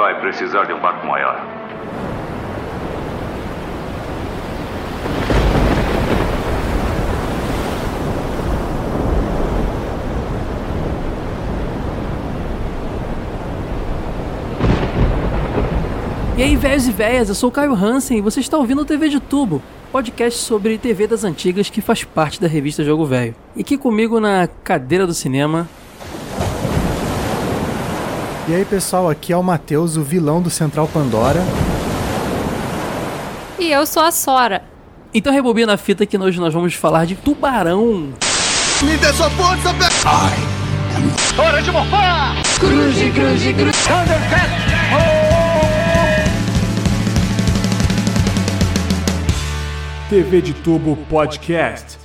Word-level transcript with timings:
vai 0.00 0.18
precisar 0.18 0.64
de 0.64 0.72
um 0.72 0.80
barco 0.80 1.06
maior. 1.06 1.46
E 16.38 16.42
aí, 16.42 16.56
velhos 16.56 16.88
e 16.88 16.92
velhas, 16.92 17.28
eu 17.28 17.34
sou 17.34 17.50
o 17.50 17.52
Caio 17.52 17.74
Hansen 17.74 18.16
e 18.16 18.20
você 18.22 18.40
está 18.40 18.56
ouvindo 18.56 18.80
o 18.80 18.86
TV 18.86 19.10
de 19.10 19.20
Tubo, 19.20 19.62
podcast 19.92 20.40
sobre 20.40 20.78
TV 20.78 21.06
das 21.06 21.24
antigas 21.24 21.68
que 21.68 21.82
faz 21.82 22.04
parte 22.04 22.40
da 22.40 22.48
revista 22.48 22.82
Jogo 22.82 23.04
Velho. 23.04 23.34
E 23.54 23.60
aqui 23.60 23.76
comigo 23.76 24.18
na 24.18 24.48
cadeira 24.64 25.06
do 25.06 25.12
cinema. 25.12 25.68
E 28.48 28.54
aí, 28.54 28.64
pessoal, 28.64 29.08
aqui 29.08 29.32
é 29.32 29.36
o 29.36 29.42
Matheus, 29.42 29.96
o 29.96 30.02
vilão 30.02 30.42
do 30.42 30.50
Central 30.50 30.88
Pandora. 30.88 31.40
E 33.58 33.70
eu 33.70 33.86
sou 33.86 34.02
a 34.02 34.10
Sora. 34.10 34.62
Então 35.12 35.32
rebobina 35.32 35.74
a 35.74 35.76
fita 35.76 36.06
que 36.06 36.16
hoje 36.16 36.40
nós 36.40 36.52
vamos 36.54 36.74
falar 36.74 37.04
de 37.04 37.14
Tubarão. 37.14 38.12
Me 38.82 38.96
dê 38.96 39.12
sua 39.12 39.28
força, 39.30 39.74
Pe... 39.74 41.40
Hora 41.40 41.62
de 41.62 41.70
morfar! 41.70 42.36
Cruze, 42.58 43.10
cruze, 43.10 43.54
cruze. 43.54 43.78
Thundercat! 43.86 44.50
TV 50.08 50.40
de 50.42 50.52
Tubo 50.54 50.96
Podcast. 51.08 51.98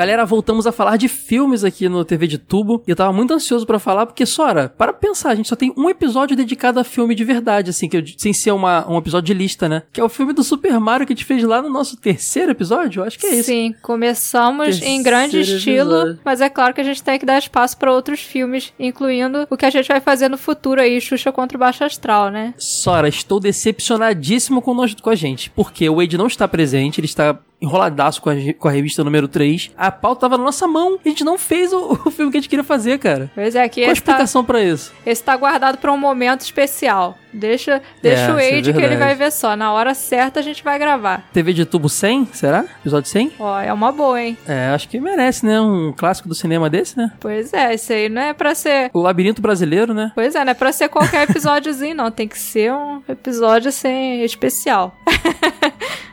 Galera, 0.00 0.24
voltamos 0.24 0.66
a 0.66 0.72
falar 0.72 0.96
de 0.96 1.08
filmes 1.08 1.62
aqui 1.62 1.86
no 1.86 2.02
TV 2.06 2.26
de 2.26 2.38
Tubo. 2.38 2.82
E 2.86 2.90
eu 2.90 2.96
tava 2.96 3.12
muito 3.12 3.34
ansioso 3.34 3.66
pra 3.66 3.78
falar, 3.78 4.06
porque, 4.06 4.24
Sora, 4.24 4.70
para 4.70 4.94
pensar, 4.94 5.28
a 5.28 5.34
gente 5.34 5.46
só 5.50 5.54
tem 5.54 5.74
um 5.76 5.90
episódio 5.90 6.34
dedicado 6.34 6.80
a 6.80 6.84
filme 6.84 7.14
de 7.14 7.22
verdade, 7.22 7.68
assim, 7.68 7.86
que 7.86 7.98
eu- 7.98 8.04
sem 8.16 8.32
ser 8.32 8.50
uma, 8.52 8.90
um 8.90 8.96
episódio 8.96 9.26
de 9.26 9.34
lista, 9.34 9.68
né? 9.68 9.82
Que 9.92 10.00
é 10.00 10.04
o 10.04 10.08
filme 10.08 10.32
do 10.32 10.42
Super 10.42 10.80
Mario 10.80 11.06
que 11.06 11.12
a 11.12 11.16
gente 11.16 11.26
fez 11.26 11.44
lá 11.44 11.60
no 11.60 11.68
nosso 11.68 11.98
terceiro 11.98 12.50
episódio. 12.52 13.00
Eu 13.00 13.04
acho 13.04 13.18
que 13.18 13.26
é 13.26 13.34
isso. 13.34 13.48
Sim, 13.50 13.74
começamos 13.82 14.68
em 14.68 15.02
Terceiro 15.02 15.02
grande 15.04 15.40
estilo, 15.42 15.92
episódio. 15.94 16.20
mas 16.24 16.40
é 16.40 16.48
claro 16.48 16.72
que 16.72 16.80
a 16.80 16.84
gente 16.84 17.02
tem 17.02 17.18
que 17.18 17.26
dar 17.26 17.36
espaço 17.38 17.76
para 17.76 17.92
outros 17.92 18.20
filmes, 18.20 18.72
incluindo 18.80 19.46
o 19.50 19.56
que 19.58 19.66
a 19.66 19.70
gente 19.70 19.86
vai 19.88 20.00
fazer 20.00 20.30
no 20.30 20.38
futuro 20.38 20.80
aí, 20.80 20.98
Xuxa 20.98 21.30
contra 21.30 21.58
o 21.58 21.60
Baixo 21.60 21.84
Astral, 21.84 22.30
né? 22.30 22.54
Sora, 22.56 23.06
estou 23.06 23.38
decepcionadíssimo 23.38 24.62
com, 24.62 24.72
nós, 24.72 24.94
com 24.94 25.10
a 25.10 25.14
gente, 25.14 25.50
porque 25.50 25.86
o 25.90 25.96
Wade 25.96 26.16
não 26.16 26.26
está 26.26 26.48
presente, 26.48 26.98
ele 27.00 27.06
está 27.06 27.38
enroladaço 27.60 28.20
com 28.22 28.30
a, 28.30 28.34
com 28.58 28.68
a 28.68 28.70
revista 28.70 29.04
número 29.04 29.28
3. 29.28 29.70
A 29.76 29.90
pauta 29.90 30.22
tava 30.22 30.38
na 30.38 30.44
nossa 30.44 30.66
mão, 30.66 30.98
a 31.04 31.08
gente 31.08 31.24
não 31.24 31.38
fez 31.38 31.72
o, 31.72 31.98
o 32.06 32.10
filme 32.10 32.30
que 32.30 32.38
a 32.38 32.40
gente 32.40 32.48
queria 32.48 32.64
fazer, 32.64 32.98
cara. 32.98 33.30
Pois 33.34 33.54
é, 33.54 33.68
que 33.68 33.80
Qual 33.80 33.84
a 33.84 33.88
tá, 33.88 33.92
explicação 33.92 34.44
pra 34.44 34.62
isso? 34.62 34.92
esse 35.04 35.22
tá 35.22 35.36
guardado 35.36 35.78
para 35.78 35.92
um 35.92 35.98
momento 35.98 36.40
especial. 36.42 37.16
Deixa, 37.32 37.80
deixa 38.02 38.22
É, 38.22 38.32
o 38.32 38.38
é 38.40 38.50
Wade 38.56 38.72
que 38.72 38.80
ele 38.82 38.96
vai 38.96 39.14
ver 39.14 39.30
só. 39.30 39.54
Na 39.54 39.72
hora 39.72 39.94
certa 39.94 40.40
a 40.40 40.42
gente 40.42 40.64
vai 40.64 40.78
gravar. 40.78 41.28
TV 41.32 41.52
de 41.52 41.64
tubo 41.64 41.88
100, 41.88 42.28
será? 42.32 42.64
Episódio 42.80 43.08
100? 43.08 43.32
Ó, 43.38 43.60
é 43.60 43.72
uma 43.72 43.92
boa, 43.92 44.20
hein? 44.20 44.36
É, 44.48 44.70
acho 44.70 44.88
que 44.88 44.98
merece, 44.98 45.46
né? 45.46 45.60
Um 45.60 45.92
clássico 45.96 46.28
do 46.28 46.34
cinema 46.34 46.68
desse, 46.68 46.96
né? 46.96 47.12
Pois 47.20 47.52
é, 47.52 47.74
isso 47.74 47.92
aí 47.92 48.08
não 48.08 48.22
é 48.22 48.32
pra 48.32 48.54
ser. 48.54 48.90
O 48.92 49.00
Labirinto 49.00 49.40
Brasileiro, 49.40 49.94
né? 49.94 50.10
Pois 50.14 50.34
é, 50.34 50.44
não 50.44 50.50
é 50.50 50.54
pra 50.54 50.72
ser 50.72 50.88
qualquer 50.88 51.22
episódiozinho, 51.30 51.94
não. 51.94 52.10
Tem 52.10 52.26
que 52.26 52.38
ser 52.38 52.72
um 52.72 53.00
episódio 53.08 53.68
assim, 53.68 54.22
especial. 54.22 54.92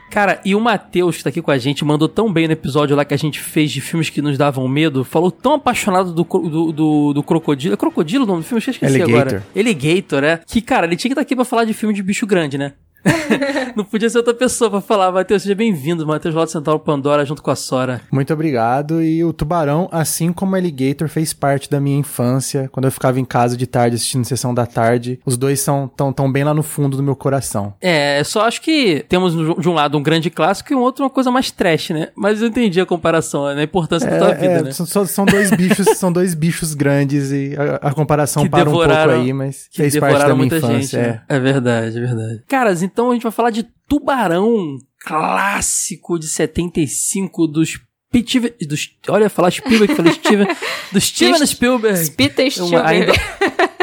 Cara, 0.10 0.40
e 0.44 0.56
o 0.56 0.60
Matheus, 0.60 1.18
que 1.18 1.24
tá 1.24 1.30
aqui 1.30 1.42
com 1.42 1.52
a 1.52 1.58
gente, 1.58 1.84
mandou 1.84 2.08
tão 2.08 2.32
bem 2.32 2.48
no 2.48 2.54
episódio 2.54 2.96
lá 2.96 3.04
que 3.04 3.14
a 3.14 3.18
gente 3.18 3.40
fez 3.40 3.72
de 3.72 3.82
filmes 3.82 4.10
que 4.10 4.22
nos 4.22 4.38
davam 4.38 4.68
medo. 4.68 5.04
Falou 5.04 5.30
tão 5.30 5.54
apaixonado 5.54 6.14
do, 6.14 6.24
do, 6.24 6.72
do, 6.72 7.14
do 7.14 7.24
crocodilo. 7.24 7.74
É 7.74 7.78
crocodilo 7.78 8.24
o 8.24 8.28
nome 8.28 8.42
do 8.42 8.46
filme? 8.46 8.64
Eu 8.66 8.72
esqueci 8.72 8.86
Alligator. 9.02 9.22
agora. 9.22 9.46
Alligator, 9.56 10.24
é. 10.24 10.40
Que, 10.46 10.62
cara, 10.62 10.86
ele 10.88 10.96
tinha 10.96 11.10
que 11.10 11.14
estar 11.14 11.22
aqui 11.22 11.36
pra 11.36 11.46
falar 11.46 11.66
de 11.66 11.74
filme 11.74 11.94
de 11.94 12.02
bicho 12.02 12.26
grande, 12.26 12.58
né? 12.58 12.74
Não 13.76 13.84
podia 13.84 14.10
ser 14.10 14.18
outra 14.18 14.34
pessoa 14.34 14.70
pra 14.70 14.82
falar. 14.82 15.12
Matheus, 15.12 15.44
seja 15.44 15.56
bem-vindo. 15.56 16.06
Matheus 16.06 16.34
lá 16.34 16.46
do 16.46 16.52
Central 16.52 16.80
Pandora 16.80 17.26
junto 17.26 17.42
com 17.44 17.52
a 17.52 17.56
Sora. 17.56 18.02
Muito 18.12 18.34
obrigado. 18.34 19.02
E 19.02 19.24
o 19.24 19.34
Tubarão, 19.34 19.88
assim 19.92 20.34
como 20.34 20.54
o 20.54 20.56
Alligator, 20.56 21.08
fez 21.08 21.34
parte 21.34 21.70
da 21.70 21.80
minha 21.80 21.98
infância, 21.98 22.70
quando 22.72 22.86
eu 22.86 22.92
ficava 22.92 23.20
em 23.20 23.26
casa 23.26 23.56
de 23.56 23.68
tarde 23.68 23.96
assistindo 23.96 24.26
Sessão 24.26 24.54
da 24.54 24.66
Tarde. 24.66 25.20
Os 25.26 25.38
dois 25.38 25.60
são 25.60 25.88
tão, 25.88 26.12
tão 26.12 26.32
bem 26.32 26.44
lá 26.44 26.54
no 26.54 26.64
fundo 26.64 26.98
do 26.98 27.04
meu 27.04 27.16
coração. 27.16 27.74
É, 27.82 28.24
só 28.24 28.42
acho 28.48 28.62
que 28.62 29.06
temos 29.08 29.34
de 29.34 29.70
um 29.70 29.74
lado 29.74 29.98
um 29.98 30.04
grande 30.04 30.30
clássico 30.30 30.74
e 30.74 30.76
um 30.76 30.80
outro 30.80 31.04
uma 31.04 31.10
coisa 31.10 31.32
mais 31.32 31.52
trash, 31.52 31.92
né? 31.92 32.10
Mas 32.16 32.42
eu 32.42 32.48
entendi 32.48 32.82
a 32.82 32.86
comparação, 32.86 33.46
né? 33.54 33.62
A 33.62 33.64
importância 33.64 34.10
da 34.10 34.18
tua 34.18 34.34
vida, 34.34 34.54
é, 34.54 34.64
né? 34.64 34.72
são, 34.72 35.06
são 35.06 35.26
dois 35.26 35.52
bichos, 35.52 35.86
são 35.98 36.12
dois 36.12 36.34
bichos 36.34 36.74
grandes 36.74 37.32
e 37.32 37.56
a, 37.58 37.90
a 37.90 37.94
comparação 37.94 38.44
Que 38.44 38.50
para 38.50 38.70
um 38.70 38.74
pouco 38.74 38.92
aí, 38.92 39.32
mas 39.34 39.68
que 39.70 39.78
fez 39.78 39.98
parte 39.98 40.28
da 40.28 40.36
minha 40.36 40.48
infância. 40.48 40.80
gente. 40.82 40.98
né? 40.98 41.22
É. 41.28 41.40
verdade, 41.40 41.98
é 41.98 42.02
verdade. 42.02 42.44
Caras, 42.48 42.82
então 42.82 42.97
a 43.10 43.14
gente 43.14 43.24
vai 43.24 43.32
falar 43.32 43.50
de 43.52 43.64
Tubarão, 43.88 44.78
clássico 45.02 46.18
de 46.20 46.28
75 46.28 47.48
dos 47.48 47.80
Steven, 48.10 48.54
dos, 48.68 48.90
olha, 49.10 49.30
falar 49.30 49.52
Spielberg, 49.52 49.94
falei 49.94 50.14
Steven, 50.14 50.48
do 50.92 51.00
Steven 51.02 51.46
Spielberg. 51.46 52.12
Peter 52.12 52.46
Uma- 52.46 52.80
Spielberg. 52.80 53.12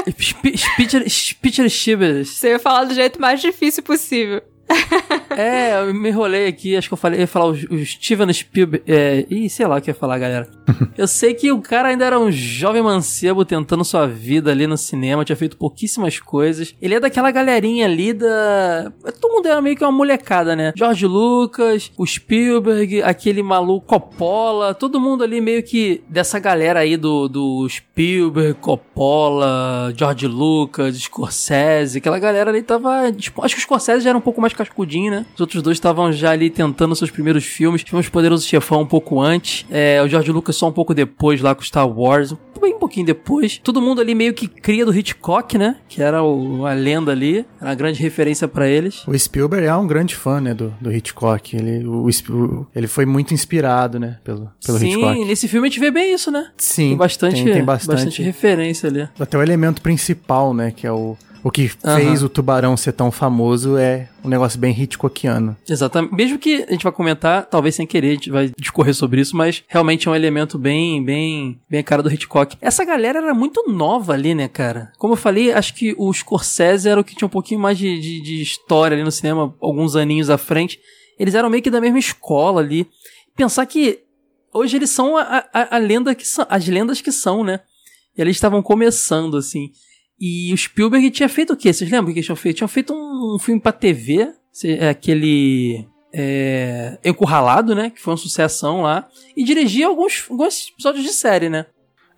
Spitzer 1.09 1.71
Spielberg. 1.71 2.25
Você 2.25 2.49
ia 2.49 2.59
falar 2.59 2.85
do 2.85 2.95
jeito 2.95 3.21
mais 3.21 3.41
difícil 3.41 3.83
possível. 3.83 4.43
É, 5.37 5.81
eu 5.81 5.93
me 5.93 6.11
enrolei 6.11 6.47
aqui, 6.47 6.77
acho 6.77 6.89
que 6.89 6.95
eu 6.95 6.99
falei, 6.99 7.21
ia 7.21 7.27
falar 7.27 7.47
o, 7.47 7.51
o 7.51 7.85
Steven 7.85 8.33
Spielberg. 8.33 8.85
É, 8.87 9.27
ih, 9.29 9.49
sei 9.51 9.67
lá 9.67 9.77
o 9.77 9.81
que 9.81 9.91
ia 9.91 9.95
falar, 9.95 10.19
galera. 10.19 10.49
eu 10.97 11.09
sei 11.09 11.35
que 11.35 11.51
o 11.51 11.61
cara 11.61 11.89
ainda 11.89 12.05
era 12.05 12.19
um 12.19 12.31
jovem 12.31 12.83
mancebo 12.83 13.45
tentando 13.45 13.85
sua 13.85 14.07
vida 14.07 14.51
ali 14.51 14.67
no 14.67 14.77
cinema, 14.77 15.25
tinha 15.25 15.37
feito 15.37 15.57
pouquíssimas 15.57 16.19
coisas. 16.21 16.75
Ele 16.81 16.95
é 16.95 17.01
daquela 17.01 17.31
galerinha 17.31 17.87
ali 17.87 18.13
da. 18.13 18.93
Todo 19.21 19.33
mundo 19.33 19.47
era 19.47 19.61
meio 19.61 19.77
que 19.77 19.85
uma 19.85 19.93
molecada, 19.93 20.55
né? 20.55 20.73
George 20.77 21.07
Lucas, 21.07 21.91
o 21.97 22.07
Spielberg, 22.07 23.03
aquele 23.03 23.43
maluco 23.43 23.87
Coppola, 23.87 24.73
todo 24.73 25.01
mundo 25.01 25.25
ali 25.25 25.41
meio 25.41 25.63
que 25.63 26.03
dessa 26.09 26.39
galera 26.39 26.81
aí 26.81 26.97
do, 26.97 27.29
do 27.29 27.69
Spielberg, 27.69 28.55
Coppola, 28.61 29.93
George 29.97 30.27
Lucas, 30.27 30.97
Scorsese, 30.97 31.99
aquela 31.99 32.19
galera 32.19 32.51
ali 32.51 32.63
tava. 32.63 33.13
tipo, 33.13 33.45
Acho 33.45 33.57
que 33.57 33.61
o 33.61 33.65
Scorsese 33.65 34.05
já 34.05 34.11
era 34.11 34.19
um 34.19 34.23
pouco 34.23 34.41
mais 34.41 34.54
cascudinho, 34.55 35.11
né? 35.11 35.27
Os 35.35 35.41
outros 35.41 35.63
dois 35.63 35.77
estavam 35.77 36.13
já 36.13 36.31
ali 36.31 36.51
tentando 36.51 36.95
seus 36.97 37.11
primeiros 37.11 37.45
filmes. 37.45 37.83
Tivemos 37.85 38.09
Poderoso 38.09 38.47
Chefão 38.47 38.83
um 38.83 38.87
pouco 38.87 39.21
antes. 39.21 39.67
É, 39.71 40.03
o 40.03 40.09
George 40.09 40.31
Lucas 40.33 40.57
só 40.57 40.69
um 40.69 40.73
pouco 40.73 40.95
depois, 40.95 41.41
lá 41.41 41.55
com 41.55 41.63
Star 41.63 41.89
Wars. 41.89 42.35
Bem 42.61 42.75
um 42.75 42.79
pouquinho 42.79 43.05
depois. 43.05 43.61
Todo 43.63 43.83
mundo 43.83 44.01
ali 44.01 44.15
meio 44.15 44.33
que 44.33 44.49
cria 44.49 44.87
do 44.87 44.97
Hitchcock, 44.97 45.59
né? 45.59 45.77
Que 45.87 46.01
era 46.03 46.23
o, 46.23 46.65
a 46.65 46.73
lenda 46.73 47.13
ali. 47.13 47.45
Era 47.61 47.71
uma 47.71 47.75
grande 47.75 48.01
referência 48.01 48.49
pra 48.49 48.67
eles. 48.67 49.07
O 49.07 49.19
Spielberg 49.19 49.67
é 49.67 49.75
um 49.77 49.87
grande 49.87 50.15
fã, 50.15 50.41
né, 50.41 50.55
do, 50.55 50.73
do 50.81 50.91
Hitchcock. 50.91 51.55
Ele, 51.55 51.87
o, 51.87 52.07
o- 52.09 52.67
ele 52.75 52.87
foi 52.87 53.05
muito 53.05 53.35
inspirado, 53.35 53.99
né, 53.99 54.19
pelo, 54.25 54.51
pelo 54.65 54.79
Sim, 54.79 54.89
Hitchcock. 54.93 55.25
nesse 55.27 55.47
filme 55.49 55.67
a 55.67 55.71
gente 55.71 55.81
vê 55.81 55.91
bem 55.91 56.15
isso, 56.15 56.31
né? 56.31 56.47
Sim, 56.57 56.89
Tem 56.91 56.97
bastante, 56.97 57.45
tem, 57.45 57.53
tem 57.53 57.65
bastante. 57.65 57.95
bastante. 57.97 58.23
referência 58.23 58.89
ali. 58.89 59.09
Até 59.19 59.37
o 59.37 59.43
elemento 59.43 59.83
principal, 59.83 60.55
né, 60.55 60.71
que 60.71 60.87
é 60.87 60.93
o, 60.93 61.17
o 61.45 61.51
que 61.51 61.71
Aham. 61.85 61.97
fez 61.97 62.23
o 62.23 62.29
Tubarão 62.31 62.75
ser 62.75 62.93
tão 62.93 63.11
famoso 63.11 63.77
é 63.77 64.09
um 64.25 64.31
negócio 64.31 64.59
bem 64.59 64.73
Hitchcockiano. 64.73 65.55
Exatamente. 65.69 66.15
Mesmo 66.15 66.39
que 66.39 66.65
a 66.67 66.73
gente 66.73 66.83
vai 66.83 66.93
comentar, 66.93 67.45
talvez 67.45 67.75
sem 67.75 67.87
querer, 67.87 68.09
a 68.09 68.15
gente 68.15 68.31
vai 68.31 68.51
discorrer 68.59 68.95
sobre 68.95 69.21
isso, 69.21 69.37
mas 69.37 69.63
realmente 69.69 70.09
é 70.09 70.11
um 70.11 70.15
elemento 70.15 70.59
bem, 70.59 71.05
bem, 71.05 71.61
bem 71.69 71.83
cara 71.85 72.03
do 72.03 72.11
Hitchcock. 72.11 72.57
Essa 72.63 72.83
galera 72.83 73.19
era 73.19 73.35
muito 73.35 73.71
nova 73.71 74.15
ali, 74.15 74.35
né, 74.35 74.49
cara? 74.49 74.91
Como 74.97 75.13
eu 75.13 75.19
falei, 75.19 75.53
acho 75.53 75.75
que 75.75 75.95
o 75.99 76.11
Scorsese 76.11 76.89
era 76.89 76.99
o 76.99 77.05
que 77.05 77.15
tinha 77.15 77.27
um 77.27 77.31
pouquinho 77.31 77.61
mais 77.61 77.77
de, 77.77 78.01
de, 78.01 78.23
de 78.23 78.41
história 78.41 78.95
ali 78.95 79.05
no 79.05 79.13
cinema, 79.13 79.55
alguns 79.61 79.97
aninhos 79.97 80.31
à 80.31 80.39
frente. 80.39 80.81
Eles 81.19 81.35
eram 81.35 81.51
meio 81.51 81.63
que 81.63 81.71
da 81.71 81.81
mesma 81.81 81.99
escola 81.99 82.63
ali. 82.63 82.89
Pensar 83.37 83.67
que 83.67 84.01
hoje 84.51 84.77
eles 84.77 84.89
são 84.89 85.19
a, 85.19 85.45
a, 85.53 85.77
a 85.77 85.79
lenda 85.79 86.15
que 86.15 86.27
são, 86.27 86.47
as 86.49 86.67
lendas 86.67 87.03
que 87.03 87.13
são, 87.13 87.45
né? 87.45 87.61
E 88.17 88.23
eles 88.23 88.35
estavam 88.35 88.63
começando, 88.63 89.37
assim. 89.37 89.73
E 90.21 90.53
o 90.53 90.57
Spielberg 90.57 91.11
tinha 91.11 91.29
feito 91.29 91.53
o 91.53 91.57
quê? 91.57 91.73
Vocês 91.73 91.91
lembram 91.91 92.11
o 92.11 92.13
que 92.13 92.19
eles 92.19 92.27
tinham 92.27 92.37
feito? 92.37 92.57
Tinham 92.57 92.69
feito 92.69 92.95
um, 92.95 93.35
um 93.35 93.39
filme 93.39 93.61
pra 93.61 93.73
TV, 93.73 94.33
é 94.65 94.89
aquele 94.89 95.87
é, 96.13 96.99
Encurralado, 97.05 97.75
né? 97.75 97.91
Que 97.91 98.01
foi 98.01 98.13
uma 98.13 98.19
sucessão 98.19 98.83
lá. 98.83 99.09
E 99.37 99.45
dirigia 99.45 99.89
alguns, 99.89 100.25
alguns 100.31 100.69
episódios 100.73 101.05
de 101.05 101.13
série, 101.13 101.49
né? 101.49 101.67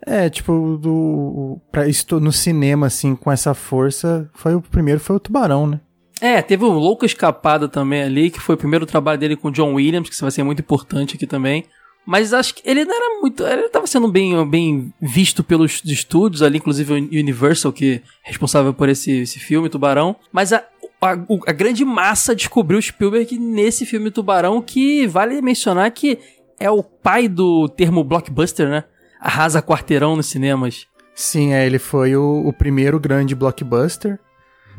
É, 0.05 0.29
tipo, 0.29 0.77
do, 0.77 1.59
pra, 1.71 1.87
estou 1.87 2.19
no 2.19 2.31
cinema, 2.31 2.85
assim, 2.85 3.15
com 3.15 3.31
essa 3.31 3.53
força, 3.55 4.29
foi 4.35 4.53
o 4.53 4.61
primeiro 4.61 4.99
foi 4.99 5.15
o 5.15 5.19
Tubarão, 5.19 5.65
né? 5.65 5.81
É, 6.21 6.41
teve 6.41 6.63
o 6.63 6.71
Louco 6.71 7.05
Escapada 7.05 7.67
também 7.67 8.03
ali, 8.03 8.29
que 8.29 8.39
foi 8.39 8.55
o 8.55 8.57
primeiro 8.57 8.85
trabalho 8.85 9.19
dele 9.19 9.35
com 9.35 9.49
o 9.49 9.51
John 9.51 9.73
Williams, 9.73 10.09
que 10.09 10.19
vai 10.19 10.31
ser 10.31 10.43
muito 10.43 10.61
importante 10.61 11.15
aqui 11.15 11.27
também. 11.27 11.65
Mas 12.07 12.31
acho 12.33 12.55
que 12.55 12.61
ele 12.63 12.85
não 12.85 12.95
era 12.95 13.19
muito. 13.19 13.45
Ele 13.45 13.67
tava 13.67 13.85
sendo 13.85 14.07
bem, 14.07 14.49
bem 14.49 14.93
visto 15.01 15.43
pelos 15.43 15.81
estúdios 15.83 16.41
ali, 16.41 16.57
inclusive 16.57 16.93
o 16.93 16.95
Universal, 16.95 17.73
que 17.73 18.01
é 18.23 18.29
responsável 18.29 18.73
por 18.73 18.87
esse, 18.87 19.11
esse 19.11 19.39
filme, 19.39 19.67
Tubarão. 19.67 20.15
Mas 20.31 20.53
a, 20.53 20.63
a, 21.01 21.11
a 21.47 21.51
grande 21.51 21.83
massa 21.83 22.33
descobriu 22.33 22.81
Spielberg 22.81 23.37
nesse 23.37 23.85
filme 23.85 24.09
Tubarão, 24.09 24.61
que 24.61 25.05
vale 25.05 25.41
mencionar 25.41 25.91
que 25.91 26.17
é 26.57 26.71
o 26.71 26.81
pai 26.81 27.27
do 27.27 27.67
termo 27.67 28.05
blockbuster, 28.05 28.69
né? 28.69 28.85
Arrasa 29.19 29.61
quarteirão 29.61 30.15
nos 30.15 30.27
cinemas. 30.27 30.87
Sim, 31.13 31.51
é, 31.51 31.65
ele 31.65 31.77
foi 31.77 32.15
o, 32.15 32.47
o 32.47 32.53
primeiro 32.53 33.01
grande 33.01 33.35
blockbuster. 33.35 34.17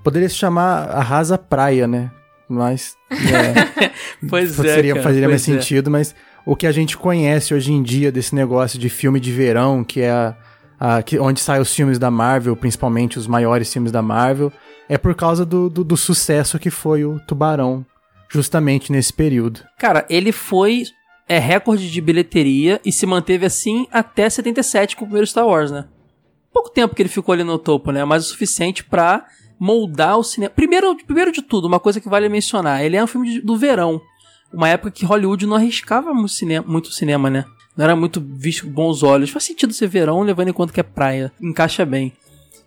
Poderia 0.03 0.31
se 0.31 0.37
chamar 0.37 0.89
Arrasa 0.89 1.37
Praia, 1.37 1.87
né? 1.87 2.11
Mas. 2.49 2.97
É, 3.11 3.91
Pois 4.29 4.59
é. 4.59 4.75
seria, 4.75 4.95
cara, 4.95 5.05
faria 5.05 5.29
mais 5.29 5.43
é. 5.49 5.53
sentido, 5.53 5.91
mas 5.91 6.15
o 6.51 6.57
que 6.57 6.67
a 6.67 6.73
gente 6.73 6.97
conhece 6.97 7.53
hoje 7.55 7.73
em 7.73 7.83
dia 7.83 8.11
desse 8.11 8.35
negócio 8.35 8.79
de 8.79 8.89
filme 8.89 9.21
de 9.21 9.31
verão, 9.33 9.85
que 9.85 10.01
é 10.01 10.11
a, 10.11 10.37
a- 10.81 11.03
que, 11.03 11.19
onde 11.19 11.41
saem 11.41 11.61
os 11.63 11.75
filmes 11.75 11.99
da 11.99 12.11
Marvel, 12.11 12.57
principalmente 12.57 13.19
os 13.19 13.27
maiores 13.27 13.73
filmes 13.73 13.93
da 13.93 14.01
Marvel, 14.03 14.53
é 14.89 14.97
por 14.97 15.15
causa 15.15 15.45
do, 15.45 15.69
do, 15.69 15.85
do 15.85 15.97
sucesso 15.97 16.59
que 16.59 16.71
foi 16.71 17.05
o 17.05 17.21
Tubarão, 17.21 17.85
justamente 18.31 18.91
nesse 18.93 19.13
período. 19.13 19.61
Cara, 19.79 20.07
ele 20.09 20.33
foi 20.33 20.85
é, 21.29 21.39
recorde 21.39 21.91
de 21.91 22.01
bilheteria 22.01 22.81
e 22.85 22.91
se 22.93 23.05
manteve 23.07 23.45
assim 23.47 23.87
até 23.93 24.29
77 24.31 24.97
com 24.97 25.05
o 25.05 25.07
primeiro 25.07 25.27
Star 25.27 25.47
Wars, 25.47 25.71
né? 25.71 25.85
Pouco 26.53 26.71
tempo 26.71 26.95
que 26.95 27.03
ele 27.03 27.09
ficou 27.11 27.33
ali 27.35 27.45
no 27.45 27.59
topo, 27.59 27.93
né? 27.93 28.05
Mas 28.05 28.25
o 28.25 28.29
suficiente 28.31 28.83
pra 28.83 29.27
moldar 29.61 30.17
o 30.19 30.25
cinema. 30.25 30.51
Primeiro, 30.55 30.97
primeiro 31.05 31.31
de 31.31 31.43
tudo, 31.43 31.67
uma 31.69 31.79
coisa 31.79 32.01
que 32.01 32.09
vale 32.09 32.29
mencionar: 32.29 32.83
ele 32.83 32.97
é 32.97 33.05
um 33.05 33.07
filme 33.07 33.29
de- 33.35 33.41
do 33.43 33.57
verão. 33.57 34.01
Uma 34.53 34.69
época 34.69 34.91
que 34.91 35.05
Hollywood 35.05 35.47
não 35.47 35.57
arriscava 35.57 36.13
muito 36.15 36.33
cinema, 36.33 36.67
muito 36.67 36.91
cinema, 36.93 37.29
né? 37.29 37.45
Não 37.77 37.85
era 37.85 37.95
muito 37.95 38.21
visto 38.21 38.65
com 38.65 38.73
bons 38.73 39.03
olhos. 39.03 39.31
Faz 39.31 39.45
sentido 39.45 39.73
ser 39.73 39.87
verão, 39.87 40.23
levando 40.23 40.49
em 40.49 40.53
conta 40.53 40.73
que 40.73 40.81
é 40.81 40.83
praia. 40.83 41.33
Encaixa 41.41 41.85
bem. 41.85 42.13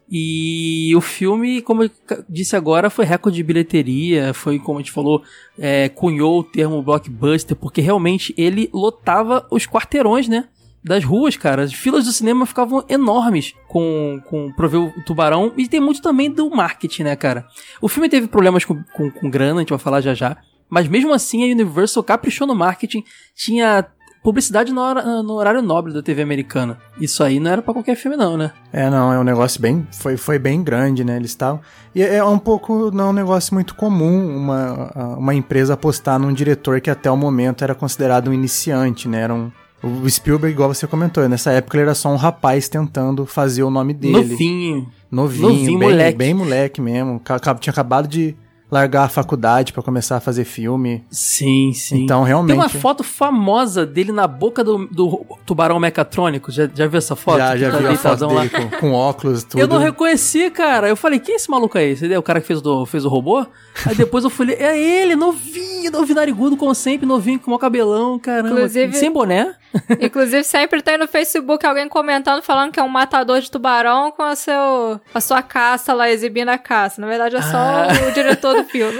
E 0.09 0.93
o 0.93 0.99
filme, 0.99 1.61
como 1.61 1.83
eu 1.83 1.89
disse 2.27 2.55
agora, 2.55 2.89
foi 2.89 3.05
recorde 3.05 3.37
de 3.37 3.43
bilheteria, 3.43 4.33
foi, 4.33 4.59
como 4.59 4.77
a 4.77 4.81
gente 4.81 4.91
falou, 4.91 5.23
é, 5.57 5.87
cunhou 5.87 6.39
o 6.39 6.43
termo 6.43 6.81
blockbuster, 6.83 7.55
porque 7.55 7.79
realmente 7.79 8.33
ele 8.37 8.69
lotava 8.73 9.47
os 9.49 9.65
quarteirões, 9.65 10.27
né? 10.27 10.49
Das 10.83 11.05
ruas, 11.05 11.37
cara. 11.37 11.63
As 11.63 11.73
filas 11.73 12.05
do 12.05 12.11
cinema 12.11 12.45
ficavam 12.45 12.83
enormes 12.89 13.53
com, 13.69 14.21
com 14.25 14.51
pra 14.51 14.67
ver 14.67 14.77
o 14.77 14.93
tubarão. 15.05 15.53
E 15.55 15.67
tem 15.67 15.79
muito 15.79 16.01
também 16.01 16.29
do 16.29 16.49
marketing, 16.49 17.03
né, 17.03 17.15
cara? 17.15 17.47
O 17.81 17.87
filme 17.87 18.09
teve 18.09 18.27
problemas 18.27 18.65
com, 18.65 18.83
com, 18.93 19.09
com 19.09 19.29
grana, 19.29 19.59
a 19.59 19.59
gente 19.59 19.69
vai 19.69 19.79
falar 19.79 20.01
já 20.01 20.13
já. 20.13 20.37
Mas 20.71 20.87
mesmo 20.87 21.13
assim, 21.13 21.43
a 21.43 21.51
Universal 21.53 22.01
caprichou 22.03 22.47
no 22.47 22.55
marketing. 22.55 23.03
Tinha 23.35 23.85
publicidade 24.23 24.71
no, 24.71 24.79
hora- 24.79 25.21
no 25.23 25.33
horário 25.33 25.61
nobre 25.61 25.91
da 25.91 26.01
TV 26.01 26.21
americana. 26.21 26.77
Isso 26.99 27.23
aí 27.23 27.39
não 27.39 27.51
era 27.51 27.61
pra 27.61 27.73
qualquer 27.73 27.95
filme, 27.95 28.15
não, 28.15 28.37
né? 28.37 28.51
É, 28.71 28.89
não, 28.89 29.11
é 29.11 29.19
um 29.19 29.23
negócio 29.23 29.59
bem. 29.61 29.85
Foi, 29.91 30.15
foi 30.15 30.39
bem 30.39 30.63
grande, 30.63 31.03
né? 31.03 31.17
Eles 31.17 31.31
estavam. 31.31 31.59
E 31.93 32.01
é 32.01 32.23
um 32.23 32.39
pouco. 32.39 32.89
Não 32.91 33.07
é 33.07 33.09
um 33.09 33.13
negócio 33.13 33.53
muito 33.53 33.75
comum 33.75 34.33
uma, 34.37 35.15
uma 35.17 35.33
empresa 35.33 35.73
apostar 35.73 36.17
num 36.17 36.31
diretor 36.31 36.79
que 36.79 36.89
até 36.89 37.11
o 37.11 37.17
momento 37.17 37.63
era 37.63 37.75
considerado 37.75 38.29
um 38.29 38.33
iniciante, 38.33 39.07
né? 39.09 39.21
Era 39.21 39.33
um. 39.33 39.51
O 39.83 40.07
Spielberg, 40.07 40.53
igual 40.53 40.71
você 40.71 40.85
comentou, 40.85 41.27
nessa 41.27 41.51
época 41.51 41.75
ele 41.75 41.81
era 41.81 41.95
só 41.95 42.07
um 42.09 42.15
rapaz 42.15 42.69
tentando 42.69 43.25
fazer 43.25 43.63
o 43.63 43.71
nome 43.71 43.93
dele. 43.95 44.13
Novinho. 44.13 44.87
Novinho, 45.09 45.47
Novinho, 45.49 45.79
bem, 45.79 45.89
moleque. 45.89 46.17
bem 46.17 46.33
moleque 46.35 46.79
mesmo. 46.81 47.19
Tinha 47.59 47.71
acabado 47.73 48.07
de 48.07 48.35
largar 48.71 49.03
a 49.03 49.09
faculdade 49.09 49.73
pra 49.73 49.83
começar 49.83 50.15
a 50.15 50.19
fazer 50.21 50.45
filme. 50.45 51.03
Sim, 51.11 51.73
sim. 51.73 52.03
Então, 52.03 52.19
Tem 52.21 52.27
realmente. 52.27 52.55
uma 52.57 52.69
foto 52.69 53.03
famosa 53.03 53.85
dele 53.85 54.11
na 54.13 54.25
boca 54.27 54.63
do, 54.63 54.87
do 54.87 55.25
tubarão 55.45 55.77
mecatrônico. 55.79 56.51
Já, 56.51 56.69
já 56.73 56.87
viu 56.87 56.97
essa 56.97 57.15
foto? 57.15 57.37
já 57.39 57.57
já 57.57 57.69
Tá 57.71 57.77
vi 57.77 57.85
a 57.87 57.89
foto 57.89 58.01
deitadão 58.17 58.33
lá. 58.33 58.41
dele 58.45 58.49
com, 58.69 58.77
com 58.77 58.93
óculos, 58.93 59.43
tudo. 59.43 59.59
Eu 59.59 59.67
não 59.67 59.77
reconheci, 59.77 60.49
cara. 60.49 60.87
Eu 60.87 60.95
falei, 60.95 61.19
quem 61.19 61.33
é 61.33 61.35
esse 61.35 61.51
maluco 61.51 61.77
aí? 61.77 61.95
Você 61.97 62.11
é 62.11 62.17
o 62.17 62.23
cara 62.23 62.39
que 62.39 62.47
fez, 62.47 62.61
do, 62.61 62.85
fez 62.85 63.03
o 63.03 63.09
robô? 63.09 63.45
Aí 63.85 63.93
depois 63.95 64.23
eu 64.23 64.29
falei, 64.29 64.55
é 64.55 64.77
ele, 64.79 65.15
novinho, 65.17 65.91
novinho 65.91 66.15
narigudo, 66.15 66.55
como 66.55 66.73
sempre, 66.73 67.05
novinho, 67.05 67.39
com 67.39 67.51
o 67.51 67.59
cabelão, 67.59 68.17
caramba. 68.17 68.51
Inclusive- 68.51 68.93
Sem 68.95 69.11
boné. 69.11 69.53
Inclusive, 70.01 70.43
sempre 70.43 70.81
tem 70.81 70.97
no 70.97 71.07
Facebook 71.07 71.65
alguém 71.65 71.87
comentando, 71.87 72.41
falando 72.41 72.71
que 72.73 72.79
é 72.79 72.83
um 72.83 72.89
matador 72.89 73.39
de 73.39 73.49
tubarão 73.49 74.11
com 74.11 74.21
a, 74.21 74.35
seu, 74.35 74.99
a 75.13 75.21
sua 75.21 75.41
caça 75.41 75.93
lá, 75.93 76.09
exibindo 76.09 76.49
a 76.49 76.57
caça. 76.57 76.99
Na 76.99 77.07
verdade, 77.07 77.37
é 77.37 77.41
só 77.41 77.57
Ah. 77.57 77.87
o 78.09 78.11
diretor 78.11 78.53
do 78.55 78.60
filme. 78.65 78.99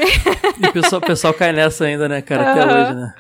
E 0.62 0.66
o 0.68 0.72
pessoal, 0.74 1.02
o 1.02 1.06
pessoal 1.06 1.34
cai 1.34 1.52
nessa 1.52 1.86
ainda, 1.86 2.08
né, 2.10 2.22
cara, 2.22 2.52
até 2.52 2.66
hoje, 2.66 2.94
né? 2.94 3.14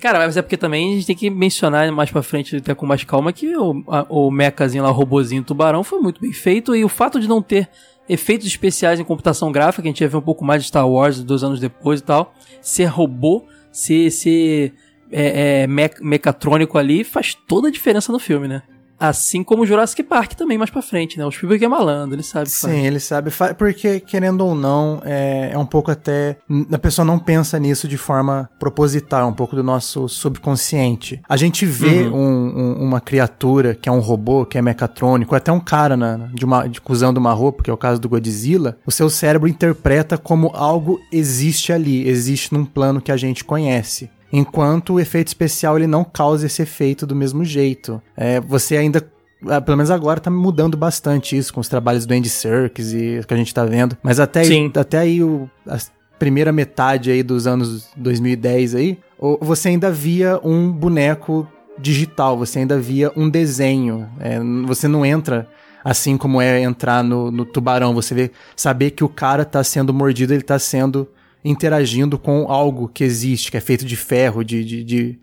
Cara, 0.00 0.18
mas 0.18 0.36
é 0.36 0.42
porque 0.42 0.56
também 0.56 0.90
a 0.92 0.94
gente 0.96 1.06
tem 1.06 1.16
que 1.16 1.30
mencionar 1.30 1.90
mais 1.92 2.10
pra 2.10 2.22
frente, 2.22 2.56
até 2.56 2.74
com 2.74 2.84
mais 2.84 3.04
calma, 3.04 3.32
que 3.32 3.56
o, 3.56 3.82
a- 3.88 4.04
o 4.08 4.30
mecazinho 4.30 4.82
lá, 4.84 4.90
o 4.90 4.92
robozinho 4.92 5.42
tubarão, 5.42 5.82
foi 5.84 5.98
muito 6.00 6.20
bem 6.20 6.32
feito. 6.32 6.74
E 6.76 6.84
o 6.84 6.88
fato 6.88 7.18
de 7.20 7.28
não 7.28 7.40
ter 7.40 7.68
efeitos 8.08 8.46
especiais 8.46 9.00
em 9.00 9.04
computação 9.04 9.50
gráfica, 9.50 9.82
que 9.82 9.88
a 9.88 9.90
gente 9.90 10.00
ia 10.02 10.08
ver 10.08 10.16
um 10.18 10.20
pouco 10.22 10.44
mais 10.44 10.62
de 10.62 10.68
Star 10.68 10.86
Wars 10.86 11.22
dois 11.22 11.42
anos 11.42 11.58
depois 11.58 12.00
e 12.00 12.02
tal, 12.02 12.34
ser 12.60 12.84
robô, 12.86 13.44
ser, 13.72 14.10
ser 14.10 14.74
é, 15.10 15.62
é, 15.62 15.66
mec- 15.66 16.00
mecatrônico 16.02 16.76
ali, 16.76 17.02
faz 17.04 17.34
toda 17.46 17.68
a 17.68 17.70
diferença 17.70 18.12
no 18.12 18.18
filme, 18.18 18.46
né? 18.48 18.62
Assim 18.98 19.42
como 19.42 19.62
o 19.62 19.66
Jurassic 19.66 20.02
Park 20.02 20.32
também 20.34 20.56
mais 20.56 20.70
pra 20.70 20.80
frente, 20.80 21.18
né? 21.18 21.26
O 21.26 21.30
Spielberg 21.30 21.64
é 21.64 21.68
malandro, 21.68 22.14
ele 22.16 22.22
sabe. 22.22 22.46
que 22.46 22.56
faz. 22.56 22.72
Sim, 22.74 22.86
ele 22.86 23.00
sabe, 23.00 23.30
porque 23.58 24.00
querendo 24.00 24.42
ou 24.46 24.54
não, 24.54 25.00
é, 25.04 25.50
é 25.52 25.58
um 25.58 25.66
pouco 25.66 25.90
até. 25.90 26.36
A 26.72 26.78
pessoa 26.78 27.04
não 27.04 27.18
pensa 27.18 27.58
nisso 27.58 27.88
de 27.88 27.96
forma 27.98 28.48
proposital, 28.58 29.22
é 29.22 29.24
um 29.24 29.32
pouco 29.32 29.56
do 29.56 29.62
nosso 29.62 30.08
subconsciente. 30.08 31.20
A 31.28 31.36
gente 31.36 31.64
vê 31.66 32.02
Uhum. 32.04 32.14
um- 32.14 32.58
um- 32.80 32.82
uma 32.84 33.00
criatura 33.00 33.74
que 33.74 33.88
é 33.88 33.92
um 33.92 34.00
robô, 34.00 34.44
que 34.46 34.58
é 34.58 34.62
mecatrônico, 34.62 35.34
até 35.34 35.50
um 35.50 35.60
cara 35.60 35.96
na, 35.96 36.28
de 36.32 36.44
uma, 36.44 36.66
de, 36.68 36.80
usando 36.88 37.16
uma 37.18 37.32
roupa, 37.32 37.62
que 37.62 37.70
é 37.70 37.72
o 37.72 37.76
caso 37.76 38.00
do 38.00 38.08
Godzilla, 38.08 38.76
o 38.86 38.90
seu 38.92 39.08
cérebro 39.10 39.48
interpreta 39.48 40.16
como 40.16 40.50
algo 40.54 41.00
existe 41.12 41.72
ali, 41.72 42.06
existe 42.08 42.52
num 42.52 42.64
plano 42.64 43.00
que 43.00 43.10
a 43.12 43.16
gente 43.16 43.44
conhece. 43.44 44.10
Enquanto 44.36 44.94
o 44.94 45.00
efeito 45.00 45.28
especial 45.28 45.78
ele 45.78 45.86
não 45.86 46.04
causa 46.04 46.46
esse 46.46 46.60
efeito 46.60 47.06
do 47.06 47.14
mesmo 47.14 47.44
jeito. 47.44 48.02
É, 48.16 48.40
você 48.40 48.76
ainda 48.76 49.00
ah, 49.46 49.60
pelo 49.60 49.76
menos 49.76 49.90
agora 49.90 50.20
tá 50.20 50.30
mudando 50.30 50.76
bastante 50.76 51.36
isso 51.36 51.52
com 51.52 51.60
os 51.60 51.68
trabalhos 51.68 52.06
do 52.06 52.14
Andy 52.14 52.28
Serkis 52.28 52.92
e 52.92 53.20
o 53.22 53.26
que 53.26 53.34
a 53.34 53.36
gente 53.36 53.52
tá 53.52 53.64
vendo. 53.64 53.96
Mas 54.02 54.18
até 54.18 54.40
aí, 54.40 54.46
Sim. 54.46 54.72
até 54.74 54.98
aí 54.98 55.22
o, 55.22 55.48
a 55.68 55.78
primeira 56.18 56.50
metade 56.50 57.10
aí 57.10 57.22
dos 57.22 57.46
anos 57.46 57.88
2010 57.96 58.74
aí, 58.74 58.98
você 59.40 59.68
ainda 59.68 59.90
via 59.90 60.40
um 60.42 60.70
boneco 60.72 61.46
digital, 61.78 62.38
você 62.38 62.60
ainda 62.60 62.78
via 62.78 63.12
um 63.16 63.28
desenho. 63.28 64.08
É, 64.18 64.38
você 64.66 64.88
não 64.88 65.04
entra 65.04 65.46
assim 65.84 66.16
como 66.16 66.40
é 66.40 66.62
entrar 66.62 67.04
no, 67.04 67.30
no 67.30 67.44
tubarão. 67.44 67.94
Você 67.94 68.14
vê, 68.14 68.30
saber 68.56 68.92
que 68.92 69.04
o 69.04 69.08
cara 69.08 69.44
tá 69.44 69.62
sendo 69.62 69.92
mordido, 69.92 70.32
ele 70.32 70.42
tá 70.42 70.58
sendo 70.58 71.06
interagindo 71.44 72.18
com 72.18 72.50
algo 72.50 72.88
que 72.88 73.04
existe, 73.04 73.50
que 73.50 73.56
é 73.56 73.60
feito 73.60 73.84
de 73.84 73.96
ferro, 73.96 74.42
de, 74.44 74.64
de, 74.64 74.84
de, 74.84 75.18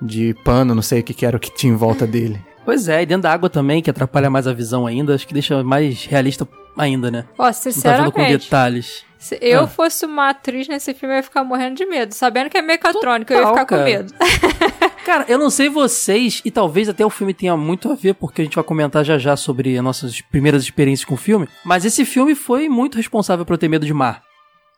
de 0.00 0.34
pano, 0.44 0.74
não 0.74 0.82
sei 0.82 1.00
o 1.00 1.02
que, 1.02 1.14
que 1.14 1.24
era 1.26 1.36
o 1.36 1.40
que 1.40 1.50
tinha 1.54 1.72
em 1.72 1.76
volta 1.76 2.06
dele. 2.06 2.38
Pois 2.64 2.88
é, 2.88 3.02
e 3.02 3.06
dentro 3.06 3.22
da 3.22 3.32
água 3.32 3.50
também, 3.50 3.82
que 3.82 3.90
atrapalha 3.90 4.30
mais 4.30 4.46
a 4.46 4.52
visão 4.52 4.86
ainda, 4.86 5.14
acho 5.14 5.26
que 5.26 5.34
deixa 5.34 5.64
mais 5.64 6.04
realista 6.04 6.46
ainda, 6.78 7.10
né? 7.10 7.24
Ó, 7.36 7.46
Não 7.46 7.52
tá 7.52 7.58
vendo 7.58 7.64
com 7.64 7.70
sinceramente, 7.72 8.38
detalhes. 8.44 9.04
se 9.18 9.36
eu 9.40 9.62
Ah. 9.62 9.66
fosse 9.66 10.06
uma 10.06 10.28
atriz 10.30 10.68
nesse 10.68 10.94
filme, 10.94 11.14
eu 11.14 11.16
ia 11.16 11.22
ficar 11.24 11.42
morrendo 11.42 11.74
de 11.76 11.84
medo. 11.86 12.14
Sabendo 12.14 12.48
que 12.48 12.56
é 12.56 12.62
mecatrônico, 12.62 13.32
eu 13.32 13.36
ia 13.38 13.42
Total, 13.46 13.54
ficar 13.54 13.66
cara. 13.66 13.82
com 13.82 13.90
medo. 13.90 14.14
Cara, 15.04 15.24
eu 15.26 15.36
não 15.36 15.50
sei 15.50 15.68
vocês, 15.68 16.40
e 16.44 16.50
talvez 16.52 16.88
até 16.88 17.04
o 17.04 17.10
filme 17.10 17.34
tenha 17.34 17.56
muito 17.56 17.90
a 17.90 17.96
ver, 17.96 18.14
porque 18.14 18.40
a 18.40 18.44
gente 18.44 18.54
vai 18.54 18.62
comentar 18.62 19.04
já 19.04 19.18
já 19.18 19.34
sobre 19.36 19.76
as 19.76 19.82
nossas 19.82 20.20
primeiras 20.20 20.62
experiências 20.62 21.04
com 21.04 21.14
o 21.14 21.18
filme, 21.18 21.48
mas 21.64 21.84
esse 21.84 22.04
filme 22.04 22.36
foi 22.36 22.68
muito 22.68 22.96
responsável 22.98 23.44
por 23.44 23.54
eu 23.54 23.58
ter 23.58 23.66
medo 23.68 23.84
de 23.84 23.92
mar. 23.92 24.22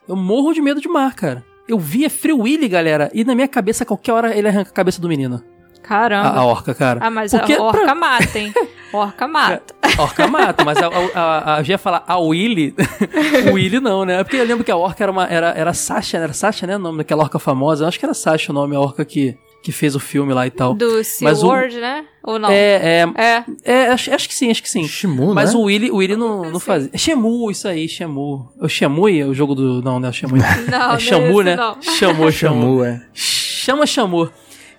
Eu 0.09 0.17
morro 0.17 0.53
de 0.53 0.61
medo 0.61 0.81
de 0.81 0.89
mar, 0.89 1.15
cara. 1.15 1.45
Eu 1.67 1.79
via 1.79 2.11
Free 2.11 2.33
Willy, 2.33 2.69
galera, 2.69 3.11
e 3.15 3.25
na 3.25 3.35
minha 3.35 3.49
cabeça, 3.49 3.85
a 3.85 3.87
qualquer 3.87 4.13
hora, 4.13 4.37
ele 4.37 4.47
arranca 4.49 4.71
a 4.71 4.75
cabeça 4.75 5.01
do 5.01 5.09
menino. 5.09 5.43
Caramba. 5.83 6.29
A, 6.31 6.39
a 6.41 6.45
orca, 6.45 6.75
cara. 6.75 7.01
Ah, 7.03 7.11
mas 7.11 7.31
Porque 7.33 7.55
a 7.55 7.63
orca 7.63 7.81
pra- 7.83 7.95
mata, 7.95 8.39
hein? 8.39 8.53
Orca 8.93 9.27
mata. 9.27 9.75
A 9.99 10.03
orca 10.03 10.27
mata, 10.29 10.65
mas 10.65 10.79
a, 10.79 10.87
a, 10.87 11.57
a, 11.57 11.61
eu 11.61 11.65
ia 11.67 11.77
falar 11.79 12.05
a 12.07 12.17
Willy. 12.19 12.75
Willy 13.53 13.81
não, 13.81 14.05
né? 14.05 14.23
Porque 14.23 14.37
eu 14.37 14.45
lembro 14.45 14.63
que 14.65 14.71
a 14.71 14.77
orca 14.77 15.03
era 15.03 15.11
uma. 15.11 15.27
Era, 15.27 15.49
era 15.51 15.75
Sasha, 15.75 16.19
né? 16.19 16.25
Era 16.25 16.33
Sasha, 16.33 16.65
né? 16.67 16.77
O 16.77 16.79
nome 16.79 16.99
daquela 16.99 17.25
orca 17.25 17.39
famosa. 17.41 17.85
Eu 17.85 17.89
acho 17.89 17.99
que 17.99 18.05
era 18.07 18.15
Sasha 18.15 18.53
o 18.53 18.55
nome, 18.55 18.77
a 18.77 18.81
orca 18.81 19.05
que, 19.05 19.37
que 19.65 19.73
fez 19.73 19.97
o 19.97 20.01
filme 20.01 20.33
lá 20.33 20.47
e 20.47 20.51
tal. 20.51 20.75
Do 20.75 20.87
Mas 21.21 21.43
o- 21.43 21.47
SeaWorld, 21.49 21.81
né? 21.81 22.05
Ou 22.27 22.39
não? 22.39 22.49
É, 22.51 23.03
é, 23.03 23.23
É. 23.23 23.45
é, 23.65 23.89
acho, 23.89 24.13
acho 24.13 24.27
que 24.27 24.35
sim, 24.35 24.51
acho 24.51 24.63
que 24.63 24.71
sim. 24.71 24.89
Shimu, 24.89 25.35
Mas 25.35 25.53
né? 25.53 25.61
o 25.61 25.63
Willy, 25.65 25.91
o 25.91 25.97
Willy 25.97 26.17
não, 26.17 26.51
não 26.51 26.59
fazia. 26.59 26.89
É 26.91 26.97
Shemu, 26.97 27.51
isso 27.51 27.69
aí, 27.69 27.87
Shemu. 27.87 28.51
O 28.59 28.67
Shemui 28.67 29.21
é 29.21 29.27
o 29.27 29.35
jogo 29.35 29.55
do. 29.55 29.83
Não, 29.83 30.01
não 30.01 30.07
é 30.09 30.11
o 30.11 30.13
Shemui. 30.13 30.41
Não, 30.71 30.79
não 30.79 30.93
é 30.93 30.97
é 30.97 30.99
Shamu, 30.99 31.43
né? 31.43 31.55
não. 31.57 31.83
Chamou, 31.83 32.33
chamou. 32.33 32.33
Shamu, 32.33 32.85
é. 32.85 33.03
Chama 33.13 33.87
Shamu. 33.87 34.31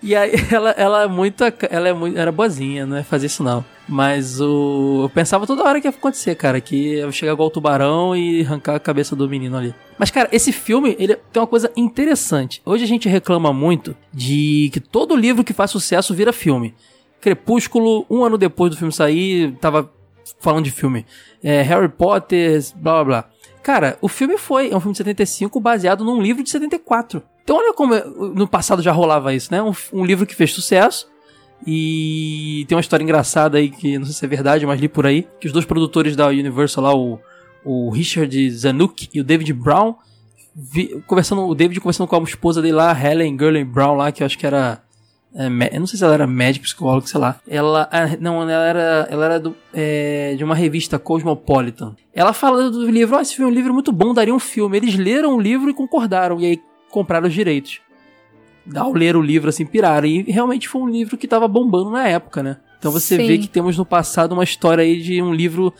E 0.02 0.14
aí 0.14 0.32
ela, 0.50 0.70
ela 0.70 1.02
é 1.04 1.06
muito. 1.06 1.44
Ela 1.70 1.88
é 1.88 1.92
muito. 1.92 2.18
Era 2.18 2.32
boazinha, 2.32 2.84
não 2.84 2.96
é 2.96 3.04
fazer 3.04 3.26
isso 3.26 3.44
não. 3.44 3.64
Mas 3.88 4.40
o. 4.40 5.02
Eu 5.04 5.10
pensava 5.14 5.46
toda 5.46 5.62
hora 5.62 5.80
que 5.80 5.86
ia 5.86 5.90
acontecer, 5.90 6.34
cara. 6.34 6.60
Que 6.60 6.96
ia 6.96 7.12
chegar 7.12 7.32
igual 7.32 7.46
o 7.46 7.50
tubarão 7.50 8.16
e 8.16 8.42
arrancar 8.42 8.74
a 8.74 8.80
cabeça 8.80 9.14
do 9.14 9.28
menino 9.28 9.56
ali. 9.56 9.72
Mas, 9.96 10.10
cara, 10.10 10.28
esse 10.32 10.50
filme, 10.52 10.96
ele 10.98 11.14
tem 11.32 11.40
uma 11.40 11.46
coisa 11.46 11.70
interessante. 11.76 12.60
Hoje 12.66 12.82
a 12.82 12.88
gente 12.88 13.08
reclama 13.08 13.52
muito 13.52 13.96
de 14.12 14.68
que 14.72 14.80
todo 14.80 15.14
livro 15.14 15.44
que 15.44 15.52
faz 15.52 15.70
sucesso 15.70 16.12
vira 16.12 16.32
filme. 16.32 16.74
Crepúsculo, 17.20 18.06
um 18.10 18.24
ano 18.24 18.38
depois 18.38 18.70
do 18.70 18.76
filme 18.76 18.92
sair, 18.92 19.52
tava 19.60 19.90
falando 20.40 20.64
de 20.64 20.70
filme. 20.70 21.04
É, 21.42 21.62
Harry 21.62 21.88
Potter, 21.88 22.60
blá 22.76 22.92
blá 22.94 23.04
blá. 23.04 23.28
Cara, 23.62 23.98
o 24.00 24.08
filme 24.08 24.38
foi, 24.38 24.70
é 24.70 24.76
um 24.76 24.80
filme 24.80 24.92
de 24.92 24.98
75 24.98 25.58
baseado 25.60 26.04
num 26.04 26.20
livro 26.20 26.42
de 26.42 26.50
74. 26.50 27.22
Então 27.42 27.56
olha 27.56 27.72
como 27.74 27.94
é- 27.94 28.04
no 28.04 28.46
passado 28.46 28.80
já 28.82 28.92
rolava 28.92 29.34
isso, 29.34 29.50
né? 29.52 29.62
Um, 29.62 29.72
um 29.92 30.04
livro 30.04 30.24
que 30.26 30.34
fez 30.34 30.52
sucesso 30.52 31.08
e 31.66 32.64
tem 32.68 32.76
uma 32.76 32.80
história 32.80 33.02
engraçada 33.02 33.58
aí 33.58 33.70
que 33.70 33.98
não 33.98 34.04
sei 34.04 34.14
se 34.14 34.24
é 34.24 34.28
verdade, 34.28 34.66
mas 34.66 34.80
li 34.80 34.88
por 34.88 35.06
aí, 35.06 35.26
que 35.40 35.46
os 35.46 35.52
dois 35.52 35.64
produtores 35.64 36.14
da 36.14 36.26
Universal 36.28 36.84
lá, 36.84 36.94
o, 36.94 37.18
o 37.64 37.90
Richard 37.90 38.50
Zanuck 38.50 39.08
e 39.12 39.20
o 39.20 39.24
David 39.24 39.52
Brown, 39.52 39.94
vi- 40.54 41.02
conversando, 41.06 41.46
o 41.46 41.54
David 41.54 41.80
conversando 41.80 42.06
com 42.06 42.16
a 42.16 42.22
esposa 42.22 42.60
dele 42.62 42.74
lá, 42.74 42.92
Helen 42.98 43.36
Gurley 43.36 43.64
Brown 43.64 43.96
lá, 43.96 44.12
que 44.12 44.22
eu 44.22 44.26
acho 44.26 44.38
que 44.38 44.46
era 44.46 44.80
eu 45.34 45.80
não 45.80 45.86
sei 45.86 45.98
se 45.98 46.04
ela 46.04 46.14
era 46.14 46.26
médica, 46.26 46.64
psicóloga, 46.64 47.06
sei 47.06 47.20
lá. 47.20 47.38
Ela, 47.46 47.88
ah, 47.92 48.16
não, 48.20 48.42
ela 48.48 48.64
era, 48.64 49.08
ela 49.10 49.24
era 49.26 49.40
do, 49.40 49.54
é, 49.74 50.34
de 50.36 50.42
uma 50.42 50.54
revista 50.54 50.98
Cosmopolitan. 50.98 51.94
Ela 52.14 52.32
fala 52.32 52.70
do 52.70 52.90
livro, 52.90 53.16
ó, 53.16 53.20
esse 53.20 53.34
filme 53.36 53.50
é 53.50 53.52
um 53.52 53.54
livro 53.54 53.74
muito 53.74 53.92
bom, 53.92 54.14
daria 54.14 54.34
um 54.34 54.38
filme. 54.38 54.76
Eles 54.76 54.94
leram 54.96 55.36
o 55.36 55.40
livro 55.40 55.68
e 55.68 55.74
concordaram, 55.74 56.40
e 56.40 56.46
aí 56.46 56.60
compraram 56.90 57.28
os 57.28 57.34
direitos. 57.34 57.80
Ao 58.74 58.92
ler 58.92 59.14
o 59.16 59.22
livro, 59.22 59.48
assim, 59.48 59.64
piraram. 59.66 60.06
E 60.06 60.22
realmente 60.22 60.68
foi 60.68 60.80
um 60.80 60.88
livro 60.88 61.16
que 61.16 61.28
tava 61.28 61.46
bombando 61.46 61.90
na 61.90 62.08
época, 62.08 62.42
né? 62.42 62.56
Então 62.78 62.90
você 62.90 63.16
Sim. 63.16 63.26
vê 63.26 63.38
que 63.38 63.48
temos 63.48 63.76
no 63.76 63.84
passado 63.84 64.32
uma 64.32 64.44
história 64.44 64.82
aí 64.82 65.00
de 65.00 65.22
um 65.22 65.32
livro 65.32 65.72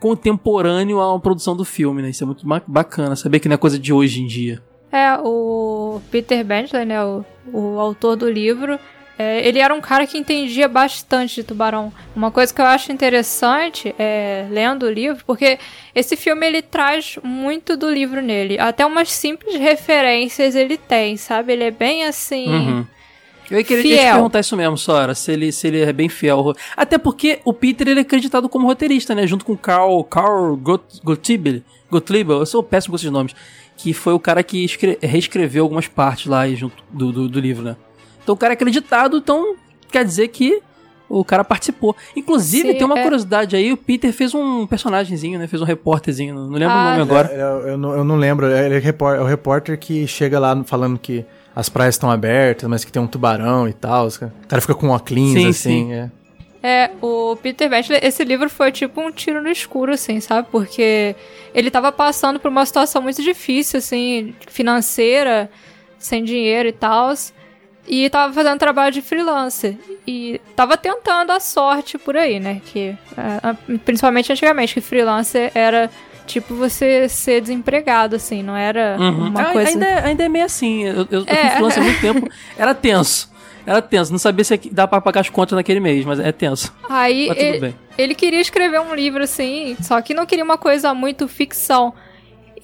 contemporâneo 0.00 1.00
à 1.00 1.18
produção 1.20 1.56
do 1.56 1.64
filme, 1.64 2.02
né? 2.02 2.10
Isso 2.10 2.24
é 2.24 2.26
muito 2.26 2.46
ba- 2.46 2.62
bacana, 2.66 3.16
saber 3.16 3.38
que 3.40 3.48
não 3.48 3.54
é 3.54 3.58
coisa 3.58 3.78
de 3.78 3.92
hoje 3.92 4.20
em 4.20 4.26
dia. 4.26 4.62
É, 4.92 5.16
o 5.24 6.02
Peter 6.10 6.44
Benchley, 6.44 6.84
né, 6.84 7.02
o, 7.02 7.24
o 7.50 7.80
autor 7.80 8.14
do 8.14 8.30
livro, 8.30 8.78
é, 9.18 9.46
ele 9.46 9.58
era 9.58 9.72
um 9.72 9.80
cara 9.80 10.06
que 10.06 10.18
entendia 10.18 10.68
bastante 10.68 11.36
de 11.36 11.44
tubarão. 11.44 11.90
Uma 12.14 12.30
coisa 12.30 12.52
que 12.52 12.60
eu 12.60 12.66
acho 12.66 12.92
interessante, 12.92 13.94
é, 13.98 14.46
lendo 14.50 14.84
o 14.84 14.90
livro, 14.90 15.24
porque 15.26 15.58
esse 15.94 16.14
filme 16.14 16.46
ele 16.46 16.60
traz 16.60 17.18
muito 17.22 17.76
do 17.76 17.90
livro 17.90 18.20
nele. 18.20 18.58
Até 18.58 18.84
umas 18.84 19.10
simples 19.10 19.54
referências 19.58 20.54
ele 20.54 20.76
tem, 20.76 21.16
sabe? 21.16 21.54
Ele 21.54 21.64
é 21.64 21.70
bem 21.70 22.04
assim... 22.04 22.48
Uhum. 22.48 22.86
Eu 23.50 23.58
ia 23.58 23.64
querer 23.64 23.82
te 23.82 23.96
perguntar 23.96 24.40
isso 24.40 24.56
mesmo, 24.56 24.78
Sora, 24.78 25.14
se 25.14 25.30
ele, 25.30 25.52
se 25.52 25.66
ele 25.66 25.82
é 25.82 25.92
bem 25.92 26.08
fiel. 26.08 26.54
Até 26.74 26.96
porque 26.96 27.40
o 27.44 27.52
Peter 27.52 27.86
ele 27.86 28.00
é 28.00 28.02
acreditado 28.02 28.48
como 28.48 28.66
roteirista, 28.66 29.14
né? 29.14 29.26
Junto 29.26 29.44
com 29.44 29.52
o 29.52 29.58
Carl, 29.58 30.02
Carl 30.04 30.56
Got- 30.56 31.00
Gottlieb, 31.04 31.62
Gottlieb, 31.90 32.30
eu 32.30 32.46
sou 32.46 32.62
péssimo 32.62 32.92
com 32.92 32.96
esses 32.96 33.10
nomes, 33.10 33.34
que 33.82 33.92
foi 33.92 34.12
o 34.12 34.20
cara 34.20 34.42
que 34.44 34.64
escre- 34.64 34.96
reescreveu 35.02 35.64
algumas 35.64 35.88
partes 35.88 36.26
lá 36.26 36.44
do, 36.92 37.10
do, 37.12 37.28
do 37.28 37.40
livro, 37.40 37.64
né? 37.64 37.76
Então 38.22 38.34
o 38.34 38.38
cara 38.38 38.52
é 38.52 38.54
acreditado, 38.54 39.16
então 39.16 39.56
quer 39.90 40.04
dizer 40.04 40.28
que 40.28 40.62
o 41.08 41.24
cara 41.24 41.42
participou. 41.42 41.94
Inclusive, 42.16 42.68
Sim, 42.72 42.74
tem 42.78 42.84
uma 42.84 42.98
é. 42.98 43.02
curiosidade 43.02 43.56
aí, 43.56 43.72
o 43.72 43.76
Peter 43.76 44.12
fez 44.12 44.34
um 44.34 44.66
personagemzinho, 44.68 45.38
né? 45.38 45.46
Fez 45.48 45.60
um 45.60 45.64
repórterzinho, 45.64 46.32
não 46.34 46.48
lembro 46.50 46.70
Ah, 46.74 46.80
o 46.86 46.90
nome 46.90 47.02
agora. 47.02 47.28
Eu, 47.32 47.68
eu 47.70 47.76
não, 47.78 47.92
eu 47.96 48.04
não 48.04 48.16
lembro. 48.16 48.46
Ele 48.46 48.76
é, 48.76 48.78
repor- 48.78 49.16
é 49.16 49.20
o 49.20 49.24
repórter 49.26 49.76
que 49.78 50.06
chega 50.06 50.38
lá 50.38 50.62
falando 50.64 50.96
que 50.98 51.24
as 51.54 51.68
praias 51.68 51.96
estão 51.96 52.10
abertas, 52.10 52.68
mas 52.70 52.84
que 52.84 52.92
tem 52.92 53.02
um 53.02 53.06
tubarão 53.08 53.68
e 53.68 53.72
tal. 53.72 54.06
O 54.06 54.12
cara 54.48 54.62
fica 54.62 54.74
com 54.74 54.88
óculos 54.88 55.32
Sim, 55.32 55.46
assim. 55.48 55.52
sim. 55.52 55.92
É. 55.92 56.10
É, 56.62 56.90
o 57.02 57.36
Peter 57.42 57.68
Benchley, 57.68 57.98
esse 58.02 58.22
livro 58.24 58.48
foi 58.48 58.70
tipo 58.70 59.00
um 59.00 59.10
tiro 59.10 59.42
no 59.42 59.50
escuro, 59.50 59.92
assim, 59.94 60.20
sabe? 60.20 60.46
Porque 60.50 61.16
ele 61.54 61.70
tava 61.70 61.90
passando 61.90 62.38
por 62.38 62.48
uma 62.48 62.64
situação 62.64 63.02
muito 63.02 63.20
difícil, 63.22 63.78
assim, 63.78 64.34
financeira, 64.48 65.50
sem 65.98 66.22
dinheiro 66.22 66.68
e 66.68 66.72
tal. 66.72 67.12
E 67.88 68.08
tava 68.10 68.32
fazendo 68.32 68.58
trabalho 68.60 68.92
de 68.92 69.02
freelancer. 69.02 69.76
E 70.06 70.40
tava 70.54 70.76
tentando 70.76 71.32
a 71.32 71.40
sorte 71.40 71.98
por 71.98 72.16
aí, 72.16 72.38
né? 72.38 72.60
Que, 72.64 72.96
é, 73.16 73.76
principalmente 73.84 74.30
antigamente, 74.30 74.72
que 74.74 74.80
freelancer 74.80 75.50
era 75.54 75.90
tipo 76.24 76.54
você 76.54 77.08
ser 77.08 77.40
desempregado, 77.40 78.14
assim, 78.14 78.40
não 78.40 78.56
era 78.56 78.96
Uhum. 79.00 79.26
uma 79.26 79.42
Ah, 79.42 79.52
coisa. 79.52 79.68
ainda, 79.70 79.84
é- 79.84 80.04
ainda 80.06 80.22
é 80.24 80.28
meio 80.28 80.44
assim. 80.44 80.84
Eu, 80.84 80.94
eu, 80.94 81.06
eu 81.10 81.24
É. 81.26 81.34
fui 81.34 81.50
freelancer 81.50 81.82
há 81.82 81.84
muito 81.86 82.00
tempo. 82.00 82.28
Era 82.56 82.72
tenso. 82.72 83.31
Era 83.66 83.80
tenso. 83.80 84.10
Não 84.10 84.18
sabia 84.18 84.44
se 84.44 84.56
dá 84.70 84.86
pra 84.86 85.00
pagar 85.00 85.20
as 85.20 85.28
contas 85.28 85.56
naquele 85.56 85.80
mês, 85.80 86.04
mas 86.04 86.18
é 86.18 86.32
tenso. 86.32 86.74
Aí 86.88 87.28
Mas 87.28 87.38
ele, 87.38 87.74
ele 87.96 88.14
queria 88.14 88.40
escrever 88.40 88.80
um 88.80 88.94
livro 88.94 89.22
assim, 89.22 89.76
só 89.80 90.00
que 90.00 90.14
não 90.14 90.26
queria 90.26 90.44
uma 90.44 90.58
coisa 90.58 90.92
muito 90.94 91.28
ficção. 91.28 91.94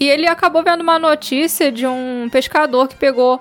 E 0.00 0.09
ele 0.09 0.26
acabou 0.26 0.62
vendo 0.62 0.81
uma 0.81 0.99
notícia 0.99 1.73
de 1.73 1.87
um 1.87 2.28
pescador 2.31 2.88
que 2.88 2.95
pegou 2.95 3.40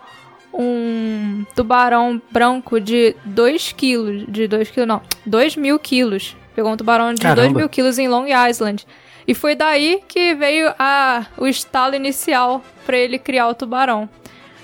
um 0.53 1.45
tubarão 1.55 2.19
branco 2.31 2.79
de 2.79 3.15
2 3.25 3.73
quilos. 3.73 4.25
De 4.27 4.47
2 4.47 4.71
quilos, 4.71 4.87
não. 4.87 5.01
2 5.25 5.55
mil 5.55 5.77
quilos. 5.77 6.35
Pegou 6.55 6.71
um 6.71 6.77
tubarão 6.77 7.13
de 7.13 7.21
2 7.21 7.35
Caramba. 7.35 7.59
mil 7.59 7.69
quilos 7.69 7.99
em 7.99 8.07
Long 8.07 8.25
Island. 8.27 8.85
E 9.27 9.33
foi 9.35 9.55
daí 9.55 10.01
que 10.07 10.33
veio 10.33 10.73
a, 10.79 11.25
o 11.37 11.45
estalo 11.45 11.93
inicial 11.95 12.63
pra 12.85 12.97
ele 12.97 13.19
criar 13.19 13.49
o 13.49 13.53
tubarão. 13.53 14.09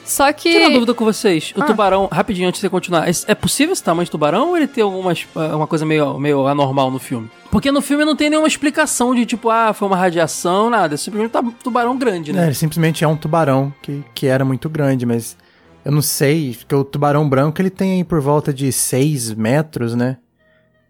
Só 0.06 0.32
que. 0.34 0.52
Tira 0.52 0.66
uma 0.66 0.72
dúvida 0.74 0.94
com 0.94 1.06
vocês. 1.06 1.54
O 1.56 1.62
Ah. 1.64 1.66
tubarão, 1.66 2.10
rapidinho 2.12 2.48
antes 2.48 2.60
de 2.60 2.66
você 2.66 2.70
continuar, 2.70 3.08
é- 3.08 3.12
é 3.28 3.36
possível 3.36 3.74
esse 3.74 3.84
tamanho 3.84 4.06
de 4.06 4.12
tubarão 4.12 4.50
ou 4.50 4.58
ele 4.58 4.68
tem 4.68 4.84
alguma 4.84 5.14
uma 5.36 5.68
coisa 5.68 5.86
meio, 5.86 6.20
meio 6.20 6.46
anormal 6.48 6.92
no 6.92 7.00
filme? 7.00 7.30
Porque 7.50 7.72
no 7.72 7.82
filme 7.82 8.04
não 8.04 8.16
tem 8.16 8.30
nenhuma 8.30 8.48
explicação 8.48 9.14
de 9.16 9.26
tipo, 9.26 9.50
ah, 9.50 9.74
foi 9.74 9.88
uma 9.88 9.96
radiação, 9.98 10.70
nada. 10.70 10.96
É 10.96 10.98
simplesmente 10.98 11.38
um 11.38 11.52
tubarão 11.52 11.98
grande, 11.98 12.32
É, 12.32 12.34
né? 12.34 12.46
ele 12.48 12.54
simplesmente 12.56 13.04
é 13.04 13.08
um 13.08 13.16
tubarão 13.16 13.74
que, 13.82 14.04
que 14.14 14.28
era 14.28 14.44
muito 14.44 14.68
grande, 14.70 15.06
mas 15.06 15.38
eu 15.86 15.92
não 15.92 16.02
sei, 16.02 16.56
porque 16.58 16.74
o 16.76 16.84
tubarão 16.84 17.28
branco 17.30 17.62
ele 17.62 17.70
tem 17.70 17.94
aí 17.94 18.04
por 18.04 18.20
volta 18.22 18.54
de 18.54 18.72
6 18.72 19.34
metros, 19.34 19.96
né? 19.96 20.18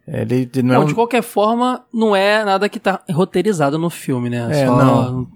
Ele, 0.07 0.49
ele 0.53 0.63
não 0.63 0.75
é 0.75 0.77
Bom, 0.77 0.83
um... 0.83 0.87
de 0.87 0.95
qualquer 0.95 1.23
forma, 1.23 1.85
não 1.93 2.15
é 2.15 2.43
nada 2.43 2.67
que 2.67 2.79
tá 2.79 3.01
roteirizado 3.09 3.77
no 3.77 3.89
filme, 3.89 4.29
né? 4.29 4.47
É, 4.51 4.65
Só- 4.65 4.75
não. 4.77 5.27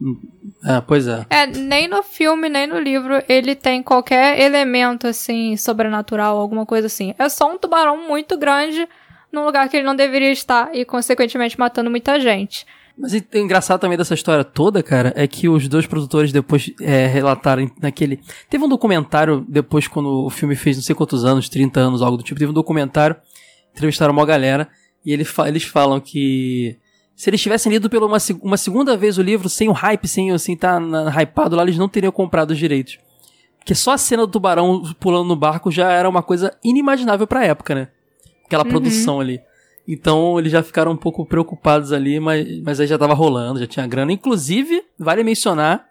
É, 0.66 0.82
pois 0.82 1.08
é. 1.08 1.26
É, 1.30 1.48
nem 1.48 1.88
no 1.88 2.04
filme, 2.04 2.50
nem 2.50 2.68
no 2.68 2.80
livro 2.80 3.22
ele 3.30 3.56
tem 3.56 3.82
qualquer 3.82 4.40
elemento 4.40 5.08
assim 5.08 5.56
sobrenatural, 5.56 6.38
alguma 6.38 6.66
coisa 6.66 6.88
assim. 6.88 7.14
É 7.18 7.30
só 7.30 7.54
um 7.54 7.58
tubarão 7.58 8.08
muito 8.08 8.38
grande 8.38 8.88
num 9.32 9.46
lugar 9.46 9.70
que 9.70 9.78
ele 9.78 9.86
não 9.86 9.96
deveria 9.96 10.32
estar 10.32 10.76
e 10.76 10.84
consequentemente 10.84 11.58
matando 11.58 11.90
muita 11.90 12.20
gente. 12.20 12.66
Mas 12.98 13.14
o 13.14 13.38
engraçado 13.38 13.80
também 13.80 13.98
dessa 13.98 14.16
história 14.16 14.44
toda, 14.44 14.82
cara, 14.82 15.14
é 15.16 15.28
que 15.28 15.48
os 15.48 15.68
dois 15.68 15.86
produtores 15.86 16.32
depois 16.32 16.74
é, 16.82 17.06
relataram 17.06 17.70
naquele. 17.80 18.20
Teve 18.50 18.64
um 18.66 18.68
documentário 18.68 19.46
depois, 19.48 19.88
quando 19.88 20.26
o 20.26 20.30
filme 20.32 20.56
fez 20.56 20.78
não 20.78 20.84
sei 20.84 20.96
quantos 20.96 21.24
anos, 21.24 21.48
30 21.48 21.80
anos, 21.80 22.02
algo 22.02 22.18
do 22.18 22.24
tipo. 22.24 22.40
Teve 22.40 22.50
um 22.50 22.56
documentário, 22.56 23.16
entrevistaram 23.78 24.12
uma 24.14 24.26
galera, 24.26 24.68
e 25.06 25.14
ele 25.14 25.24
fa- 25.24 25.48
eles 25.48 25.64
falam 25.64 26.00
que. 26.00 26.76
Se 27.16 27.30
eles 27.30 27.42
tivessem 27.42 27.72
lido 27.72 27.90
pela 27.90 28.06
uma, 28.06 28.20
seg- 28.20 28.44
uma 28.44 28.58
segunda 28.58 28.96
vez 28.96 29.18
o 29.18 29.22
livro, 29.24 29.50
sem 29.50 29.70
o 29.70 29.72
hype, 29.72 30.08
sem 30.08 30.32
assim, 30.32 30.56
tá 30.56 30.80
na, 30.80 31.10
hypado 31.10 31.56
lá, 31.56 31.64
eles 31.64 31.78
não 31.78 31.90
teriam 31.90 32.12
comprado 32.12 32.52
os 32.52 32.58
direitos. 32.58 33.00
Porque 33.58 33.74
só 33.74 33.92
a 33.94 33.98
cena 33.98 34.26
do 34.26 34.32
tubarão 34.32 34.84
pulando 35.00 35.28
no 35.28 35.36
barco 35.36 35.72
já 35.72 35.92
era 35.92 36.08
uma 36.08 36.22
coisa 36.24 36.56
inimaginável 36.64 37.26
pra 37.28 37.44
época, 37.46 37.74
né? 37.76 37.88
Aquela 38.46 38.64
produção 38.70 39.20
ali. 39.20 39.42
Então 39.88 40.38
eles 40.38 40.52
já 40.52 40.62
ficaram 40.62 40.92
um 40.92 40.98
pouco 40.98 41.26
preocupados 41.26 41.92
ali, 41.92 42.20
mas, 42.20 42.62
mas 42.62 42.80
aí 42.80 42.88
já 42.88 42.98
tava 42.98 43.14
rolando, 43.14 43.60
já 43.60 43.68
tinha 43.68 43.88
grana. 43.88 44.12
Inclusive, 44.12 44.84
vale 45.00 45.24
mencionar 45.24 45.86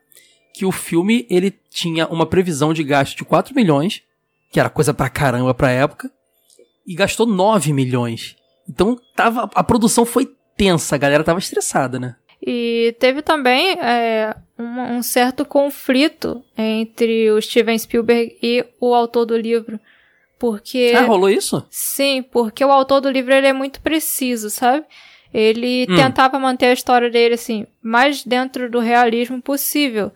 que 0.55 0.65
o 0.65 0.73
filme 0.73 1.27
ele 1.29 1.51
tinha 1.71 2.07
uma 2.07 2.25
previsão 2.25 2.73
de 2.73 2.83
gasto 2.85 3.17
de 3.17 3.25
4 3.25 3.55
milhões, 3.55 4.03
que 4.51 4.61
era 4.61 4.71
coisa 4.71 4.95
pra 4.95 5.09
caramba 5.11 5.53
pra 5.53 5.71
época, 5.71 6.11
e 6.87 6.95
gastou 6.95 7.27
9 7.27 7.73
milhões. 7.73 8.37
Então 8.69 8.97
tava, 9.15 9.51
a 9.55 9.65
produção 9.65 10.05
foi 10.05 10.31
tensa, 10.57 10.95
a 10.95 10.99
galera 10.99 11.25
tava 11.25 11.39
estressada, 11.39 11.99
né? 11.99 12.17
E 12.45 12.95
teve 12.99 13.23
também 13.23 13.73
é, 13.81 14.35
um, 14.59 14.97
um 14.99 15.03
certo 15.03 15.45
conflito 15.45 16.43
entre 16.57 17.31
o 17.31 17.41
Steven 17.41 17.79
Spielberg 17.79 18.37
e 18.43 18.65
o 18.81 18.95
autor 18.95 19.25
do 19.25 19.37
livro. 19.37 19.81
Porque. 20.39 20.93
Ah, 20.95 21.03
rolou 21.03 21.31
isso? 21.31 21.67
Sim, 21.71 22.23
porque 22.23 22.65
o 22.65 22.71
autor 22.71 23.01
do 23.01 23.11
livro 23.11 23.33
ele 23.33 23.47
é 23.47 23.53
muito 23.53 23.81
preciso, 23.81 24.51
sabe? 24.51 24.85
Ele 25.33 25.87
Hum. 25.91 25.97
tentava 25.97 26.39
manter 26.39 26.67
a 26.67 26.73
história 26.73 27.11
dele 27.11 27.35
assim, 27.35 27.67
mais 27.83 28.23
dentro 28.23 28.71
do 28.71 28.79
realismo 28.79 29.41
possível. 29.41 30.13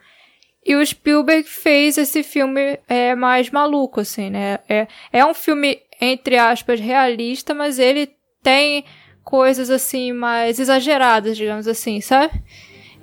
E 0.64 0.76
o 0.76 0.86
Spielberg 0.86 1.48
fez 1.48 1.96
esse 1.96 2.22
filme 2.22 2.78
é, 2.86 3.14
mais 3.14 3.50
maluco, 3.50 4.00
assim, 4.00 4.30
né? 4.30 4.58
É, 4.68 4.86
é 5.12 5.24
um 5.24 5.32
filme, 5.34 5.80
entre 6.00 6.36
aspas, 6.36 6.80
realista, 6.80 7.54
mas 7.54 7.78
ele 7.78 8.10
tem 8.42 8.84
coisas 9.22 9.70
assim 9.70 10.12
mais 10.12 10.58
exageradas, 10.58 11.36
digamos 11.36 11.68
assim, 11.68 12.00
sabe? 12.00 12.42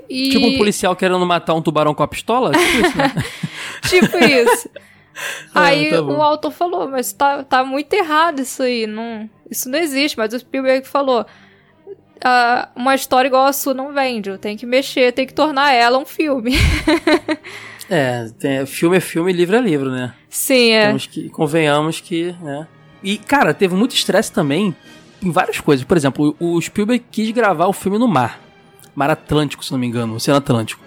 E... 0.10 0.30
Tipo 0.30 0.48
um 0.48 0.58
policial 0.58 0.96
querendo 0.96 1.26
matar 1.26 1.54
um 1.54 1.62
tubarão 1.62 1.94
com 1.94 2.04
a 2.04 2.08
pistola? 2.08 2.52
Tipo 2.52 2.88
isso, 2.88 2.98
né? 2.98 3.14
Tipo 3.88 4.18
isso. 4.18 4.70
Aí 5.54 5.90
tá 5.90 6.02
o 6.02 6.22
autor 6.22 6.52
falou, 6.52 6.88
mas 6.88 7.12
tá, 7.12 7.44
tá 7.44 7.64
muito 7.64 7.92
errado 7.94 8.40
isso 8.40 8.62
aí. 8.62 8.86
Não... 8.86 9.28
isso 9.50 9.68
não 9.68 9.80
existe, 9.80 10.16
mas 10.16 10.32
o 10.32 10.38
Spielberg 10.40 10.88
falou. 10.88 11.26
"Ah, 12.24 12.70
uma 12.76 12.94
história 12.94 13.28
igual 13.28 13.46
a 13.46 13.54
sua 13.54 13.74
não 13.74 13.92
vende. 13.94 14.38
Tem 14.38 14.56
que 14.56 14.66
mexer, 14.66 15.12
tem 15.14 15.26
que 15.26 15.34
tornar 15.34 15.74
ela 15.74 15.98
um 15.98 16.06
filme. 16.06 16.54
É, 17.90 18.28
tem- 18.38 18.66
filme 18.66 18.98
é 18.98 19.00
filme, 19.00 19.32
livro 19.32 19.56
é 19.56 19.62
livro, 19.62 19.90
né? 19.90 20.14
Sim, 20.30 20.72
é. 20.72 20.88
Temos 20.88 21.08
que, 21.08 21.30
convenhamos 21.30 22.02
que, 22.02 22.36
né? 22.42 22.68
E, 23.08 23.18
cara, 23.18 23.54
teve 23.54 23.74
muito 23.76 23.96
estresse 23.96 24.32
também 24.32 24.76
em 25.24 25.32
várias 25.32 25.60
coisas. 25.62 25.86
Por 25.86 25.96
exemplo, 25.96 26.36
o 26.40 26.60
Spielberg 26.62 27.06
quis 27.10 27.32
gravar 27.32 27.68
o 27.68 27.74
filme 27.74 27.98
no 27.98 28.08
mar. 28.08 28.40
Mar 28.96 29.10
Atlântico, 29.10 29.64
se 29.64 29.72
não 29.72 29.80
me 29.80 29.88
engano, 29.88 30.16
Oceano 30.16 30.40
Atlântico. 30.40 30.84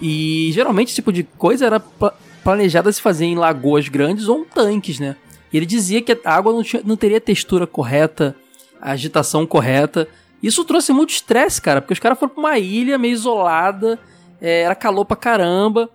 E 0.00 0.50
geralmente 0.52 0.88
esse 0.88 0.94
tipo 0.96 1.12
de 1.12 1.24
coisa 1.24 1.66
era 1.66 1.78
pla- 1.80 2.14
planejada 2.42 2.90
se 2.92 3.02
fazer 3.02 3.26
em 3.26 3.34
lagoas 3.34 3.88
grandes 3.88 4.28
ou 4.28 4.38
em 4.40 4.44
tanques, 4.44 4.98
né? 4.98 5.16
E 5.52 5.56
ele 5.56 5.66
dizia 5.66 6.00
que 6.00 6.18
a 6.24 6.34
água 6.34 6.52
não, 6.52 6.62
tinha- 6.62 6.82
não 6.84 6.96
teria 6.96 7.18
a 7.18 7.20
textura 7.20 7.66
correta, 7.66 8.34
a 8.80 8.92
agitação 8.92 9.44
correta. 9.46 10.08
Isso 10.42 10.64
trouxe 10.64 10.92
muito 10.92 11.10
estresse, 11.10 11.60
cara, 11.60 11.80
porque 11.82 11.92
os 11.94 11.98
caras 11.98 12.18
foram 12.18 12.32
pra 12.32 12.40
uma 12.40 12.58
ilha 12.58 12.96
meio 12.96 13.12
isolada, 13.12 13.98
é, 14.40 14.62
era 14.62 14.74
calor 14.74 15.04
pra 15.04 15.16
caramba. 15.16 15.90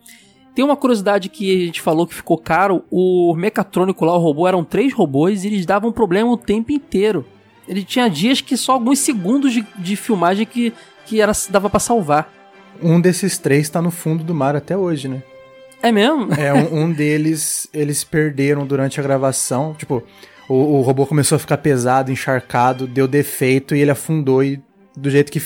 Tem 0.55 0.63
uma 0.63 0.75
curiosidade 0.75 1.29
que 1.29 1.63
a 1.63 1.65
gente 1.65 1.81
falou 1.81 2.05
que 2.05 2.13
ficou 2.13 2.37
caro: 2.37 2.83
o 2.91 3.33
mecatrônico 3.35 4.05
lá, 4.05 4.15
o 4.15 4.19
robô, 4.19 4.47
eram 4.47 4.63
três 4.63 4.93
robôs 4.93 5.43
e 5.43 5.47
eles 5.47 5.65
davam 5.65 5.91
problema 5.91 6.31
o 6.31 6.37
tempo 6.37 6.71
inteiro. 6.71 7.25
Ele 7.67 7.83
tinha 7.83 8.09
dias 8.09 8.41
que 8.41 8.57
só 8.57 8.73
alguns 8.73 8.99
segundos 8.99 9.53
de, 9.53 9.65
de 9.77 9.95
filmagem 9.95 10.45
que, 10.45 10.73
que 11.05 11.21
era, 11.21 11.31
dava 11.49 11.69
pra 11.69 11.79
salvar. 11.79 12.31
Um 12.81 12.99
desses 12.99 13.37
três 13.37 13.69
tá 13.69 13.81
no 13.81 13.91
fundo 13.91 14.23
do 14.23 14.33
mar 14.33 14.55
até 14.55 14.75
hoje, 14.75 15.07
né? 15.07 15.23
É 15.81 15.91
mesmo? 15.91 16.33
É, 16.33 16.53
um, 16.53 16.83
um 16.83 16.91
deles 16.91 17.67
eles 17.73 18.03
perderam 18.03 18.65
durante 18.65 18.99
a 18.99 19.03
gravação. 19.03 19.73
Tipo, 19.73 20.03
o, 20.47 20.53
o 20.53 20.81
robô 20.81 21.05
começou 21.05 21.35
a 21.37 21.39
ficar 21.39 21.57
pesado, 21.57 22.11
encharcado, 22.11 22.85
deu 22.85 23.07
defeito 23.07 23.75
e 23.75 23.79
ele 23.79 23.91
afundou. 23.91 24.43
E 24.43 24.61
do 24.95 25.09
jeito 25.09 25.31
que 25.31 25.41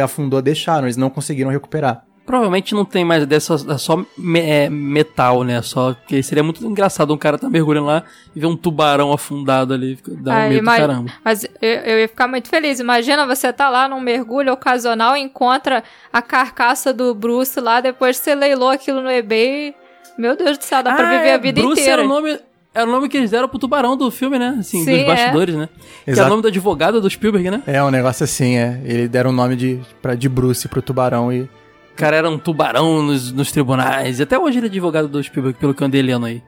afundou, 0.00 0.40
deixaram. 0.40 0.86
Eles 0.86 0.96
não 0.96 1.10
conseguiram 1.10 1.50
recuperar. 1.50 2.04
Provavelmente 2.28 2.74
não 2.74 2.84
tem 2.84 3.06
mais 3.06 3.24
dessa, 3.24 3.54
é 3.54 3.78
só 3.78 4.04
me- 4.18 4.38
é, 4.40 4.68
metal, 4.68 5.42
né? 5.44 5.62
Só 5.62 5.94
que 6.06 6.22
seria 6.22 6.44
muito 6.44 6.62
engraçado 6.66 7.14
um 7.14 7.16
cara 7.16 7.38
tá 7.38 7.48
mergulhando 7.48 7.86
lá 7.86 8.02
e 8.36 8.40
ver 8.40 8.44
um 8.46 8.54
tubarão 8.54 9.10
afundado 9.14 9.72
ali, 9.72 9.98
dá 10.06 10.32
um 10.32 10.34
Ah, 10.36 10.40
medo 10.42 10.52
do 10.52 10.58
ima- 10.58 10.76
caramba. 10.76 11.10
Mas 11.24 11.44
eu, 11.62 11.68
eu 11.70 11.98
ia 12.00 12.06
ficar 12.06 12.28
muito 12.28 12.50
feliz. 12.50 12.80
Imagina 12.80 13.26
você 13.26 13.50
tá 13.50 13.70
lá 13.70 13.88
num 13.88 13.98
mergulho 13.98 14.52
ocasional 14.52 15.16
e 15.16 15.20
encontra 15.20 15.82
a 16.12 16.20
carcaça 16.20 16.92
do 16.92 17.14
Bruce 17.14 17.58
lá, 17.58 17.80
depois 17.80 18.18
você 18.18 18.34
leilou 18.34 18.68
aquilo 18.68 19.00
no 19.00 19.10
eBay. 19.10 19.74
Meu 20.18 20.36
Deus 20.36 20.58
do 20.58 20.64
céu, 20.64 20.82
dá 20.82 20.94
pra 20.94 21.08
Ah, 21.08 21.12
viver 21.16 21.28
é, 21.28 21.34
a 21.34 21.38
vida 21.38 21.62
Bruce 21.62 21.80
inteira. 21.80 22.02
Era 22.02 22.04
o, 22.04 22.08
nome, 22.08 22.38
era 22.74 22.86
o 22.86 22.92
nome 22.92 23.08
que 23.08 23.16
eles 23.16 23.30
deram 23.30 23.48
pro 23.48 23.58
tubarão 23.58 23.96
do 23.96 24.10
filme, 24.10 24.38
né? 24.38 24.56
Assim, 24.60 24.84
Sim, 24.84 24.96
dos 24.98 25.04
bastidores, 25.06 25.54
né? 25.54 25.66
Que 26.04 26.10
é 26.10 26.12
Exato. 26.12 26.26
o 26.26 26.30
nome 26.30 26.42
do 26.42 26.48
advogado 26.48 27.00
do 27.00 27.08
Spielberg, 27.08 27.50
né? 27.50 27.62
É 27.66 27.82
um 27.82 27.90
negócio 27.90 28.24
assim, 28.24 28.58
é. 28.58 28.82
Ele 28.84 29.08
deram 29.08 29.30
o 29.30 29.32
nome 29.32 29.56
de, 29.56 29.80
pra, 30.02 30.14
de 30.14 30.28
Bruce 30.28 30.68
pro 30.68 30.82
tubarão 30.82 31.32
e. 31.32 31.48
O 31.98 32.00
cara 32.00 32.14
era 32.16 32.30
um 32.30 32.38
tubarão 32.38 33.02
nos, 33.02 33.32
nos 33.32 33.50
tribunais. 33.50 34.20
E 34.20 34.22
até 34.22 34.38
hoje 34.38 34.58
ele 34.58 34.66
é 34.66 34.70
advogado 34.70 35.08
do 35.08 35.20
Spielberg, 35.20 35.58
pelo 35.58 35.74
que 35.74 35.82
eu 35.82 35.86
andei 35.88 36.00
lendo 36.00 36.26
aí. 36.26 36.40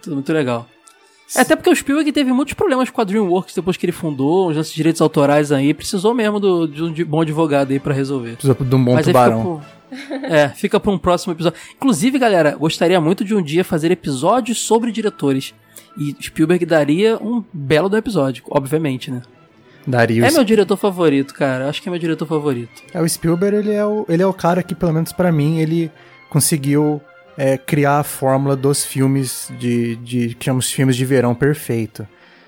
Tudo 0.00 0.14
muito 0.14 0.32
legal. 0.32 0.68
É, 1.34 1.40
até 1.40 1.56
porque 1.56 1.68
o 1.68 1.74
Spielberg 1.74 2.12
teve 2.12 2.32
muitos 2.32 2.54
problemas 2.54 2.90
com 2.90 3.00
a 3.00 3.04
DreamWorks 3.04 3.56
depois 3.56 3.76
que 3.76 3.86
ele 3.86 3.92
fundou, 3.92 4.50
os 4.50 4.56
nossos 4.56 4.72
direitos 4.72 5.00
autorais 5.00 5.50
aí. 5.50 5.74
Precisou 5.74 6.14
mesmo 6.14 6.38
do- 6.38 6.68
de 6.68 7.02
um 7.02 7.06
bom 7.06 7.22
advogado 7.22 7.72
aí 7.72 7.80
pra 7.80 7.92
resolver. 7.92 8.36
Precisa 8.36 8.54
de 8.54 8.74
um 8.76 8.84
bom 8.84 8.94
Mas 8.94 9.06
tubarão. 9.06 9.60
fica 9.90 10.08
pro... 10.14 10.14
É, 10.32 10.48
fica 10.50 10.78
pra 10.78 10.92
um 10.92 10.98
próximo 10.98 11.32
episódio. 11.32 11.58
Inclusive, 11.74 12.16
galera, 12.16 12.54
gostaria 12.54 13.00
muito 13.00 13.24
de 13.24 13.34
um 13.34 13.42
dia 13.42 13.64
fazer 13.64 13.90
episódios 13.90 14.60
sobre 14.60 14.92
diretores. 14.92 15.52
E 15.98 16.14
Spielberg 16.22 16.64
daria 16.64 17.16
um 17.20 17.42
belo 17.52 17.88
do 17.88 17.96
episódio, 17.96 18.44
obviamente, 18.48 19.10
né? 19.10 19.22
Daria 19.86 20.26
É 20.26 20.30
o, 20.30 20.34
meu 20.34 20.44
diretor 20.44 20.76
favorito, 20.76 21.34
cara. 21.34 21.68
Acho 21.68 21.82
que 21.82 21.88
é 21.88 21.90
meu 21.90 21.98
diretor 21.98 22.26
favorito. 22.26 22.82
é, 22.92 23.00
o 23.00 23.08
Spielberg, 23.08 23.56
ele 23.56 23.72
é 23.72 23.84
o, 23.84 24.04
ele 24.08 24.22
é 24.22 24.26
o 24.26 24.32
cara 24.32 24.62
que, 24.62 24.74
pelo 24.74 24.92
menos 24.92 25.12
pra 25.12 25.30
mim, 25.30 25.58
ele 25.58 25.90
conseguiu 26.30 27.00
é, 27.36 27.56
criar 27.58 27.98
a 27.98 28.04
fórmula 28.04 28.56
dos 28.56 28.84
filmes 28.84 29.50
de, 29.58 29.96
de. 29.96 30.34
que 30.34 30.44
chamamos 30.44 30.70
filmes 30.70 30.96
de 30.96 31.04
verão 31.04 31.34
perfeito. 31.34 32.06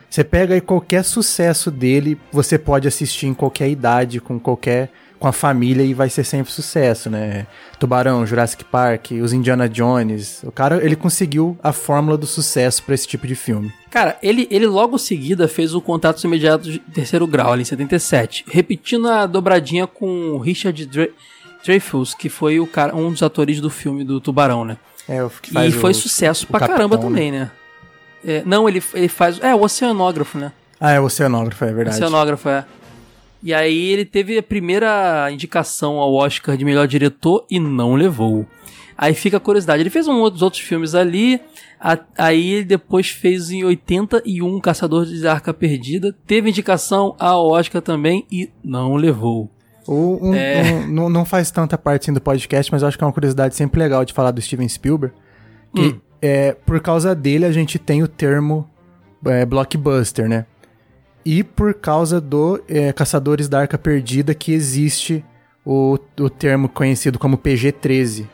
Você 0.08 0.24
pega 0.24 0.54
aí 0.54 0.60
qualquer 0.60 1.04
sucesso 1.04 1.70
dele, 1.70 2.18
você 2.32 2.58
pode 2.58 2.88
assistir 2.88 3.26
em 3.26 3.34
qualquer 3.34 3.68
idade, 3.68 4.20
com 4.20 4.38
qualquer. 4.38 4.90
Com 5.18 5.26
a 5.28 5.32
família 5.32 5.82
e 5.82 5.94
vai 5.94 6.08
ser 6.10 6.24
sempre 6.24 6.52
sucesso, 6.52 7.08
né? 7.10 7.46
Tubarão, 7.78 8.26
Jurassic 8.26 8.64
Park, 8.64 9.12
os 9.22 9.32
Indiana 9.32 9.68
Jones. 9.68 10.42
O 10.44 10.52
cara, 10.52 10.84
ele 10.84 10.96
conseguiu 10.96 11.58
a 11.62 11.72
fórmula 11.72 12.16
do 12.18 12.26
sucesso 12.26 12.82
pra 12.82 12.94
esse 12.94 13.06
tipo 13.08 13.26
de 13.26 13.34
filme. 13.34 13.72
Cara, 13.90 14.16
ele, 14.22 14.46
ele 14.50 14.66
logo 14.66 14.98
seguida 14.98 15.48
fez 15.48 15.74
o 15.74 15.80
Contatos 15.80 16.22
Imediatos 16.24 16.72
de 16.72 16.78
Terceiro 16.78 17.26
Grau, 17.26 17.52
ali 17.52 17.62
em 17.62 17.64
77. 17.64 18.44
Repetindo 18.48 19.08
a 19.08 19.26
dobradinha 19.26 19.86
com 19.86 20.30
o 20.32 20.38
Richard 20.38 20.84
Dre 20.86 21.12
Dreyfuss, 21.64 22.14
que 22.14 22.28
foi 22.28 22.60
o 22.60 22.66
cara, 22.66 22.94
um 22.94 23.10
dos 23.10 23.22
atores 23.22 23.60
do 23.60 23.68
filme 23.70 24.04
do 24.04 24.20
Tubarão, 24.20 24.64
né? 24.64 24.76
É, 25.08 25.22
o 25.22 25.30
que 25.30 25.50
E 25.50 25.52
faz 25.54 25.74
foi 25.74 25.90
o- 25.90 25.94
sucesso 25.94 26.44
o 26.44 26.46
pra 26.48 26.60
capitão, 26.60 26.76
caramba 26.76 26.96
né? 26.96 27.02
também, 27.02 27.32
né? 27.32 27.50
É, 28.24 28.42
não, 28.46 28.68
ele, 28.68 28.82
ele 28.94 29.08
faz... 29.08 29.40
É, 29.42 29.54
o 29.54 29.62
oceanógrafo, 29.62 30.38
né? 30.38 30.52
Ah, 30.80 30.92
é 30.92 31.00
o 31.00 31.04
oceanógrafo, 31.04 31.64
é 31.64 31.72
verdade. 31.72 31.96
Oceanógrafo, 31.96 32.48
é. 32.48 32.64
E 33.46 33.54
aí 33.54 33.90
ele 33.92 34.04
teve 34.04 34.36
a 34.36 34.42
primeira 34.42 35.30
indicação 35.30 35.98
ao 35.98 36.12
Oscar 36.14 36.56
de 36.56 36.64
melhor 36.64 36.88
diretor 36.88 37.46
e 37.48 37.60
não 37.60 37.94
levou. 37.94 38.44
Aí 38.98 39.14
fica 39.14 39.36
a 39.36 39.40
curiosidade. 39.40 39.80
Ele 39.82 39.90
fez 39.90 40.08
um 40.08 40.28
dos 40.28 40.42
outros 40.42 40.60
filmes 40.62 40.94
ali. 40.94 41.40
a- 41.78 41.98
aí 42.16 42.54
ele 42.54 42.64
depois 42.64 43.10
fez 43.10 43.50
em 43.50 43.62
81 43.62 44.58
Caçador 44.60 45.04
de 45.04 45.28
Arca 45.28 45.52
Perdida. 45.54 46.12
Teve 46.26 46.48
indicação 46.48 47.14
ao 47.18 47.48
Oscar 47.50 47.82
também 47.82 48.26
e 48.32 48.50
não 48.64 48.96
levou. 48.96 49.50
O- 49.86 50.18
um- 50.30 50.34
É. 50.34 50.62
um- 50.62 50.86
não, 50.92 51.08
não 51.10 51.24
faz 51.26 51.50
tanta 51.50 51.76
parte 51.78 52.04
assim, 52.04 52.14
do 52.14 52.20
podcast, 52.20 52.72
mas 52.72 52.80
eu 52.82 52.88
acho 52.88 52.96
que 52.98 53.04
é 53.04 53.06
uma 53.06 53.12
curiosidade 53.12 53.54
sempre 53.54 53.78
legal 53.78 54.04
de 54.06 54.12
falar 54.14 54.30
do 54.30 54.40
Steven 54.40 54.66
Spielberg. 54.68 55.14
Que 55.74 55.82
Hum. 55.82 56.00
é, 56.20 56.52
por 56.52 56.80
causa 56.80 57.14
dele 57.14 57.44
a 57.44 57.52
gente 57.52 57.78
tem 57.78 58.02
o 58.02 58.08
termo 58.08 58.68
é, 59.26 59.44
blockbuster, 59.44 60.28
né? 60.28 60.46
E 61.28 61.42
por 61.42 61.74
causa 61.74 62.20
do 62.20 62.62
é, 62.68 62.92
Caçadores 62.92 63.48
da 63.48 63.58
Arca 63.58 63.76
Perdida 63.76 64.32
que 64.32 64.52
existe 64.52 65.24
o, 65.64 65.98
o 66.20 66.30
termo 66.30 66.68
conhecido 66.68 67.18
como 67.18 67.36
PG-13. 67.36 68.28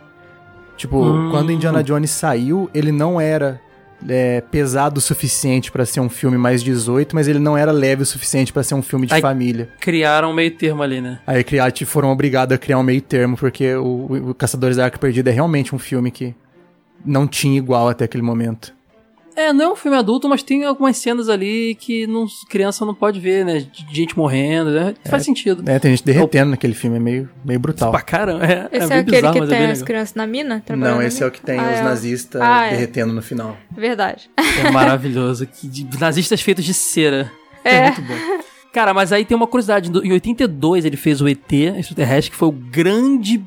Tipo, 0.76 1.02
Hum. 1.02 1.31
quando 1.31 1.50
Indiana 1.50 1.83
Jones 1.83 2.11
saiu, 2.11 2.68
ele 2.74 2.92
não 2.92 3.18
era 3.18 3.59
é, 4.07 4.42
pesado 4.42 4.98
o 4.98 5.00
suficiente 5.00 5.72
pra 5.72 5.87
ser 5.87 6.00
um 6.00 6.11
filme 6.11 6.37
mais 6.37 6.62
18, 6.62 7.14
mas 7.14 7.28
ele 7.28 7.38
não 7.38 7.57
era 7.57 7.72
leve 7.72 8.02
o 8.02 8.07
suficiente 8.07 8.52
pra 8.52 8.62
ser 8.62 8.74
um 8.74 8.83
filme 8.83 9.07
de 9.07 9.14
Ai. 9.14 9.22
família. 9.22 9.70
Criaram 9.81 10.31
um 10.31 10.35
meio 10.35 10.50
termo 10.50 10.83
ali, 10.83 11.00
né? 11.00 11.18
Aí 11.26 11.42
criar, 11.42 11.70
tipo, 11.70 11.90
foram 11.90 12.11
obrigados 12.12 12.55
a 12.55 12.59
criar 12.59 12.78
um 12.78 12.83
meio 12.83 13.00
termo, 13.00 13.38
porque 13.38 13.74
o, 13.74 14.31
o 14.31 14.35
Caçadores 14.35 14.76
da 14.76 14.85
Arca 14.85 14.98
Perdida 14.98 15.31
é 15.31 15.33
realmente 15.33 15.74
um 15.74 15.78
filme 15.78 16.11
que 16.11 16.35
não 17.05 17.26
tinha 17.26 17.57
igual 17.57 17.88
até 17.88 18.05
aquele 18.05 18.22
momento. 18.22 18.74
É, 19.34 19.52
não 19.52 19.64
é 19.64 19.72
um 19.72 19.76
filme 19.76 19.96
adulto, 19.96 20.28
mas 20.28 20.42
tem 20.42 20.64
algumas 20.64 20.96
cenas 20.98 21.28
ali 21.28 21.74
que 21.74 22.06
não, 22.06 22.26
criança 22.48 22.84
não 22.84 22.94
pode 22.94 23.18
ver, 23.18 23.44
né? 23.44 23.60
De 23.60 23.94
gente 23.94 24.16
morrendo, 24.16 24.70
né? 24.70 24.94
Faz 25.06 25.24
sentido. 25.24 25.62
É, 25.70 25.78
tem 25.78 25.90
gente 25.92 26.04
derretendo 26.04 26.50
naquele 26.50 26.74
filme, 26.74 26.96
é 26.96 27.00
meio, 27.00 27.30
meio 27.44 27.58
brutal. 27.58 27.90
Pra 27.90 28.02
caramba. 28.02 28.44
É, 28.44 28.68
Esse 28.72 28.84
é, 28.86 28.88
bem 28.88 28.98
aquele 28.98 29.16
bizarro, 29.16 29.32
que 29.34 29.38
é 29.42 29.46
tem 29.46 29.58
as 29.66 29.70
legal. 29.78 29.86
crianças 29.86 30.14
na 30.14 30.26
mina? 30.26 30.62
Não, 30.76 31.02
esse 31.02 31.18
é 31.18 31.20
mina? 31.20 31.28
o 31.28 31.30
que 31.30 31.40
tem 31.40 31.58
Ah, 31.58 31.62
os 31.72 31.78
é. 31.78 31.82
nazistas 31.82 32.40
Ah, 32.42 32.66
é. 32.66 32.70
derretendo 32.70 33.12
no 33.12 33.22
final. 33.22 33.56
Verdade. 33.70 34.30
É 34.36 34.70
maravilhoso. 34.70 35.46
Que 35.46 35.66
de- 35.66 35.98
nazistas 35.98 36.40
feitos 36.40 36.64
de 36.64 36.74
cera. 36.74 37.30
É. 37.64 37.90
muito 37.90 38.02
bom. 38.02 38.14
Cara, 38.72 38.92
mas 38.94 39.12
aí 39.12 39.24
tem 39.24 39.36
uma 39.36 39.46
curiosidade. 39.46 39.90
Em 40.02 40.12
82 40.12 40.84
ele 40.84 40.96
fez 40.96 41.20
o 41.20 41.28
ET, 41.28 41.52
extraterrestre, 41.52 42.30
que 42.32 42.36
foi 42.36 42.48
o 42.48 42.52
grande. 42.52 43.42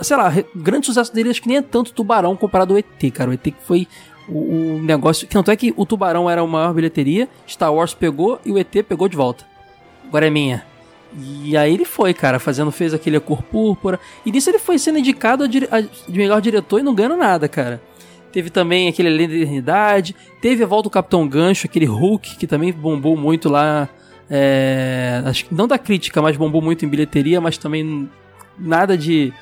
Sei 0.00 0.16
lá, 0.16 0.32
grande 0.56 0.86
sucesso 0.86 1.14
dele, 1.14 1.30
acho 1.30 1.40
que 1.40 1.46
nem 1.48 1.58
é 1.58 1.62
tanto 1.62 1.92
Tubarão 1.92 2.36
comparado 2.36 2.72
ao 2.74 2.78
ET, 2.78 3.10
cara. 3.12 3.30
O 3.30 3.32
ET 3.32 3.42
que 3.42 3.54
foi 3.64 3.86
o, 4.32 4.76
o 4.76 4.82
negócio. 4.82 5.26
Tanto 5.28 5.50
é 5.50 5.56
que 5.56 5.72
o 5.76 5.84
Tubarão 5.86 6.28
era 6.30 6.40
a 6.40 6.46
maior 6.46 6.72
bilheteria, 6.74 7.28
Star 7.48 7.72
Wars 7.72 7.94
pegou 7.94 8.40
e 8.44 8.52
o 8.52 8.58
ET 8.58 8.72
pegou 8.88 9.08
de 9.08 9.16
volta. 9.16 9.44
Agora 10.08 10.26
é 10.26 10.30
minha. 10.30 10.64
E 11.18 11.56
aí 11.56 11.74
ele 11.74 11.84
foi, 11.84 12.14
cara, 12.14 12.38
fazendo, 12.38 12.70
fez 12.70 12.94
aquele 12.94 13.20
Cor 13.20 13.42
Púrpura. 13.42 14.00
E 14.24 14.32
nisso 14.32 14.48
ele 14.50 14.58
foi 14.58 14.78
sendo 14.78 14.98
indicado 14.98 15.44
a, 15.44 15.46
a- 15.46 15.80
de 15.80 16.18
melhor 16.18 16.40
diretor 16.40 16.80
e 16.80 16.82
não 16.82 16.94
ganhando 16.94 17.16
nada, 17.16 17.48
cara. 17.48 17.82
Teve 18.32 18.48
também 18.48 18.88
aquele 18.88 19.10
Além 19.10 19.28
da 19.28 19.34
Eternidade. 19.34 20.16
Teve 20.40 20.64
a 20.64 20.66
volta 20.66 20.84
do 20.84 20.90
Capitão 20.90 21.28
Gancho, 21.28 21.66
aquele 21.66 21.84
Hulk, 21.84 22.36
que 22.38 22.46
também 22.46 22.72
bombou 22.72 23.14
muito 23.14 23.50
lá. 23.50 23.88
é, 24.30 25.22
acho 25.26 25.44
que 25.44 25.54
não 25.54 25.68
da 25.68 25.78
crítica, 25.78 26.22
mas 26.22 26.36
bombou 26.38 26.62
muito 26.62 26.82
em 26.84 26.88
bilheteria, 26.88 27.40
mas 27.42 27.58
também 27.58 28.08
nada 28.58 28.96
de, 28.96 29.32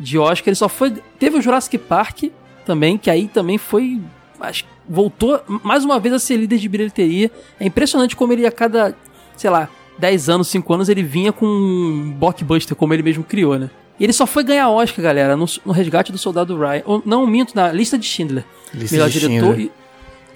de 0.00 0.18
Oscar. 0.18 0.48
Ele 0.48 0.56
só 0.56 0.66
foi. 0.68 0.94
Teve 1.18 1.36
o 1.36 1.42
Jurassic 1.42 1.76
Park 1.76 2.24
também, 2.64 2.96
que 2.96 3.10
aí 3.10 3.28
também 3.28 3.58
foi. 3.58 4.00
Acho, 4.40 4.64
que 4.64 4.70
voltou 4.88 5.40
mais 5.64 5.84
uma 5.84 5.98
vez 5.98 6.14
a 6.14 6.18
ser 6.18 6.36
líder 6.36 6.58
de 6.58 6.68
bilheteria. 6.68 7.30
É 7.58 7.66
impressionante 7.66 8.14
como 8.16 8.32
ele 8.32 8.46
a 8.46 8.52
cada, 8.52 8.94
sei 9.36 9.50
lá, 9.50 9.68
10 9.98 10.28
anos, 10.28 10.48
5 10.48 10.72
anos, 10.74 10.88
ele 10.88 11.02
vinha 11.02 11.32
com 11.32 11.44
um 11.46 12.12
blockbuster, 12.18 12.76
como 12.76 12.94
ele 12.94 13.02
mesmo 13.02 13.24
criou, 13.24 13.58
né? 13.58 13.68
E 13.98 14.04
ele 14.04 14.12
só 14.12 14.26
foi 14.26 14.44
ganhar 14.44 14.70
Oscar, 14.70 15.02
galera, 15.04 15.36
no, 15.36 15.44
no 15.66 15.72
Resgate 15.72 16.12
do 16.12 16.18
Soldado 16.18 16.56
Ryan. 16.56 16.82
Ou, 16.86 17.02
não, 17.04 17.26
minto, 17.26 17.52
na 17.56 17.72
lista 17.72 17.98
de 17.98 18.06
Schindler. 18.06 18.44
Lista 18.72 18.94
melhor 18.94 19.10
de 19.10 19.18
diretor. 19.18 19.56
Schindler. 19.56 19.70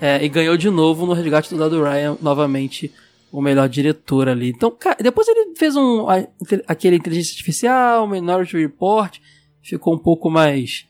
E, 0.00 0.04
é, 0.04 0.24
e 0.24 0.28
ganhou 0.28 0.56
de 0.56 0.68
novo 0.68 1.06
no 1.06 1.12
Resgate 1.12 1.48
do 1.48 1.50
Soldado 1.56 1.80
Ryan, 1.80 2.16
novamente, 2.20 2.90
o 3.30 3.40
melhor 3.40 3.68
diretor 3.68 4.28
ali. 4.28 4.48
Então, 4.50 4.68
cara, 4.72 4.96
depois 5.00 5.28
ele 5.28 5.54
fez 5.56 5.76
um 5.76 6.08
a- 6.10 6.26
aquele 6.66 6.96
inteligência 6.96 7.30
artificial, 7.34 8.08
Minority 8.08 8.56
Report, 8.56 9.18
ficou 9.62 9.94
um 9.94 9.98
pouco 9.98 10.28
mais 10.28 10.84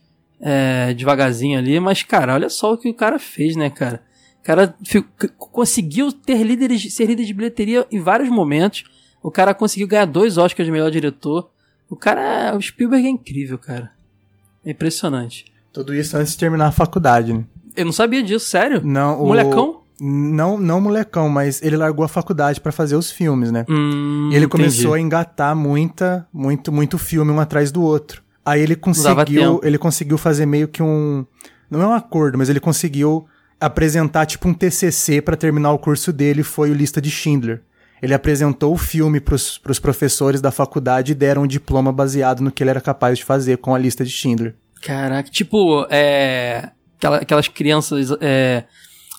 é, 0.45 0.93
devagarzinho 0.93 1.57
ali, 1.57 1.79
mas 1.79 2.03
cara, 2.03 2.33
olha 2.33 2.49
só 2.49 2.73
o 2.73 2.77
que 2.77 2.89
o 2.89 2.93
cara 2.93 3.17
fez, 3.17 3.55
né, 3.55 3.69
cara? 3.69 4.03
O 4.41 4.43
cara 4.43 4.75
conseguiu 5.37 6.11
ter 6.11 6.43
líderes, 6.43 6.93
ser 6.93 7.05
líder 7.05 7.23
de 7.23 7.33
bilheteria 7.33 7.87
em 7.89 8.01
vários 8.01 8.27
momentos. 8.29 8.83
O 9.21 9.31
cara 9.31 9.53
conseguiu 9.53 9.87
ganhar 9.87 10.03
dois 10.05 10.37
Oscars 10.37 10.65
de 10.65 10.71
melhor 10.71 10.91
diretor. 10.91 11.49
O 11.89 11.95
cara, 11.95 12.53
o 12.57 12.61
Spielberg 12.61 13.07
é 13.07 13.09
incrível, 13.09 13.57
cara. 13.57 13.91
É 14.65 14.71
impressionante. 14.71 15.45
Tudo 15.71 15.95
isso 15.95 16.17
antes 16.17 16.33
de 16.33 16.39
terminar 16.39 16.67
a 16.67 16.71
faculdade, 16.73 17.31
né? 17.33 17.45
Eu 17.75 17.85
não 17.85 17.93
sabia 17.93 18.21
disso, 18.21 18.45
sério? 18.47 18.81
Não, 18.83 19.21
o... 19.21 19.27
Molecão? 19.27 19.81
Não, 20.01 20.57
não 20.57 20.81
molecão, 20.81 21.29
mas 21.29 21.61
ele 21.61 21.77
largou 21.77 22.03
a 22.03 22.09
faculdade 22.09 22.59
pra 22.59 22.71
fazer 22.71 22.95
os 22.97 23.09
filmes, 23.11 23.51
né? 23.51 23.65
Hum, 23.69 24.29
E 24.31 24.35
ele 24.35 24.45
entendi. 24.45 24.47
começou 24.47 24.93
a 24.95 24.99
engatar 24.99 25.55
muita, 25.55 26.27
muito, 26.33 26.71
muito 26.71 26.97
filme 26.97 27.31
um 27.31 27.39
atrás 27.39 27.71
do 27.71 27.81
outro. 27.81 28.22
Aí 28.45 28.61
ele 28.61 28.75
conseguiu, 28.75 29.61
ele 29.63 29.77
conseguiu 29.77 30.17
fazer 30.17 30.45
meio 30.45 30.67
que 30.67 30.83
um, 30.83 31.25
não 31.69 31.81
é 31.81 31.87
um 31.87 31.93
acordo, 31.93 32.37
mas 32.37 32.49
ele 32.49 32.59
conseguiu 32.59 33.25
apresentar 33.59 34.25
tipo 34.25 34.47
um 34.49 34.53
TCC 34.53 35.21
pra 35.21 35.35
terminar 35.37 35.71
o 35.71 35.79
curso 35.79 36.11
dele, 36.11 36.43
foi 36.43 36.69
o 36.69 36.73
Lista 36.73 37.01
de 37.01 37.09
Schindler. 37.09 37.61
Ele 38.01 38.13
apresentou 38.13 38.73
o 38.73 38.77
filme 38.77 39.21
pros, 39.21 39.57
pros 39.57 39.79
professores 39.79 40.41
da 40.41 40.51
faculdade 40.51 41.13
e 41.13 41.15
deram 41.15 41.43
um 41.43 41.47
diploma 41.47 41.91
baseado 41.93 42.41
no 42.41 42.51
que 42.51 42.61
ele 42.61 42.69
era 42.71 42.81
capaz 42.81 43.17
de 43.17 43.23
fazer 43.23 43.57
com 43.59 43.73
a 43.73 43.79
Lista 43.79 44.03
de 44.03 44.11
Schindler. 44.11 44.55
Caraca, 44.81 45.29
tipo, 45.29 45.87
é. 45.89 46.71
aquela- 46.97 47.17
aquelas 47.17 47.47
crianças 47.47 48.09
é, 48.19 48.65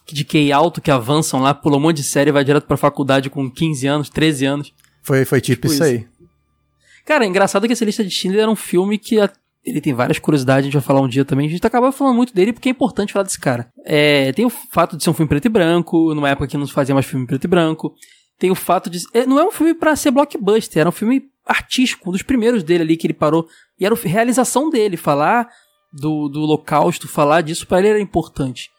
de 0.07 0.23
QI 0.23 0.53
alto 0.53 0.83
que 0.83 0.91
avançam 0.91 1.41
lá, 1.41 1.55
pulam 1.55 1.79
um 1.79 1.83
monte 1.83 1.97
de 1.97 2.03
série 2.03 2.29
e 2.29 2.33
vai 2.33 2.45
direto 2.45 2.67
pra 2.67 2.77
faculdade 2.77 3.31
com 3.31 3.51
15 3.51 3.87
anos, 3.87 4.11
13 4.11 4.45
anos. 4.45 4.75
Foi, 5.03 5.25
foi 5.25 5.41
tipo, 5.41 5.63
Tipo 5.63 5.73
isso 5.73 5.83
isso. 5.83 5.93
aí. 5.95 6.07
Cara, 7.05 7.25
é 7.25 7.29
engraçado 7.29 7.67
que 7.67 7.73
essa 7.73 7.85
lista 7.85 8.03
de 8.05 8.11
Schindler 8.11 8.43
era 8.43 8.51
um 8.51 8.57
filme 8.57 8.99
que 8.99 9.21
a- 9.21 9.31
ele 9.64 9.81
tem 9.81 9.93
várias 9.95 10.19
curiosidades, 10.19 10.61
a 10.62 10.64
gente 10.64 10.73
vai 10.75 10.83
falar 10.83 11.01
um 11.01 11.09
dia 11.09 11.25
também. 11.25 11.47
A 11.47 11.51
gente 11.51 11.67
acaba 11.67 11.90
falando 11.93 12.17
muito 12.17 12.35
dele 12.35 12.53
porque 12.53 12.69
é 12.69 12.73
importante 12.73 13.12
falar 13.12 13.23
desse 13.25 13.40
cara. 13.40 13.71
É, 13.85 14.33
tem 14.33 14.45
o 14.45 14.51
fato 14.51 14.97
de 14.97 15.03
ser 15.05 15.11
um 15.11 15.14
filme 15.14 15.29
preto 15.29 15.47
e 15.47 15.49
branco, 15.49 16.14
numa 16.14 16.29
época 16.29 16.47
que 16.47 16.57
não 16.57 16.67
se 16.67 16.73
fazia 16.73 16.95
mais 16.95 17.07
filme 17.07 17.27
preto 17.27 17.45
e 17.45 17.49
branco. 17.49 17.95
Tem 18.38 18.51
o 18.51 18.55
fato 18.55 18.90
de. 18.90 18.99
é, 19.14 19.25
não 19.27 19.38
é 19.38 19.45
um 19.45 19.51
filme 19.53 19.75
pra 19.75 19.95
ser 19.97 20.11
blockbuster, 20.11 20.81
era 20.81 20.88
um 20.88 20.93
filme 20.93 21.23
artístico, 21.47 22.09
um 22.09 22.12
dos 22.12 22.23
primeiros 22.23 22.62
dele 22.62 22.83
ali 22.83 22.97
que 22.97 23.07
ele 23.07 23.14
parou. 23.14 23.47
E 23.79 23.85
era 23.87 23.95
a 23.95 23.99
realização 24.09 24.69
dele, 24.71 24.97
falar 24.97 25.49
do, 25.93 26.29
do 26.29 26.43
holocausto, 26.43 27.07
falar 27.09 27.40
disso 27.43 27.67
pra 27.67 27.79
ele 27.79 27.88
era 27.88 28.01
importante. 28.01 28.71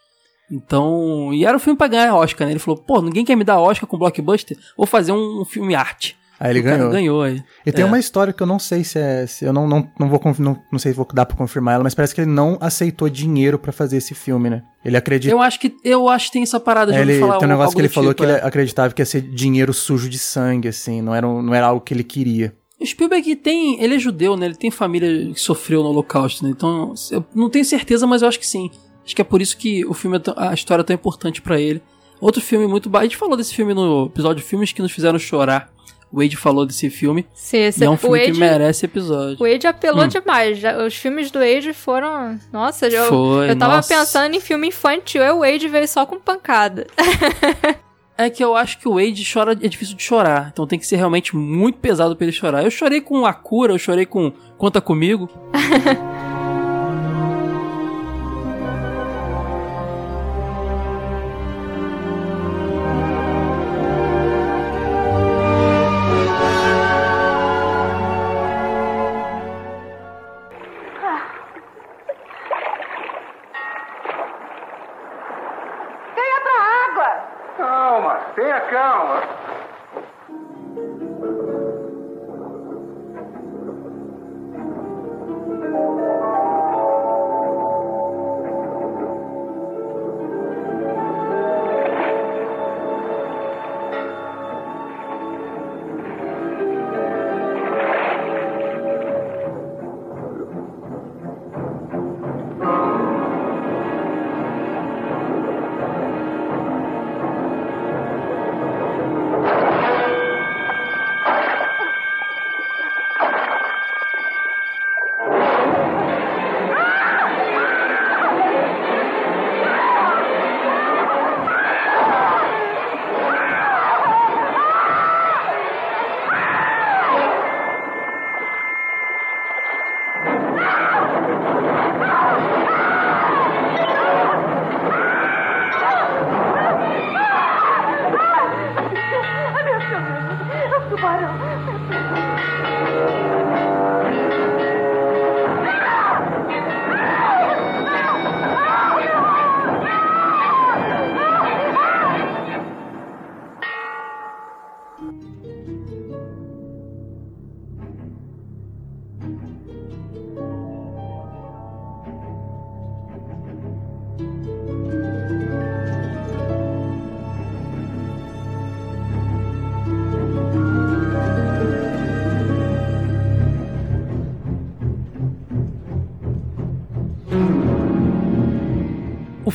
Então, 0.50 1.32
e 1.34 1.44
era 1.44 1.56
um 1.56 1.60
filme 1.60 1.76
pra 1.76 1.88
ganhar 1.88 2.14
Oscar, 2.14 2.46
né? 2.46 2.52
Ele 2.52 2.60
falou, 2.60 2.80
pô, 2.80 3.00
ninguém 3.02 3.24
quer 3.24 3.34
me 3.36 3.42
dar 3.44 3.58
Oscar 3.58 3.88
com 3.88 3.98
blockbuster, 3.98 4.56
vou 4.76 4.86
fazer 4.86 5.12
um, 5.12 5.44
filme 5.44 5.74
arte. 5.74 6.16
Aí 6.38 6.50
ele 6.52 6.60
O 6.60 6.64
cara 6.64 6.76
ganhou. 6.76 6.90
ganhou 6.92 7.22
aí. 7.22 7.42
E 7.64 7.72
tem 7.72 7.82
É. 7.84 7.86
uma 7.88 7.98
história 7.98 8.32
que 8.32 8.42
eu 8.42 8.46
não 8.46 8.58
sei 8.58 8.84
se 8.84 8.98
é. 8.98 9.26
Se 9.26 9.44
eu 9.44 9.52
não, 9.52 9.66
não, 9.66 9.90
não 9.98 10.08
vou 10.08 10.20
não, 10.38 10.58
não 10.70 10.78
sei 10.78 10.92
se 10.92 10.96
vou 10.96 11.06
dar 11.14 11.24
pra 11.24 11.36
confirmar 11.36 11.74
ela, 11.74 11.84
mas 11.84 11.94
parece 11.94 12.14
que 12.14 12.20
ele 12.20 12.30
não 12.30 12.58
aceitou 12.60 13.08
dinheiro 13.08 13.58
pra 13.58 13.72
fazer 13.72 13.96
esse 13.96 14.14
filme, 14.14 14.50
né? 14.50 14.62
Ele 14.84 14.96
acredita. 14.96 15.32
Eu 15.34 15.40
acho 15.40 15.58
que 15.58 15.74
eu 15.82 16.08
acho 16.08 16.26
que 16.26 16.32
tem 16.32 16.42
essa 16.42 16.60
parada 16.60 16.92
de 16.92 16.98
É, 16.98 17.00
ele, 17.00 17.18
falar 17.18 17.38
tem 17.38 17.48
um 17.48 17.50
negócio 17.52 17.74
que 17.74 17.80
ele 17.80 17.88
falou 17.88 18.12
tipo, 18.12 18.24
que 18.24 18.30
é. 18.30 18.36
ele 18.36 18.46
acreditava 18.46 18.92
que 18.92 19.00
ia 19.00 19.06
ser 19.06 19.22
dinheiro 19.22 19.72
sujo 19.72 20.08
de 20.08 20.18
sangue, 20.18 20.68
assim, 20.68 21.00
não 21.00 21.14
era, 21.14 21.26
um- 21.26 21.40
não 21.42 21.54
era 21.54 21.66
algo 21.68 21.80
que 21.80 21.94
ele 21.94 22.04
queria. 22.04 22.54
O 22.78 22.84
Spielberg 22.84 23.34
tem, 23.36 23.82
ele 23.82 23.94
é 23.94 23.98
judeu, 23.98 24.36
né? 24.36 24.44
Ele 24.46 24.54
tem 24.54 24.70
família 24.70 25.32
que 25.32 25.40
sofreu 25.40 25.82
no 25.82 25.88
Holocausto, 25.88 26.44
né? 26.44 26.50
Então, 26.50 26.92
eu 27.10 27.24
não 27.34 27.48
tenho 27.48 27.64
certeza, 27.64 28.06
mas 28.06 28.20
eu 28.20 28.28
acho 28.28 28.38
que 28.38 28.46
sim. 28.46 28.70
Acho 29.02 29.16
que 29.16 29.22
é 29.22 29.24
por 29.24 29.40
isso 29.40 29.56
que 29.56 29.86
o 29.86 29.94
filme 29.94 30.18
é 30.18 30.20
a 30.36 30.52
história 30.52 30.82
é 30.82 30.84
tão 30.84 30.92
importante 30.94 31.40
pra 31.40 31.58
ele. 31.58 31.80
Outro 32.20 32.42
filme 32.42 32.66
muito 32.66 32.94
a 32.94 33.02
gente 33.02 33.16
falou 33.16 33.36
desse 33.36 33.54
filme 33.54 33.72
no 33.72 34.06
episódio 34.06 34.44
Filmes 34.44 34.72
que 34.72 34.82
nos 34.82 34.92
fizeram 34.92 35.18
chorar. 35.18 35.70
O 36.12 36.20
Wade 36.22 36.36
falou 36.36 36.64
desse 36.64 36.88
filme. 36.88 37.26
Sim, 37.34 37.58
esse, 37.58 37.82
E 37.82 37.86
é 37.86 37.90
um 37.90 37.94
o, 37.94 37.96
filme 37.96 38.18
Wade, 38.20 38.32
que 38.32 38.38
merece 38.38 38.86
episódio. 38.86 39.36
o 39.44 39.48
Wade 39.50 39.66
apelou 39.66 40.04
Hum. 40.04 40.08
demais. 40.08 40.58
Já- 40.58 40.78
Os 40.84 40.94
filmes 40.96 41.30
do 41.30 41.40
Wade 41.40 41.72
foram. 41.72 42.38
Nossa, 42.52 42.86
eu, 42.86 43.08
Foi, 43.08 43.50
eu 43.50 43.56
tava 43.58 43.76
nossa. 43.76 43.94
pensando 43.94 44.34
em 44.34 44.40
filme 44.40 44.68
infantil. 44.68 45.22
É 45.22 45.32
o 45.32 45.40
Wade 45.40 45.66
veio 45.68 45.86
só 45.88 46.06
com 46.06 46.18
pancada. 46.18 46.86
É 48.18 48.30
que 48.30 48.42
eu 48.42 48.56
acho 48.56 48.78
que 48.78 48.88
o 48.88 48.94
Wade 48.94 49.30
chora, 49.30 49.52
é 49.52 49.68
difícil 49.68 49.94
de 49.94 50.02
chorar. 50.02 50.48
Então 50.50 50.66
tem 50.66 50.78
que 50.78 50.86
ser 50.86 50.96
realmente 50.96 51.36
muito 51.36 51.78
pesado 51.80 52.16
pra 52.16 52.24
ele 52.24 52.32
chorar. 52.32 52.64
Eu 52.64 52.70
chorei 52.70 52.98
com 52.98 53.26
A 53.26 53.34
Cura, 53.34 53.74
eu 53.74 53.78
chorei 53.78 54.06
com 54.06 54.32
Conta 54.56 54.80
Comigo. 54.80 55.28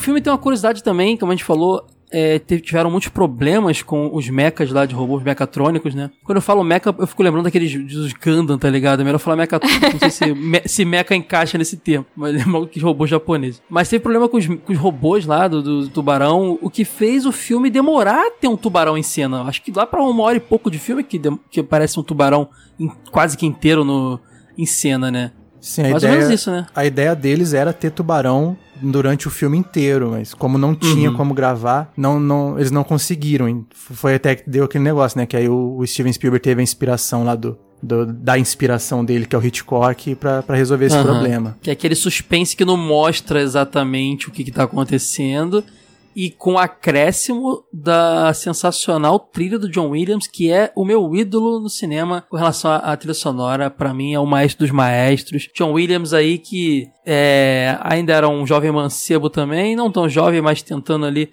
filme 0.02 0.22
tem 0.22 0.32
uma 0.32 0.38
curiosidade 0.40 0.84
também, 0.84 1.16
como 1.18 1.32
a 1.32 1.36
gente 1.36 1.44
falou, 1.46 1.86
é, 2.14 2.40
tiveram 2.40 2.92
muitos 2.92 3.08
problemas 3.08 3.82
com 3.82 4.10
os 4.14 4.28
mechas 4.30 4.70
lá 4.70 4.86
de 4.86 4.94
robôs 4.94 5.24
mecatrônicos, 5.24 5.96
né? 5.96 6.12
Quando 6.26 6.38
eu 6.38 6.42
falo 6.42 6.62
mecha, 6.62 6.94
eu 6.98 7.08
fico 7.08 7.24
lembrando 7.24 7.46
daqueles 7.46 7.72
dos 7.86 8.12
Gundam, 8.12 8.58
tá 8.58 8.70
ligado? 8.70 9.00
É 9.00 9.04
melhor 9.06 9.18
falar 9.18 9.38
mecatrônico, 9.38 9.94
não 9.94 10.00
sei 10.00 10.10
se, 10.10 10.26
me, 10.36 10.62
se 10.66 10.84
mecha 10.84 11.16
encaixa 11.16 11.58
nesse 11.58 11.78
termo, 11.78 12.06
mas 12.14 12.36
é 12.36 12.44
mal 12.46 12.68
que 12.68 12.82
robôs 12.82 13.10
japoneses. 13.10 13.62
Mas 13.70 13.88
teve 13.88 14.02
problema 14.04 14.28
com 14.28 14.36
os, 14.36 14.46
com 14.46 14.74
os 14.74 14.78
robôs 14.78 15.26
lá 15.26 15.48
do, 15.48 15.62
do 15.62 15.88
tubarão, 15.90 16.60
o 16.62 16.70
que 16.70 16.84
fez 16.84 17.26
o 17.26 17.32
filme 17.32 17.70
demorar 17.70 18.28
a 18.28 18.32
ter 18.32 18.50
um 18.50 18.58
tubarão 18.58 18.98
em 18.98 19.04
cena. 19.04 19.44
Acho 19.44 19.62
que 19.62 19.72
lá 19.72 19.86
pra 19.86 20.04
uma 20.04 20.24
hora 20.24 20.36
e 20.36 20.42
pouco 20.42 20.70
de 20.70 20.78
filme 20.80 21.04
que, 21.04 21.18
que 21.50 21.64
parece 21.64 21.98
um 21.98 22.04
tubarão 22.04 22.50
em- 22.78 22.92
quase 23.10 23.38
que 23.38 23.46
inteiro 23.46 23.86
no, 23.86 24.20
em 24.58 24.66
cena, 24.66 25.10
né? 25.10 25.32
Sim, 25.62 25.84
a 25.84 25.90
Mais 25.92 26.04
ou 26.04 26.10
ideia, 26.10 26.16
menos 26.26 26.34
isso, 26.42 26.50
né? 26.52 26.66
a 26.76 26.86
ideia 26.86 27.16
deles 27.16 27.54
era 27.54 27.72
ter 27.72 27.92
tubarão 27.92 28.58
durante 28.82 29.28
o 29.28 29.32
filme 29.32 29.58
inteiro, 29.58 30.10
mas 30.12 30.34
como 30.34 30.58
não 30.58 30.74
tinha 30.74 31.12
Uhum. 31.12 31.16
como 31.16 31.34
gravar, 31.36 31.94
não, 31.96 32.20
não, 32.20 32.58
eles 32.58 32.72
não 32.72 32.84
conseguiram. 32.84 33.64
Foi 33.72 34.16
até 34.16 34.36
que 34.36 34.50
deu 34.50 34.64
aquele 34.66 34.84
negócio, 34.84 35.20
né? 35.20 35.26
Que 35.28 35.38
aí 35.38 35.48
o, 35.48 35.78
o 35.78 35.86
Steven 35.86 36.12
Spielberg 36.12 36.42
teve 36.44 36.62
a 36.62 36.64
inspiração 36.64 37.24
lá 37.24 37.36
do, 37.36 37.56
do- 37.82 38.08
da 38.08 38.40
inspiração 38.40 39.06
dele, 39.06 39.28
que 39.28 39.36
é 39.36 39.40
o 39.40 39.46
Hitchcock, 39.46 40.16
pra, 40.16 40.42
pra 40.42 40.56
resolver 40.56 40.86
esse 40.88 40.96
Aham. 40.96 41.04
problema. 41.06 41.58
Que 41.62 41.70
é 41.70 41.74
aquele 41.74 41.94
suspense 41.94 42.56
que 42.56 42.66
não 42.66 42.76
mostra 42.76 43.40
exatamente 43.40 44.28
o 44.30 44.32
que, 44.32 44.44
que 44.44 44.52
tá 44.52 44.64
acontecendo. 44.64 45.64
E 46.16 46.30
com 46.30 46.58
acréscimo 46.58 47.64
da 47.72 48.34
sensacional 48.34 49.20
trilha 49.20 49.58
do 49.58 49.70
John 49.70 49.90
Williams, 49.90 50.28
que 50.28 50.52
é 50.52 50.72
o 50.76 50.84
meu 50.84 51.16
ídolo 51.16 51.60
no 51.60 51.70
cinema 51.70 52.26
com 52.30 52.38
relação 52.38 52.72
à, 52.72 52.96
trilha 52.98 53.14
sonora. 53.14 53.70
Pra 53.70 53.94
mim 53.94 54.14
é 54.14 54.20
o 54.20 54.26
maestro 54.26 54.66
dos 54.66 54.72
maestros. 54.72 55.50
John 55.56 55.74
Williams 55.74 56.14
aí 56.14 56.38
que 56.38 56.90
é, 57.06 57.78
ainda 57.82 58.14
era 58.14 58.28
um 58.28 58.46
jovem 58.46 58.72
mancebo 58.72 59.30
também, 59.30 59.76
não 59.76 59.92
tão 59.92 60.10
jovem, 60.10 60.42
mas 60.42 60.62
tentando 60.62 61.06
ali 61.06 61.30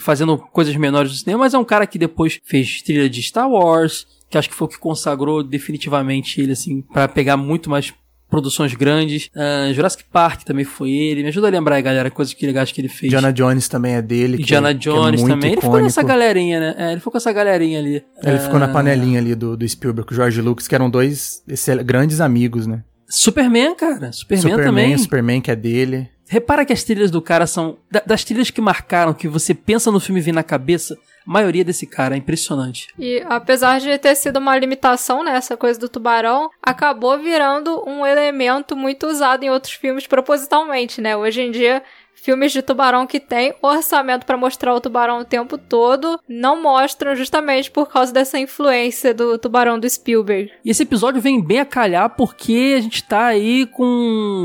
fazendo 0.00 0.38
coisas 0.38 0.74
menores 0.76 1.10
no 1.10 1.18
cinema, 1.18 1.40
mas 1.40 1.54
é 1.54 1.58
um 1.58 1.64
cara 1.64 1.86
que 1.86 1.98
depois 1.98 2.40
fez 2.44 2.82
trilha 2.82 3.08
de 3.08 3.22
Star 3.22 3.50
Wars, 3.50 4.06
que 4.30 4.38
acho 4.38 4.48
que 4.48 4.54
foi 4.54 4.66
o 4.66 4.70
que 4.70 4.78
consagrou 4.78 5.42
definitivamente 5.42 6.40
ele, 6.40 6.52
assim, 6.52 6.82
pra 6.82 7.08
pegar 7.08 7.36
muito 7.36 7.68
mais 7.68 7.92
produções 8.32 8.74
grandes. 8.74 9.28
Ah, 9.36 9.70
Jurassic 9.72 10.02
Park 10.10 10.42
também 10.42 10.64
foi 10.64 10.90
ele. 10.90 11.22
Me 11.22 11.28
ajuda 11.28 11.46
a 11.48 11.50
lembrar 11.50 11.76
aí, 11.76 11.82
galera, 11.82 12.10
coisas 12.10 12.32
que 12.34 12.46
legais 12.46 12.72
que 12.72 12.80
ele 12.80 12.88
fez. 12.88 13.10
Diana 13.10 13.30
Jones 13.32 13.68
também 13.68 13.94
é 13.94 14.02
dele. 14.02 14.38
que 14.38 14.44
Diana 14.44 14.70
é- 14.70 14.74
que 14.74 14.88
é 14.88 14.92
Jones 14.92 15.20
muito 15.20 15.32
também. 15.34 15.50
Ele 15.52 15.56
ficou 15.60 15.68
icônico. 15.70 15.84
nessa 15.84 16.02
galerinha, 16.02 16.58
né? 16.60 16.74
É, 16.78 16.90
ele 16.92 16.98
ficou 16.98 17.12
com 17.12 17.18
essa 17.18 17.32
galerinha 17.32 17.78
ali. 17.78 18.02
Ele 18.24 18.38
ficou 18.38 18.58
na 18.58 18.64
Ah, 18.66 18.68
panelinha 18.72 19.20
ali 19.20 19.34
do, 19.34 19.56
do 19.56 19.68
Spielberg 19.68 20.08
com 20.08 20.14
o 20.14 20.16
George 20.16 20.40
Lucas, 20.40 20.66
que 20.66 20.74
eram 20.74 20.88
dois 20.90 21.42
grandes 21.84 22.20
amigos, 22.20 22.66
né? 22.66 22.82
Superman, 23.08 23.74
cara. 23.76 24.10
Superman, 24.10 24.42
Superman, 24.50 24.64
também. 24.64 24.98
Superman 24.98 25.40
que 25.42 25.50
é 25.50 25.56
dele. 25.56 26.08
Repara 26.26 26.64
que 26.64 26.72
as 26.72 26.82
trilhas 26.82 27.10
do 27.10 27.20
cara 27.20 27.46
são. 27.46 27.76
da- 27.90 28.02
das 28.06 28.24
trilhas 28.24 28.48
que 28.50 28.60
marcaram, 28.62 29.12
que 29.12 29.28
você 29.28 29.52
pensa 29.52 29.90
no 29.92 30.00
filme 30.00 30.18
e 30.18 30.22
vem 30.22 30.32
na 30.32 30.42
cabeça, 30.42 30.96
a 31.26 31.30
maioria 31.30 31.64
desse 31.64 31.86
cara 31.86 32.14
é 32.14 32.18
impressionante. 32.18 32.88
E 32.98 33.22
apesar 33.28 33.80
de 33.80 33.96
ter 33.98 34.14
sido 34.14 34.38
uma 34.38 34.56
limitação 34.56 35.22
nessa 35.22 35.56
coisa 35.56 35.78
do 35.78 35.88
tubarão, 35.88 36.50
acabou 36.62 37.18
virando 37.18 37.82
um 37.88 38.04
elemento 38.06 38.76
muito 38.76 39.06
usado 39.06 39.44
em 39.44 39.50
outros 39.50 39.74
filmes 39.74 40.06
propositalmente, 40.06 41.00
né? 41.00 41.16
Hoje 41.16 41.42
em 41.42 41.50
dia, 41.50 41.82
filmes 42.14 42.52
de 42.52 42.62
tubarão 42.62 43.06
que 43.06 43.18
tem 43.18 43.54
orçamento 43.60 44.24
pra 44.24 44.36
mostrar 44.36 44.74
o 44.74 44.80
tubarão 44.80 45.20
o 45.20 45.24
tempo 45.24 45.58
todo 45.58 46.20
não 46.28 46.62
mostram 46.62 47.16
justamente 47.16 47.70
por 47.70 47.90
causa 47.90 48.12
dessa 48.12 48.38
influência 48.38 49.12
do 49.12 49.36
tubarão 49.38 49.78
do 49.78 49.88
Spielberg. 49.90 50.50
E 50.64 50.70
esse 50.70 50.84
episódio 50.84 51.20
vem 51.20 51.42
bem 51.42 51.58
a 51.58 51.64
calhar 51.64 52.10
porque 52.10 52.74
a 52.78 52.80
gente 52.80 53.02
tá 53.02 53.26
aí 53.26 53.66
com 53.66 53.84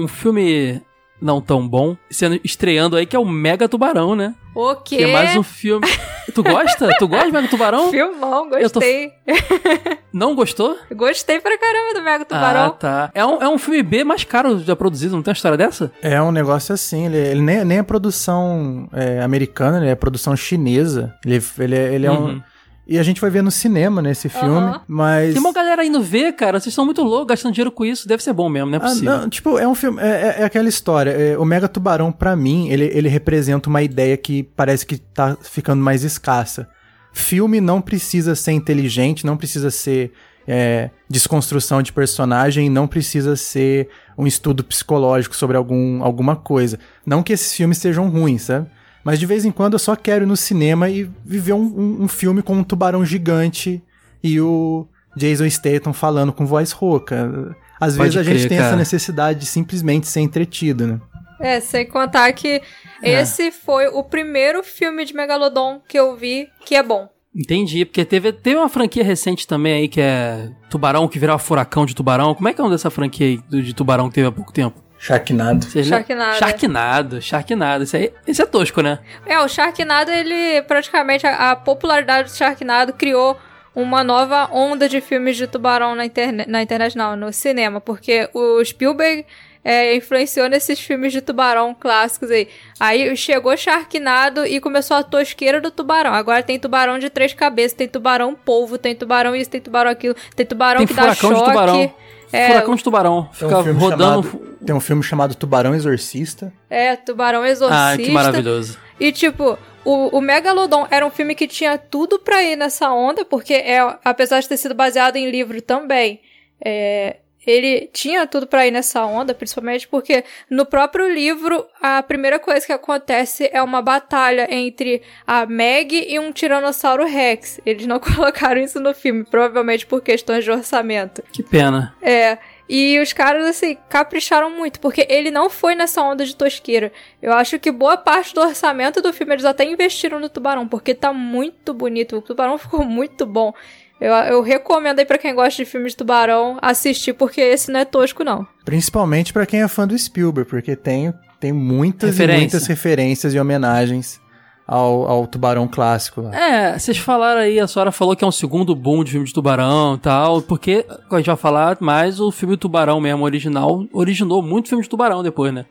um 0.04 0.08
filme 0.08 0.82
não 1.22 1.42
tão 1.42 1.68
bom, 1.68 1.96
sendo 2.10 2.40
estreando 2.44 2.96
aí, 2.96 3.06
que 3.06 3.16
é 3.16 3.20
o 3.20 3.26
Mega 3.26 3.68
Tubarão, 3.68 4.16
né? 4.16 4.36
O 4.56 4.76
quê? 4.76 4.98
Que 4.98 5.04
é 5.04 5.14
mais 5.14 5.36
um 5.36 5.44
filme. 5.44 5.88
tu 6.34 6.42
gosta? 6.44 6.90
Tu 6.98 7.08
gosta 7.08 7.26
de 7.28 7.32
Mega 7.32 7.48
Tubarão? 7.48 7.90
Filmão, 7.92 8.46
Eu 8.54 8.70
tô- 8.70 8.80
gostei. 8.80 9.12
Não 10.12 10.34
gostou? 10.36 10.76
Gostei 10.96 11.40
pra 11.40 11.58
caramba 11.58 11.94
do 11.94 12.02
Mega 12.04 12.24
Ah, 12.24 12.26
Tubarão. 12.26 12.70
tá. 12.72 13.12
É 13.14 13.24
um, 13.26 13.42
é 13.42 13.48
um 13.48 13.58
filme 13.58 13.84
B 13.84 14.04
mais 14.04 14.24
caro 14.24 14.58
já 14.60 14.76
produzido, 14.76 15.16
não 15.16 15.22
tem 15.22 15.32
uma 15.32 15.36
história 15.36 15.58
dessa? 15.58 15.92
É 16.02 16.20
um 16.22 16.32
negócio 16.32 16.74
assim, 16.74 17.06
ele, 17.06 17.18
ele 17.18 17.42
nem, 17.42 17.64
nem 17.64 17.78
é 17.80 17.84
produção 17.84 18.90
é, 18.94 19.22
americana, 19.22 19.78
ele 19.78 19.90
é 19.90 19.96
produção 19.96 20.36
chinesa. 20.36 21.14
Ele, 21.26 21.42
ele, 21.60 21.76
é- 21.76 21.94
ele 21.94 22.06
é 22.08 22.12
Uhum. 22.12 22.30
um. 22.30 22.42
E 22.90 22.98
a 22.98 23.04
gente 23.04 23.20
vai 23.20 23.30
ver 23.30 23.42
no 23.44 23.52
cinema, 23.52 24.02
nesse 24.02 24.30
filme, 24.30 24.80
mas. 24.88 25.34
Tem 25.34 25.42
uma 25.42 25.52
galera 25.52 25.84
indo 25.84 26.02
ver, 26.02 26.32
cara. 26.34 26.58
Vocês 26.60 26.74
são 26.74 26.86
muito 26.86 27.04
loucos 27.04 27.28
gastando 27.28 27.54
dinheiro 27.54 27.72
com 27.72 27.84
isso. 27.86 28.08
Deve 28.08 28.24
ser 28.24 28.32
bom 28.32 28.48
mesmo, 28.48 28.70
não 28.72 28.78
é 28.78 28.82
Ah, 28.82 28.88
possível. 28.88 29.18
não, 29.18 29.30
tipo, 29.30 29.58
é 29.60 29.68
um 29.68 29.76
filme. 29.76 30.02
É, 30.02 30.06
é- 30.08 30.36
é 30.42 30.44
aquela 30.46 30.70
história. 30.70 31.12
é, 31.12 31.38
o 31.38 31.44
Mega 31.44 31.68
Tubarão, 31.68 32.12
pra 32.14 32.36
mim, 32.36 32.70
ele, 32.70 32.86
ele 32.94 33.10
representa 33.10 33.68
uma 33.70 33.82
ideia 33.84 34.16
que 34.16 34.44
parece 34.44 34.86
que 34.86 34.98
tá 34.98 35.36
ficando 35.42 35.82
mais 35.84 36.04
escassa. 36.04 36.70
Filme 37.12 37.60
não 37.60 37.82
precisa 37.82 38.36
ser 38.36 38.52
inteligente, 38.54 39.26
não 39.26 39.36
precisa 39.36 39.70
ser 39.72 40.14
é, 40.48 40.90
desconstrução 41.10 41.82
de 41.82 41.92
personagem, 41.92 42.70
não 42.70 42.88
precisa 42.88 43.36
ser 43.36 43.90
um 44.18 44.26
estudo 44.26 44.64
psicológico 44.64 45.36
sobre 45.36 45.58
algum, 45.58 46.02
alguma 46.02 46.38
coisa. 46.38 46.80
Não 47.06 47.22
que 47.22 47.34
esses 47.34 47.54
filmes 47.54 47.80
sejam 47.80 48.08
ruins, 48.08 48.44
sabe? 48.44 48.68
Mas 49.08 49.20
de 49.20 49.26
vez 49.26 49.46
em 49.46 49.52
quando 49.52 49.72
eu 49.74 49.80
só 49.80 49.96
quero 49.96 50.26
ir 50.26 50.28
no 50.28 50.36
cinema 50.36 50.90
e 50.90 51.10
viver 51.24 51.54
um, 51.54 51.62
um- 51.62 52.04
um 52.04 52.08
filme 52.10 52.42
com 52.42 52.56
um 52.56 52.64
tubarão 52.64 53.06
gigante 53.06 53.82
e 54.22 54.42
o 54.42 54.86
Jason 55.16 55.50
Statham 55.50 55.94
falando 55.94 56.34
com 56.34 56.46
voz 56.46 56.74
rouca. 56.74 57.56
Às 57.80 57.96
Pode 57.96 58.10
vezes 58.10 58.18
a 58.18 58.24
gente 58.24 58.40
crer, 58.40 58.50
tem 58.50 58.58
cara. 58.58 58.68
essa 58.70 58.76
necessidade 58.78 59.40
de 59.40 59.46
simplesmente 59.46 60.08
ser 60.10 60.20
entretido, 60.20 60.86
né? 60.86 61.00
É, 61.40 61.62
sem 61.62 61.86
contar 61.86 62.34
que 62.34 62.62
É. 63.02 63.22
esse 63.22 63.50
foi 63.50 63.88
o 63.88 64.04
primeiro 64.04 64.62
filme 64.62 65.06
de 65.06 65.14
Megalodon 65.14 65.80
que 65.88 65.98
eu 65.98 66.18
vi 66.18 66.50
que 66.66 66.76
é 66.76 66.84
bom. 66.84 67.08
Entendi, 67.34 67.86
porque 67.86 68.04
teve, 68.04 68.34
teve 68.34 68.58
uma 68.58 68.68
franquia 68.68 69.04
recente 69.06 69.48
também 69.48 69.74
aí 69.74 69.88
que 69.88 70.02
é 70.02 70.50
Tubarão, 70.70 71.08
que 71.08 71.18
virou 71.18 71.38
furacão 71.40 71.86
de 71.86 71.96
tubarão. 71.96 72.36
Como 72.36 72.50
é 72.50 72.54
que 72.54 72.60
é 72.60 72.62
o 72.62 72.66
nome 72.66 72.76
dessa 72.76 72.90
franquia 72.90 73.28
aí 73.28 73.62
de 73.62 73.74
tubarão 73.74 74.10
que 74.10 74.16
teve 74.16 74.28
há 74.28 74.32
pouco 74.34 74.52
tempo? 74.52 74.84
Sharknado. 75.00 75.66
Vocês? 75.66 75.88
Sharknado. 75.88 76.38
Sharknado, 76.38 77.22
Sharknado. 77.22 77.84
Esse, 77.84 77.98
aí, 77.98 78.14
esse 78.26 78.42
é 78.42 78.46
tosco, 78.46 78.82
né? 78.82 79.00
É, 79.26 79.40
o 79.40 79.48
Sharknado, 79.48 80.12
ele 80.12 80.62
praticamente, 80.64 81.26
a, 81.26 81.52
a 81.52 81.56
popularidade 81.56 82.30
do 82.30 82.36
Sharknado 82.36 82.94
criou 82.94 83.38
uma 83.76 84.04
nova 84.04 84.50
onda 84.52 84.90
de 84.90 85.00
filmes 85.00 85.38
de 85.38 85.46
tubarão 85.46 85.94
na, 85.94 86.06
interne 86.06 86.46
na 86.48 86.64
internet, 86.64 86.98
não, 86.98 87.16
no 87.16 87.32
cinema, 87.32 87.80
porque 87.80 88.28
o 88.34 88.64
Spielberg 88.66 89.24
é, 89.64 89.96
influenciou 89.96 90.50
nesses 90.50 90.80
filmes 90.80 91.14
de 91.14 91.22
tubarão 91.22 91.76
clássicos 91.80 92.32
aí. 92.32 92.48
Aí 92.80 93.16
chegou 93.16 93.56
Sharknado 93.56 94.46
e 94.46 94.60
começou 94.60 94.98
a 94.98 95.04
tosqueira 95.04 95.62
do 95.62 95.70
tubarão. 95.70 96.14
Agora 96.14 96.42
tem 96.42 96.58
tubarão 96.58 96.98
de 96.98 97.10
três 97.10 97.34
cabeças, 97.34 97.74
tem 97.74 97.88
tubarão 97.88 98.34
polvo, 98.34 98.78
tem 98.78 98.96
tubarão 98.96 99.36
isso, 99.36 99.50
tem 99.50 99.62
tubarão 99.62 99.92
aquilo, 99.92 100.16
tem 100.36 100.46
tubarão 100.46 100.80
Tem 100.80 100.88
que 100.88 100.94
dá 100.94 101.14
furacão 101.14 101.34
de 101.34 101.40
choque. 101.40 101.52
tubarão. 101.52 101.94
É, 102.32 102.48
Furacão 102.48 102.76
de 102.76 102.84
tubarão. 102.84 103.24
Tem 103.24 103.48
Fica 103.48 103.60
um, 103.60 103.64
filme 103.64 103.80
rodando. 103.80 104.24
chamado, 104.30 104.58
tem 104.66 104.76
um 104.76 104.80
filme 104.80 105.04
chamado 105.04 105.36
Tubarão 105.36 105.74
Exorcista. 105.74 106.52
é, 106.70 106.96
tubarão 106.96 107.46
exorcista. 107.46 107.94
Ah, 107.94 107.98
que 107.98 108.12
maravilhoso. 108.12 108.78
E, 109.00 109.12
tipo, 109.12 109.58
o, 109.86 110.18
o 110.18 110.22
Megalodon 110.22 110.86
era 110.92 111.06
um 111.06 111.10
filme 111.10 111.36
que 111.36 111.48
tinha 111.48 111.78
tudo 111.78 112.20
pra 112.20 112.44
ir 112.44 112.56
nessa 112.56 112.92
onda, 112.92 113.24
porque, 113.24 113.54
é, 113.54 113.80
apesar 114.04 114.42
de 114.42 114.50
ter 114.50 114.58
sido 114.58 114.76
baseado 114.76 115.16
em 115.16 115.30
livro 115.30 115.62
também, 115.62 116.20
é, 116.64 117.18
ele 117.48 117.90
tinha 117.94 118.28
tudo 118.28 118.46
pra 118.46 118.68
ir 118.68 118.72
nessa 118.72 119.06
onda, 119.06 119.34
principalmente 119.34 119.88
porque 119.88 120.26
no 120.50 120.66
próprio 120.66 121.10
livro, 121.10 121.66
a 121.82 122.04
primeira 122.04 122.38
coisa 122.38 122.66
que 122.66 122.74
acontece 122.74 123.50
é 123.54 123.64
uma 123.64 123.82
batalha 123.82 124.54
entre 124.54 125.02
a 125.26 125.46
Meg 125.46 126.06
e 126.10 126.20
um 126.20 126.34
Tiranossauro 126.34 127.06
Rex. 127.06 127.62
Eles 127.66 127.88
não 127.88 128.00
colocaram 128.02 128.60
isso 128.60 128.82
no 128.82 128.94
filme, 128.94 129.24
provavelmente 129.24 129.86
por 129.86 130.02
questões 130.02 130.44
de 130.44 130.52
orçamento. 130.52 131.24
Que 131.32 131.42
pena. 131.42 131.96
É. 132.02 132.38
E 132.70 133.00
os 133.00 133.14
caras, 133.14 133.46
assim, 133.46 133.78
capricharam 133.88 134.50
muito, 134.50 134.82
porque 134.82 135.08
ele 135.10 135.32
não 135.32 135.50
foi 135.50 135.74
nessa 135.74 136.02
onda 136.02 136.26
de 136.26 136.36
tosqueira. 136.36 136.92
Eu 137.22 137.32
acho 137.32 137.58
que 137.60 137.72
boa 137.72 137.96
parte 137.96 138.34
do 138.34 138.42
orçamento 138.42 139.02
do 139.02 139.14
filme 139.14 139.34
eles 139.34 139.46
até 139.46 139.64
investiram 139.64 140.20
no 140.20 140.28
tubarão, 140.28 140.68
porque 140.68 140.94
tá 140.94 141.14
muito 141.14 141.74
bonito. 141.74 142.18
O 142.18 142.22
tubarão 142.22 142.58
ficou 142.60 142.84
muito 142.84 143.26
bom. 143.26 143.54
Eu, 144.00 144.14
eu 144.14 144.42
recomendo 144.42 145.00
aí 145.00 145.06
pra 145.06 145.18
quem 145.18 145.34
gosta 145.34 145.64
de 145.64 145.70
filmes 145.70 145.94
de 145.94 145.98
tubarão 145.98 146.58
assistir, 146.62 147.14
porque 147.14 147.42
esse 147.42 147.72
não 147.72 147.80
é 147.80 147.86
tosco, 147.86 148.24
não. 148.24 148.46
Principalmente 148.64 149.34
pra 149.34 149.46
quem 149.46 149.62
é 149.62 149.68
fã 149.68 149.88
do 149.88 149.98
Spielberg, 149.98 150.50
porque 150.50 150.76
tem, 150.76 151.14
tem 151.40 151.52
muitas 151.52 152.10
e 152.10 152.12
Referência. 152.12 152.40
muitas 152.42 152.68
referências 152.68 153.34
e 153.34 153.40
homenagens 153.40 154.20
ao, 154.68 155.08
ao 155.10 155.26
tubarão 155.26 155.68
clássico 155.68 156.22
lá. 156.22 156.36
É, 156.38 156.78
vocês 156.78 156.98
falaram 156.98 157.40
aí, 157.42 157.60
a 157.60 157.68
senhora 157.68 157.92
falou 157.92 158.16
que 158.16 158.24
é 158.24 158.28
um 158.28 158.32
segundo 158.32 158.76
boom 158.76 159.04
de 159.04 159.12
filme 159.12 159.26
de 159.26 159.34
tubarão 159.34 159.96
e 159.96 160.00
tal, 160.00 160.42
porque, 160.42 160.86
a 161.10 161.18
gente 161.18 161.28
vai 161.28 161.38
falar 161.38 161.78
mais, 161.80 162.20
o 162.20 162.32
filme 162.32 162.58
Tubarão 162.58 163.00
mesmo, 163.00 163.24
original, 163.24 163.86
originou 163.94 164.44
muito 164.44 164.68
filme 164.70 164.84
de 164.84 164.90
tubarão 164.90 165.24
depois, 165.24 165.54
né? 165.54 165.66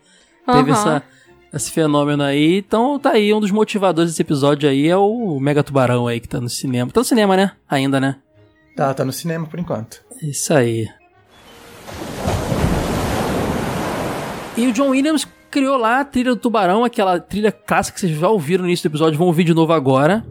Teve 0.50 0.70
Aham. 0.70 0.80
essa, 0.80 1.02
esse 1.56 1.70
fenômeno 1.70 2.22
aí, 2.22 2.58
então 2.58 2.98
tá 2.98 3.12
aí, 3.12 3.32
um 3.32 3.40
dos 3.40 3.50
motivadores 3.50 4.10
desse 4.10 4.22
episódio 4.22 4.68
aí 4.68 4.88
é 4.88 4.96
o 4.96 5.38
Mega 5.40 5.62
Tubarão 5.62 6.06
aí, 6.06 6.20
que 6.20 6.28
tá 6.28 6.40
no 6.40 6.48
cinema. 6.48 6.90
Tá 6.90 7.00
no 7.00 7.04
cinema, 7.04 7.36
né? 7.36 7.52
Ainda, 7.68 7.98
né? 7.98 8.16
Tá, 8.76 8.92
tá 8.92 9.04
no 9.04 9.12
cinema 9.12 9.46
por 9.46 9.58
enquanto. 9.58 10.00
Isso 10.22 10.52
aí. 10.52 10.88
E 14.56 14.66
o 14.66 14.72
John 14.72 14.90
Williams 14.90 15.26
criou 15.50 15.76
lá 15.76 16.00
a 16.00 16.04
trilha 16.04 16.30
do 16.30 16.36
Tubarão, 16.36 16.84
aquela 16.84 17.18
trilha 17.18 17.50
clássica 17.50 17.94
que 17.94 18.00
vocês 18.00 18.18
já 18.18 18.28
ouviram 18.28 18.62
no 18.62 18.68
início 18.68 18.88
do 18.88 18.92
episódio, 18.92 19.18
vão 19.18 19.26
ouvir 19.26 19.44
de 19.44 19.54
novo 19.54 19.72
agora. 19.72 20.24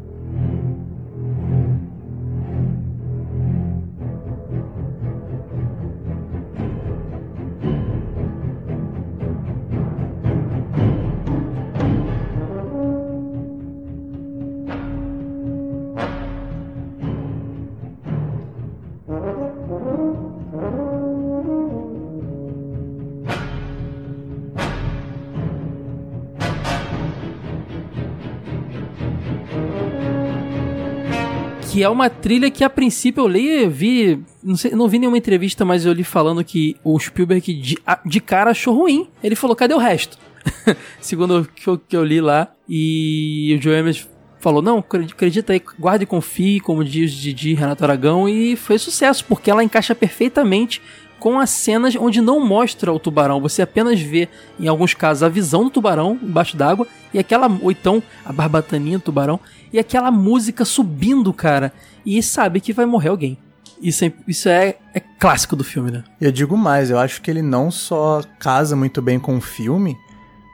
É 31.85 31.89
uma 31.89 32.09
trilha 32.09 32.51
que 32.51 32.63
a 32.63 32.69
princípio 32.69 33.23
eu 33.23 33.27
li, 33.27 33.67
vi, 33.67 34.19
não, 34.43 34.55
sei, 34.55 34.71
não 34.71 34.87
vi 34.87 34.99
nenhuma 34.99 35.17
entrevista, 35.17 35.63
mas 35.63 35.85
eu 35.85 35.93
li 35.93 36.03
falando 36.03 36.43
que 36.43 36.75
o 36.83 36.99
Spielberg 36.99 37.53
de, 37.53 37.77
de 38.05 38.19
cara 38.19 38.51
achou 38.51 38.75
ruim. 38.75 39.07
Ele 39.23 39.35
falou, 39.35 39.55
cadê 39.55 39.73
o 39.73 39.79
resto? 39.79 40.17
Segundo 40.99 41.39
o 41.39 41.45
que 41.45 41.67
eu, 41.67 41.77
que 41.77 41.95
eu 41.95 42.03
li 42.03 42.19
lá. 42.19 42.51
E 42.67 43.55
o 43.57 43.61
Joe 43.61 43.75
Amos 43.75 44.07
falou, 44.39 44.61
não, 44.61 44.77
acredita 44.77 45.53
aí, 45.53 45.61
guarde 45.79 46.03
e 46.03 46.07
confie, 46.07 46.59
como 46.59 46.83
diz 46.83 47.11
Didi 47.11 47.55
Renato 47.55 47.83
Aragão, 47.83 48.29
e 48.29 48.55
foi 48.55 48.77
sucesso, 48.77 49.25
porque 49.25 49.49
ela 49.49 49.63
encaixa 49.63 49.95
perfeitamente 49.95 50.81
com 51.25 51.39
as 51.39 51.49
cenas 51.49 51.95
onde 51.95 52.21
não 52.21 52.39
mostra 52.39 52.93
o 52.93 52.99
tubarão. 52.99 53.41
Você 53.41 53.63
apenas 53.63 53.99
vê, 53.99 54.29
em 54.59 54.67
alguns 54.67 54.93
casos, 54.93 55.23
a 55.23 55.27
visão 55.27 55.63
do 55.63 55.71
tubarão 55.71 56.19
embaixo 56.21 56.55
d'água 56.55 56.85
e 57.11 57.17
aquela, 57.17 57.47
ou 57.63 57.71
então 57.71 58.03
a 58.23 58.31
barbataninha 58.31 58.99
do 58.99 59.05
tubarão 59.05 59.39
e 59.73 59.79
aquela 59.79 60.11
música 60.11 60.63
subindo, 60.63 61.33
cara. 61.33 61.73
E 62.05 62.21
sabe 62.21 62.61
que 62.61 62.71
vai 62.71 62.85
morrer 62.85 63.09
alguém. 63.09 63.39
Isso 63.81 64.05
é, 64.05 64.13
isso 64.27 64.47
é, 64.47 64.75
é 64.93 64.99
clássico 64.99 65.55
do 65.55 65.63
filme, 65.63 65.89
né? 65.89 66.03
Eu 66.21 66.31
digo 66.31 66.55
mais, 66.55 66.91
eu 66.91 66.99
acho 66.99 67.19
que 67.23 67.31
ele 67.31 67.41
não 67.41 67.71
só 67.71 68.21
casa 68.37 68.75
muito 68.75 69.01
bem 69.01 69.19
com 69.19 69.35
o 69.35 69.41
filme, 69.41 69.97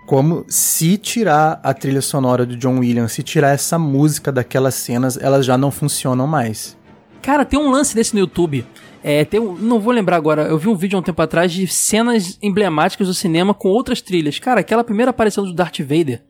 como 0.08 0.46
se 0.48 0.98
tirar 0.98 1.60
a 1.62 1.74
trilha 1.74 2.02
sonora 2.02 2.46
do 2.46 2.56
John 2.56 2.80
Williams, 2.80 3.12
se 3.12 3.24
tirar 3.24 3.50
essa 3.50 3.78
música 3.78 4.32
daquelas 4.32 4.76
cenas, 4.76 5.18
elas 5.18 5.46
já 5.46 5.58
não 5.58 5.70
funcionam 5.70 6.26
mais. 6.26 6.78
Cara, 7.22 7.44
tem 7.44 7.60
um 7.60 7.70
lance 7.70 7.94
desse 7.94 8.14
no 8.14 8.22
YouTube 8.22 8.66
é, 9.04 9.26
tem 9.26 9.40
um, 9.40 9.56
não 9.56 9.80
vou 9.80 9.94
lembrar 9.94 10.18
agora, 10.18 10.44
eu 10.44 10.58
vi 10.58 10.68
um 10.68 10.76
vídeo 10.76 10.98
há 10.98 11.00
um 11.00 11.04
tempo 11.04 11.22
atrás 11.22 11.52
de 11.52 11.68
cenas 11.68 12.38
emblemáticas 12.42 13.08
do 13.08 13.14
cinema 13.14 13.54
com 13.54 13.70
outras 13.70 14.02
trilhas. 14.02 14.40
Cara, 14.40 14.62
aquela 14.62 14.84
primeira 14.84 15.12
aparição 15.12 15.44
do 15.44 15.54
Darth 15.54 15.80
Vader, 15.80 16.22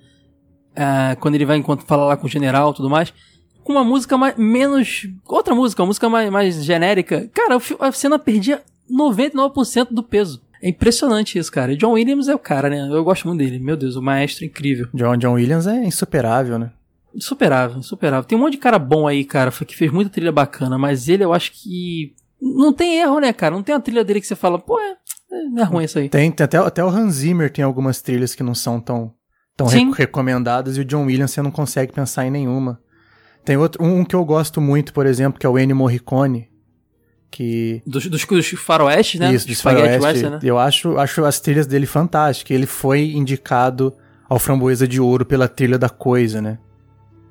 é, 0.75 1.15
quando 1.15 1.35
ele 1.35 1.45
vai 1.45 1.57
enquanto 1.57 1.85
fala 1.85 2.05
lá 2.05 2.17
com 2.17 2.27
o 2.27 2.29
general 2.29 2.71
e 2.71 2.75
tudo 2.75 2.89
mais, 2.89 3.13
com 3.63 3.73
uma 3.73 3.83
música 3.83 4.17
mais, 4.17 4.35
menos. 4.37 5.07
Outra 5.25 5.53
música, 5.53 5.81
uma 5.81 5.87
música 5.87 6.09
mais, 6.09 6.29
mais 6.29 6.63
genérica. 6.63 7.29
Cara, 7.33 7.57
a 7.79 7.91
cena 7.91 8.17
perdia 8.17 8.61
99% 8.89 9.89
do 9.91 10.03
peso. 10.03 10.41
É 10.61 10.69
impressionante 10.69 11.39
isso, 11.39 11.51
cara. 11.51 11.73
E 11.73 11.77
John 11.77 11.93
Williams 11.93 12.27
é 12.27 12.35
o 12.35 12.39
cara, 12.39 12.69
né? 12.69 12.87
Eu 12.91 13.03
gosto 13.03 13.27
muito 13.27 13.39
dele. 13.39 13.59
Meu 13.59 13.75
Deus, 13.75 13.95
o 13.95 14.01
maestro 14.01 14.45
incrível. 14.45 14.87
John, 14.93 15.17
John 15.17 15.33
Williams 15.33 15.67
é 15.67 15.83
insuperável, 15.83 16.59
né? 16.59 16.71
Insuperável, 17.13 17.77
insuperável. 17.77 18.23
Tem 18.23 18.37
um 18.37 18.41
monte 18.41 18.53
de 18.53 18.59
cara 18.59 18.79
bom 18.79 19.07
aí, 19.07 19.25
cara, 19.25 19.51
que 19.51 19.75
fez 19.75 19.91
muita 19.91 20.11
trilha 20.11 20.31
bacana, 20.31 20.77
mas 20.77 21.09
ele 21.09 21.23
eu 21.23 21.33
acho 21.33 21.51
que 21.51 22.13
não 22.41 22.73
tem 22.73 22.99
erro, 22.99 23.19
né, 23.19 23.31
cara? 23.31 23.53
Não 23.53 23.61
tem 23.61 23.75
a 23.75 23.79
trilha 23.79 24.03
dele 24.03 24.19
que 24.19 24.27
você 24.27 24.35
fala, 24.35 24.57
pô, 24.57 24.79
é, 24.79 24.95
é 25.59 25.63
ruim 25.63 25.85
isso 25.85 25.99
aí. 25.99 26.09
Tem, 26.09 26.31
tem 26.31 26.43
até, 26.43 26.57
até 26.57 26.83
o 26.83 26.89
Hans 26.89 27.15
Zimmer 27.15 27.51
tem 27.51 27.63
algumas 27.63 28.01
trilhas 28.01 28.33
que 28.33 28.41
não 28.41 28.55
são 28.55 28.79
tão, 28.79 29.13
tão 29.55 29.67
re 29.67 29.91
recomendadas 29.91 30.77
e 30.77 30.81
o 30.81 30.85
John 30.85 31.05
Williams 31.05 31.31
você 31.31 31.41
não 31.41 31.51
consegue 31.51 31.93
pensar 31.93 32.25
em 32.25 32.31
nenhuma. 32.31 32.79
Tem 33.45 33.57
outro, 33.57 33.83
um 33.83 34.03
que 34.03 34.15
eu 34.15 34.25
gosto 34.25 34.59
muito, 34.59 34.93
por 34.93 35.05
exemplo, 35.05 35.39
que 35.39 35.45
é 35.45 35.49
o 35.49 35.57
Ennio 35.57 35.75
Morricone, 35.75 36.49
que... 37.29 37.81
Dos, 37.85 38.07
dos, 38.07 38.25
dos 38.25 38.49
faroestes, 38.49 39.19
né? 39.19 39.33
Isso, 39.33 39.47
dos 39.47 39.61
faroestes. 39.61 40.23
Né? 40.23 40.39
Eu 40.43 40.59
acho, 40.59 40.97
acho 40.97 41.23
as 41.23 41.39
trilhas 41.39 41.65
dele 41.65 41.85
fantásticas. 41.85 42.53
Ele 42.53 42.65
foi 42.65 43.11
indicado 43.11 43.95
ao 44.29 44.37
Framboesa 44.37 44.87
de 44.87 44.99
Ouro 44.99 45.25
pela 45.25 45.47
trilha 45.47 45.77
da 45.77 45.89
coisa, 45.89 46.41
né? 46.41 46.59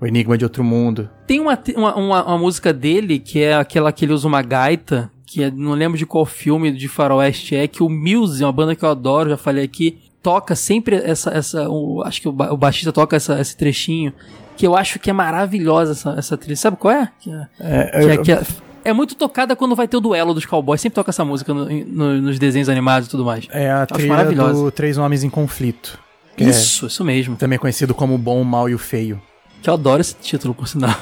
O 0.00 0.06
Enigma 0.06 0.38
de 0.38 0.44
Outro 0.44 0.64
Mundo. 0.64 1.10
Tem 1.26 1.38
uma, 1.40 1.58
uma, 1.76 1.94
uma, 1.94 2.24
uma 2.24 2.38
música 2.38 2.72
dele, 2.72 3.18
que 3.18 3.42
é 3.42 3.54
aquela 3.54 3.92
que 3.92 4.04
ele 4.04 4.12
usa 4.12 4.26
uma 4.26 4.42
gaita, 4.42 5.10
que 5.26 5.44
é, 5.44 5.50
não 5.50 5.72
lembro 5.72 5.98
de 5.98 6.06
qual 6.06 6.24
filme 6.24 6.72
de 6.72 6.88
faroeste 6.88 7.54
é, 7.54 7.68
que 7.68 7.82
o 7.82 7.88
Muse, 7.88 8.42
uma 8.42 8.52
banda 8.52 8.74
que 8.74 8.84
eu 8.84 8.88
adoro, 8.88 9.30
já 9.30 9.36
falei 9.36 9.64
aqui, 9.64 9.98
toca 10.22 10.56
sempre 10.56 10.96
essa, 10.96 11.30
essa 11.30 11.68
o, 11.68 12.02
acho 12.02 12.20
que 12.20 12.28
o, 12.28 12.30
o 12.30 12.56
baixista 12.56 12.92
toca 12.92 13.16
essa, 13.16 13.40
esse 13.40 13.56
trechinho, 13.56 14.12
que 14.56 14.66
eu 14.66 14.76
acho 14.76 14.98
que 14.98 15.08
é 15.08 15.12
maravilhosa 15.12 15.92
essa, 15.92 16.10
essa 16.18 16.36
trilha. 16.36 16.56
Sabe 16.56 16.76
qual 16.76 16.94
é? 16.94 17.10
Que 17.20 17.30
é, 17.30 17.46
é, 17.60 17.90
que 17.90 18.10
é, 18.10 18.16
que 18.18 18.32
é, 18.32 18.42
é 18.84 18.92
muito 18.92 19.14
tocada 19.14 19.54
quando 19.54 19.76
vai 19.76 19.86
ter 19.86 19.96
o 19.96 20.00
duelo 20.00 20.34
dos 20.34 20.44
cowboys. 20.44 20.80
Sempre 20.80 20.96
toca 20.96 21.10
essa 21.10 21.24
música 21.24 21.54
no, 21.54 21.66
no, 21.68 22.20
nos 22.20 22.38
desenhos 22.38 22.68
animados 22.68 23.08
e 23.08 23.10
tudo 23.10 23.24
mais. 23.24 23.46
É 23.50 23.70
a 23.70 23.86
trilha 23.86 24.24
do 24.24 24.70
Três 24.70 24.98
Homens 24.98 25.22
em 25.22 25.30
Conflito. 25.30 25.98
Isso, 26.36 26.86
é, 26.86 26.88
isso 26.88 27.04
mesmo. 27.04 27.36
Também 27.36 27.58
conhecido 27.58 27.94
como 27.94 28.14
o 28.14 28.18
Bom, 28.18 28.40
o 28.40 28.44
Mal 28.44 28.68
e 28.68 28.74
o 28.74 28.78
Feio. 28.78 29.20
Que 29.62 29.68
eu 29.68 29.74
adoro 29.74 30.00
esse 30.00 30.14
título, 30.16 30.54
por 30.54 30.66
sinal. 30.66 30.94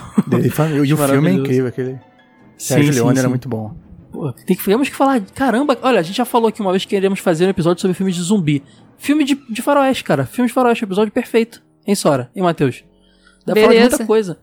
e 0.85 0.93
o 0.93 0.97
filme 1.07 1.31
é 1.31 1.33
incrível, 1.33 1.67
aquele. 1.67 1.99
Sérgio 2.57 2.93
sim, 2.93 2.99
Leone 2.99 3.15
sim, 3.15 3.19
era 3.21 3.29
sim. 3.29 3.31
muito 3.31 3.49
bom. 3.49 3.75
Pô, 4.11 4.33
tem 4.33 4.57
que, 4.57 4.65
temos 4.65 4.89
que 4.89 4.97
falar. 4.97 5.21
Caramba, 5.35 5.79
olha, 5.81 6.01
a 6.01 6.03
gente 6.03 6.17
já 6.17 6.25
falou 6.25 6.49
aqui 6.49 6.61
uma 6.61 6.73
vez 6.73 6.85
que 6.85 6.91
queremos 6.91 7.21
fazer 7.21 7.47
um 7.47 7.51
episódio 7.51 7.81
sobre 7.81 7.95
filmes 7.95 8.17
de 8.17 8.23
zumbi. 8.23 8.65
Filme 8.97 9.23
de, 9.23 9.37
de 9.49 9.63
faroeste, 9.63 10.03
cara. 10.03 10.27
Filme 10.27 10.49
de 10.49 10.55
faroeste, 10.55 10.85
episódio 10.85 11.13
perfeito. 11.13 11.63
Hein, 11.87 11.95
Sora? 11.95 12.31
Hein, 12.35 12.43
Matheus? 12.43 12.85
Dá 13.47 13.53
pra 13.53 13.63
falar 13.63 13.75
de 13.75 13.81
muita 13.81 14.07
coisa. 14.07 14.39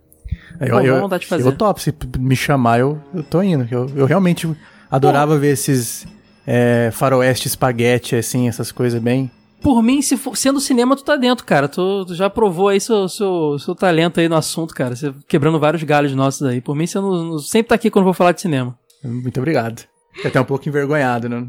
É, 0.59 0.69
eu, 0.69 0.81
eu, 0.81 1.01
vontade 1.01 1.23
de 1.23 1.27
fazer. 1.27 1.45
eu 1.45 1.51
topo, 1.51 1.81
se 1.81 1.93
me 2.17 2.35
chamar, 2.35 2.79
eu, 2.79 3.01
eu 3.13 3.21
tô 3.21 3.41
indo. 3.41 3.67
Eu, 3.69 3.91
eu 3.95 4.05
realmente 4.05 4.49
adorava 4.89 5.33
Pô. 5.33 5.39
ver 5.41 5.51
esses 5.51 6.07
é, 6.47 6.89
faroeste 6.93 7.47
espaguete, 7.47 8.15
assim, 8.15 8.47
essas 8.47 8.71
coisas 8.71 9.01
bem 9.01 9.29
por 9.65 9.81
mim, 9.81 9.99
se 9.99 10.15
for, 10.15 10.37
sendo 10.37 10.59
cinema, 10.59 10.95
tu 10.95 11.03
tá 11.03 11.15
dentro, 11.15 11.43
cara. 11.43 11.67
Tu, 11.67 12.05
tu, 12.05 12.13
já 12.13 12.29
provou 12.29 12.67
aí 12.67 12.79
seu, 12.79 13.09
seu, 13.09 13.57
seu 13.57 13.73
talento 13.73 14.19
aí 14.19 14.29
no 14.29 14.35
assunto, 14.35 14.75
cara. 14.75 14.95
Você 14.95 15.11
quebrando 15.27 15.59
vários 15.59 15.81
galhos 15.81 16.13
nossos 16.13 16.43
aí. 16.43 16.61
Por 16.61 16.75
mim, 16.75 16.85
você 16.85 16.99
não, 16.99 17.23
não, 17.23 17.39
sempre 17.39 17.69
tá 17.69 17.73
aqui 17.73 17.89
quando 17.89 18.05
vou 18.05 18.13
falar 18.13 18.31
de 18.31 18.41
cinema. 18.41 18.77
Muito 19.03 19.39
obrigado. 19.39 19.83
Fiquei 20.13 20.29
até 20.29 20.39
um 20.39 20.45
pouco 20.45 20.69
envergonhado, 20.69 21.27
né? 21.27 21.47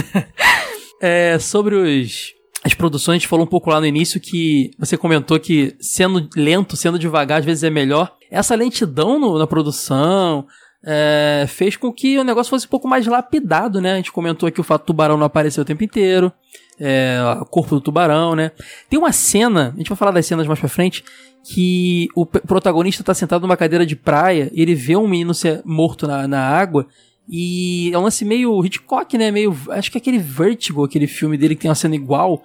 é, 0.98 1.38
sobre 1.38 1.74
os, 1.74 2.32
as 2.64 2.72
produções, 2.72 3.16
a 3.16 3.18
gente 3.18 3.28
falou 3.28 3.44
um 3.44 3.48
pouco 3.48 3.68
lá 3.68 3.78
no 3.78 3.84
início 3.84 4.18
que 4.18 4.70
você 4.78 4.96
comentou 4.96 5.38
que 5.38 5.76
sendo 5.78 6.26
lento, 6.34 6.78
sendo 6.78 6.98
devagar, 6.98 7.40
às 7.40 7.44
vezes 7.44 7.62
é 7.62 7.68
melhor. 7.68 8.10
Essa 8.30 8.54
lentidão 8.54 9.18
no, 9.18 9.38
na 9.38 9.46
produção, 9.46 10.46
é, 10.82 11.44
fez 11.46 11.76
com 11.76 11.92
que 11.92 12.18
o 12.18 12.24
negócio 12.24 12.48
fosse 12.48 12.64
um 12.64 12.70
pouco 12.70 12.88
mais 12.88 13.06
lapidado, 13.06 13.82
né? 13.82 13.92
A 13.92 13.96
gente 13.96 14.12
comentou 14.12 14.46
aqui 14.46 14.62
o 14.62 14.64
fato 14.64 14.84
do 14.84 14.86
tubarão 14.86 15.18
não 15.18 15.26
aparecer 15.26 15.60
o 15.60 15.64
tempo 15.64 15.84
inteiro 15.84 16.32
é, 16.78 17.18
o 17.40 17.44
corpo 17.44 17.74
do 17.74 17.80
tubarão, 17.80 18.34
né? 18.34 18.52
Tem 18.88 18.98
uma 18.98 19.12
cena, 19.12 19.72
a 19.74 19.78
gente 19.78 19.88
vai 19.88 19.96
falar 19.96 20.10
das 20.10 20.26
cenas 20.26 20.46
mais 20.46 20.58
pra 20.58 20.68
frente, 20.68 21.04
que 21.42 22.08
o 22.14 22.26
protagonista 22.26 23.04
tá 23.04 23.14
sentado 23.14 23.42
numa 23.42 23.56
cadeira 23.56 23.86
de 23.86 23.94
praia 23.94 24.50
e 24.52 24.60
ele 24.60 24.74
vê 24.74 24.96
um 24.96 25.06
menino 25.06 25.32
ser 25.32 25.62
morto 25.64 26.06
na, 26.06 26.26
na 26.26 26.40
água 26.40 26.86
e 27.28 27.90
é 27.92 27.98
um 27.98 28.02
lance 28.02 28.24
meio 28.24 28.64
Hitchcock, 28.64 29.16
né? 29.18 29.30
Meio, 29.30 29.56
acho 29.70 29.90
que 29.90 29.98
é 29.98 30.00
aquele 30.00 30.18
Vertigo, 30.18 30.84
aquele 30.84 31.06
filme 31.06 31.36
dele 31.36 31.54
que 31.54 31.62
tem 31.62 31.68
uma 31.70 31.74
cena 31.74 31.94
igual, 31.94 32.42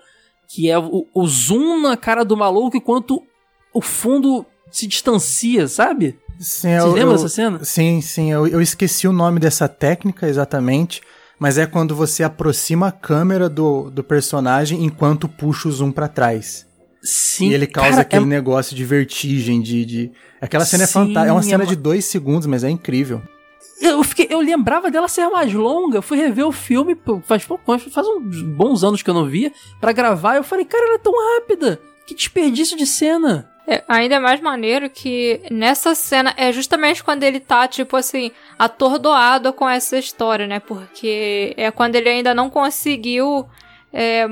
que 0.48 0.70
é 0.70 0.78
o, 0.78 1.08
o 1.14 1.28
zoom 1.28 1.82
na 1.82 1.96
cara 1.96 2.24
do 2.24 2.36
maluco 2.36 2.78
enquanto 2.78 3.22
o 3.74 3.82
fundo 3.82 4.46
se 4.72 4.88
distancia, 4.88 5.68
sabe? 5.68 6.18
Sim, 6.40 6.80
Você 6.80 6.90
lembra 6.90 7.14
dessa 7.14 7.30
cena? 7.30 7.64
Sim, 7.64 8.02
sim. 8.02 8.32
Eu, 8.32 8.48
eu 8.48 8.62
esqueci 8.62 9.08
o 9.08 9.14
nome 9.14 9.40
dessa 9.40 9.68
técnica 9.68 10.28
exatamente, 10.28 11.02
mas 11.42 11.58
é 11.58 11.66
quando 11.66 11.96
você 11.96 12.22
aproxima 12.22 12.90
a 12.90 12.92
câmera 12.92 13.50
do, 13.50 13.90
do 13.90 14.04
personagem 14.04 14.86
enquanto 14.86 15.28
puxa 15.28 15.68
o 15.68 15.72
zoom 15.72 15.92
para 15.92 16.08
trás. 16.08 16.68
Sim. 17.02 17.50
E 17.50 17.54
ele 17.56 17.66
causa 17.66 17.90
cara, 17.90 18.02
aquele 18.02 18.26
é... 18.26 18.28
negócio 18.28 18.76
de 18.76 18.86
vertigem, 18.86 19.60
de. 19.60 19.84
de... 19.84 20.12
Aquela 20.40 20.64
cena 20.66 20.84
é 20.84 20.86
Sim, 20.86 20.92
é 20.92 20.94
fantástica. 20.94 21.30
É 21.30 21.32
uma 21.32 21.42
cena 21.42 21.64
é... 21.64 21.66
de 21.66 21.76
dois 21.76 22.06
segundos, 22.06 22.46
mas 22.46 22.64
é 22.64 22.70
incrível. 22.70 23.24
Eu, 23.82 24.04
fiquei, 24.04 24.28
eu 24.30 24.40
lembrava 24.40 24.92
dela 24.92 25.08
ser 25.08 25.28
mais 25.30 25.52
longa. 25.52 25.98
Eu 25.98 26.04
fui 26.04 26.16
rever 26.20 26.46
o 26.46 26.52
filme 26.52 26.96
faz, 27.24 27.42
faz 27.42 28.08
uns 28.08 28.44
bons 28.44 28.84
anos 28.84 29.02
que 29.02 29.10
eu 29.10 29.14
não 29.16 29.26
via. 29.26 29.52
para 29.80 29.92
gravar, 29.94 30.36
eu 30.36 30.44
falei, 30.44 30.64
cara, 30.64 30.86
ela 30.86 30.96
é 30.96 31.00
tão 31.00 31.14
rápida. 31.40 31.80
Que 32.06 32.14
desperdício 32.14 32.78
de 32.78 32.86
cena. 32.86 33.51
É, 33.68 33.84
ainda 33.88 34.16
é 34.16 34.20
mais 34.20 34.42
maneiro 34.42 34.90
que 34.90 35.42
nessa 35.52 35.94
cena 35.94 36.34
é 36.36 36.52
justamente 36.52 37.04
quando 37.04 37.24
ele 37.24 37.40
tá, 37.40 37.68
tipo 37.68 37.96
assim, 37.96 38.32
atordoado 38.58 39.54
com 39.54 39.70
essa 39.70 39.98
história, 39.98 40.48
né? 40.48 40.60
Porque 40.60 41.54
é 41.56 41.70
quando 41.70 41.96
ele 41.96 42.10
ainda 42.10 42.34
não 42.34 42.50
conseguiu 42.50 43.48
é, 43.94 44.28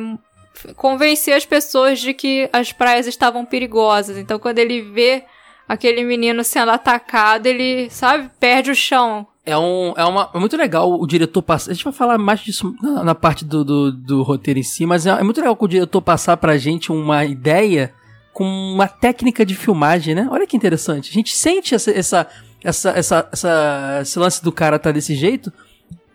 convencer 0.75 1.35
as 1.35 1.45
pessoas 1.45 1.99
de 1.99 2.13
que 2.13 2.49
as 2.51 2.71
praias 2.71 3.07
estavam 3.07 3.45
perigosas. 3.45 4.17
Então, 4.17 4.39
quando 4.39 4.59
ele 4.59 4.81
vê 4.81 5.23
aquele 5.67 6.03
menino 6.03 6.43
sendo 6.43 6.71
atacado, 6.71 7.45
ele, 7.45 7.89
sabe, 7.91 8.31
perde 8.39 8.71
o 8.71 8.75
chão. 8.75 9.27
É, 9.45 9.57
um, 9.57 9.93
é, 9.95 10.03
uma, 10.05 10.29
é 10.33 10.39
muito 10.39 10.57
legal 10.57 10.91
o 10.91 11.07
diretor 11.07 11.41
passar. 11.41 11.71
A 11.71 11.73
gente 11.73 11.83
vai 11.83 11.93
falar 11.93 12.17
mais 12.17 12.39
disso 12.39 12.75
na, 12.81 13.03
na 13.03 13.15
parte 13.15 13.45
do, 13.45 13.63
do, 13.63 13.91
do, 13.91 14.23
roteiro 14.23 14.59
em 14.59 14.63
si, 14.63 14.85
mas 14.85 15.05
é, 15.05 15.11
é 15.11 15.23
muito 15.23 15.39
legal 15.39 15.57
o 15.59 15.67
diretor 15.67 16.01
passar 16.01 16.37
pra 16.37 16.57
gente 16.57 16.91
uma 16.91 17.23
ideia 17.25 17.93
com 18.39 18.45
uma 18.45 18.87
técnica 18.87 19.45
de 19.45 19.53
filmagem, 19.53 20.15
né? 20.15 20.25
Olha 20.31 20.47
que 20.47 20.55
interessante. 20.55 21.09
A 21.09 21.13
gente 21.13 21.35
sente 21.35 21.75
essa, 21.75 21.91
essa, 21.91 22.27
essa, 22.63 22.89
essa, 22.91 23.29
essa 23.33 23.99
esse 24.01 24.17
lance 24.17 24.41
do 24.41 24.49
cara 24.49 24.79
tá 24.79 24.93
desse 24.93 25.13
jeito 25.13 25.51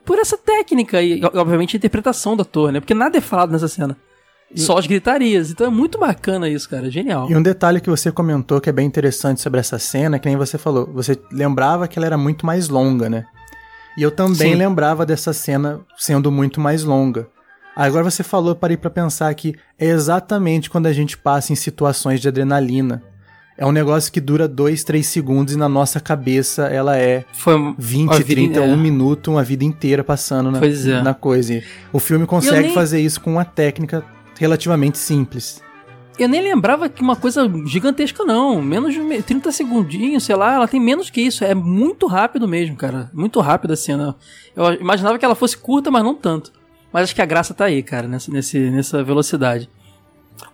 por 0.07 0.19
essa 0.19 0.35
técnica 0.39 1.03
e, 1.03 1.23
obviamente, 1.23 1.77
a 1.77 1.79
interpretação 1.79 2.35
do 2.35 2.41
ator, 2.41 2.73
né? 2.73 2.81
Porque 2.81 2.95
nada 2.95 3.19
é 3.19 3.21
falado 3.21 3.53
nessa 3.53 3.69
cena. 3.69 3.95
E... 4.51 4.59
Só 4.59 4.79
as 4.79 4.87
gritarias. 4.87 5.51
Então 5.51 5.67
é 5.67 5.71
muito 5.71 5.99
bacana 5.99 6.49
isso, 6.49 6.67
cara. 6.67 6.91
Genial. 6.91 7.31
E 7.31 7.37
um 7.37 7.43
detalhe 7.43 7.79
que 7.79 7.91
você 7.91 8.11
comentou 8.11 8.59
que 8.59 8.71
é 8.71 8.73
bem 8.73 8.87
interessante 8.87 9.43
sobre 9.43 9.61
essa 9.61 9.79
cena, 9.79 10.19
que 10.19 10.27
nem 10.27 10.39
você 10.39 10.57
falou, 10.57 10.91
você 10.95 11.21
lembrava 11.31 11.87
que 11.87 11.99
ela 11.99 12.07
era 12.07 12.17
muito 12.17 12.47
mais 12.47 12.71
longa, 12.71 13.11
né? 13.11 13.27
E 13.99 14.03
eu 14.03 14.11
também 14.11 14.53
Sim. 14.53 14.55
lembrava 14.55 15.05
dessa 15.05 15.35
cena 15.35 15.83
sendo 15.99 16.33
muito 16.33 16.59
mais 16.59 16.85
longa. 16.85 17.29
Agora 17.77 18.05
você 18.09 18.23
falou, 18.23 18.55
parei 18.55 18.77
para 18.77 18.91
pensar 18.91 19.35
que 19.35 19.55
é 19.79 19.87
exatamente 19.87 20.71
quando 20.71 20.87
a 20.87 20.93
gente 20.93 21.17
passa 21.19 21.53
em 21.53 21.57
situações 21.57 22.21
de 22.21 22.29
adrenalina. 22.29 23.03
é 23.57 23.65
um 23.65 23.71
negócio 23.73 24.13
que 24.13 24.21
dura 24.21 24.49
2, 24.49 24.83
3 24.83 25.07
segundos 25.07 25.55
e 25.55 25.57
na 25.57 25.69
nossa 25.69 26.01
cabeça 26.01 26.65
ela 26.67 26.97
é 26.99 27.25
Foi 27.33 27.55
20, 27.79 28.11
a 28.11 28.15
vida- 28.17 28.27
30, 28.29 28.59
é. 28.59 28.63
um 28.63 28.77
minuto, 28.77 29.31
uma 29.31 29.45
vida 29.45 29.65
inteira 29.65 30.03
passando 30.03 30.51
na, 30.51 30.59
é. 30.59 31.03
na 31.03 31.15
coisa. 31.15 31.63
O 31.93 32.01
filme 32.01 32.27
consegue 32.27 32.63
nem- 32.69 32.75
fazer 32.75 33.01
isso 33.01 33.21
com 33.21 33.31
uma 33.33 33.45
técnica 33.45 34.05
relativamente 34.39 34.99
simples. 34.99 35.63
Eu 36.19 36.29
nem 36.29 36.41
lembrava 36.43 36.89
que 36.89 37.01
uma 37.03 37.15
coisa 37.17 37.49
gigantesca, 37.67 38.25
não. 38.25 38.61
Menos 38.63 38.93
de 38.95 39.01
me- 39.01 39.23
30 39.23 39.51
segundinhos, 39.53 40.23
sei 40.25 40.35
lá, 40.37 40.55
ela 40.55 40.67
tem 40.69 40.81
menos 40.81 41.09
que 41.11 41.21
isso. 41.21 41.45
É 41.45 41.55
muito 41.55 42.07
rápido 42.09 42.47
mesmo, 42.49 42.75
cara. 42.77 43.11
Muito 43.13 43.41
rápido 43.41 43.73
a 43.73 43.77
cena. 43.77 44.15
Eu 44.55 44.73
imaginava 44.75 45.17
que 45.19 45.25
ela 45.25 45.35
fosse 45.37 45.57
curta, 45.57 45.91
mas 45.93 46.03
não 46.05 46.15
tanto. 46.15 46.53
Mas 46.95 47.03
acho 47.03 47.15
que 47.17 47.23
a 47.23 47.27
graça 47.27 47.53
tá 47.53 47.65
aí, 47.65 47.83
cara, 47.83 48.07
nessa, 48.07 48.31
nesse, 48.31 48.57
nessa 48.71 49.03
velocidade. 49.03 49.69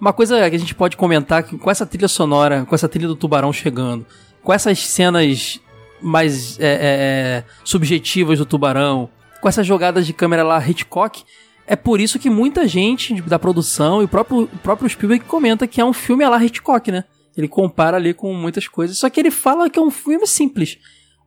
Uma 0.01 0.11
coisa 0.11 0.49
que 0.49 0.57
a 0.57 0.59
gente 0.59 0.75
pode 0.75 0.97
comentar 0.97 1.43
que 1.43 1.59
com 1.59 1.71
essa 1.71 1.85
trilha 1.85 2.09
sonora, 2.09 2.65
com 2.65 2.75
essa 2.75 2.89
trilha 2.89 3.07
do 3.07 3.15
tubarão 3.15 3.53
chegando, 3.53 4.07
com 4.43 4.51
essas 4.51 4.79
cenas 4.87 5.61
mais 6.01 6.59
é, 6.59 6.65
é, 6.65 6.79
é, 6.81 7.45
subjetivas 7.63 8.39
do 8.39 8.47
tubarão, 8.47 9.11
com 9.39 9.51
essas 9.51 9.67
jogadas 9.67 10.07
de 10.07 10.15
câmera 10.15 10.43
lá 10.43 10.67
Hitchcock, 10.67 11.25
é 11.67 11.77
por 11.77 12.01
isso 12.01 12.19
que 12.19 12.31
muita 12.31 12.67
gente 12.67 13.21
da 13.21 13.39
produção 13.39 14.01
e 14.01 14.07
o 14.07 14.09
próprio, 14.09 14.45
o 14.45 14.59
próprio 14.63 14.89
Spielberg 14.89 15.27
comenta 15.27 15.67
que 15.67 15.79
é 15.79 15.85
um 15.85 15.93
filme 15.93 16.25
a 16.25 16.31
lá 16.31 16.43
Hitchcock, 16.43 16.91
né? 16.91 17.05
Ele 17.37 17.49
compara 17.49 17.99
ali 17.99 18.15
com 18.15 18.33
muitas 18.33 18.67
coisas, 18.67 18.97
só 18.97 19.11
que 19.11 19.21
ele 19.21 19.31
fala 19.31 19.69
que 19.69 19.79
é 19.79 19.83
um 19.83 19.91
filme 19.91 20.27
simples. 20.27 20.79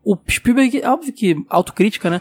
O 0.03 0.17
Spielberg, 0.27 0.81
óbvio 0.83 1.13
que 1.13 1.35
autocrítica, 1.49 2.09
né? 2.09 2.19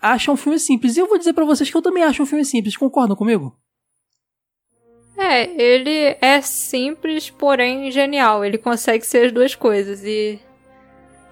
Acha 0.00 0.32
um 0.32 0.36
filme 0.36 0.58
simples. 0.58 0.96
E 0.96 1.00
eu 1.00 1.06
vou 1.06 1.18
dizer 1.18 1.32
pra 1.32 1.44
vocês 1.44 1.70
que 1.70 1.76
eu 1.76 1.82
também 1.82 2.02
acho 2.02 2.22
um 2.22 2.26
filme 2.26 2.44
simples. 2.44 2.76
Concordam 2.76 3.16
comigo? 3.16 3.56
É, 5.16 5.50
ele 5.60 6.16
é 6.20 6.40
simples, 6.40 7.28
porém 7.28 7.90
genial. 7.90 8.44
Ele 8.44 8.56
consegue 8.56 9.04
ser 9.04 9.26
as 9.26 9.32
duas 9.32 9.54
coisas 9.54 10.02
e 10.02 10.40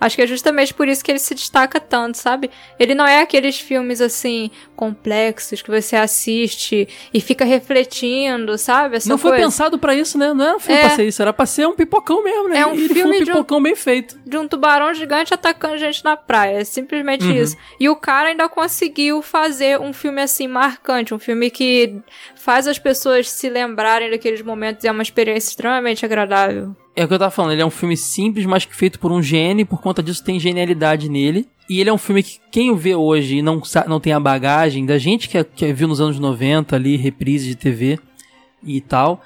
acho 0.00 0.16
que 0.16 0.22
é 0.22 0.26
justamente 0.26 0.72
por 0.74 0.88
isso 0.88 1.04
que 1.04 1.10
ele 1.10 1.18
se 1.18 1.34
destaca 1.34 1.78
tanto, 1.80 2.16
sabe? 2.18 2.50
Ele 2.78 2.94
não 2.94 3.06
é 3.06 3.20
aqueles 3.20 3.58
filmes 3.58 4.00
assim 4.00 4.50
complexos 4.76 5.60
que 5.62 5.70
você 5.70 5.96
assiste 5.96 6.88
e 7.12 7.20
fica 7.20 7.44
refletindo, 7.44 8.56
sabe? 8.58 8.96
Essa 8.96 9.08
não 9.08 9.18
foi 9.18 9.32
coisa. 9.32 9.44
pensado 9.46 9.78
pra 9.78 9.94
isso, 9.94 10.16
né? 10.18 10.32
Não 10.32 10.44
era 10.44 10.56
um 10.56 10.60
filme 10.60 10.80
É. 10.80 10.86
pra 10.86 10.96
ser 10.96 11.04
isso, 11.06 11.20
era 11.22 11.32
pra 11.32 11.46
ser 11.46 11.66
um 11.66 11.74
pipocão 11.74 12.22
mesmo, 12.22 12.48
né? 12.48 12.58
É 12.60 12.66
um 12.66 12.74
e 12.74 12.78
ele 12.78 12.88
foi 12.88 12.96
filme 12.96 13.20
um 13.20 13.24
de 13.24 13.30
um- 13.30 13.34
pipocão 13.34 13.62
bem 13.62 13.74
feito. 13.76 14.18
de 14.24 14.36
um 14.36 14.46
tubarão 14.48 14.92
gigante 14.94 15.34
atacando 15.34 15.78
gente 15.78 16.04
na 16.04 16.16
praia. 16.16 16.60
É 16.60 16.64
simplesmente 16.64 17.24
Uhum. 17.24 17.32
isso. 17.36 17.56
E 17.80 17.88
o 17.88 17.96
cara 17.96 18.28
ainda 18.28 18.48
conseguiu 18.48 19.22
fazer 19.22 19.80
um 19.80 19.92
filme 19.92 20.22
assim 20.22 20.46
marcante, 20.46 21.12
um 21.14 21.18
filme 21.18 21.50
que 21.50 21.96
faz 22.36 22.66
as 22.66 22.78
pessoas 22.78 23.30
se 23.30 23.48
lembrarem 23.48 24.10
daqueles 24.10 24.42
momentos 24.42 24.84
e 24.84 24.88
é 24.88 24.92
uma 24.92 25.02
experiência 25.02 25.50
extremamente 25.50 26.04
agradável. 26.04 26.74
É 26.98 27.04
o 27.04 27.06
que 27.06 27.14
eu 27.14 27.18
tava 27.20 27.30
falando, 27.30 27.52
ele 27.52 27.62
é 27.62 27.64
um 27.64 27.70
filme 27.70 27.96
simples, 27.96 28.44
mas 28.44 28.64
que 28.64 28.74
feito 28.74 28.98
por 28.98 29.12
um 29.12 29.22
gênio, 29.22 29.62
e 29.62 29.64
por 29.64 29.80
conta 29.80 30.02
disso 30.02 30.24
tem 30.24 30.40
genialidade 30.40 31.08
nele. 31.08 31.46
E 31.70 31.80
ele 31.80 31.88
é 31.88 31.92
um 31.92 31.98
filme 31.98 32.24
que 32.24 32.40
quem 32.50 32.72
o 32.72 32.76
vê 32.76 32.92
hoje 32.92 33.36
e 33.36 33.42
não, 33.42 33.62
não 33.86 34.00
tem 34.00 34.12
a 34.12 34.18
bagagem 34.18 34.84
da 34.84 34.98
gente 34.98 35.28
que, 35.28 35.44
que 35.44 35.72
viu 35.72 35.86
nos 35.86 36.00
anos 36.00 36.18
90 36.18 36.74
ali, 36.74 36.96
reprise 36.96 37.46
de 37.46 37.54
TV 37.54 38.00
e 38.64 38.80
tal, 38.80 39.22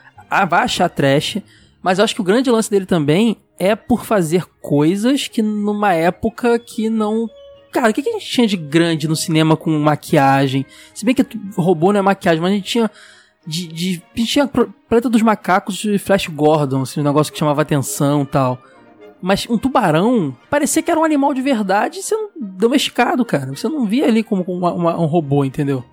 vai 0.51 0.65
achar 0.65 0.87
trash. 0.91 1.39
Mas 1.83 1.99
eu 1.99 2.05
acho 2.05 2.15
que 2.15 2.21
o 2.21 2.25
grande 2.25 2.51
lance 2.51 2.71
dele 2.71 2.85
também 2.85 3.39
é 3.59 3.75
por 3.75 4.05
fazer 4.05 4.45
coisas 4.61 5.27
que 5.27 5.41
numa 5.41 5.95
época 5.95 6.59
que 6.59 6.91
não. 6.91 7.27
Cara, 7.73 7.89
o 7.89 7.95
que, 7.95 8.03
que 8.03 8.11
a 8.11 8.13
gente 8.13 8.29
tinha 8.29 8.47
de 8.47 8.57
grande 8.59 9.09
no 9.09 9.17
cinema 9.17 9.57
com 9.57 9.71
maquiagem? 9.79 10.67
Se 10.93 11.07
bem 11.07 11.15
que 11.15 11.25
robô 11.57 11.91
não 11.91 12.01
é 12.01 12.03
maquiagem, 12.03 12.43
mas 12.43 12.53
a 12.53 12.55
gente 12.55 12.69
tinha. 12.69 12.91
De, 13.47 13.67
de, 13.67 14.03
tinha 14.25 14.47
Planeta 14.47 15.09
dos 15.11 15.23
Macacos 15.23 15.85
e 15.85 15.99
Flash 15.99 16.29
Gordon, 16.29 16.83
assim, 16.83 17.01
um 17.01 17.05
negócio 17.05 17.33
que 17.33 17.39
chamava 17.39 17.63
atenção 17.63 18.25
tal. 18.25 18.59
Mas 19.21 19.47
um 19.49 19.57
tubarão 19.59 20.37
parecia 20.51 20.83
que 20.83 20.91
era 20.91 20.99
um 20.99 21.05
animal 21.05 21.33
de 21.35 21.41
verdade 21.43 22.03
sendo 22.03 22.31
domesticado, 22.37 23.25
cara. 23.25 23.47
Você 23.55 23.69
não 23.69 23.85
via 23.87 24.07
ali 24.07 24.23
como 24.23 24.43
uma- 24.47 24.73
uma- 24.73 25.01
um 25.01 25.07
robô, 25.07 25.45
entendeu? 25.45 25.85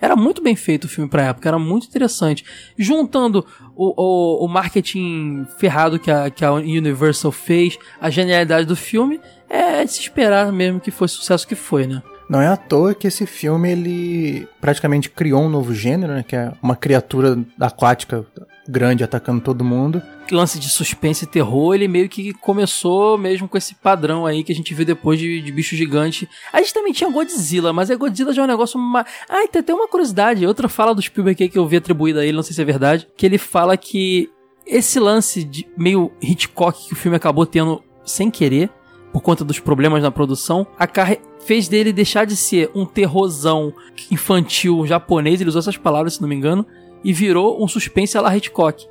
Era 0.00 0.16
muito 0.16 0.42
bem 0.42 0.54
feito 0.54 0.84
o 0.84 0.88
filme 0.88 1.08
pra 1.08 1.22
época, 1.28 1.48
era 1.48 1.58
muito 1.58 1.86
interessante. 1.86 2.44
Juntando 2.76 3.46
o, 3.74 3.94
o, 4.42 4.44
o 4.44 4.48
marketing 4.48 5.46
ferrado 5.58 5.98
que 5.98 6.10
a, 6.10 6.28
que 6.30 6.44
a 6.44 6.52
Universal 6.52 7.32
fez, 7.32 7.78
a 8.00 8.10
genialidade 8.10 8.66
do 8.66 8.76
filme, 8.76 9.18
é 9.48 9.82
de 9.84 9.92
se 9.92 10.00
esperar 10.00 10.52
mesmo 10.52 10.80
que 10.80 10.90
foi 10.90 11.06
o 11.06 11.08
sucesso 11.08 11.46
que 11.46 11.54
foi, 11.54 11.86
né? 11.86 12.02
Não 12.28 12.40
é 12.40 12.46
à 12.46 12.56
toa 12.56 12.94
que 12.94 13.06
esse 13.06 13.26
filme 13.26 13.70
ele 13.70 14.48
praticamente 14.60 15.10
criou 15.10 15.42
um 15.42 15.48
novo 15.48 15.74
gênero, 15.74 16.14
né? 16.14 16.24
Que 16.26 16.36
é 16.36 16.52
uma 16.62 16.74
criatura 16.74 17.38
aquática 17.60 18.26
grande 18.66 19.04
atacando 19.04 19.40
todo 19.40 19.64
mundo. 19.64 20.02
lance 20.30 20.58
de 20.58 20.68
suspense 20.68 21.24
e 21.24 21.28
terror, 21.28 21.74
ele 21.74 21.86
meio 21.86 22.08
que 22.08 22.32
começou 22.32 23.18
mesmo 23.18 23.46
com 23.46 23.58
esse 23.58 23.74
padrão 23.74 24.24
aí 24.24 24.42
que 24.42 24.52
a 24.52 24.54
gente 24.54 24.72
viu 24.72 24.86
depois 24.86 25.18
de, 25.18 25.42
de 25.42 25.52
bicho 25.52 25.76
gigante. 25.76 26.28
A 26.52 26.58
gente 26.58 26.72
também 26.72 26.92
tinha 26.92 27.10
Godzilla, 27.10 27.72
mas 27.72 27.90
a 27.90 27.96
Godzilla 27.96 28.32
já 28.32 28.42
é 28.42 28.44
um 28.44 28.48
negócio. 28.48 28.78
Ma... 28.78 29.04
Ah, 29.28 29.46
tem 29.46 29.60
até 29.60 29.74
uma 29.74 29.88
curiosidade. 29.88 30.46
Outra 30.46 30.68
fala 30.68 30.94
do 30.94 31.02
Spielberg 31.02 31.48
que 31.48 31.58
eu 31.58 31.66
vi 31.66 31.76
atribuída 31.76 32.20
a 32.20 32.24
ele, 32.24 32.36
não 32.36 32.42
sei 32.42 32.54
se 32.54 32.62
é 32.62 32.64
verdade, 32.64 33.06
que 33.16 33.26
ele 33.26 33.38
fala 33.38 33.76
que 33.76 34.30
esse 34.66 34.98
lance 34.98 35.44
de 35.44 35.66
meio 35.76 36.10
Hitchcock 36.22 36.88
que 36.88 36.94
o 36.94 36.96
filme 36.96 37.16
acabou 37.16 37.44
tendo 37.44 37.82
sem 38.04 38.30
querer, 38.30 38.70
por 39.14 39.22
conta 39.22 39.44
dos 39.44 39.60
problemas 39.60 40.02
na 40.02 40.10
produção, 40.10 40.66
a 40.76 40.88
carre... 40.88 41.20
fez 41.46 41.68
dele 41.68 41.92
deixar 41.92 42.26
de 42.26 42.34
ser 42.34 42.68
um 42.74 42.84
terrorzão 42.84 43.72
infantil 44.10 44.84
japonês, 44.84 45.40
ele 45.40 45.48
usou 45.48 45.60
essas 45.60 45.76
palavras, 45.76 46.14
se 46.14 46.20
não 46.20 46.28
me 46.28 46.34
engano, 46.34 46.66
e 47.04 47.12
virou 47.12 47.62
um 47.62 47.68
suspense 47.68 48.18
a 48.18 48.20
la 48.20 48.36
Hitchcock. 48.36 48.84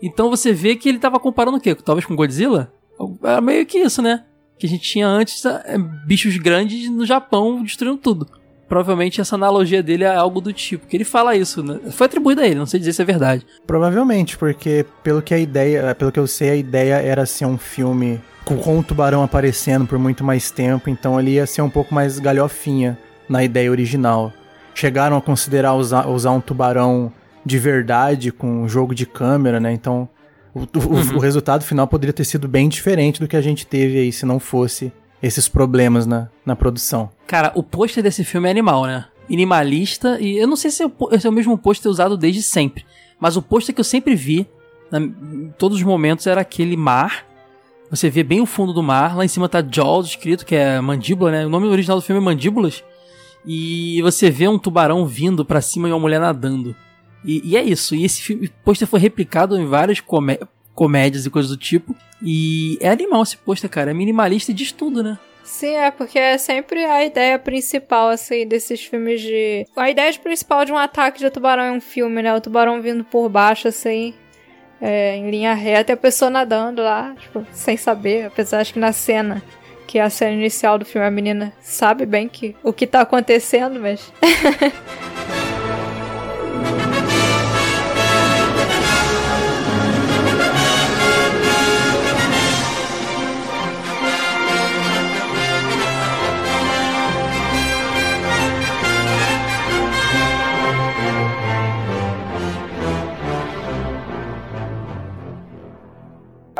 Então 0.00 0.30
você 0.30 0.50
vê 0.50 0.76
que 0.76 0.88
ele 0.88 0.98
tava 0.98 1.20
comparando 1.20 1.58
o 1.58 1.60
quê? 1.60 1.74
Talvez 1.74 2.06
com 2.06 2.16
Godzilla? 2.16 2.72
Era 3.22 3.42
meio 3.42 3.66
que 3.66 3.76
isso, 3.76 4.00
né? 4.00 4.24
Que 4.58 4.64
a 4.66 4.68
gente 4.68 4.82
tinha 4.82 5.06
antes 5.06 5.44
é, 5.44 5.76
bichos 6.06 6.38
grandes 6.38 6.88
no 6.90 7.04
Japão 7.04 7.62
destruindo 7.62 7.98
tudo. 7.98 8.26
Provavelmente 8.68 9.20
essa 9.20 9.36
analogia 9.36 9.82
dele 9.82 10.04
é 10.04 10.14
algo 10.14 10.40
do 10.40 10.52
tipo. 10.52 10.86
Que 10.86 10.96
ele 10.96 11.04
fala 11.04 11.36
isso, 11.36 11.62
né? 11.62 11.78
Foi 11.92 12.06
atribuído 12.06 12.40
a 12.40 12.46
ele, 12.46 12.56
não 12.56 12.66
sei 12.66 12.80
dizer 12.80 12.92
se 12.94 13.02
é 13.02 13.04
verdade. 13.04 13.46
Provavelmente, 13.66 14.36
porque 14.36 14.84
pelo 15.02 15.22
que 15.22 15.32
a 15.34 15.38
ideia, 15.38 15.94
pelo 15.94 16.10
que 16.10 16.18
eu 16.18 16.26
sei, 16.26 16.50
a 16.50 16.56
ideia 16.56 16.94
era 16.96 17.24
ser 17.26 17.44
um 17.46 17.56
filme 17.58 18.20
com, 18.44 18.56
com 18.58 18.78
o 18.78 18.82
tubarão 18.82 19.22
aparecendo 19.22 19.86
por 19.86 19.98
muito 19.98 20.24
mais 20.24 20.50
tempo, 20.50 20.88
então 20.90 21.18
ele 21.20 21.32
ia 21.32 21.46
ser 21.46 21.62
um 21.62 21.70
pouco 21.70 21.94
mais 21.94 22.18
galhofinha 22.18 22.98
na 23.28 23.42
ideia 23.44 23.70
original. 23.70 24.32
Chegaram 24.74 25.16
a 25.16 25.22
considerar 25.22 25.74
usar, 25.74 26.06
usar 26.08 26.30
um 26.32 26.40
tubarão 26.40 27.12
de 27.44 27.58
verdade 27.58 28.30
com 28.32 28.62
um 28.64 28.68
jogo 28.68 28.94
de 28.94 29.06
câmera, 29.06 29.58
né? 29.60 29.72
Então 29.72 30.08
o, 30.54 30.60
o, 30.60 30.64
Uhum. 30.78 31.16
o 31.16 31.18
resultado 31.18 31.62
final 31.64 31.86
poderia 31.86 32.12
ter 32.12 32.24
sido 32.24 32.48
bem 32.48 32.68
diferente 32.68 33.20
do 33.20 33.28
que 33.28 33.36
a 33.36 33.40
gente 33.40 33.66
teve 33.66 33.98
aí 33.98 34.10
se 34.12 34.26
não 34.26 34.38
fosse 34.40 34.92
esses 35.22 35.48
problemas 35.48 36.06
na, 36.06 36.28
na 36.44 36.54
produção. 36.56 37.10
Cara, 37.26 37.52
o 37.54 37.62
pôster 37.62 38.02
desse 38.02 38.24
filme 38.24 38.48
é 38.48 38.50
animal, 38.50 38.84
né? 38.84 39.06
Minimalista, 39.28 40.20
e 40.20 40.36
eu 40.38 40.46
não 40.46 40.56
sei 40.56 40.70
se 40.70 40.82
é 40.82 40.86
o, 40.86 40.92
esse 41.12 41.26
é 41.26 41.30
o 41.30 41.32
mesmo 41.32 41.56
pôster 41.58 41.90
usado 41.90 42.16
desde 42.16 42.42
sempre. 42.42 42.84
Mas 43.18 43.36
o 43.36 43.42
pôster 43.42 43.74
que 43.74 43.80
eu 43.80 43.84
sempre 43.84 44.14
vi, 44.14 44.46
na- 44.90 45.00
em 45.00 45.52
todos 45.58 45.78
os 45.78 45.84
momentos, 45.84 46.26
era 46.26 46.40
aquele 46.40 46.76
mar. 46.76 47.26
Você 47.90 48.10
vê 48.10 48.22
bem 48.22 48.40
o 48.40 48.46
fundo 48.46 48.72
do 48.72 48.82
mar, 48.82 49.16
lá 49.16 49.24
em 49.24 49.28
cima 49.28 49.48
tá 49.48 49.62
Jaws 49.62 50.06
escrito, 50.08 50.44
que 50.44 50.54
é 50.54 50.80
mandíbula, 50.80 51.30
né? 51.30 51.46
O 51.46 51.48
nome 51.48 51.66
original 51.66 51.98
do 51.98 52.02
filme 52.02 52.20
é 52.20 52.24
Mandíbulas. 52.24 52.82
E 53.44 54.02
você 54.02 54.28
vê 54.30 54.48
um 54.48 54.58
tubarão 54.58 55.06
vindo 55.06 55.44
pra 55.44 55.60
cima 55.60 55.88
e 55.88 55.92
uma 55.92 56.00
mulher 56.00 56.18
nadando. 56.20 56.74
E, 57.24 57.40
e 57.44 57.56
é 57.56 57.62
isso. 57.62 57.94
E 57.94 58.04
esse 58.04 58.20
filme, 58.20 58.50
pôster 58.64 58.88
foi 58.88 58.98
replicado 59.00 59.56
em 59.58 59.66
várias 59.66 60.00
comé- 60.00 60.40
comédias 60.76 61.26
e 61.26 61.30
coisas 61.30 61.50
do 61.50 61.56
tipo. 61.56 61.96
E 62.22 62.78
é 62.80 62.88
animal 62.88 63.24
esse 63.24 63.36
pôster, 63.36 63.68
cara. 63.68 63.90
É 63.90 63.94
minimalista 63.94 64.52
e 64.52 64.54
diz 64.54 64.70
tudo, 64.70 65.02
né? 65.02 65.18
Sim, 65.42 65.74
é 65.74 65.90
porque 65.90 66.18
é 66.18 66.36
sempre 66.38 66.84
a 66.84 67.04
ideia 67.04 67.38
principal, 67.38 68.08
assim, 68.08 68.46
desses 68.46 68.84
filmes 68.84 69.20
de. 69.20 69.66
A 69.76 69.90
ideia 69.90 70.12
de 70.12 70.18
principal 70.18 70.64
de 70.64 70.72
um 70.72 70.76
ataque 70.76 71.18
de 71.18 71.30
tubarão 71.30 71.64
em 71.64 71.76
um 71.76 71.80
filme, 71.80 72.20
né? 72.22 72.34
O 72.34 72.40
tubarão 72.40 72.82
vindo 72.82 73.04
por 73.04 73.28
baixo, 73.28 73.68
assim, 73.68 74.12
é, 74.80 75.16
em 75.16 75.30
linha 75.30 75.54
reta, 75.54 75.92
e 75.92 75.94
a 75.94 75.96
pessoa 75.96 76.30
nadando 76.30 76.82
lá, 76.82 77.14
tipo, 77.18 77.46
sem 77.52 77.76
saber. 77.76 78.26
Apesar 78.26 78.62
de 78.64 78.72
que 78.72 78.78
na 78.78 78.92
cena, 78.92 79.42
que 79.86 79.98
é 79.98 80.02
a 80.02 80.10
cena 80.10 80.32
inicial 80.32 80.78
do 80.78 80.84
filme, 80.84 81.06
a 81.06 81.10
menina 81.10 81.52
sabe 81.60 82.04
bem 82.04 82.28
que 82.28 82.56
o 82.62 82.72
que 82.72 82.86
tá 82.86 83.00
acontecendo, 83.00 83.80
mas. 83.80 84.12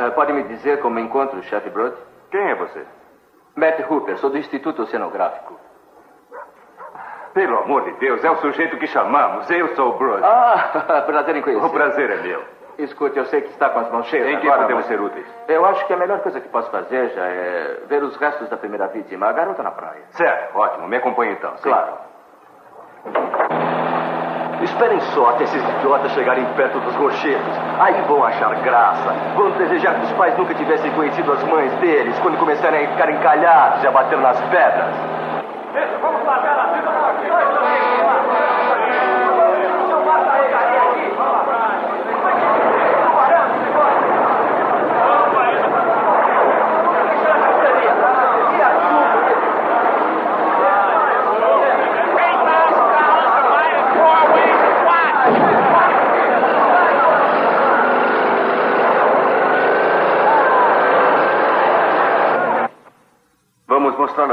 Ah, 0.06 0.10
pode 0.12 0.32
me 0.32 0.42
dizer 0.44 0.80
como 0.80 0.98
encontro 0.98 1.38
o 1.38 1.42
chefe 1.42 1.70
Broad? 1.70 1.96
Quem 2.30 2.50
é 2.50 2.54
você? 2.54 2.84
Matt 3.56 3.80
Hooper, 3.90 4.18
sou 4.18 4.30
do 4.30 4.38
Instituto 4.38 4.82
Oceanográfico. 4.82 5.58
Pelo 7.32 7.58
amor 7.58 7.84
de 7.84 7.92
Deus, 7.92 8.24
é 8.24 8.30
o 8.30 8.36
sujeito 8.36 8.78
que 8.78 8.86
chamamos. 8.86 9.50
Eu 9.50 9.74
sou 9.76 9.90
o 9.94 9.98
Brody. 9.98 10.22
Ah, 10.24 11.02
prazer 11.06 11.36
em 11.36 11.42
conhecer. 11.42 11.66
O 11.66 11.70
prazer 11.70 12.10
é 12.10 12.16
meu. 12.16 12.42
Escute, 12.78 13.18
eu 13.18 13.24
sei 13.26 13.40
que 13.40 13.48
está 13.48 13.70
com 13.70 13.80
as 13.80 13.90
mãos 13.90 14.06
cheias 14.06 14.26
Em 14.28 14.38
que 14.38 14.46
agora, 14.46 14.62
podemos 14.62 14.84
mas 14.84 14.88
ser 14.88 15.00
úteis? 15.00 15.26
Eu 15.48 15.64
acho 15.64 15.86
que 15.86 15.92
a 15.92 15.96
melhor 15.96 16.20
coisa 16.20 16.40
que 16.40 16.48
posso 16.48 16.70
fazer 16.70 17.08
já 17.10 17.24
é 17.24 17.80
ver 17.86 18.02
os 18.02 18.16
restos 18.16 18.48
da 18.50 18.56
primeira 18.56 18.86
vítima, 18.88 19.26
a 19.28 19.32
garota 19.32 19.62
na 19.62 19.70
praia. 19.70 20.02
Certo, 20.10 20.56
ótimo. 20.56 20.86
Me 20.88 20.96
acompanhe 20.96 21.32
então. 21.32 21.56
sim. 21.56 21.68
Claro. 21.68 21.94
Esperem 24.66 25.00
só 25.14 25.30
até 25.30 25.44
esses 25.44 25.62
idiotas 25.62 26.10
chegarem 26.10 26.44
perto 26.56 26.80
dos 26.80 26.94
rochedos. 26.96 27.56
Aí 27.78 28.02
vão 28.02 28.24
achar 28.24 28.52
graça. 28.56 29.14
Vão 29.36 29.50
desejar 29.52 29.94
que 29.94 30.06
os 30.06 30.12
pais 30.14 30.36
nunca 30.36 30.54
tivessem 30.54 30.90
conhecido 30.90 31.32
as 31.32 31.42
mães 31.44 31.72
deles 31.74 32.18
quando 32.18 32.36
começarem 32.36 32.84
a 32.84 32.88
ficar 32.88 33.08
encalhados 33.08 33.84
e 33.84 33.86
a 33.86 33.92
bater 33.92 34.18
nas 34.18 34.40
pedras. 34.40 34.92
Vamos 36.02 36.24
mostrar 36.24 36.56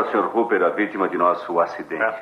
ao 0.04 0.12
Sr. 0.12 0.36
Hooper 0.36 0.64
a 0.64 0.70
vítima 0.70 1.08
de 1.08 1.18
nosso 1.18 1.60
acidente. 1.60 2.22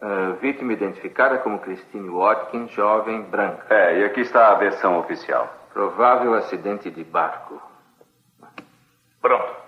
Ah, 0.00 0.36
vítima 0.40 0.72
identificada 0.72 1.38
como 1.38 1.60
Christine 1.60 2.10
Watkins, 2.10 2.70
jovem, 2.72 3.22
branca. 3.22 3.74
É, 3.74 4.00
e 4.00 4.04
aqui 4.04 4.20
está 4.20 4.50
a 4.50 4.54
versão 4.56 4.98
oficial. 4.98 5.48
Provável 5.72 6.34
acidente 6.34 6.90
de 6.90 7.02
barco. 7.02 7.62
Pronto. 9.20 9.62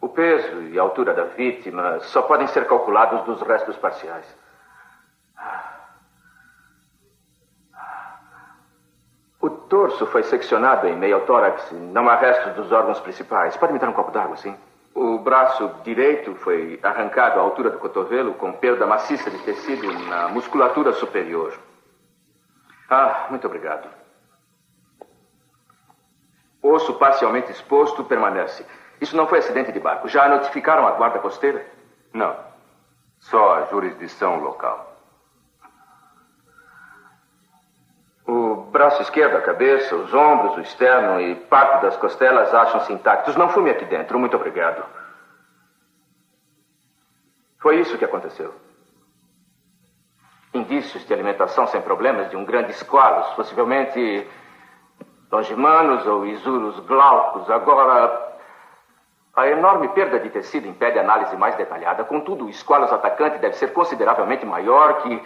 O 0.00 0.08
peso 0.08 0.62
e 0.62 0.78
a 0.78 0.82
altura 0.82 1.14
da 1.14 1.24
vítima 1.24 2.00
só 2.00 2.22
podem 2.22 2.48
ser 2.48 2.66
calculados 2.66 3.22
dos 3.24 3.40
restos 3.42 3.76
parciais. 3.76 4.41
Torso 9.72 10.04
foi 10.04 10.22
seccionado 10.24 10.86
em 10.86 10.94
meio 10.94 11.14
ao 11.14 11.22
tórax. 11.22 11.72
Não 11.72 12.06
há 12.06 12.16
restos 12.16 12.52
dos 12.52 12.70
órgãos 12.70 13.00
principais. 13.00 13.56
Pode 13.56 13.72
me 13.72 13.78
dar 13.78 13.88
um 13.88 13.94
copo 13.94 14.10
d'água, 14.10 14.36
sim? 14.36 14.54
O 14.94 15.16
braço 15.16 15.66
direito 15.82 16.34
foi 16.34 16.78
arrancado 16.82 17.40
à 17.40 17.42
altura 17.42 17.70
do 17.70 17.78
cotovelo 17.78 18.34
com 18.34 18.52
perda 18.52 18.86
maciça 18.86 19.30
de 19.30 19.38
tecido 19.38 19.90
na 20.10 20.28
musculatura 20.28 20.92
superior. 20.92 21.54
Ah, 22.90 23.28
muito 23.30 23.46
obrigado. 23.46 23.88
Osso 26.62 26.92
parcialmente 26.98 27.50
exposto 27.50 28.04
permanece. 28.04 28.66
Isso 29.00 29.16
não 29.16 29.26
foi 29.26 29.38
acidente 29.38 29.72
de 29.72 29.80
barco. 29.80 30.06
Já 30.06 30.28
notificaram 30.28 30.86
a 30.86 30.90
guarda 30.90 31.18
costeira? 31.18 31.64
Não. 32.12 32.36
Só 33.20 33.54
a 33.54 33.64
jurisdição 33.64 34.38
local. 34.38 34.91
Braço 38.72 39.02
esquerdo, 39.02 39.36
a 39.36 39.42
cabeça, 39.42 39.94
os 39.94 40.12
ombros, 40.14 40.56
o 40.56 40.60
externo 40.60 41.20
e 41.20 41.34
parte 41.34 41.82
das 41.82 41.96
costelas 41.98 42.52
acham-se 42.52 42.92
intactos. 42.92 43.36
Não 43.36 43.50
fume 43.50 43.70
aqui 43.70 43.84
dentro. 43.84 44.18
Muito 44.18 44.34
obrigado. 44.34 44.82
Foi 47.60 47.78
isso 47.78 47.98
que 47.98 48.04
aconteceu. 48.04 48.52
Indícios 50.54 51.06
de 51.06 51.12
alimentação 51.12 51.66
sem 51.66 51.80
problemas 51.80 52.30
de 52.30 52.36
um 52.36 52.44
grande 52.44 52.72
esqualos, 52.72 53.28
possivelmente 53.34 54.26
longimanos 55.30 56.06
ou 56.06 56.26
isuros 56.26 56.80
glaucos. 56.80 57.48
Agora, 57.50 58.32
a 59.34 59.48
enorme 59.48 59.88
perda 59.88 60.18
de 60.18 60.28
tecido 60.30 60.66
impede 60.66 60.98
análise 60.98 61.36
mais 61.36 61.54
detalhada. 61.56 62.04
Contudo, 62.04 62.46
o 62.46 62.50
esqualos 62.50 62.92
atacante 62.92 63.38
deve 63.38 63.56
ser 63.56 63.72
consideravelmente 63.72 64.44
maior 64.44 65.02
que 65.02 65.22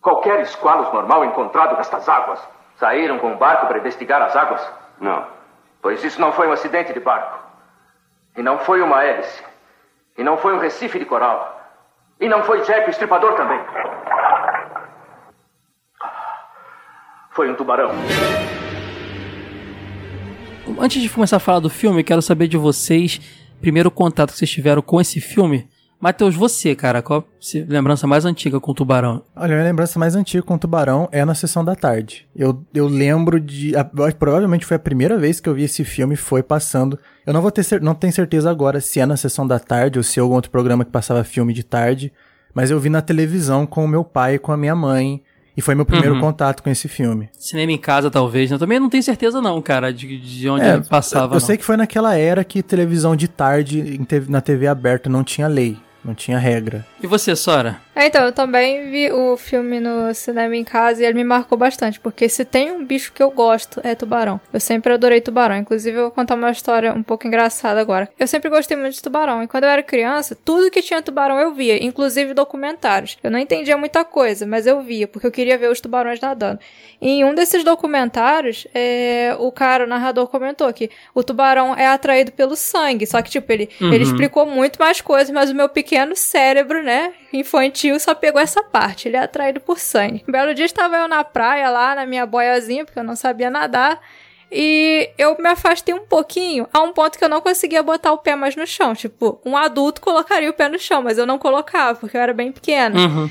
qualquer 0.00 0.40
esqualos 0.40 0.92
normal 0.92 1.24
encontrado 1.24 1.76
nestas 1.76 2.08
águas. 2.08 2.40
Saíram 2.76 3.18
com 3.18 3.32
o 3.32 3.36
barco 3.36 3.66
para 3.66 3.78
investigar 3.78 4.22
as 4.22 4.36
águas? 4.36 4.66
Não. 5.00 5.26
Pois 5.82 6.02
isso 6.02 6.20
não 6.20 6.32
foi 6.32 6.48
um 6.48 6.52
acidente 6.52 6.92
de 6.92 7.00
barco. 7.00 7.38
E 8.36 8.42
não 8.42 8.58
foi 8.58 8.80
uma 8.80 9.02
hélice. 9.04 9.42
E 10.16 10.22
não 10.22 10.36
foi 10.36 10.54
um 10.54 10.58
recife 10.58 10.98
de 10.98 11.04
coral. 11.04 11.56
E 12.20 12.28
não 12.28 12.42
foi 12.42 12.62
Jack 12.62 12.86
o 12.86 12.90
estripador 12.90 13.34
também. 13.34 13.60
Foi 17.30 17.48
um 17.50 17.54
tubarão. 17.54 17.90
Antes 20.80 21.00
de 21.00 21.08
começar 21.08 21.36
a 21.36 21.40
falar 21.40 21.60
do 21.60 21.70
filme, 21.70 22.04
quero 22.04 22.20
saber 22.20 22.48
de 22.48 22.56
vocês, 22.56 23.20
primeiro 23.60 23.90
contato 23.90 24.30
que 24.30 24.38
vocês 24.38 24.50
tiveram 24.50 24.82
com 24.82 25.00
esse 25.00 25.20
filme. 25.20 25.68
Matheus, 26.00 26.36
você, 26.36 26.76
cara, 26.76 27.02
qual 27.02 27.20
a 27.22 27.72
lembrança 27.72 28.06
mais 28.06 28.24
antiga 28.24 28.60
com 28.60 28.70
o 28.70 28.74
Tubarão? 28.74 29.22
Olha, 29.34 29.52
a 29.54 29.56
minha 29.56 29.64
lembrança 29.68 29.98
mais 29.98 30.14
antiga 30.14 30.42
com 30.44 30.54
o 30.54 30.58
Tubarão 30.58 31.08
é 31.10 31.24
na 31.24 31.34
sessão 31.34 31.64
da 31.64 31.74
tarde. 31.74 32.24
Eu, 32.36 32.62
eu 32.72 32.86
lembro 32.86 33.40
de. 33.40 33.74
a- 33.76 33.84
provavelmente 34.16 34.64
foi 34.64 34.76
a 34.76 34.80
primeira 34.80 35.18
vez 35.18 35.40
que 35.40 35.48
eu 35.48 35.54
vi 35.54 35.64
esse 35.64 35.84
filme, 35.84 36.14
foi 36.14 36.40
passando. 36.42 36.96
Eu 37.26 37.32
não 37.32 37.42
vou 37.42 37.50
ter 37.50 37.64
não 37.82 37.94
tenho 37.96 38.12
certeza 38.12 38.48
agora 38.48 38.80
se 38.80 39.00
é 39.00 39.06
na 39.06 39.16
sessão 39.16 39.44
da 39.44 39.58
tarde 39.58 39.98
ou 39.98 40.02
se 40.04 40.20
é 40.20 40.22
algum 40.22 40.34
outro 40.36 40.52
programa 40.52 40.84
que 40.84 40.90
passava 40.92 41.24
filme 41.24 41.52
de 41.52 41.64
tarde. 41.64 42.12
Mas 42.54 42.70
eu 42.70 42.78
vi 42.78 42.88
na 42.88 43.02
televisão 43.02 43.66
com 43.66 43.84
o 43.84 43.88
meu 43.88 44.04
pai 44.04 44.34
e 44.36 44.38
com 44.38 44.52
a 44.52 44.56
minha 44.56 44.76
mãe. 44.76 45.20
E 45.56 45.60
foi 45.60 45.74
meu 45.74 45.84
primeiro 45.84 46.14
Uhum. 46.14 46.20
contato 46.20 46.62
com 46.62 46.70
esse 46.70 46.86
filme. 46.86 47.28
Cinema 47.36 47.72
em 47.72 47.78
casa, 47.78 48.08
talvez, 48.08 48.48
né? 48.48 48.54
Eu 48.54 48.60
também 48.60 48.78
não 48.78 48.88
tenho 48.88 49.02
certeza, 49.02 49.40
não, 49.40 49.60
cara, 49.60 49.92
de, 49.92 50.16
de 50.20 50.48
onde 50.48 50.64
ele 50.64 50.84
passava. 50.84 51.34
É, 51.34 51.36
Eu 51.36 51.40
não. 51.40 51.46
sei 51.46 51.56
que 51.56 51.64
foi 51.64 51.76
naquela 51.76 52.14
era 52.16 52.44
que 52.44 52.62
televisão 52.62 53.16
de 53.16 53.26
tarde 53.26 54.00
na 54.28 54.40
TV 54.40 54.68
aberta 54.68 55.10
não 55.10 55.24
tinha 55.24 55.48
lei, 55.48 55.76
não 56.08 56.14
tinha 56.14 56.38
regra. 56.38 56.84
E 57.02 57.06
você, 57.06 57.36
Sora? 57.36 57.80
É, 57.94 58.06
então, 58.06 58.24
eu 58.24 58.32
também 58.32 58.90
vi 58.90 59.10
o 59.12 59.36
filme 59.36 59.78
no 59.80 60.14
cinema 60.14 60.54
em 60.56 60.62
casa 60.64 61.02
e 61.02 61.04
ele 61.04 61.14
me 61.14 61.24
marcou 61.24 61.58
bastante, 61.58 61.98
porque 62.00 62.28
se 62.28 62.44
tem 62.44 62.70
um 62.72 62.84
bicho 62.84 63.12
que 63.12 63.22
eu 63.22 63.30
gosto 63.30 63.80
é 63.84 63.94
tubarão. 63.94 64.40
Eu 64.52 64.60
sempre 64.60 64.92
adorei 64.92 65.20
tubarão. 65.20 65.56
Inclusive, 65.56 65.96
eu 65.98 66.02
vou 66.02 66.10
contar 66.12 66.36
uma 66.36 66.50
história 66.50 66.92
um 66.94 67.02
pouco 67.02 67.26
engraçada 67.26 67.80
agora. 67.80 68.08
Eu 68.18 68.26
sempre 68.26 68.48
gostei 68.48 68.76
muito 68.76 68.94
de 68.94 69.02
tubarão, 69.02 69.42
e 69.42 69.48
quando 69.48 69.64
eu 69.64 69.70
era 69.70 69.82
criança, 69.82 70.36
tudo 70.44 70.70
que 70.70 70.80
tinha 70.80 71.02
tubarão 71.02 71.38
eu 71.38 71.52
via, 71.52 71.84
inclusive 71.84 72.32
documentários. 72.34 73.18
Eu 73.22 73.30
não 73.30 73.38
entendia 73.38 73.76
muita 73.76 74.04
coisa, 74.04 74.46
mas 74.46 74.66
eu 74.66 74.80
via, 74.80 75.06
porque 75.08 75.26
eu 75.26 75.32
queria 75.32 75.58
ver 75.58 75.68
os 75.70 75.80
tubarões 75.80 76.20
nadando. 76.20 76.60
E 77.02 77.10
em 77.10 77.24
um 77.24 77.34
desses 77.34 77.64
documentários, 77.64 78.66
é, 78.74 79.34
o 79.40 79.50
cara, 79.50 79.84
o 79.84 79.86
narrador, 79.88 80.28
comentou 80.28 80.72
que 80.72 80.88
o 81.14 81.22
tubarão 81.22 81.74
é 81.74 81.86
atraído 81.86 82.30
pelo 82.32 82.54
sangue. 82.56 83.06
Só 83.06 83.20
que, 83.22 83.30
tipo, 83.30 83.52
ele, 83.52 83.68
Uhum. 83.80 83.92
ele 83.92 84.04
explicou 84.04 84.46
muito 84.46 84.78
mais 84.78 85.00
coisas, 85.00 85.30
mas 85.30 85.50
o 85.50 85.54
meu 85.54 85.68
pequeno 85.68 85.97
cérebro, 86.14 86.82
né, 86.82 87.12
infantil, 87.32 87.98
só 87.98 88.14
pegou 88.14 88.40
essa 88.40 88.62
parte. 88.62 89.08
Ele 89.08 89.16
é 89.16 89.20
atraído 89.20 89.60
por 89.60 89.78
sangue. 89.78 90.24
Um 90.28 90.32
belo 90.32 90.54
dia 90.54 90.64
estava 90.64 90.96
eu 90.96 91.08
na 91.08 91.24
praia 91.24 91.70
lá, 91.70 91.94
na 91.94 92.06
minha 92.06 92.26
boiazinha, 92.26 92.84
porque 92.84 92.98
eu 92.98 93.04
não 93.04 93.16
sabia 93.16 93.50
nadar. 93.50 94.00
E 94.50 95.10
eu 95.18 95.36
me 95.38 95.48
afastei 95.48 95.94
um 95.94 96.06
pouquinho, 96.06 96.66
a 96.72 96.80
um 96.80 96.92
ponto 96.92 97.18
que 97.18 97.24
eu 97.24 97.28
não 97.28 97.40
conseguia 97.40 97.82
botar 97.82 98.12
o 98.12 98.18
pé 98.18 98.34
mais 98.34 98.56
no 98.56 98.66
chão. 98.66 98.94
Tipo, 98.94 99.40
um 99.44 99.56
adulto 99.56 100.00
colocaria 100.00 100.48
o 100.48 100.54
pé 100.54 100.68
no 100.68 100.78
chão, 100.78 101.02
mas 101.02 101.18
eu 101.18 101.26
não 101.26 101.38
colocava, 101.38 101.98
porque 101.98 102.16
eu 102.16 102.20
era 102.20 102.32
bem 102.32 102.50
pequena. 102.50 102.98
Uhum. 102.98 103.30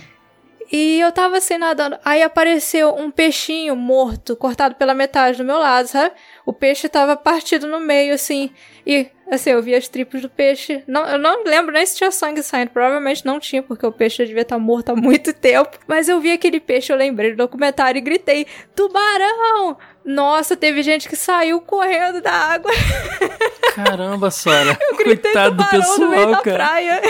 E 0.72 1.00
eu 1.00 1.12
tava 1.12 1.38
assim 1.38 1.58
nadando. 1.58 1.98
Aí 2.04 2.22
apareceu 2.22 2.94
um 2.96 3.10
peixinho 3.10 3.76
morto, 3.76 4.36
cortado 4.36 4.76
pela 4.76 4.94
metade 4.94 5.38
do 5.38 5.46
meu 5.46 5.58
lado, 5.58 5.88
sabe? 5.88 6.14
O 6.46 6.54
peixe 6.54 6.90
tava 6.90 7.16
partido 7.16 7.68
no 7.68 7.80
meio, 7.80 8.14
assim. 8.14 8.52
E, 8.86 9.08
assim, 9.32 9.52
eu 9.52 9.62
vi 9.62 9.76
as 9.76 9.88
tripas 9.88 10.22
do 10.22 10.30
peixe. 10.30 10.84
Não, 10.88 11.06
eu 11.08 11.18
não 11.18 11.44
lembro 11.44 11.74
nem 11.74 11.86
se 11.86 11.96
tinha 11.98 12.12
sangue 12.12 12.42
saindo. 12.42 12.70
Provavelmente 12.70 13.26
não 13.26 13.40
tinha, 13.40 13.62
porque 13.62 13.86
o 13.86 13.92
peixe 13.92 14.26
devia 14.26 14.42
estar 14.44 14.58
morto 14.60 14.90
há 14.90 14.96
muito 14.96 15.34
tempo. 15.36 15.78
Mas 15.88 16.08
eu 16.10 16.20
vi 16.20 16.32
aquele 16.32 16.60
peixe, 16.60 16.92
eu 16.92 16.98
lembrei 16.98 17.32
do 17.32 17.38
documentário 17.38 18.00
e 18.00 18.02
gritei: 18.02 18.48
Tubarão! 18.76 19.78
Nossa, 20.06 20.56
teve 20.56 20.82
gente 20.84 21.10
que 21.10 21.16
saiu 21.16 21.60
correndo 21.60 22.22
da 22.22 22.32
água. 22.32 22.72
Caramba, 23.76 24.32
Sora. 24.32 24.78
Gritei 24.98 25.34
Coitado 25.34 25.56
do 25.56 25.64
tubarão 25.64 25.98
no 25.98 26.10
meio 26.10 26.28
pessoal, 26.28 26.32
da 26.32 26.42
cara. 26.42 26.58
praia. 26.58 27.02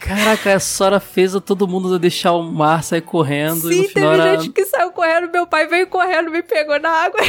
Caraca, 0.00 0.54
a 0.54 0.60
Sora 0.60 1.00
fez 1.00 1.34
a 1.34 1.40
todo 1.40 1.66
mundo 1.66 1.98
deixar 1.98 2.32
o 2.32 2.42
mar 2.42 2.84
sair 2.84 3.00
correndo 3.00 3.72
e 3.72 3.74
Sim, 3.74 3.82
no 3.82 3.88
final 3.88 4.10
teve 4.12 4.22
era... 4.28 4.38
gente 4.40 4.52
que 4.52 4.64
saiu 4.66 4.92
correndo. 4.92 5.30
Meu 5.32 5.46
pai 5.46 5.66
veio 5.66 5.86
correndo, 5.88 6.30
me 6.30 6.42
pegou 6.42 6.78
na 6.78 6.90
água. 6.90 7.20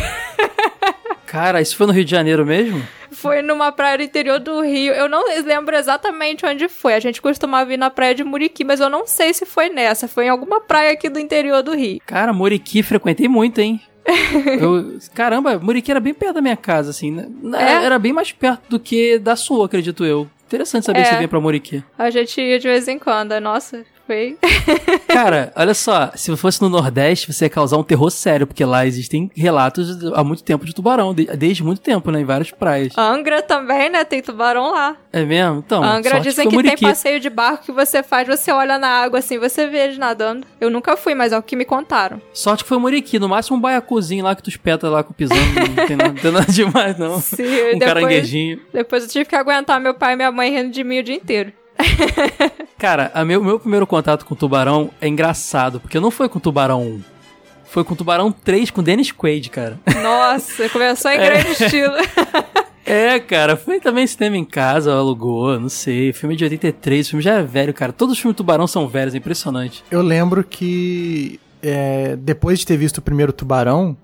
Cara, 1.26 1.60
isso 1.60 1.76
foi 1.76 1.88
no 1.88 1.94
Rio 1.94 2.06
de 2.06 2.12
Janeiro 2.12 2.46
mesmo? 2.46 2.86
Foi 3.22 3.42
numa 3.42 3.72
praia 3.72 3.98
do 3.98 4.04
interior 4.04 4.40
do 4.40 4.62
Rio. 4.62 4.94
Eu 4.94 5.10
não 5.10 5.24
lembro 5.44 5.76
exatamente 5.76 6.46
onde 6.46 6.68
foi. 6.68 6.94
A 6.94 7.00
gente 7.00 7.22
costumava 7.22 7.74
ir 7.74 7.78
na 7.78 7.90
praia 7.90 8.14
de 8.16 8.24
Muriqui, 8.24 8.64
mas 8.64 8.80
eu 8.80 8.90
não 8.90 9.08
sei 9.08 9.34
se 9.34 9.46
foi 9.46 9.70
nessa. 9.70 10.08
Foi 10.08 10.26
em 10.26 10.30
alguma 10.30 10.62
praia 10.62 10.92
aqui 10.92 11.10
do 11.10 11.20
interior 11.20 11.62
do 11.64 11.76
Rio. 11.76 12.00
Cara, 12.06 12.32
Muriqui 12.34 12.84
frequentei 12.84 13.28
muito, 13.28 13.60
hein? 13.60 13.82
Eu, 14.62 14.98
caramba, 15.14 15.60
Muriqui 15.60 15.92
era 15.92 16.00
bem 16.00 16.14
perto 16.14 16.36
da 16.36 16.42
minha 16.42 16.56
casa, 16.56 16.92
assim. 16.92 17.12
né? 17.12 17.28
É? 17.60 17.86
Era 17.86 18.00
bem 18.00 18.14
mais 18.14 18.32
perto 18.32 18.70
do 18.70 18.80
que 18.80 19.20
da 19.20 19.36
sua, 19.36 19.66
acredito 19.66 20.06
eu. 20.06 20.28
Interessante 20.46 20.86
saber 20.86 21.00
É. 21.02 21.04
se 21.04 21.12
você 21.12 21.18
vem 21.18 21.28
pra 21.28 21.42
Muriqui. 21.42 21.84
A 21.98 22.10
gente 22.10 22.40
ia 22.40 22.58
de 22.58 22.68
vez 22.68 22.88
em 22.88 22.98
quando. 22.98 23.38
Nossa, 23.42 23.86
Foi. 24.08 24.38
Cara, 25.08 25.52
olha 25.56 25.74
só, 25.74 26.12
se 26.16 26.36
fosse 26.38 26.62
no 26.62 26.70
Nordeste, 26.70 27.32
você 27.32 27.46
ia 27.46 27.50
causar 27.50 27.78
um 27.78 27.84
terror 27.84 28.10
sério, 28.10 28.48
porque 28.48 28.64
lá 28.64 28.86
existem 28.86 29.30
relatos 29.36 30.02
há 30.14 30.24
muito 30.24 30.44
tempo 30.44 30.66
de 30.66 30.74
tubarão, 30.74 31.14
de- 31.14 31.26
desde 31.38 31.64
muito 31.64 31.82
tempo, 31.82 32.10
né, 32.10 32.22
em 32.22 32.26
várias 32.26 32.50
praias. 32.52 32.94
Angra 32.98 33.42
também, 33.42 33.90
né? 33.90 34.04
Tem 34.06 34.22
tubarão 34.22 34.72
lá. 34.72 34.96
É 35.12 35.24
mesmo? 35.26 35.58
Então, 35.66 35.84
Angra 35.84 36.20
dizem 36.22 36.48
que 36.48 36.56
Muriqui. 36.56 36.78
tem 36.78 36.90
passeio 36.90 37.20
de 37.20 37.30
barco 37.30 37.66
que 37.66 37.72
você 37.72 38.02
faz, 38.02 38.28
você 38.28 38.52
olha 38.52 38.78
na 38.78 38.88
água 38.88 39.20
assim, 39.20 39.38
você 39.38 39.68
vê 39.68 39.80
eles 39.80 39.98
nadando. 39.98 40.48
Eu 40.62 40.70
nunca 40.70 40.96
fui, 40.96 41.14
mas 41.14 41.34
é 41.34 41.38
o 41.38 41.44
que 41.44 41.56
me 41.56 41.66
contaram. 41.66 42.22
Sorte 42.34 42.64
que 42.64 42.70
foi 42.70 42.78
Muriqui, 42.78 43.20
no 43.20 43.28
máximo 43.28 43.58
um 43.58 43.62
baiacuzinho 43.62 44.24
lá 44.24 44.36
que 44.36 44.44
tu 44.44 44.50
espeta 44.50 44.88
lá 44.90 45.04
com 45.04 45.14
pisando, 45.14 45.40
não 45.76 45.86
tem 45.88 45.96
nada, 45.98 46.10
não 46.14 46.16
tem 46.22 46.32
nada 46.32 46.52
demais 46.52 46.98
não. 46.98 47.20
Sim, 47.22 47.44
um 47.44 47.48
depois- 47.48 47.80
caranguejinho. 47.84 48.60
Depois 48.74 49.04
eu 49.04 49.10
tive 49.10 49.26
que 49.26 49.36
aguentar 49.36 49.82
meu 49.82 49.94
pai 49.94 50.14
e 50.14 50.16
minha 50.16 50.32
mãe 50.32 50.50
rindo 50.56 50.70
de 50.72 50.84
mim 50.84 51.00
o 51.00 51.04
dia 51.04 51.16
inteiro. 51.16 51.52
Cara, 52.78 53.12
a 53.14 53.26
meu, 53.26 53.44
meu 53.44 53.60
primeiro 53.60 53.88
contato 53.88 54.26
com 54.26 54.36
tubarão 54.36 54.90
é 55.02 55.08
engraçado, 55.08 55.80
porque 55.80 56.00
não 56.00 56.12
foi 56.12 56.30
com 56.30 56.40
tubarão 56.40 56.84
1. 56.84 57.02
Foi 57.66 57.84
com 57.84 57.96
tubarão 57.96 58.32
3 58.32 58.70
com 58.72 58.82
Dennis 58.84 59.12
Quaid, 59.12 59.50
cara. 59.50 59.80
Nossa, 60.02 60.70
começou 60.70 61.12
em 61.12 61.16
É. 61.18 61.30
grande 61.30 61.52
estilo. 61.64 61.94
É, 62.90 63.20
cara, 63.20 63.58
foi 63.58 63.82
também 63.82 64.08
cinema 64.08 64.38
em 64.38 64.46
casa, 64.46 64.94
alugou, 64.94 65.60
não 65.60 65.68
sei. 65.68 66.14
Filme 66.14 66.38
de 66.38 66.46
83, 66.46 67.06
o 67.06 67.10
filme 67.10 67.22
já 67.22 67.34
é 67.34 67.44
velho, 67.44 67.74
cara. 67.74 67.92
Todos 67.92 68.14
os 68.14 68.18
filmes 68.22 68.34
de 68.34 68.38
tubarão 68.38 68.66
são 68.66 68.88
velhos, 68.88 69.14
é 69.14 69.18
impressionante. 69.18 69.84
Eu 69.92 70.02
lembro 70.02 70.42
que 70.42 71.38
é, 71.62 72.16
depois 72.16 72.60
de 72.60 72.66
ter 72.66 72.78
visto 72.78 73.00
o 73.00 73.02
primeiro 73.02 73.34
Tubarão, 73.34 73.98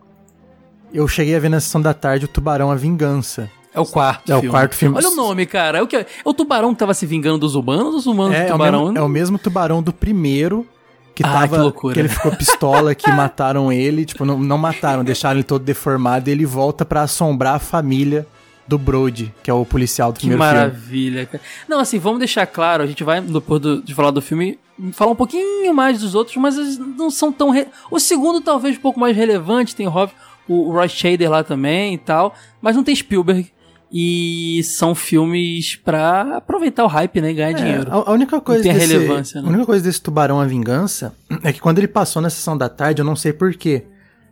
eu 0.93 1.07
cheguei 1.07 1.33
a 1.33 1.39
ver 1.39 1.47
na 1.47 1.61
sessão 1.61 1.81
da 1.81 1.93
tarde 1.93 2.25
o 2.25 2.27
Tubarão 2.27 2.69
A 2.69 2.75
Vingança. 2.75 3.49
É 3.75 3.79
o 3.79 3.85
quarto 3.85 4.31
É 4.31 4.35
o 4.35 4.39
filme. 4.39 4.51
quarto 4.51 4.75
filme. 4.75 4.97
Olha 4.97 5.09
o 5.09 5.15
nome, 5.15 5.45
cara. 5.45 5.79
É 5.79 5.81
o, 5.81 5.87
que, 5.87 5.95
é 5.97 6.05
o 6.23 6.33
tubarão 6.33 6.73
que 6.73 6.79
tava 6.79 6.93
se 6.93 7.05
vingando 7.05 7.39
dos 7.39 7.55
humanos 7.55 7.93
ou 7.93 7.99
os 7.99 8.05
humanos 8.05 8.35
É, 8.35 8.41
do 8.41 8.43
é 8.43 8.49
o, 8.49 8.51
tubarão? 8.53 8.83
mesmo, 8.85 8.97
é 8.97 9.01
o 9.01 9.09
mesmo 9.09 9.37
tubarão 9.39 9.81
do 9.81 9.91
primeiro 9.91 10.67
que 11.15 11.23
Ah, 11.23 11.31
tava. 11.31 11.47
que 11.47 11.57
loucura. 11.57 11.99
ele 11.99 12.09
ficou 12.09 12.31
pistola, 12.35 12.93
que 12.93 13.09
mataram 13.11 13.71
ele. 13.71 14.05
Tipo, 14.05 14.25
não, 14.25 14.37
não 14.39 14.57
mataram, 14.57 15.03
deixaram 15.03 15.37
ele 15.37 15.43
todo 15.43 15.63
deformado 15.63 16.29
e 16.29 16.31
ele 16.31 16.45
volta 16.45 16.85
pra 16.85 17.01
assombrar 17.01 17.55
a 17.55 17.59
família 17.59 18.27
do 18.67 18.77
Brody, 18.77 19.33
que 19.43 19.49
é 19.51 19.53
o 19.53 19.65
policial 19.65 20.11
do 20.13 20.19
Que 20.19 20.27
primeiro 20.27 20.43
filme. 20.43 20.57
maravilha, 20.67 21.25
cara. 21.25 21.43
Não, 21.67 21.79
assim, 21.79 21.99
vamos 21.99 22.19
deixar 22.19 22.45
claro, 22.47 22.81
a 22.83 22.85
gente 22.87 23.03
vai, 23.03 23.19
depois 23.19 23.59
do- 23.61 23.81
de 23.81 23.93
falar 23.93 24.11
do 24.11 24.21
filme, 24.21 24.57
falar 24.93 25.11
um 25.11 25.15
pouquinho 25.15 25.73
mais 25.73 25.99
dos 25.99 26.15
outros, 26.15 26.37
mas 26.37 26.57
eles 26.57 26.77
não 26.77 27.09
são 27.11 27.29
tão... 27.31 27.49
re- 27.49 27.67
O 27.91 27.99
segundo 27.99 28.39
talvez 28.39 28.77
um 28.77 28.79
pouco 28.81 28.99
mais 28.99 29.17
relevante, 29.17 29.75
tem 29.75 29.85
o, 29.85 29.89
Rob- 29.89 30.13
o, 30.47 30.69
o 30.69 30.71
Roy 30.71 30.87
Shader 30.87 31.29
lá 31.29 31.43
também 31.43 31.93
e 31.95 31.97
tal, 31.97 32.33
mas 32.61 32.73
não 32.75 32.83
tem 32.85 32.95
Spielberg. 32.95 33.51
E 33.95 34.61
são 34.63 34.95
filmes 34.95 35.75
pra 35.75 36.37
aproveitar 36.37 36.83
o 36.83 36.87
hype, 36.87 37.21
né? 37.21 37.29
E 37.29 37.33
ganhar 37.35 37.51
É, 37.51 37.53
dinheiro. 37.53 37.85
a, 37.91 38.09
a 38.09 38.11
única 38.11 38.41
coisa 38.41 38.63
tem 38.63 38.73
desse, 38.73 38.87
relevância, 38.91 39.39
né? 39.39 39.47
A 39.47 39.49
única 39.51 39.65
coisa 39.67 39.83
desse 39.85 40.01
Tubarão 40.01 40.39
a 40.39 40.45
Vingança 40.45 41.13
é 41.43 41.53
que 41.53 41.61
quando 41.61 41.77
ele 41.77 41.87
passou 41.87 42.19
na 42.19 42.29
sessão 42.31 42.57
da 42.57 42.67
tarde, 42.69 43.01
eu 43.01 43.05
não 43.05 43.15
sei 43.15 43.31
porquê, 43.31 43.83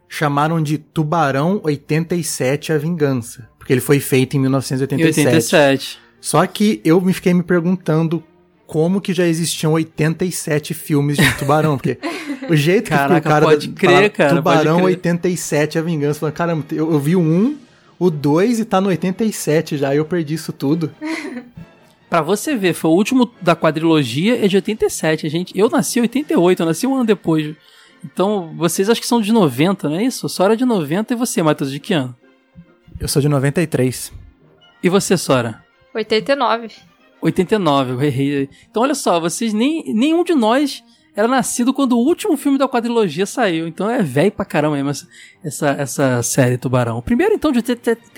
chamaram 0.10 0.62
de 0.64 0.80
Tubarão 0.80 1.62
87 1.64 2.74
a 2.74 2.78
Vingança. 2.80 3.48
Porque 3.60 3.72
ele 3.72 3.82
foi 3.82 4.00
feito 4.00 4.34
em 4.34 4.38
Em 4.40 4.42
1987. 4.42 5.28
87. 5.28 6.00
Só 6.20 6.44
que 6.48 6.82
eu 6.84 7.00
me 7.00 7.14
fiquei 7.14 7.32
me 7.34 7.44
perguntando 7.44 8.24
como 8.66 9.00
que 9.00 9.14
já 9.14 9.28
existiam 9.28 9.74
87 9.74 10.74
filmes 10.74 11.18
de 11.18 11.32
Tubarão, 11.38 11.78
porque 11.78 12.00
o 12.50 12.56
jeito 12.56 12.90
Caraca, 12.90 13.22
que 13.22 13.28
o 13.28 13.32
cara 13.32 13.46
pode 13.46 13.68
crer, 13.70 14.10
cara, 14.12 14.36
Tubarão 14.36 14.80
pode 14.80 14.96
crer. 14.98 15.12
87 15.14 15.78
a 15.78 15.82
Vingança, 15.82 16.20
falei, 16.20 16.34
caramba, 16.34 16.66
eu, 16.72 16.92
eu 16.92 17.00
vi 17.00 17.16
1, 17.16 17.58
o 18.02 18.10
2 18.10 18.60
e 18.60 18.66
tá 18.66 18.82
no 18.82 18.88
87 18.88 19.78
já, 19.78 19.94
e 19.94 19.98
eu 19.98 20.06
perdi 20.06 20.34
isso 20.34 20.52
tudo. 20.52 20.92
Pra 22.10 22.24
você 22.24 22.56
ver, 22.56 22.74
foi 22.74 22.90
o 22.90 22.96
último 22.96 23.32
da 23.40 23.56
quadrilogia, 23.56 24.44
é 24.44 24.48
de 24.48 24.56
87. 24.56 25.28
A 25.28 25.30
gente, 25.30 25.58
eu 25.58 25.70
nasci 25.70 26.00
em 26.00 26.02
88, 26.02 26.64
eu 26.64 26.66
nasci 26.66 26.88
um 26.88 26.96
ano 26.96 27.06
depois. 27.06 27.56
Então, 28.04 28.56
vocês 28.58 28.90
acho 28.90 29.00
que 29.00 29.06
são 29.06 29.22
de 29.22 29.32
90, 29.32 29.88
não 29.88 29.98
é 29.98 30.04
isso? 30.04 30.28
Sora 30.28 30.54
é 30.54 30.56
de 30.58 30.66
90 30.66 31.14
e 31.14 31.16
você, 31.16 31.44
Matheus, 31.44 31.72
de 31.72 31.80
que 31.80 31.94
ano? 31.94 32.16
Eu 33.00 33.08
sou 33.08 33.22
de 33.22 33.30
93. 33.30 34.12
E 34.82 34.90
você, 34.90 35.16
Sora? 35.16 35.64
89. 35.94 36.70
89, 37.22 37.92
eu 37.92 38.02
errei. 38.02 38.50
Então, 38.68 38.82
olha 38.82 38.96
só, 38.96 39.20
vocês 39.20 39.54
nem 39.54 39.94
nenhum 39.94 40.24
de 40.24 40.34
nós 40.34 40.84
era 41.16 41.28
nascido 41.28 41.74
quando 41.74 41.94
o 41.94 42.00
último 42.00 42.38
filme 42.38 42.58
da 42.58 42.68
quadrilogia 42.68 43.26
saiu. 43.26 43.68
Então 43.68 43.90
é 43.90 44.02
velho 44.02 44.32
pra 44.32 44.46
caramba 44.46 44.76
mesmo 44.76 44.90
essa, 44.90 45.08
essa, 45.44 45.70
essa 45.72 46.24
série 46.24 46.58
Tubarão. 46.58 46.98
O 46.98 47.02
primeiro, 47.02 47.34
então, 47.34 47.52
de 47.52 47.62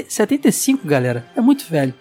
75, 0.08 0.88
galera. 0.88 1.26
É 1.36 1.42
muito 1.42 1.66
velho. 1.66 1.94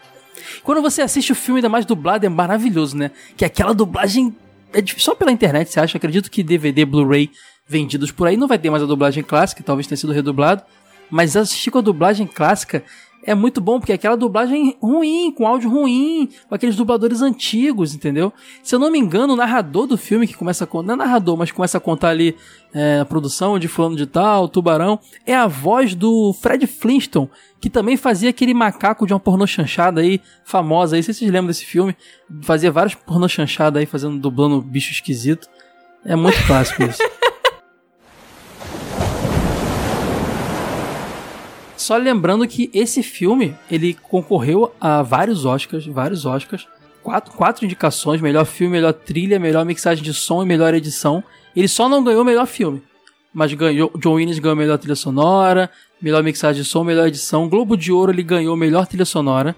Quando 0.62 0.82
você 0.82 1.03
assiste 1.03 1.32
o 1.32 1.34
filme, 1.34 1.59
ainda 1.59 1.68
mais 1.68 1.86
dublado, 1.86 2.26
é 2.26 2.28
maravilhoso, 2.28 2.97
né? 2.97 3.11
Que 3.36 3.45
aquela 3.45 3.72
dublagem. 3.72 4.34
É 4.72 4.82
só 4.97 5.14
pela 5.14 5.30
internet, 5.30 5.70
você 5.70 5.80
acha? 5.80 5.97
Acredito 5.99 6.30
que 6.30 6.43
DVD, 6.43 6.84
Blu-ray 6.84 7.30
vendidos 7.66 8.11
por 8.11 8.26
aí 8.26 8.36
não 8.36 8.49
vai 8.49 8.59
ter 8.59 8.70
mais 8.70 8.82
a 8.82 8.86
dublagem 8.86 9.22
clássica, 9.22 9.62
talvez 9.62 9.86
tenha 9.86 9.97
sido 9.97 10.12
redublado. 10.12 10.62
Mas 11.11 11.36
assistir 11.36 11.70
com 11.70 11.78
a 11.78 11.82
dublagem 11.82 12.26
clássica 12.26 12.82
é 13.25 13.35
muito 13.35 13.61
bom, 13.61 13.79
porque 13.79 13.93
é 13.93 13.95
aquela 13.95 14.16
dublagem 14.16 14.77
ruim, 14.81 15.31
com 15.31 15.47
áudio 15.47 15.70
ruim, 15.70 16.29
com 16.49 16.55
aqueles 16.55 16.75
dubladores 16.75 17.23
antigos, 17.23 17.95
entendeu? 17.95 18.33
Se 18.62 18.75
eu 18.75 18.79
não 18.79 18.91
me 18.91 18.99
engano, 18.99 19.35
o 19.35 19.37
narrador 19.37 19.87
do 19.87 19.97
filme 19.97 20.27
que 20.27 20.35
começa 20.35 20.64
a 20.64 20.66
contar, 20.66 20.89
não 20.89 20.95
é 20.95 21.07
narrador, 21.07 21.37
mas 21.37 21.53
começa 21.53 21.79
a 21.79 21.81
contar 21.81 22.09
ali 22.09 22.37
é, 22.75 23.01
a 23.01 23.05
produção 23.05 23.59
de 23.59 23.68
fulano 23.68 23.97
de 23.97 24.07
tal, 24.07 24.49
tubarão, 24.49 24.99
é 25.25 25.35
a 25.35 25.47
voz 25.47 25.95
do 25.95 26.33
Fred 26.33 26.66
Flintstone, 26.66 27.31
que 27.61 27.70
também 27.70 27.97
fazia 27.97 28.31
aquele 28.31 28.53
macaco 28.53 29.07
de 29.07 29.12
uma 29.12 29.20
pornô 29.20 29.47
chanchada 29.47 30.01
aí, 30.01 30.20
famosa 30.45 30.97
aí, 30.97 31.03
se 31.03 31.14
vocês 31.14 31.31
lembram 31.31 31.49
desse 31.49 31.64
filme, 31.64 31.97
fazia 32.43 32.73
vários 32.73 32.95
pornô 32.95 33.29
chanchada 33.29 33.79
aí, 33.79 33.87
fazendo, 33.87 34.18
dublando 34.18 34.61
bicho 34.61 34.91
esquisito. 34.91 35.49
É 36.05 36.16
muito 36.16 36.45
clássico 36.47 36.83
isso. 36.83 37.01
Só 41.83 41.97
lembrando 41.97 42.47
que 42.47 42.70
esse 42.72 43.03
filme, 43.03 43.57
ele 43.68 43.95
concorreu 43.95 44.72
a 44.80 45.03
vários 45.03 45.45
Oscars, 45.45 45.85
vários 45.85 46.24
Oscars. 46.24 46.68
Quatro, 47.03 47.33
quatro 47.33 47.64
indicações, 47.64 48.20
melhor 48.20 48.45
filme, 48.45 48.74
melhor 48.74 48.93
trilha, 48.93 49.37
melhor 49.37 49.64
mixagem 49.64 50.05
de 50.05 50.14
som 50.14 50.45
e 50.45 50.47
melhor 50.47 50.72
edição. 50.74 51.24
Ele 51.57 51.66
só 51.66 51.89
não 51.89 52.05
ganhou 52.05 52.24
melhor 52.24 52.47
filme. 52.47 52.80
Mas 53.35 53.53
ganhou, 53.53 53.91
John 53.99 54.12
Williams 54.12 54.39
ganhou 54.39 54.55
melhor 54.55 54.78
trilha 54.78 54.95
sonora, 54.95 55.68
melhor 56.01 56.22
mixagem 56.22 56.62
de 56.62 56.68
som, 56.68 56.85
melhor 56.85 57.09
edição. 57.09 57.49
Globo 57.49 57.76
de 57.76 57.91
Ouro 57.91 58.12
ele 58.12 58.22
ganhou 58.22 58.57
melhor 58.57 58.87
trilha 58.87 59.05
sonora. 59.05 59.57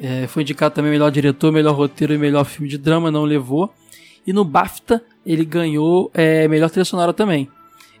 É, 0.00 0.28
foi 0.28 0.44
indicado 0.44 0.72
também 0.72 0.92
melhor 0.92 1.10
diretor, 1.10 1.50
melhor 1.50 1.74
roteiro 1.74 2.14
e 2.14 2.18
melhor 2.18 2.44
filme 2.44 2.68
de 2.68 2.78
drama, 2.78 3.10
não 3.10 3.24
levou. 3.24 3.74
E 4.24 4.32
no 4.32 4.44
BAFTA 4.44 5.02
ele 5.26 5.44
ganhou 5.44 6.12
é, 6.14 6.46
melhor 6.46 6.70
trilha 6.70 6.84
sonora 6.84 7.12
também. 7.12 7.48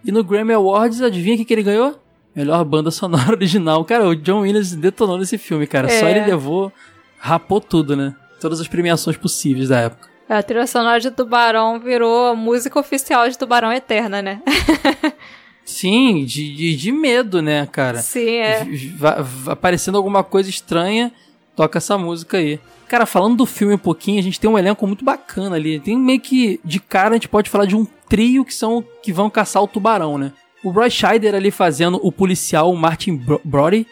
E 0.04 0.12
no 0.12 0.22
Grammy 0.22 0.52
Awards, 0.52 1.02
adivinha 1.02 1.34
o 1.34 1.38
que, 1.38 1.44
que 1.44 1.52
ele 1.52 1.64
ganhou? 1.64 1.98
Melhor 2.34 2.64
banda 2.64 2.90
sonora 2.90 3.30
original. 3.34 3.84
Cara, 3.84 4.06
o 4.08 4.14
John 4.16 4.40
Williams 4.40 4.74
detonou 4.74 5.18
nesse 5.18 5.36
filme, 5.38 5.66
cara. 5.66 5.88
Só 5.88 6.06
É. 6.06 6.10
ele 6.10 6.26
levou, 6.26 6.72
rapou 7.18 7.60
tudo, 7.60 7.96
né? 7.96 8.14
Todas 8.40 8.60
as 8.60 8.68
premiações 8.68 9.16
possíveis 9.16 9.68
da 9.68 9.78
época. 9.80 10.08
A 10.28 10.42
trilha 10.42 10.66
sonora 10.66 11.00
de 11.00 11.10
Tubarão 11.10 11.80
virou 11.80 12.28
a 12.28 12.34
música 12.36 12.78
oficial 12.78 13.28
de 13.28 13.36
Tubarão 13.36 13.72
Eterna, 13.72 14.22
né? 14.22 14.40
Sim, 15.64 16.24
de, 16.24 16.54
de, 16.54 16.76
de 16.76 16.92
medo, 16.92 17.40
né, 17.42 17.66
cara? 17.70 17.98
Sim, 17.98 18.36
é. 18.36 18.64
V- 18.64 18.92
va- 18.96 19.22
va- 19.22 19.52
aparecendo 19.52 19.96
alguma 19.96 20.24
coisa 20.24 20.48
estranha, 20.50 21.12
toca 21.54 21.78
essa 21.78 21.96
música 21.96 22.38
aí. 22.38 22.58
Cara, 22.88 23.06
falando 23.06 23.36
do 23.36 23.46
filme 23.46 23.74
um 23.74 23.78
pouquinho, 23.78 24.18
a 24.18 24.22
gente 24.22 24.40
tem 24.40 24.50
um 24.50 24.58
elenco 24.58 24.84
muito 24.86 25.04
bacana 25.04 25.54
ali. 25.56 25.78
Tem 25.78 25.96
meio 25.96 26.18
que, 26.20 26.58
de 26.64 26.80
cara, 26.80 27.10
a 27.10 27.12
gente 27.14 27.28
pode 27.28 27.48
falar 27.48 27.66
de 27.66 27.76
um 27.76 27.84
trio 28.08 28.44
que 28.44 28.52
são 28.54 28.84
que 29.02 29.12
vão 29.12 29.30
caçar 29.30 29.62
o 29.62 29.68
tubarão, 29.68 30.18
né? 30.18 30.32
O 30.62 30.70
Roy 30.70 30.90
Scheider 30.90 31.34
ali 31.34 31.50
fazendo 31.50 31.98
o 32.02 32.12
policial 32.12 32.74
Martin 32.76 33.16
Bro- 33.16 33.40
Brody, 33.44 33.86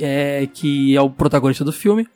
é, 0.00 0.48
que 0.52 0.96
é 0.96 1.00
o 1.00 1.10
protagonista 1.10 1.64
do 1.64 1.72
filme. 1.72 2.06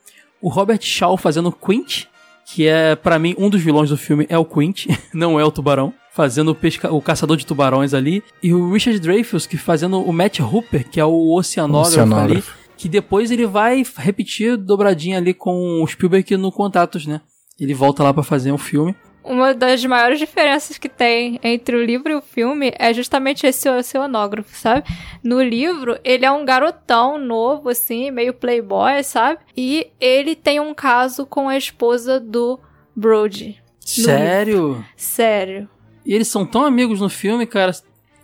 O 0.40 0.48
Robert 0.48 0.80
Shaw 0.80 1.16
fazendo 1.16 1.48
o 1.48 1.52
Quint, 1.52 2.04
que 2.46 2.66
é, 2.66 2.96
pra 2.96 3.18
mim, 3.18 3.34
um 3.38 3.50
dos 3.50 3.61
vilões 3.61 3.90
do 3.90 3.96
filme 3.96 4.26
é 4.28 4.38
o 4.38 4.44
Quint, 4.44 4.86
não 5.12 5.38
é 5.38 5.44
o 5.44 5.50
tubarão. 5.50 5.92
Fazendo 6.12 6.50
o, 6.50 6.54
pesca- 6.54 6.92
o 6.92 7.00
caçador 7.00 7.36
de 7.36 7.46
tubarões 7.46 7.94
ali. 7.94 8.24
E 8.42 8.52
o 8.52 8.72
Richard 8.72 8.98
Dreyfuss, 8.98 9.46
que 9.46 9.56
fazendo 9.56 10.00
o 10.00 10.12
Matt 10.12 10.40
Hooper, 10.40 10.88
que 10.88 10.98
é 10.98 11.04
o 11.04 11.32
oceanógrafo, 11.32 12.00
ali. 12.00 12.11
Oceanógrafo. 12.11 12.59
Que 12.76 12.88
depois 12.88 13.30
ele 13.30 13.46
vai 13.46 13.84
repetir 13.96 14.56
dobradinha 14.56 15.18
ali 15.18 15.32
com 15.34 15.80
o 15.82 15.86
Spielberg 15.86 16.36
no 16.36 16.50
Contatos, 16.50 17.06
né? 17.06 17.20
Ele 17.61 17.74
volta 17.74 18.02
lá 18.02 18.12
pra 18.14 18.22
fazer 18.24 18.50
um 18.52 18.59
filme. 18.59 18.96
Uma 19.29 19.53
das 19.53 19.85
maiores 19.85 20.18
diferenças 20.18 20.79
que 20.79 20.89
tem 20.89 21.39
entre 21.43 21.76
o 21.76 21.85
livro 21.85 22.11
e 22.11 22.14
o 22.14 22.22
filme 22.22 22.72
é 22.79 22.95
justamente 22.95 23.47
esse 23.47 23.68
oceanógrafo, 23.68 24.57
sabe? 24.57 24.85
No 25.22 25.43
livro, 25.43 25.99
ele 26.03 26.24
é 26.24 26.31
um 26.31 26.45
garotão 26.47 27.18
novo, 27.18 27.68
assim, 27.68 28.11
meio 28.11 28.33
playboy, 28.33 29.03
sabe? 29.05 29.39
E 29.55 29.89
ele 30.01 30.35
tem 30.35 30.59
um 30.61 30.72
caso 30.72 31.26
com 31.26 31.47
a 31.49 31.59
esposa 31.59 32.18
do 32.18 32.59
Brody. 32.97 33.62
Sério? 33.81 34.85
Sério. 34.97 35.68
E 36.07 36.14
eles 36.14 36.29
são 36.29 36.47
tão 36.47 36.64
amigos 36.64 37.01
no 37.01 37.11
filme, 37.11 37.47
cara. 37.47 37.72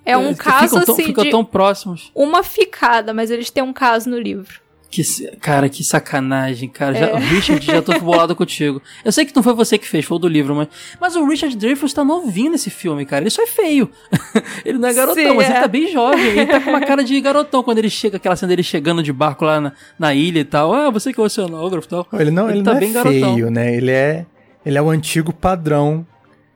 É 0.06 0.16
um 0.16 0.28
Eles 0.28 0.38
caso, 0.38 0.68
ficam 0.68 0.84
tão, 0.84 0.94
assim, 0.94 1.04
ficam 1.04 1.30
tão 1.30 1.44
próximos. 1.44 2.10
uma 2.14 2.42
ficada, 2.42 3.12
mas 3.14 3.30
eles 3.30 3.50
têm 3.50 3.62
um 3.62 3.72
caso 3.72 4.08
no 4.08 4.18
livro. 4.18 4.63
Que, 4.94 5.02
cara, 5.40 5.68
que 5.68 5.82
sacanagem, 5.82 6.68
cara. 6.68 6.94
Já, 6.94 7.18
Richard, 7.18 7.66
já 7.66 7.82
tô 7.82 7.98
bolado 7.98 8.34
contigo. 8.36 8.80
Eu 9.04 9.10
sei 9.10 9.24
que 9.24 9.34
não 9.34 9.42
foi 9.42 9.52
você 9.52 9.76
que 9.76 9.88
fez, 9.88 10.04
foi 10.04 10.16
o 10.16 10.20
do 10.20 10.28
livro, 10.28 10.54
mas. 10.54 10.68
Mas 11.00 11.16
o 11.16 11.26
Richard 11.26 11.56
Dreyfuss 11.56 11.92
tá 11.92 12.04
novinho 12.04 12.52
nesse 12.52 12.70
filme, 12.70 13.04
cara. 13.04 13.24
Ele 13.24 13.30
só 13.30 13.42
é 13.42 13.46
feio. 13.48 13.90
ele 14.64 14.78
não 14.78 14.88
é 14.88 14.94
garotão, 14.94 15.24
Sim, 15.30 15.34
mas 15.34 15.48
é. 15.48 15.50
ele 15.50 15.60
tá 15.60 15.66
bem 15.66 15.90
jovem. 15.90 16.24
Ele 16.24 16.46
tá 16.46 16.60
com 16.60 16.70
uma 16.70 16.80
cara 16.80 17.02
de 17.02 17.20
garotão 17.20 17.60
quando 17.64 17.78
ele 17.78 17.90
chega, 17.90 18.18
aquela 18.18 18.36
cena 18.36 18.50
dele 18.50 18.62
chegando 18.62 19.02
de 19.02 19.12
barco 19.12 19.44
lá 19.44 19.60
na, 19.60 19.72
na 19.98 20.14
ilha 20.14 20.38
e 20.38 20.44
tal. 20.44 20.72
Ah, 20.72 20.90
você 20.90 21.12
que 21.12 21.20
é 21.20 21.24
oceanógrafo 21.24 21.88
e 21.88 21.90
tal. 21.90 22.06
Ele 22.12 22.30
não, 22.30 22.48
ele 22.48 22.62
tá 22.62 22.74
não 22.74 22.78
bem 22.78 22.90
é 22.90 22.92
garotão. 22.92 23.34
feio, 23.34 23.50
né? 23.50 23.74
Ele 23.74 23.90
é, 23.90 24.24
ele 24.64 24.78
é 24.78 24.82
o 24.82 24.90
antigo 24.90 25.32
padrão 25.32 26.06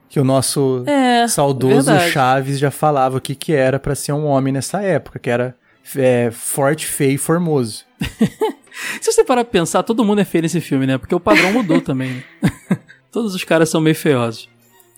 que 0.07 0.17
o 0.17 0.23
nosso 0.23 0.85
É, 0.87 1.27
saudoso 1.27 1.91
verdade. 1.91 2.11
Chaves 2.11 2.57
já 2.57 2.71
falava 2.71 3.17
o 3.17 3.21
que, 3.21 3.35
que 3.35 3.51
era 3.51 3.77
pra 3.77 3.95
ser 3.95 4.13
um 4.13 4.25
homem 4.25 4.53
nessa 4.53 4.81
época, 4.81 5.19
que 5.19 5.29
era 5.29 5.55
é, 5.95 6.29
forte, 6.31 6.85
feio 6.85 7.13
e 7.13 7.17
formoso. 7.17 7.85
Se 9.01 9.11
você 9.11 9.23
parar 9.23 9.43
pra 9.43 9.51
pensar, 9.51 9.83
todo 9.83 10.05
mundo 10.05 10.21
é 10.21 10.25
feio 10.25 10.43
nesse 10.43 10.61
filme, 10.61 10.85
né? 10.87 10.97
Porque 10.97 11.13
o 11.15 11.19
padrão 11.19 11.51
mudou 11.51 11.81
também, 11.81 12.13
né? 12.13 12.23
Todos 13.11 13.33
os 13.35 13.43
caras 13.43 13.69
são 13.69 13.81
meio 13.81 13.95
feiosos. 13.95 14.47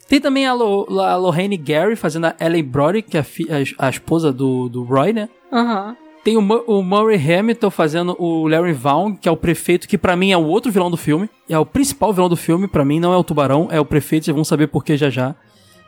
Tem 0.08 0.20
também 0.20 0.46
a, 0.46 0.54
Lo, 0.54 1.00
a 1.00 1.16
Lorraine 1.16 1.56
Gary 1.58 1.96
fazendo 1.96 2.26
a 2.26 2.36
Ellie 2.40 2.62
Brody, 2.62 3.02
que 3.02 3.16
é 3.18 3.22
a, 3.22 3.24
fi- 3.24 3.48
a- 3.50 3.88
a 3.88 3.90
esposa 3.90 4.32
do, 4.34 4.68
do 4.68 4.84
Roy, 4.84 5.14
né? 5.14 5.30
Aham. 5.52 5.96
Tem 6.24 6.38
o, 6.38 6.42
o 6.68 6.84
Murray 6.84 7.18
Hamilton 7.18 7.72
fazendo 7.72 8.16
o 8.20 8.48
Larry 8.48 8.74
Vaughn, 8.74 9.16
que 9.16 9.28
é 9.28 9.32
o 9.32 9.38
prefeito, 9.38 9.88
que 9.88 9.98
pra 9.98 10.16
mim 10.16 10.32
é 10.32 10.38
o 10.38 10.44
outro 10.46 10.72
vilão 10.72 10.92
do 10.92 10.98
filme. 10.98 11.28
É 11.50 11.58
o 11.58 11.66
principal 11.66 12.14
vilão 12.14 12.30
do 12.30 12.36
filme, 12.36 12.68
pra 12.68 12.86
mim 12.86 13.00
não 13.00 13.12
é 13.14 13.18
o 13.18 13.24
tubarão, 13.24 13.70
é 13.72 13.80
o 13.80 13.86
prefeito, 13.86 14.26
vocês 14.26 14.36
vão 14.36 14.44
saber 14.44 14.68
por 14.68 14.84
que 14.84 14.96
já 14.98 15.10
já. 15.10 15.34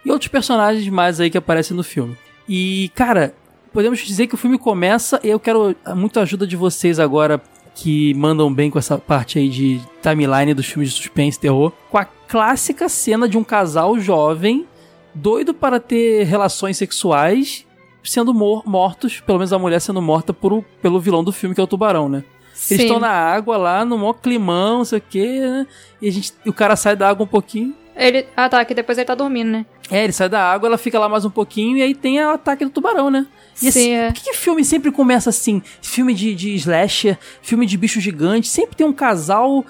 E 0.03 0.09
outros 0.09 0.29
personagens 0.29 0.87
mais 0.89 1.19
aí 1.19 1.29
que 1.29 1.37
aparecem 1.37 1.77
no 1.77 1.83
filme. 1.83 2.17
E, 2.49 2.89
cara, 2.95 3.35
podemos 3.74 3.99
dizer 3.99 4.28
que 4.28 4.36
o 4.36 4.38
filme 4.38 4.57
começa 4.57 5.19
e 5.24 5.30
eu 5.30 5.39
quero 5.39 5.76
muito 5.95 6.19
a 6.19 6.24
ajuda 6.24 6.45
de 6.47 6.55
vocês 6.55 6.99
agora 6.99 7.41
que 7.76 8.13
mandam 8.13 8.53
bem 8.53 8.69
com 8.69 8.78
essa 8.78 8.97
parte 8.99 9.39
aí 9.39 9.49
de 9.49 9.82
timeline 10.01 10.53
dos 10.53 10.67
filmes 10.67 10.91
de 10.91 10.95
suspense 10.97 11.38
e 11.38 11.41
terror, 11.41 11.71
com 11.89 11.97
a 11.97 12.05
clássica 12.05 12.88
cena 12.88 13.28
de 13.28 13.38
um 13.38 13.43
casal 13.43 13.99
jovem 13.99 14.67
doido 15.13 15.53
para 15.53 15.80
ter 15.80 16.24
relações 16.24 16.78
sexuais 16.78 17.65
sendo 18.03 18.34
mor- 18.34 18.63
mortos, 18.65 19.19
pelo 19.21 19.39
menos 19.39 19.51
a 19.53 19.57
mulher 19.59 19.80
sendo 19.80 20.01
morta 20.01 20.34
por, 20.34 20.63
pelo 20.82 20.99
vilão 20.99 21.24
do 21.24 21.32
filme, 21.32 21.55
que 21.55 21.61
é 21.61 21.63
o 21.63 21.67
tubarão, 21.67 22.07
né? 22.09 22.24
Eles 22.51 22.59
Sim. 22.59 22.76
estão 22.76 22.99
na 22.99 23.09
água 23.09 23.57
lá, 23.57 23.84
no 23.84 23.97
maior 23.97 24.13
climão, 24.13 24.80
não 24.80 24.86
sei 24.86 24.99
o 24.99 25.03
quê, 25.09 25.39
né? 25.39 25.67
E 26.01 26.07
a 26.07 26.11
gente, 26.11 26.34
o 26.45 26.53
cara 26.53 26.76
sai 26.76 26.95
da 26.95 27.09
água 27.09 27.24
um 27.24 27.28
pouquinho. 27.28 27.74
Ele... 27.95 28.26
Ah, 28.36 28.49
tá, 28.49 28.63
que 28.65 28.74
depois 28.74 28.97
ele 28.97 29.05
tá 29.05 29.15
dormindo, 29.15 29.49
né? 29.51 29.65
É, 29.89 30.03
ele 30.03 30.13
sai 30.13 30.28
da 30.30 30.51
água, 30.51 30.67
ela 30.67 30.78
fica 30.78 30.99
lá 30.99 31.07
mais 31.09 31.26
um 31.26 31.30
pouquinho 31.30 31.78
e 31.78 31.82
aí 31.82 31.95
tem 31.95 32.19
o 32.24 32.30
ataque 32.32 32.65
do 32.65 32.71
tubarão, 32.71 33.09
né? 33.09 33.26
E 33.61 33.67
assim, 33.67 33.79
Sim, 33.81 33.91
é. 33.91 34.07
por 34.07 34.13
que, 34.15 34.21
que 34.31 34.33
filme 34.37 34.63
sempre 34.65 34.91
começa 34.91 35.29
assim? 35.29 35.61
Filme 35.81 36.13
de, 36.13 36.33
de 36.35 36.53
slasher, 36.55 37.17
filme 37.41 37.65
de 37.65 37.77
bicho 37.77 37.99
gigante, 38.01 38.47
sempre 38.47 38.75
tem 38.75 38.85
um 38.85 38.93
casal 38.93 39.63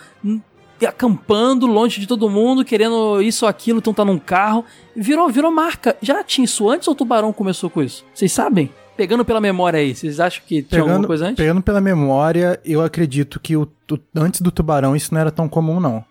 acampando 0.88 1.66
longe 1.66 2.00
de 2.00 2.08
todo 2.08 2.30
mundo, 2.30 2.66
querendo 2.66 3.22
isso 3.22 3.46
ou 3.46 3.50
aquilo, 3.50 3.80
então 3.80 3.94
tá 3.94 4.04
num 4.04 4.20
carro. 4.20 4.66
Virou, 4.96 5.30
virou 5.30 5.52
marca. 5.52 5.96
Já 6.02 6.24
tinha 6.24 6.46
isso 6.46 6.70
antes 6.70 6.88
ou 6.88 6.94
o 6.94 6.98
tubarão 6.98 7.32
começou 7.32 7.70
com 7.70 7.82
isso? 7.82 8.04
Vocês 8.14 8.32
sabem? 8.32 8.70
Pegando 8.98 9.26
pela 9.26 9.42
memória 9.42 9.80
aí, 9.80 9.96
vocês 9.96 10.20
acham 10.20 10.44
que 10.46 10.62
tinha 10.62 10.82
alguma 10.82 10.96
Pegando, 10.98 11.08
coisa 11.08 11.26
antes? 11.26 11.38
pegando 11.38 11.62
pela 11.62 11.82
memória, 11.82 12.60
eu 12.64 12.82
acredito 12.84 13.40
que 13.40 13.58
o, 13.58 13.66
tu- 13.66 14.00
antes 14.16 14.40
do 14.42 14.52
tubarão 14.52 14.96
isso 14.96 15.14
não 15.14 15.22
era 15.22 15.32
tão 15.32 15.50
comum, 15.50 15.80
não. 15.80 16.04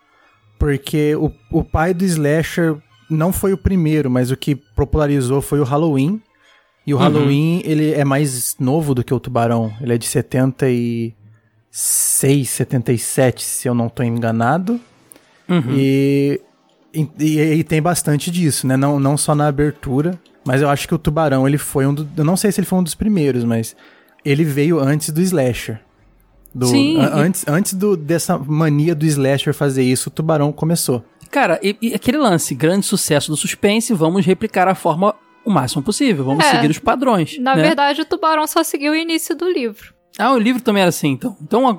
Porque 0.58 1.14
o, 1.16 1.30
o 1.50 1.62
pai 1.62 1.94
do 1.94 2.04
slasher 2.04 2.76
não 3.08 3.32
foi 3.32 3.52
o 3.52 3.58
primeiro, 3.58 4.10
mas 4.10 4.30
o 4.30 4.36
que 4.36 4.56
popularizou 4.56 5.40
foi 5.40 5.60
o 5.60 5.64
Halloween. 5.64 6.20
E 6.86 6.92
o 6.92 6.96
Uhum. 6.96 7.02
Halloween, 7.02 7.62
ele 7.64 7.92
é 7.92 8.04
mais 8.04 8.56
novo 8.58 8.94
do 8.94 9.04
que 9.04 9.14
o 9.14 9.20
tubarão. 9.20 9.72
Ele 9.80 9.94
é 9.94 9.98
de 9.98 10.06
76, 10.06 12.50
77, 12.50 13.42
se 13.44 13.68
eu 13.68 13.74
não 13.74 13.88
tô 13.88 14.02
enganado. 14.02 14.80
Uhum. 15.48 15.62
E, 15.70 16.40
e, 16.94 17.38
e 17.40 17.64
tem 17.64 17.80
bastante 17.80 18.30
disso, 18.30 18.66
né? 18.66 18.76
Não, 18.76 18.98
não 18.98 19.16
só 19.16 19.34
na 19.34 19.46
abertura, 19.46 20.18
mas 20.44 20.60
eu 20.62 20.68
acho 20.68 20.86
que 20.88 20.94
o 20.94 20.98
Tubarão, 20.98 21.46
ele 21.46 21.58
foi 21.58 21.86
um 21.86 21.94
do, 21.94 22.08
Eu 22.16 22.24
não 22.24 22.36
sei 22.36 22.50
se 22.52 22.60
ele 22.60 22.66
foi 22.66 22.78
um 22.78 22.82
dos 22.82 22.94
primeiros, 22.94 23.44
mas 23.44 23.76
ele 24.24 24.44
veio 24.44 24.78
antes 24.80 25.10
do 25.10 25.20
Slasher. 25.20 25.80
Do, 26.54 26.66
Sim, 26.66 27.00
a- 27.00 27.14
antes, 27.16 27.44
antes 27.48 27.74
do, 27.74 27.96
dessa 27.96 28.36
mania 28.38 28.94
do 28.94 29.06
Slasher 29.06 29.54
fazer 29.54 29.82
isso, 29.84 30.08
o 30.08 30.12
Tubarão 30.12 30.52
começou. 30.52 31.04
Cara, 31.30 31.58
e, 31.62 31.76
e 31.80 31.94
aquele 31.94 32.18
lance, 32.18 32.54
grande 32.54 32.84
sucesso 32.84 33.30
do 33.30 33.36
suspense, 33.36 33.94
vamos 33.94 34.26
replicar 34.26 34.68
a 34.68 34.74
forma 34.74 35.14
o 35.44 35.50
máximo 35.50 35.82
possível, 35.82 36.24
vamos 36.24 36.44
É. 36.44 36.50
seguir 36.50 36.70
os 36.70 36.78
padrões. 36.78 37.38
Na 37.38 37.54
né? 37.56 37.62
verdade, 37.62 38.00
o 38.02 38.04
tubarão 38.04 38.46
só 38.46 38.62
seguiu 38.62 38.92
o 38.92 38.96
início 38.96 39.34
do 39.34 39.48
livro. 39.50 39.92
Ah, 40.18 40.32
o 40.32 40.38
livro 40.38 40.62
também 40.62 40.82
era 40.82 40.90
assim, 40.90 41.08
então. 41.08 41.36
Então 41.40 41.68
a, 41.68 41.72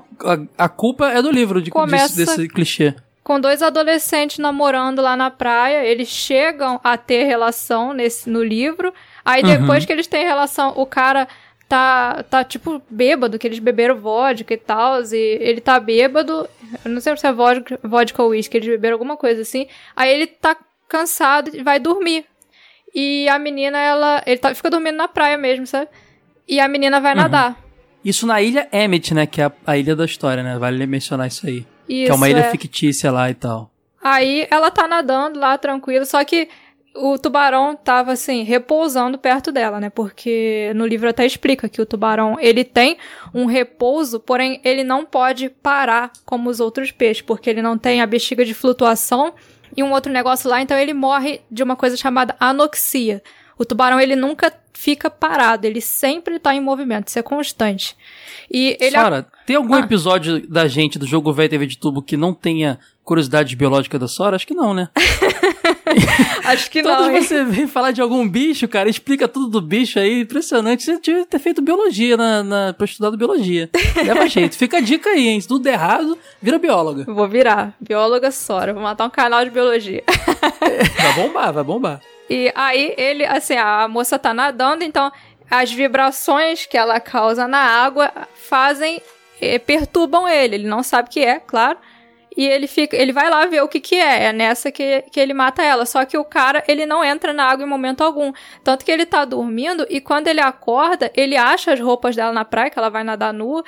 a, 0.57 0.65
a 0.65 0.69
culpa 0.69 1.09
é 1.09 1.21
do 1.21 1.29
livro, 1.31 1.61
de, 1.61 1.69
Começa- 1.71 2.15
desse, 2.15 2.35
desse 2.37 2.47
clichê. 2.49 2.95
Com 3.23 3.39
dois 3.39 3.61
adolescentes 3.61 4.37
namorando 4.39 5.01
lá 5.01 5.15
na 5.15 5.29
praia, 5.31 5.85
eles 5.85 6.09
chegam 6.09 6.79
a 6.83 6.97
ter 6.97 7.23
relação 7.23 7.93
nesse, 7.93 8.29
no 8.29 8.43
livro. 8.43 8.93
Aí 9.23 9.41
Uhum. 9.43 9.61
depois 9.61 9.85
que 9.85 9.93
eles 9.93 10.07
têm 10.07 10.25
relação, 10.25 10.73
o 10.75 10.85
cara 10.85 11.27
tá, 11.69 12.23
tá 12.29 12.43
tipo 12.43 12.81
bêbado, 12.89 13.39
que 13.39 13.47
eles 13.47 13.59
beberam 13.59 13.95
vodka 13.97 14.53
e 14.53 14.57
tal, 14.57 15.01
e 15.03 15.15
ele 15.39 15.61
tá 15.61 15.79
bêbado. 15.79 16.49
Eu 16.83 16.91
não 16.91 16.99
sei 16.99 17.15
se 17.15 17.25
é 17.25 17.31
vodka, 17.31 17.79
vodka 17.83 18.21
ou 18.23 18.29
uísque, 18.31 18.57
eles 18.57 18.67
beberam 18.67 18.95
alguma 18.95 19.15
coisa 19.15 19.41
assim. 19.43 19.67
Aí 19.95 20.11
ele 20.13 20.27
tá 20.27 20.57
cansado 20.89 21.49
e 21.53 21.63
vai 21.63 21.79
dormir. 21.79 22.25
E 22.93 23.27
a 23.27 23.39
menina, 23.39 23.79
ela. 23.79 24.23
Ele 24.25 24.37
tá, 24.37 24.53
fica 24.53 24.69
dormindo 24.69 24.95
na 24.95 25.07
praia 25.07 25.37
mesmo, 25.37 25.65
sabe? 25.65 25.89
E 26.47 26.59
a 26.59 26.67
menina 26.67 26.99
vai 26.99 27.15
nadar. 27.15 27.57
Isso 28.03 28.27
na 28.27 28.41
ilha 28.41 28.67
Emmett, 28.71 29.13
né? 29.13 29.25
Que 29.25 29.41
é 29.41 29.45
a, 29.45 29.51
a 29.65 29.77
ilha 29.77 29.95
da 29.95 30.05
história, 30.05 30.43
né? 30.43 30.57
Vale 30.57 30.85
mencionar 30.85 31.27
isso 31.27 31.47
aí. 31.47 31.65
Isso, 31.87 32.05
que 32.05 32.11
é 32.11 32.13
uma 32.13 32.29
ilha 32.29 32.39
é. 32.39 32.51
fictícia 32.51 33.11
lá 33.11 33.29
e 33.29 33.33
tal. 33.33 33.71
Aí 34.03 34.45
ela 34.51 34.69
tá 34.69 34.87
nadando 34.87 35.39
lá 35.39 35.57
tranquilo, 35.57 36.05
só 36.05 36.23
que 36.25 36.49
o 36.95 37.17
tubarão 37.17 37.75
tava 37.75 38.11
assim, 38.11 38.43
repousando 38.43 39.17
perto 39.17 39.51
dela, 39.51 39.79
né? 39.79 39.89
Porque 39.89 40.71
no 40.75 40.85
livro 40.85 41.09
até 41.09 41.25
explica 41.25 41.69
que 41.69 41.81
o 41.81 41.85
tubarão, 41.85 42.37
ele 42.39 42.63
tem 42.63 42.97
um 43.33 43.45
repouso, 43.45 44.19
porém 44.19 44.59
ele 44.63 44.83
não 44.83 45.05
pode 45.05 45.49
parar 45.49 46.11
como 46.25 46.49
os 46.49 46.59
outros 46.59 46.91
peixes, 46.91 47.21
porque 47.21 47.49
ele 47.49 47.61
não 47.61 47.77
tem 47.77 48.01
a 48.01 48.05
bexiga 48.05 48.45
de 48.45 48.53
flutuação 48.53 49.33
e 49.75 49.83
um 49.83 49.91
outro 49.91 50.11
negócio 50.11 50.49
lá, 50.49 50.61
então 50.61 50.77
ele 50.77 50.93
morre 50.93 51.41
de 51.49 51.63
uma 51.63 51.75
coisa 51.75 51.95
chamada 51.97 52.35
anoxia. 52.39 53.21
O 53.57 53.63
tubarão, 53.65 53.99
ele 53.99 54.15
nunca 54.15 54.51
fica 54.73 55.09
parado, 55.09 55.65
ele 55.67 55.79
sempre 55.79 56.39
tá 56.39 56.53
em 56.55 56.59
movimento, 56.59 57.07
isso 57.07 57.19
é 57.19 57.21
constante. 57.21 57.95
E 58.51 58.75
ele 58.81 58.97
Sora, 58.97 59.27
tem 59.45 59.55
algum 59.55 59.75
Ah. 59.75 59.79
episódio 59.81 60.45
da 60.49 60.67
gente 60.67 60.97
do 60.99 61.05
jogo 61.05 61.31
Velho 61.31 61.49
TV 61.49 61.67
de 61.67 61.77
Tubo 61.77 62.01
que 62.01 62.17
não 62.17 62.33
tenha 62.33 62.79
curiosidade 63.03 63.55
biológica 63.55 63.97
da 63.99 64.07
Sora? 64.07 64.35
Acho 64.35 64.47
que 64.47 64.55
não, 64.55 64.73
né? 64.73 64.89
acho 66.45 66.69
que 66.69 66.81
Todos 66.81 67.07
não. 67.07 67.15
hein? 67.15 67.21
você 67.21 67.43
vem 67.43 67.67
falar 67.67 67.91
de 67.91 68.01
algum 68.01 68.27
bicho, 68.27 68.67
cara, 68.67 68.89
explica 68.89 69.27
tudo 69.27 69.47
do 69.47 69.61
bicho 69.61 69.99
aí, 69.99 70.21
impressionante. 70.21 70.83
Você 70.83 70.99
tinha 70.99 71.21
que 71.21 71.27
ter 71.27 71.39
feito 71.39 71.61
biologia 71.61 72.17
na, 72.17 72.43
na, 72.43 72.73
pra 72.73 72.85
estudar 72.85 73.11
biologia. 73.11 73.69
Leva 73.95 74.27
jeito. 74.27 74.57
Fica 74.57 74.77
a 74.77 74.81
dica 74.81 75.09
aí, 75.09 75.27
hein? 75.27 75.41
Se 75.41 75.47
tudo 75.47 75.63
der 75.63 75.73
errado, 75.73 76.17
vira 76.41 76.57
bióloga. 76.57 77.05
Vou 77.07 77.27
virar 77.27 77.73
bióloga 77.79 78.31
Sora, 78.31 78.73
vou 78.73 78.81
matar 78.83 79.05
um 79.05 79.09
canal 79.09 79.43
de 79.43 79.51
biologia. 79.51 80.03
Vai 80.97 81.13
bombar, 81.15 81.53
vai 81.53 81.63
bombar. 81.63 82.01
E 82.29 82.51
aí 82.55 82.93
ele, 82.97 83.25
assim, 83.25 83.55
a 83.55 83.87
moça 83.87 84.17
tá 84.17 84.33
nadando, 84.33 84.83
então 84.83 85.11
as 85.49 85.71
vibrações 85.71 86.65
que 86.65 86.77
ela 86.77 86.99
causa 86.99 87.47
na 87.47 87.59
água 87.59 88.11
fazem, 88.35 89.01
eh, 89.41 89.59
perturbam 89.59 90.27
ele. 90.27 90.55
Ele 90.55 90.67
não 90.67 90.81
sabe 90.81 91.09
o 91.09 91.11
que 91.11 91.19
é, 91.19 91.39
claro. 91.39 91.77
E 92.35 92.45
ele 92.45 92.67
fica, 92.67 92.95
ele 92.95 93.11
vai 93.11 93.29
lá 93.29 93.45
ver 93.45 93.61
o 93.61 93.67
que 93.67 93.79
que 93.79 93.95
é. 93.95 94.25
É 94.25 94.33
nessa 94.33 94.71
que, 94.71 95.03
que 95.11 95.19
ele 95.19 95.33
mata 95.33 95.61
ela. 95.63 95.85
Só 95.85 96.03
que 96.05 96.17
o 96.17 96.23
cara, 96.25 96.63
ele 96.67 96.85
não 96.85 97.03
entra 97.03 97.33
na 97.33 97.45
água 97.45 97.65
em 97.65 97.69
momento 97.69 98.01
algum. 98.03 98.31
Tanto 98.63 98.83
que 98.83 98.91
ele 98.91 99.05
tá 99.05 99.23
dormindo 99.25 99.85
e 99.89 100.01
quando 100.01 100.27
ele 100.27 100.41
acorda, 100.41 101.11
ele 101.15 101.35
acha 101.37 101.73
as 101.73 101.79
roupas 101.79 102.15
dela 102.15 102.31
na 102.31 102.43
praia, 102.45 102.69
que 102.69 102.79
ela 102.79 102.89
vai 102.89 103.03
nadar 103.03 103.33
nua. 103.33 103.63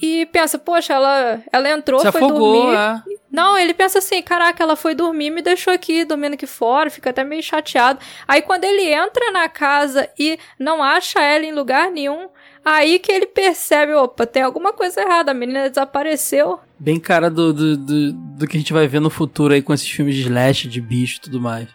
E 0.00 0.26
pensa, 0.26 0.58
poxa, 0.58 0.92
ela, 0.92 1.40
ela 1.50 1.70
entrou, 1.70 2.00
Se 2.00 2.12
foi 2.12 2.20
afogou, 2.20 2.64
dormir. 2.64 2.76
é. 2.76 3.16
Não, 3.32 3.56
ele 3.56 3.72
pensa 3.72 3.98
assim, 3.98 4.20
caraca, 4.22 4.62
ela 4.62 4.76
foi 4.76 4.94
dormir, 4.94 5.30
me 5.30 5.40
deixou 5.40 5.72
aqui, 5.72 6.04
dormindo 6.04 6.34
aqui 6.34 6.46
fora, 6.46 6.90
fica 6.90 7.08
até 7.10 7.24
meio 7.24 7.42
chateado. 7.42 7.98
Aí 8.28 8.42
quando 8.42 8.64
ele 8.64 8.92
entra 8.92 9.30
na 9.32 9.48
casa 9.48 10.06
e 10.18 10.38
não 10.58 10.82
acha 10.82 11.20
ela 11.22 11.46
em 11.46 11.52
lugar 11.52 11.90
nenhum, 11.90 12.28
aí 12.62 12.98
que 12.98 13.10
ele 13.10 13.26
percebe, 13.26 13.94
opa, 13.94 14.26
tem 14.26 14.42
alguma 14.42 14.72
coisa 14.72 15.00
errada, 15.00 15.30
a 15.30 15.34
menina 15.34 15.68
desapareceu. 15.70 16.60
Bem 16.78 16.98
cara 17.00 17.30
do, 17.30 17.52
do, 17.52 17.76
do, 17.76 18.12
do 18.12 18.46
que 18.46 18.56
a 18.56 18.60
gente 18.60 18.72
vai 18.72 18.86
ver 18.86 19.00
no 19.00 19.08
futuro 19.10 19.54
aí 19.54 19.62
com 19.62 19.72
esses 19.72 19.88
filmes 19.88 20.14
de 20.14 20.22
slash, 20.22 20.68
de 20.68 20.80
bicho 20.80 21.16
e 21.18 21.20
tudo 21.22 21.40
mais. 21.40 21.68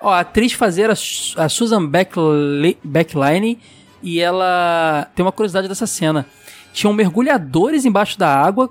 Ó, 0.00 0.10
a 0.10 0.20
atriz 0.20 0.52
fazer 0.52 0.88
a, 0.90 0.92
a 0.92 1.48
Susan 1.48 1.84
Backli- 1.84 2.78
Backline 2.84 3.58
e 4.02 4.20
ela 4.20 5.08
tem 5.14 5.24
uma 5.24 5.32
curiosidade 5.32 5.66
dessa 5.68 5.86
cena. 5.86 6.26
Tinham 6.72 6.92
mergulhadores 6.92 7.84
embaixo 7.84 8.18
da 8.18 8.28
água 8.32 8.70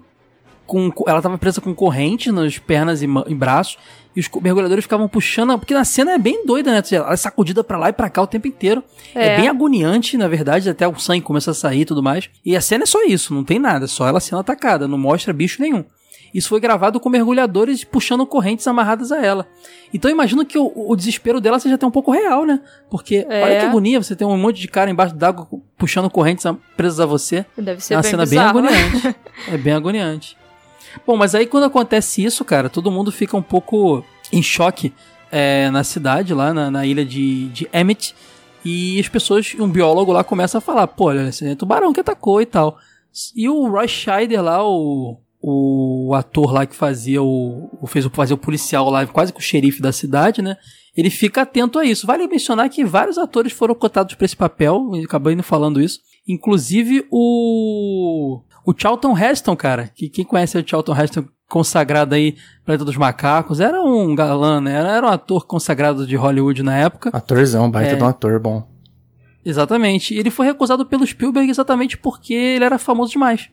com, 0.65 0.91
ela 1.07 1.21
tava 1.21 1.38
presa 1.38 1.59
com 1.59 1.76
corrente 1.76 2.32
nas 2.32 2.57
pernas 2.57 3.01
e, 3.01 3.07
e 3.28 3.36
braços, 3.36 3.78
e 4.16 4.20
os 4.20 4.30
mergulhadores 4.41 4.86
ficavam 4.86 5.07
puxando, 5.07 5.57
porque 5.59 5.74
na 5.74 5.84
cena 5.84 6.13
é 6.13 6.18
bem 6.18 6.45
doida, 6.45 6.72
né? 6.72 6.82
Ela 6.91 7.13
é 7.13 7.18
sacudida 7.18 7.63
pra 7.63 7.78
lá 7.78 7.89
e 7.89 7.93
pra 7.93 8.09
cá 8.09 8.22
o 8.22 8.28
tempo 8.28 8.47
inteiro. 8.47 8.84
É. 9.13 9.28
é 9.28 9.38
bem 9.38 9.47
agoniante, 9.47 10.18
na 10.18 10.28
verdade, 10.28 10.70
até 10.70 10.88
o 10.88 10.97
sangue 10.97 11.22
começa 11.22 11.51
a 11.51 11.53
sair 11.53 11.82
e 11.82 11.86
tudo 11.86 12.01
mais. 12.01 12.30
E 12.45 12.55
a 12.55 12.61
cena 12.61 12.84
é 12.84 12.88
só 12.88 13.03
isso, 13.03 13.34
não 13.34 13.43
tem 13.43 13.59
nada, 13.59 13.88
só 13.88 14.07
ela 14.07 14.20
sendo 14.20 14.39
atacada, 14.39 14.88
não 14.88 14.97
mostra 14.97 15.34
bicho 15.34 15.61
nenhum. 15.61 15.84
Isso 16.34 16.49
foi 16.49 16.59
gravado 16.59 16.99
com 16.99 17.07
mergulhadores 17.07 17.86
puxando 17.86 18.26
correntes 18.26 18.68
amarradas 18.68 19.09
a 19.09 19.26
ela. 19.26 19.47
Então 19.93 20.11
eu 20.11 20.16
imagino 20.16 20.45
que 20.45 20.57
o, 20.57 20.70
o 20.76 20.93
desespero 20.93 21.39
dela 21.39 21.59
seja 21.59 21.76
até 21.76 21.86
um 21.86 21.91
pouco 21.91 22.11
real, 22.11 22.45
né? 22.45 22.59
Porque 22.89 23.26
é. 23.30 23.41
olha 23.41 23.59
que 23.59 23.66
agonia, 23.66 24.03
você 24.03 24.18
tem 24.18 24.28
um 24.28 24.38
monte 24.38 24.59
de 24.59 24.68
cara 24.68 24.91
embaixo 24.91 25.16
d'água 25.16 25.47
puxando 25.78 26.09
correntes 26.09 26.45
presas 26.76 26.99
a 26.99 27.05
você. 27.05 27.45
Deve 27.57 27.82
ser 27.82 27.93
é 27.93 27.97
uma 27.97 28.03
bem 28.03 28.11
cena 28.11 28.24
bizarro. 28.26 28.61
bem 28.61 28.70
agoniante. 28.70 29.16
é 29.47 29.57
bem 29.57 29.74
agoniante. 29.74 30.38
Bom, 31.05 31.17
mas 31.17 31.33
aí 31.35 31.45
quando 31.45 31.65
acontece 31.65 32.23
isso, 32.23 32.45
cara, 32.45 32.69
todo 32.69 32.91
mundo 32.91 33.11
fica 33.11 33.35
um 33.35 33.41
pouco 33.41 34.03
em 34.31 34.41
choque 34.41 34.93
é, 35.31 35.69
na 35.69 35.83
cidade, 35.83 36.33
lá 36.33 36.53
na, 36.53 36.69
na 36.71 36.85
ilha 36.85 37.05
de, 37.05 37.47
de 37.49 37.69
Emmett. 37.73 38.15
E 38.63 38.99
as 38.99 39.07
pessoas, 39.07 39.55
um 39.59 39.69
biólogo 39.69 40.11
lá 40.11 40.23
começa 40.23 40.57
a 40.57 40.61
falar, 40.61 40.87
pô, 40.87 41.05
olha, 41.05 41.29
esse 41.29 41.45
é 41.45 41.55
tubarão 41.55 41.93
que 41.93 41.99
atacou 41.99 42.41
e 42.41 42.45
tal. 42.45 42.77
E 43.35 43.47
o 43.47 43.67
Roy 43.67 43.87
Scheider 43.87 44.41
lá, 44.41 44.67
o, 44.67 45.19
o 45.41 46.13
ator 46.15 46.51
lá 46.51 46.65
que 46.65 46.75
fazia 46.75 47.21
o, 47.21 47.69
fez 47.87 48.05
o 48.05 48.09
fazer 48.09 48.33
o 48.33 48.37
policial 48.37 48.89
lá, 48.89 49.05
quase 49.05 49.31
que 49.31 49.39
o 49.39 49.43
xerife 49.43 49.81
da 49.81 49.91
cidade, 49.91 50.41
né? 50.41 50.57
Ele 50.97 51.09
fica 51.09 51.43
atento 51.43 51.77
a 51.77 51.85
isso. 51.85 52.07
Vale 52.07 52.27
mencionar 52.27 52.69
que 52.69 52.83
vários 52.83 53.17
atores 53.17 53.53
foram 53.53 53.75
cotados 53.75 54.15
para 54.15 54.25
esse 54.25 54.35
papel, 54.35 54.91
acabei 55.03 55.33
indo 55.33 55.43
falando 55.43 55.79
isso. 55.79 55.99
Inclusive 56.27 57.05
o 57.11 58.41
o 58.66 58.74
Charlton 58.76 59.18
Heston, 59.18 59.55
cara, 59.55 59.89
que 59.93 60.09
quem 60.09 60.26
conhece 60.26 60.57
o 60.57 60.68
Charlton 60.68 60.99
Heston 60.99 61.26
consagrado 61.47 62.16
aí 62.16 62.36
Planeta 62.66 62.84
dos 62.84 62.97
Macacos, 62.97 63.59
era 63.59 63.82
um 63.82 64.16
galã, 64.16 64.59
né? 64.59 64.74
Era, 64.74 65.05
um 65.05 65.09
ator 65.09 65.45
consagrado 65.45 66.07
de 66.07 66.16
Hollywood 66.16 66.63
na 66.63 66.76
época. 66.76 67.11
Atorzão, 67.13 67.70
baita 67.70 67.91
é, 67.91 67.95
de 67.95 68.03
um 68.03 68.07
ator 68.07 68.39
bom. 68.39 68.68
Exatamente. 69.45 70.16
E 70.16 70.18
ele 70.18 70.32
foi 70.32 70.47
recusado 70.47 70.86
pelo 70.86 71.05
Spielberg 71.05 71.49
exatamente 71.49 71.97
porque 71.97 72.34
ele 72.34 72.66
era 72.66 72.80
famoso 72.80 73.11
demais. 73.11 73.49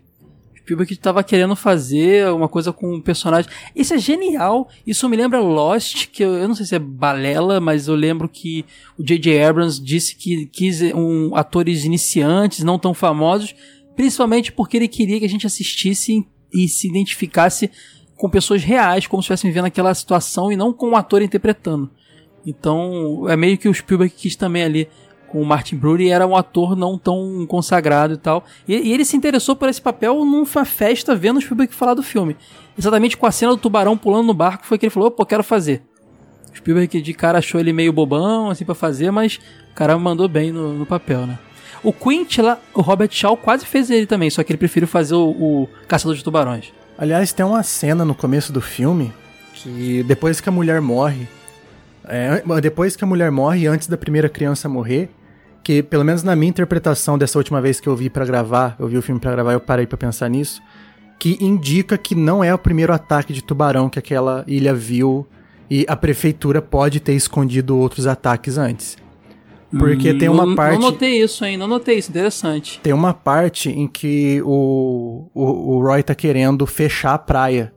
Spielberg 0.63 0.93
estava 0.93 1.23
querendo 1.25 1.57
fazer 1.57 2.31
uma 2.31 2.49
coisa 2.49 2.73
com 2.73 2.95
um 2.95 3.01
personagem. 3.01 3.51
Isso 3.75 3.93
é 3.93 3.99
genial. 3.99 4.69
Isso 4.87 5.09
me 5.09 5.17
lembra 5.17 5.41
Lost, 5.41 6.07
que 6.07 6.23
eu, 6.23 6.35
eu 6.35 6.49
não 6.49 6.55
sei 6.55 6.65
se 6.65 6.75
é 6.77 6.79
balela, 6.79 7.61
mas 7.61 7.89
eu 7.89 7.95
lembro 7.95 8.29
que 8.29 8.65
o 8.97 9.03
J.J. 9.03 9.43
Abrams 9.45 9.83
disse 9.83 10.15
que 10.17 10.47
quis 10.47 10.81
um, 10.95 11.35
atores 11.35 11.85
iniciantes, 11.85 12.65
não 12.65 12.79
tão 12.79 12.95
famosos, 12.95 13.55
principalmente 14.03 14.51
porque 14.51 14.77
ele 14.77 14.89
queria 14.89 15.21
que 15.21 15.25
a 15.25 15.29
gente 15.29 15.47
assistisse 15.47 16.27
e 16.53 16.67
se 16.67 16.89
identificasse 16.89 17.71
com 18.17 18.29
pessoas 18.29 18.65
reais, 18.65 19.07
como 19.07 19.23
se 19.23 19.27
estivessem 19.27 19.49
vivendo 19.49 19.67
aquela 19.67 19.95
situação 19.95 20.51
e 20.51 20.57
não 20.57 20.73
com 20.73 20.89
um 20.89 20.97
ator 20.97 21.23
interpretando. 21.23 21.89
Então, 22.45 23.29
é 23.29 23.37
meio 23.37 23.57
que 23.57 23.69
o 23.69 23.75
Spielberg 23.75 24.13
quis 24.13 24.35
também 24.35 24.65
ali 24.65 24.89
com 25.29 25.41
o 25.41 25.47
Martin 25.47 25.77
Brody 25.77 26.11
era 26.11 26.27
um 26.27 26.35
ator 26.35 26.75
não 26.75 26.99
tão 26.99 27.47
consagrado 27.47 28.15
e 28.15 28.17
tal. 28.17 28.45
E, 28.67 28.75
e, 28.75 28.93
ele 28.93 29.05
se 29.05 29.17
interessou 29.17 29.55
por 29.55 29.69
esse 29.69 29.81
papel 29.81 30.25
numa 30.25 30.65
festa 30.65 31.15
vendo 31.15 31.37
o 31.37 31.41
Spielberg 31.41 31.73
falar 31.73 31.95
do 31.95 32.03
filme. 32.03 32.37
Exatamente 32.77 33.17
com 33.17 33.27
a 33.27 33.31
cena 33.31 33.53
do 33.53 33.57
tubarão 33.57 33.97
pulando 33.97 34.27
no 34.27 34.35
barco 34.35 34.67
foi 34.67 34.79
que 34.79 34.87
ele 34.87 34.91
falou, 34.91 35.13
pô, 35.13 35.25
quero 35.25 35.45
fazer. 35.45 35.81
O 36.53 36.57
Spielberg 36.57 37.01
de 37.01 37.15
cara 37.15 37.39
achou 37.39 37.61
ele 37.61 37.73
meio 37.73 37.93
bobão, 37.93 38.51
assim, 38.51 38.65
para 38.65 38.75
fazer, 38.75 39.13
mas 39.13 39.39
o 39.71 39.75
cara 39.77 39.97
mandou 39.97 40.29
bem 40.29 40.51
no, 40.51 40.73
no 40.73 40.85
papel, 40.85 41.25
né? 41.25 41.39
O 41.83 41.93
Quint 41.93 42.39
lá, 42.39 42.59
o 42.75 42.81
Robert 42.81 43.11
Shaw 43.11 43.37
quase 43.37 43.67
fez 43.67 43.91
ele 43.91 44.07
também, 44.07 44.31
só 44.31 44.43
que 44.43 44.53
ele 44.53 44.59
preferiu 44.59 44.87
fazer 44.87 45.15
o, 45.15 45.31
o 45.31 45.69
Caçador 45.89 46.17
de 46.17 46.23
Tubarões. 46.23 46.73
Aliás, 46.97 47.33
tem 47.33 47.45
uma 47.45 47.63
cena 47.63 48.05
no 48.05 48.15
começo 48.15 48.53
do 48.53 48.61
filme 48.61 49.13
que 49.55 50.03
depois 50.05 50.41
que 50.41 50.49
a 50.49 50.53
mulher 50.53 50.81
morre, 50.81 51.27
é, 52.05 52.43
depois 52.61 52.95
que 52.95 53.03
a 53.03 53.07
mulher 53.07 53.31
morre, 53.31 53.67
antes 53.67 53.89
da 53.89 53.97
primeira 53.97 54.29
criança 54.29 54.69
morrer, 54.69 55.11
que 55.63 55.83
pelo 55.83 56.05
menos 56.05 56.23
na 56.23 56.35
minha 56.35 56.51
interpretação 56.51 57.17
dessa 57.17 57.39
última 57.39 57.61
vez 57.61 57.81
que 57.81 57.89
eu 57.89 57.97
vi 57.97 58.11
para 58.11 58.25
gravar, 58.25 58.77
eu 58.79 58.89
vi 58.89 58.97
o 58.97 59.03
filme 59.03 59.21
para 59.21 59.33
gravar, 59.33 59.53
eu 59.53 59.61
parei 59.61 59.87
para 59.87 59.97
pensar 59.97 60.29
nisso, 60.29 60.61
que 61.19 61.39
indica 61.41 61.97
que 61.97 62.15
não 62.15 62.43
é 62.43 62.53
o 62.53 62.59
primeiro 62.59 62.93
ataque 62.93 63.33
de 63.33 63.43
tubarão 63.43 63.89
que 63.89 63.99
aquela 63.99 64.45
ilha 64.47 64.75
viu 64.75 65.27
e 65.71 65.87
a 65.89 65.97
prefeitura 65.97 66.61
pode 66.61 67.01
ter 67.01 67.15
escondido 67.15 67.79
outros 67.79 68.07
ataques 68.07 68.59
antes. 68.59 68.97
Porque 69.79 70.13
hum, 70.13 70.19
tem 70.19 70.29
uma 70.29 70.45
não, 70.45 70.55
parte. 70.55 70.75
Não 70.75 70.91
notei 70.91 71.23
isso 71.23 71.45
ainda, 71.45 71.67
não 71.67 71.69
notei 71.69 71.99
isso, 71.99 72.11
interessante. 72.11 72.79
Tem 72.83 72.93
uma 72.93 73.15
parte 73.15 73.71
em 73.71 73.89
que 73.89 74.43
o, 74.45 75.31
o, 75.35 75.77
o 75.77 75.83
Roy 75.83 76.03
tá 76.03 76.15
querendo 76.15 76.67
fechar 76.67 77.15
a 77.15 77.19
praia. 77.19 77.73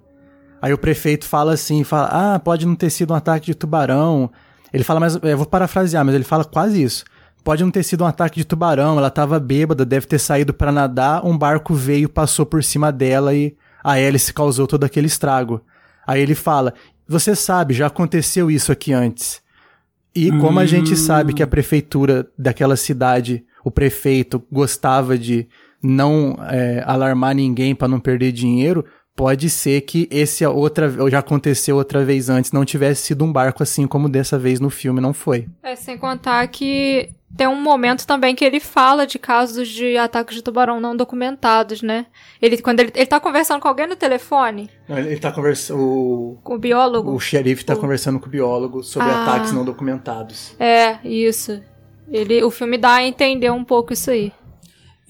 Aí 0.61 0.73
o 0.73 0.77
prefeito 0.77 1.25
fala 1.25 1.53
assim, 1.53 1.83
fala, 1.83 2.35
ah, 2.35 2.39
pode 2.39 2.65
não 2.65 2.75
ter 2.75 2.89
sido 2.89 3.13
um 3.13 3.15
ataque 3.15 3.45
de 3.45 3.55
tubarão. 3.55 4.29
Ele 4.73 4.83
fala, 4.83 4.99
mas 4.99 5.17
eu 5.21 5.37
vou 5.37 5.45
parafrasear, 5.45 6.03
mas 6.03 6.15
ele 6.15 6.23
fala 6.23 6.43
quase 6.43 6.81
isso. 6.81 7.05
Pode 7.43 7.63
não 7.63 7.71
ter 7.71 7.83
sido 7.83 8.03
um 8.03 8.07
ataque 8.07 8.37
de 8.37 8.45
tubarão, 8.45 8.97
ela 8.97 9.11
tava 9.11 9.39
bêbada, 9.39 9.85
deve 9.85 10.07
ter 10.07 10.19
saído 10.19 10.53
para 10.53 10.71
nadar, 10.71 11.23
um 11.23 11.37
barco 11.37 11.75
veio, 11.75 12.09
passou 12.09 12.45
por 12.45 12.63
cima 12.63 12.91
dela 12.91 13.35
e 13.35 13.55
a 13.83 13.99
hélice 13.99 14.33
causou 14.33 14.65
todo 14.65 14.83
aquele 14.83 15.05
estrago. 15.05 15.61
Aí 16.07 16.19
ele 16.19 16.33
fala, 16.33 16.73
você 17.07 17.35
sabe, 17.35 17.73
já 17.73 17.85
aconteceu 17.85 18.49
isso 18.49 18.71
aqui 18.71 18.91
antes. 18.91 19.44
E 20.15 20.31
como 20.39 20.59
a 20.59 20.65
gente 20.65 20.95
sabe 20.95 21.33
que 21.33 21.43
a 21.43 21.47
prefeitura 21.47 22.27
daquela 22.37 22.77
cidade, 22.77 23.43
o 23.65 23.69
prefeito, 23.69 24.41
gostava 24.49 25.17
de 25.17 25.47
não 25.83 26.37
é, 26.49 26.81
alarmar 26.85 27.35
ninguém 27.35 27.75
para 27.75 27.87
não 27.87 27.99
perder 27.99 28.31
dinheiro, 28.31 28.85
pode 29.15 29.49
ser 29.49 29.81
que 29.81 30.07
esse 30.11 30.45
outra 30.45 30.89
já 31.09 31.19
aconteceu 31.19 31.75
outra 31.75 32.03
vez 32.03 32.29
antes, 32.29 32.51
não 32.51 32.65
tivesse 32.65 33.03
sido 33.03 33.23
um 33.23 33.31
barco 33.31 33.61
assim 33.61 33.87
como 33.87 34.09
dessa 34.09 34.37
vez 34.37 34.59
no 34.59 34.69
filme 34.69 35.01
não 35.01 35.13
foi. 35.13 35.47
É, 35.61 35.75
sem 35.75 35.97
contar 35.97 36.47
que 36.47 37.09
tem 37.35 37.47
um 37.47 37.61
momento 37.61 38.07
também 38.07 38.33
que 38.33 38.45
ele 38.45 38.59
fala 38.59 39.05
de 39.05 39.19
casos 39.19 39.67
de 39.67 39.97
ataques 39.97 40.35
de 40.35 40.41
tubarão 40.41 40.79
não 40.79 40.95
documentados, 40.95 41.81
né? 41.81 42.05
Ele, 42.41 42.57
quando 42.57 42.79
ele, 42.79 42.91
ele 42.95 43.05
tá 43.05 43.19
conversando 43.19 43.59
com 43.59 43.67
alguém 43.67 43.87
no 43.87 43.95
telefone. 43.95 44.69
Não, 44.87 44.97
ele, 44.97 45.09
ele 45.09 45.19
tá 45.19 45.31
conversando. 45.31 46.37
Com 46.43 46.55
o 46.55 46.57
biólogo? 46.57 47.13
O 47.13 47.19
xerife 47.19 47.65
tá 47.65 47.73
o... 47.73 47.77
conversando 47.77 48.19
com 48.19 48.27
o 48.27 48.29
biólogo 48.29 48.83
sobre 48.83 49.09
ah, 49.09 49.23
ataques 49.23 49.51
não 49.51 49.65
documentados. 49.65 50.55
É, 50.59 50.97
isso. 51.03 51.61
Ele, 52.09 52.43
o 52.43 52.51
filme 52.51 52.77
dá 52.77 52.95
a 52.95 53.03
entender 53.03 53.51
um 53.51 53.63
pouco 53.63 53.91
isso 53.91 54.11
aí. 54.11 54.31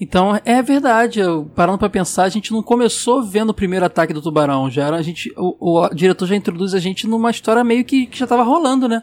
Então, 0.00 0.38
é 0.44 0.60
verdade. 0.62 1.20
Eu, 1.20 1.50
parando 1.54 1.78
para 1.78 1.88
pensar, 1.88 2.24
a 2.24 2.28
gente 2.28 2.52
não 2.52 2.62
começou 2.62 3.22
vendo 3.22 3.50
o 3.50 3.54
primeiro 3.54 3.86
ataque 3.86 4.12
do 4.12 4.20
tubarão. 4.20 4.70
Já 4.70 4.86
era, 4.86 4.96
a 4.96 5.02
gente, 5.02 5.32
o, 5.36 5.80
o 5.80 5.88
diretor 5.94 6.26
já 6.26 6.36
introduz 6.36 6.74
a 6.74 6.78
gente 6.78 7.06
numa 7.06 7.30
história 7.30 7.62
meio 7.64 7.84
que, 7.84 8.06
que 8.06 8.18
já 8.18 8.26
tava 8.26 8.42
rolando, 8.42 8.88
né? 8.88 9.02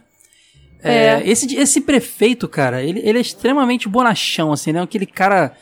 É. 0.84 0.94
é. 0.94 1.24
esse, 1.26 1.56
esse 1.56 1.82
prefeito, 1.82 2.48
cara, 2.48 2.84
ele, 2.84 3.00
ele 3.04 3.18
é 3.18 3.22
extremamente 3.22 3.88
bonachão, 3.88 4.52
assim, 4.52 4.72
né? 4.72 4.82
Aquele 4.82 5.06
cara 5.06 5.54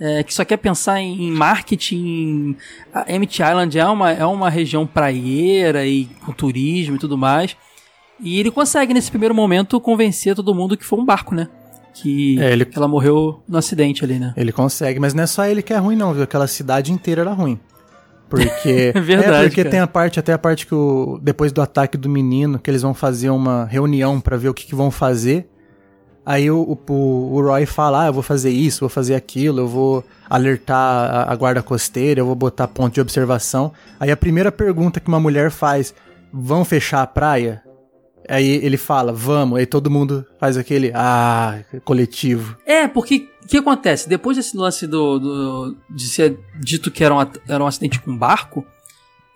é, 0.00 0.22
que 0.22 0.32
só 0.32 0.44
quer 0.44 0.56
pensar 0.56 0.98
em, 1.00 1.24
em 1.24 1.30
marketing. 1.30 2.56
A 2.92 3.12
Emmett 3.12 3.42
Island 3.42 3.78
é 3.78 3.86
uma, 3.86 4.10
é 4.10 4.24
uma 4.24 4.48
região 4.48 4.86
praieira 4.86 5.86
e 5.86 6.06
com 6.24 6.32
turismo 6.32 6.96
e 6.96 6.98
tudo 6.98 7.18
mais. 7.18 7.54
E 8.18 8.40
ele 8.40 8.50
consegue, 8.50 8.94
nesse 8.94 9.10
primeiro 9.10 9.34
momento, 9.34 9.80
convencer 9.80 10.34
todo 10.34 10.54
mundo 10.54 10.76
que 10.76 10.84
foi 10.84 10.98
um 10.98 11.04
barco, 11.04 11.34
né? 11.34 11.48
Que, 11.92 12.40
é, 12.40 12.52
ele... 12.52 12.64
que 12.64 12.78
ela 12.78 12.88
morreu 12.88 13.42
no 13.48 13.58
acidente 13.58 14.04
ali, 14.04 14.18
né? 14.18 14.32
Ele 14.36 14.52
consegue, 14.52 14.98
mas 14.98 15.12
não 15.12 15.24
é 15.24 15.26
só 15.26 15.44
ele 15.44 15.62
que 15.62 15.72
é 15.72 15.76
ruim, 15.76 15.96
não, 15.96 16.14
viu? 16.14 16.22
Aquela 16.22 16.46
cidade 16.46 16.92
inteira 16.92 17.22
era 17.22 17.32
ruim. 17.32 17.58
Porque. 18.30 18.92
é 18.94 19.00
verdade. 19.00 19.46
É, 19.46 19.48
porque 19.48 19.62
cara. 19.62 19.70
tem 19.70 19.80
a 19.80 19.86
parte, 19.86 20.20
até 20.20 20.32
a 20.32 20.38
parte 20.38 20.66
que 20.66 20.74
o. 20.74 21.18
Depois 21.20 21.50
do 21.52 21.60
ataque 21.60 21.98
do 21.98 22.08
menino, 22.08 22.58
que 22.58 22.70
eles 22.70 22.80
vão 22.80 22.94
fazer 22.94 23.28
uma 23.28 23.64
reunião 23.64 24.20
para 24.20 24.36
ver 24.36 24.48
o 24.48 24.54
que, 24.54 24.64
que, 24.64 24.74
vão 24.74 24.90
fazer. 24.90 25.48
Aí 26.24 26.50
o, 26.50 26.78
o, 26.88 27.34
o, 27.34 27.42
Roy 27.42 27.66
fala: 27.66 28.04
Ah, 28.04 28.06
eu 28.06 28.12
vou 28.12 28.22
fazer 28.22 28.50
isso, 28.50 28.80
vou 28.80 28.88
fazer 28.88 29.16
aquilo, 29.16 29.60
eu 29.60 29.68
vou 29.68 30.04
alertar 30.28 30.78
a, 30.78 31.32
a 31.32 31.36
guarda 31.36 31.62
costeira, 31.62 32.20
eu 32.20 32.26
vou 32.26 32.36
botar 32.36 32.68
ponto 32.68 32.94
de 32.94 33.00
observação. 33.00 33.72
Aí 33.98 34.10
a 34.10 34.16
primeira 34.16 34.52
pergunta 34.52 35.00
que 35.00 35.08
uma 35.08 35.20
mulher 35.20 35.50
faz: 35.50 35.92
Vão 36.32 36.64
fechar 36.64 37.02
a 37.02 37.06
praia? 37.06 37.62
Aí 38.28 38.64
ele 38.64 38.76
fala, 38.76 39.12
vamos, 39.12 39.58
aí 39.58 39.66
todo 39.66 39.90
mundo 39.90 40.24
faz 40.38 40.56
aquele, 40.56 40.92
ah, 40.94 41.58
coletivo. 41.84 42.56
É, 42.64 42.86
porque 42.86 43.28
que 43.50 43.58
acontece? 43.58 44.08
Depois 44.08 44.36
desse 44.36 44.56
lance 44.56 44.86
do, 44.86 45.18
do, 45.18 45.76
de 45.88 46.08
ser 46.08 46.38
dito 46.58 46.90
que 46.90 47.02
era 47.02 47.14
um, 47.14 47.18
era 47.48 47.62
um 47.62 47.66
acidente 47.66 48.00
com 48.00 48.12
um 48.12 48.16
barco, 48.16 48.64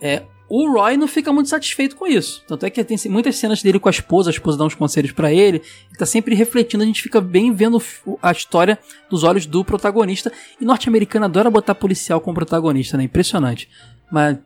é, 0.00 0.22
o 0.48 0.70
Roy 0.70 0.96
não 0.96 1.08
fica 1.08 1.32
muito 1.32 1.48
satisfeito 1.48 1.96
com 1.96 2.06
isso. 2.06 2.44
Tanto 2.46 2.64
é 2.64 2.70
que 2.70 2.84
tem 2.84 2.96
muitas 3.06 3.36
cenas 3.36 3.62
dele 3.62 3.78
com 3.78 3.88
a 3.88 3.90
esposa, 3.90 4.30
a 4.30 4.32
esposa 4.32 4.58
dá 4.58 4.64
uns 4.64 4.74
conselhos 4.74 5.12
para 5.12 5.32
ele, 5.32 5.58
ele 5.58 5.98
tá 5.98 6.06
sempre 6.06 6.34
refletindo, 6.34 6.84
a 6.84 6.86
gente 6.86 7.02
fica 7.02 7.20
bem 7.20 7.52
vendo 7.52 7.82
a 8.22 8.30
história 8.30 8.78
dos 9.10 9.24
olhos 9.24 9.46
do 9.46 9.64
protagonista. 9.64 10.30
E 10.60 10.64
norte-americano 10.64 11.24
adora 11.24 11.50
botar 11.50 11.74
policial 11.74 12.20
como 12.20 12.34
protagonista, 12.34 12.96
né? 12.96 13.04
Impressionante. 13.04 13.68
Mas 14.12 14.38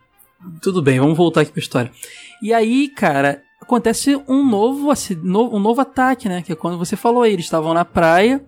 tudo 0.62 0.80
bem, 0.80 1.00
vamos 1.00 1.16
voltar 1.16 1.42
aqui 1.42 1.52
pra 1.52 1.60
história. 1.60 1.90
E 2.40 2.54
aí, 2.54 2.88
cara, 2.88 3.42
acontece 3.60 4.16
um 4.28 4.48
novo, 4.48 4.90
um 5.52 5.58
novo 5.58 5.80
ataque, 5.80 6.28
né? 6.28 6.42
Que 6.42 6.52
é 6.52 6.56
quando 6.56 6.78
você 6.78 6.96
falou 6.96 7.22
aí, 7.22 7.32
eles 7.32 7.44
estavam 7.44 7.74
na 7.74 7.84
praia. 7.84 8.42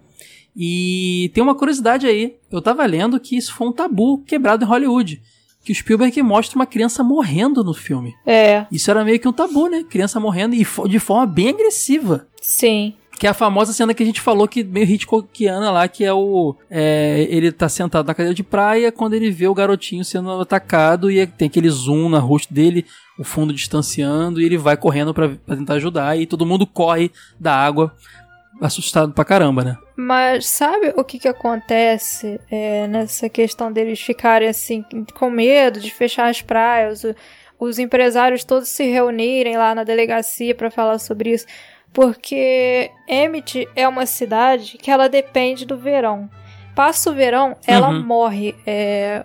E 0.56 1.30
tem 1.34 1.42
uma 1.42 1.54
curiosidade 1.54 2.06
aí. 2.06 2.36
Eu 2.50 2.60
tava 2.60 2.84
lendo 2.86 3.18
que 3.20 3.36
isso 3.36 3.54
foi 3.54 3.68
um 3.68 3.72
tabu 3.72 4.18
quebrado 4.26 4.64
em 4.64 4.68
Hollywood. 4.68 5.22
que 5.64 5.72
o 5.72 5.74
Spielberg 5.74 6.22
mostra 6.22 6.56
uma 6.58 6.66
criança 6.66 7.02
morrendo 7.04 7.62
no 7.62 7.74
filme. 7.74 8.14
É, 8.26 8.66
Isso 8.72 8.90
era 8.90 9.04
meio 9.04 9.20
que 9.20 9.28
um 9.28 9.32
tabu, 9.32 9.68
né? 9.68 9.84
Criança 9.88 10.18
morrendo 10.18 10.54
e 10.54 10.66
de 10.88 10.98
forma 10.98 11.26
bem 11.26 11.50
agressiva. 11.50 12.26
sim. 12.40 12.94
Que 13.18 13.26
é 13.26 13.30
a 13.30 13.34
famosa 13.34 13.74
cena 13.74 13.92
que 13.92 14.02
a 14.02 14.06
gente 14.06 14.18
falou 14.18 14.48
que 14.48 14.64
meio 14.64 14.86
Hitchcockiana 14.86 15.70
lá, 15.70 15.86
que 15.86 16.02
é 16.02 16.10
o. 16.10 16.56
é, 16.70 17.26
ele 17.28 17.52
tá 17.52 17.68
sentado 17.68 18.06
na 18.06 18.14
cadeira 18.14 18.34
de 18.34 18.42
praia 18.42 18.90
quando 18.90 19.12
ele 19.12 19.30
vê 19.30 19.46
o 19.46 19.52
garotinho 19.52 20.02
sendo 20.02 20.30
atacado 20.40 21.10
e 21.10 21.26
tem 21.26 21.48
aquele 21.48 21.68
zoom 21.68 22.08
no 22.08 22.18
rosto 22.18 22.54
dele, 22.54 22.86
o 23.18 23.22
fundo 23.22 23.52
distanciando, 23.52 24.40
e 24.40 24.44
ele 24.46 24.56
vai 24.56 24.74
correndo 24.74 25.12
pra 25.12 25.28
tentar 25.54 25.74
ajudar, 25.74 26.18
e 26.18 26.24
todo 26.24 26.46
mundo 26.46 26.66
corre 26.66 27.10
da 27.38 27.54
água, 27.54 27.94
assustado 28.58 29.12
pra 29.12 29.22
caramba, 29.22 29.64
né? 29.64 29.76
Mas 30.02 30.46
sabe 30.46 30.94
o 30.96 31.04
que 31.04 31.18
que 31.18 31.28
acontece 31.28 32.40
é, 32.50 32.86
nessa 32.86 33.28
questão 33.28 33.70
deles 33.70 34.00
ficarem 34.00 34.48
assim 34.48 34.82
com 35.14 35.28
medo 35.28 35.78
de 35.78 35.90
fechar 35.90 36.30
as 36.30 36.40
praias, 36.40 37.04
o- 37.04 37.14
os 37.58 37.78
empresários 37.78 38.42
todos 38.42 38.70
se 38.70 38.84
reunirem 38.84 39.58
lá 39.58 39.74
na 39.74 39.84
delegacia 39.84 40.54
para 40.54 40.70
falar 40.70 40.98
sobre 40.98 41.32
isso? 41.32 41.44
Porque 41.92 42.90
Emmett 43.06 43.68
é 43.76 43.86
uma 43.86 44.06
cidade 44.06 44.78
que 44.78 44.90
ela 44.90 45.06
depende 45.06 45.66
do 45.66 45.76
verão. 45.76 46.30
Passa 46.74 47.10
o 47.10 47.14
verão, 47.14 47.54
ela 47.66 47.90
Uhum. 47.90 48.02
morre. 48.02 48.54
É, 48.66 49.22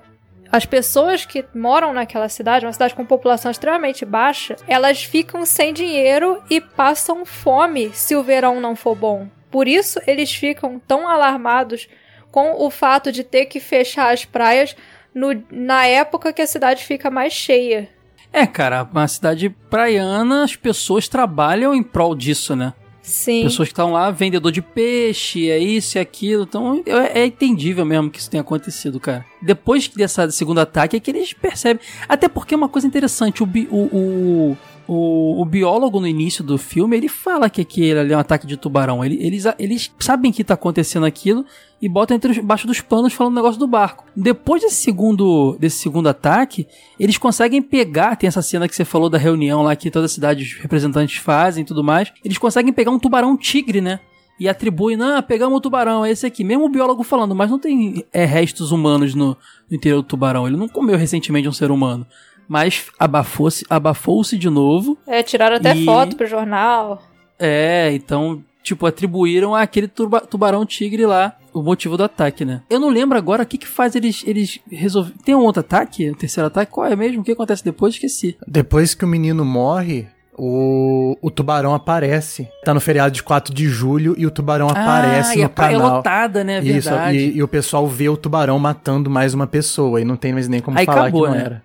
as 0.51 0.65
pessoas 0.65 1.25
que 1.25 1.45
moram 1.55 1.93
naquela 1.93 2.27
cidade, 2.27 2.65
uma 2.65 2.73
cidade 2.73 2.93
com 2.95 3.05
população 3.05 3.49
extremamente 3.49 4.03
baixa, 4.03 4.57
elas 4.67 5.01
ficam 5.03 5.45
sem 5.45 5.73
dinheiro 5.73 6.43
e 6.49 6.59
passam 6.59 7.25
fome 7.25 7.91
se 7.93 8.13
o 8.13 8.23
verão 8.23 8.59
não 8.59 8.75
for 8.75 8.93
bom. 8.95 9.27
Por 9.55 9.69
isso 9.69 10.01
eles 10.05 10.33
ficam 10.35 10.81
tão 10.85 11.07
alarmados 11.07 11.87
com 12.29 12.61
o 12.65 12.69
fato 12.69 13.09
de 13.09 13.23
ter 13.23 13.45
que 13.45 13.61
fechar 13.61 14.13
as 14.13 14.25
praias 14.25 14.75
no- 15.13 15.41
na 15.49 15.85
época 15.87 16.33
que 16.33 16.41
a 16.41 16.45
cidade 16.45 16.83
fica 16.83 17.09
mais 17.09 17.31
cheia. 17.31 17.87
É, 18.33 18.45
cara, 18.45 18.83
uma 18.83 19.07
cidade 19.07 19.49
praiana, 19.69 20.43
as 20.43 20.57
pessoas 20.57 21.07
trabalham 21.07 21.73
em 21.73 21.81
prol 21.81 22.13
disso, 22.13 22.53
né? 22.53 22.73
Sim. 23.01 23.43
Pessoas 23.43 23.69
que 23.69 23.71
estão 23.71 23.93
lá, 23.93 24.11
vendedor 24.11 24.51
de 24.51 24.61
peixe, 24.61 25.49
é 25.49 25.57
isso 25.57 25.97
e 25.97 26.01
aquilo. 26.01 26.43
Então 26.43 26.83
é, 26.85 27.21
é 27.21 27.25
entendível 27.25 27.85
mesmo 27.85 28.09
que 28.09 28.19
isso 28.19 28.29
tenha 28.29 28.41
acontecido, 28.41 28.99
cara. 28.99 29.23
Depois 29.41 29.87
dessa 29.87 30.29
segundo 30.31 30.59
ataque 30.59 30.97
é 30.97 30.99
que 30.99 31.11
eles 31.11 31.31
percebem. 31.31 31.81
Até 32.09 32.27
porque 32.27 32.53
é 32.53 32.57
uma 32.57 32.67
coisa 32.67 32.85
interessante, 32.85 33.41
o, 33.41 33.47
o, 33.71 33.77
o, 33.77 34.57
o, 34.87 35.41
o 35.41 35.45
biólogo 35.45 35.99
no 35.99 36.07
início 36.07 36.43
do 36.43 36.57
filme, 36.57 36.95
ele 36.95 37.07
fala 37.07 37.49
que 37.49 37.61
aquele 37.61 37.99
ali 37.99 38.13
é 38.13 38.17
um 38.17 38.19
ataque 38.19 38.45
de 38.47 38.55
tubarão. 38.57 39.03
Ele- 39.03 39.17
eles, 39.21 39.43
eles 39.57 39.91
sabem 39.99 40.31
que 40.31 40.43
tá 40.43 40.53
acontecendo 40.53 41.05
aquilo 41.05 41.45
e 41.81 41.89
botam 41.89 42.15
entre 42.15 42.31
os, 42.31 42.37
embaixo 42.37 42.65
dos 42.67 42.81
panos 42.81 43.13
falando 43.13 43.33
o 43.33 43.35
negócio 43.35 43.59
do 43.59 43.67
barco. 43.67 44.05
Depois 44.15 44.61
desse 44.61 44.75
segundo, 44.75 45.57
desse 45.59 45.77
segundo 45.77 46.07
ataque, 46.07 46.67
eles 46.99 47.17
conseguem 47.17 47.61
pegar, 47.61 48.15
tem 48.15 48.27
essa 48.27 48.41
cena 48.41 48.67
que 48.67 48.75
você 48.75 48.85
falou 48.85 49.09
da 49.09 49.17
reunião 49.17 49.61
lá 49.63 49.75
que 49.75 49.91
toda 49.91 50.05
a 50.05 50.09
cidade 50.09 50.43
os 50.43 50.53
representantes 50.61 51.17
fazem 51.17 51.63
e 51.63 51.65
tudo 51.65 51.83
mais. 51.83 52.11
Eles 52.23 52.37
conseguem 52.37 52.71
pegar 52.73 52.91
um 52.91 52.99
tubarão 52.99 53.35
tigre, 53.37 53.81
né? 53.81 53.99
E 54.37 54.49
atribuem, 54.49 54.97
não, 54.97 55.21
pegamos 55.23 55.57
o 55.57 55.61
tubarão, 55.61 56.03
é 56.03 56.11
esse 56.11 56.25
aqui. 56.25 56.43
Mesmo 56.43 56.65
o 56.65 56.69
biólogo 56.69 57.03
falando, 57.03 57.33
mas 57.33 57.49
não 57.49 57.57
tem 57.57 58.03
é, 58.11 58.25
restos 58.25 58.69
humanos 58.71 59.15
no, 59.15 59.27
no 59.69 59.77
interior 59.77 60.01
do 60.01 60.03
tubarão. 60.07 60.45
Ele 60.45 60.57
não 60.57 60.67
comeu 60.67 60.97
recentemente 60.97 61.47
um 61.47 61.53
ser 61.53 61.71
humano. 61.71 62.05
Mas 62.47 62.87
abafou-se 62.99 63.65
abafou-se 63.69 64.37
de 64.37 64.49
novo. 64.49 64.97
É, 65.07 65.23
tiraram 65.23 65.55
até 65.57 65.75
E- 65.75 65.85
foto 65.85 66.15
pro 66.15 66.27
jornal. 66.27 67.01
É, 67.39 67.91
então, 67.93 68.41
tipo, 68.63 68.85
atribuíram 68.85 69.53
àquele 69.55 69.87
turba- 69.87 70.21
tubarão 70.21 70.65
tigre 70.65 71.05
lá 71.05 71.35
o 71.53 71.61
motivo 71.61 71.97
do 71.97 72.03
ataque, 72.03 72.43
né? 72.45 72.61
Eu 72.69 72.79
não 72.79 72.89
lembro 72.89 73.17
agora 73.17 73.43
o 73.43 73.45
que 73.45 73.57
que 73.57 73.67
faz 73.67 73.95
eles 73.95 74.23
eles 74.25 74.59
resolver. 74.69 75.13
Tem 75.23 75.33
um 75.35 75.43
outro 75.43 75.61
ataque? 75.61 76.09
Um 76.09 76.13
terceiro 76.13 76.47
ataque? 76.47 76.71
Qual 76.71 76.85
é 76.87 76.95
mesmo? 76.95 77.21
O 77.21 77.23
que 77.23 77.31
acontece 77.31 77.63
depois? 77.63 77.93
Esqueci. 77.95 78.37
Depois 78.47 78.93
que 78.93 79.03
o 79.05 79.07
menino 79.07 79.43
morre, 79.45 80.07
o, 80.37 81.17
o 81.21 81.31
tubarão 81.31 81.73
aparece. 81.73 82.47
Tá 82.63 82.73
no 82.73 82.79
feriado 82.81 83.11
de 83.11 83.23
4 83.23 83.53
de 83.53 83.67
julho 83.67 84.15
e 84.17 84.25
o 84.25 84.31
tubarão 84.31 84.67
aparece 84.67 85.31
ah, 85.31 85.35
e 85.35 85.37
no 85.39 85.43
a 85.43 85.45
é 85.45 85.49
canal. 85.49 85.95
lotada, 85.97 86.43
né? 86.43 86.59
Isso, 86.59 86.89
Verdade. 86.89 87.17
e, 87.17 87.37
e 87.37 87.43
o 87.43 87.47
pessoal 87.47 87.87
vê 87.87 88.09
o 88.09 88.17
tubarão 88.17 88.59
matando 88.59 89.09
mais 89.09 89.33
uma 89.33 89.47
pessoa. 89.47 90.01
E 90.01 90.05
não 90.05 90.15
tem 90.17 90.33
mais 90.33 90.47
nem 90.49 90.59
como 90.61 90.77
Aí 90.77 90.85
falar 90.85 91.03
acabou, 91.03 91.23
que 91.23 91.27
não 91.29 91.35
né? 91.35 91.41
era. 91.43 91.63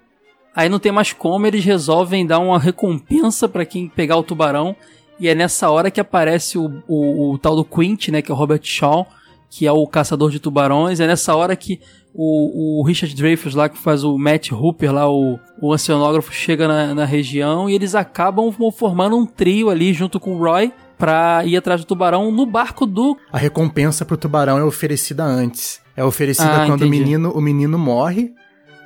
Aí 0.55 0.69
não 0.69 0.79
tem 0.79 0.91
mais 0.93 1.13
como, 1.13 1.47
eles 1.47 1.65
resolvem 1.65 2.27
dar 2.27 2.39
uma 2.41 2.59
recompensa 2.59 3.49
pra 3.49 3.65
quem 3.65 3.89
pegar 3.89 4.17
o 4.17 4.23
tubarão. 4.23 4.75
E 5.19 5.29
é 5.29 5.35
nessa 5.35 5.69
hora 5.71 5.91
que 5.91 6.01
aparece 6.01 6.57
o, 6.59 6.83
o, 6.89 7.33
o 7.33 7.39
tal 7.39 7.55
do 7.55 7.65
Quint, 7.65 8.09
né? 8.09 8.23
Que 8.23 8.31
é 8.31 8.35
o 8.35 8.37
Robert 8.37 8.61
Shaw, 8.65 9.07
que 9.51 9.67
é 9.67 9.73
o 9.73 9.87
caçador 9.87 10.31
de 10.31 10.41
tubarões. 10.41 10.99
É 10.99 11.07
nessa 11.07 11.35
hora 11.37 11.55
que 11.55 11.79
o, 12.15 12.81
o 12.81 12.83
Richard 12.85 13.15
Dreyfuss 13.15 13.55
lá, 13.55 13.69
que 13.69 13.79
faz 13.79 14.03
o 14.03 14.17
Matt 14.19 14.51
Hooper 14.51 14.93
lá, 14.93 15.09
o, 15.09 15.39
o 15.61 15.69
oceanógrafo, 15.73 16.33
chega 16.33 16.67
na, 16.67 16.95
na 16.95 17.05
região 17.05 17.69
e 17.69 17.75
eles 17.75 17.95
acabam 17.95 18.51
formando 18.73 19.17
um 19.17 19.27
trio 19.27 19.69
ali 19.71 19.93
junto 19.93 20.19
com 20.19 20.35
o 20.35 20.39
Roy 20.39 20.73
pra 20.99 21.43
ir 21.45 21.57
atrás 21.57 21.81
do 21.83 21.87
tubarão 21.87 22.33
no 22.33 22.45
barco 22.47 22.85
do. 22.87 23.17
A 23.33 23.39
recompensa 23.39 24.05
pro 24.05 24.17
tubarão 24.17 24.59
é 24.59 24.65
oferecida 24.65 25.23
antes. 25.23 25.81
É 25.97 26.03
oferecida 26.05 26.63
Ah, 26.63 26.67
quando 26.67 26.81
o 26.83 26.87
entendi. 26.87 26.99
menino, 27.05 27.31
o 27.31 27.41
menino 27.41 27.79
morre. 27.79 28.33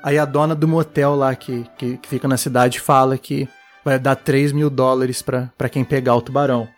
Aí 0.04 0.18
a 0.18 0.26
dona 0.26 0.54
do 0.54 0.68
motel 0.68 1.14
lá 1.14 1.34
que, 1.34 1.64
que, 1.78 1.96
que 1.96 2.06
fica 2.06 2.28
na 2.28 2.36
cidade 2.36 2.78
fala 2.78 3.16
que 3.16 3.48
vai 3.82 3.98
dar 3.98 4.14
3 4.14 4.52
mil 4.52 4.68
dólares 4.68 5.22
pra, 5.22 5.50
pra 5.56 5.66
quem 5.66 5.82
pegar 5.82 6.14
o 6.14 6.20
tubarão. 6.20 6.68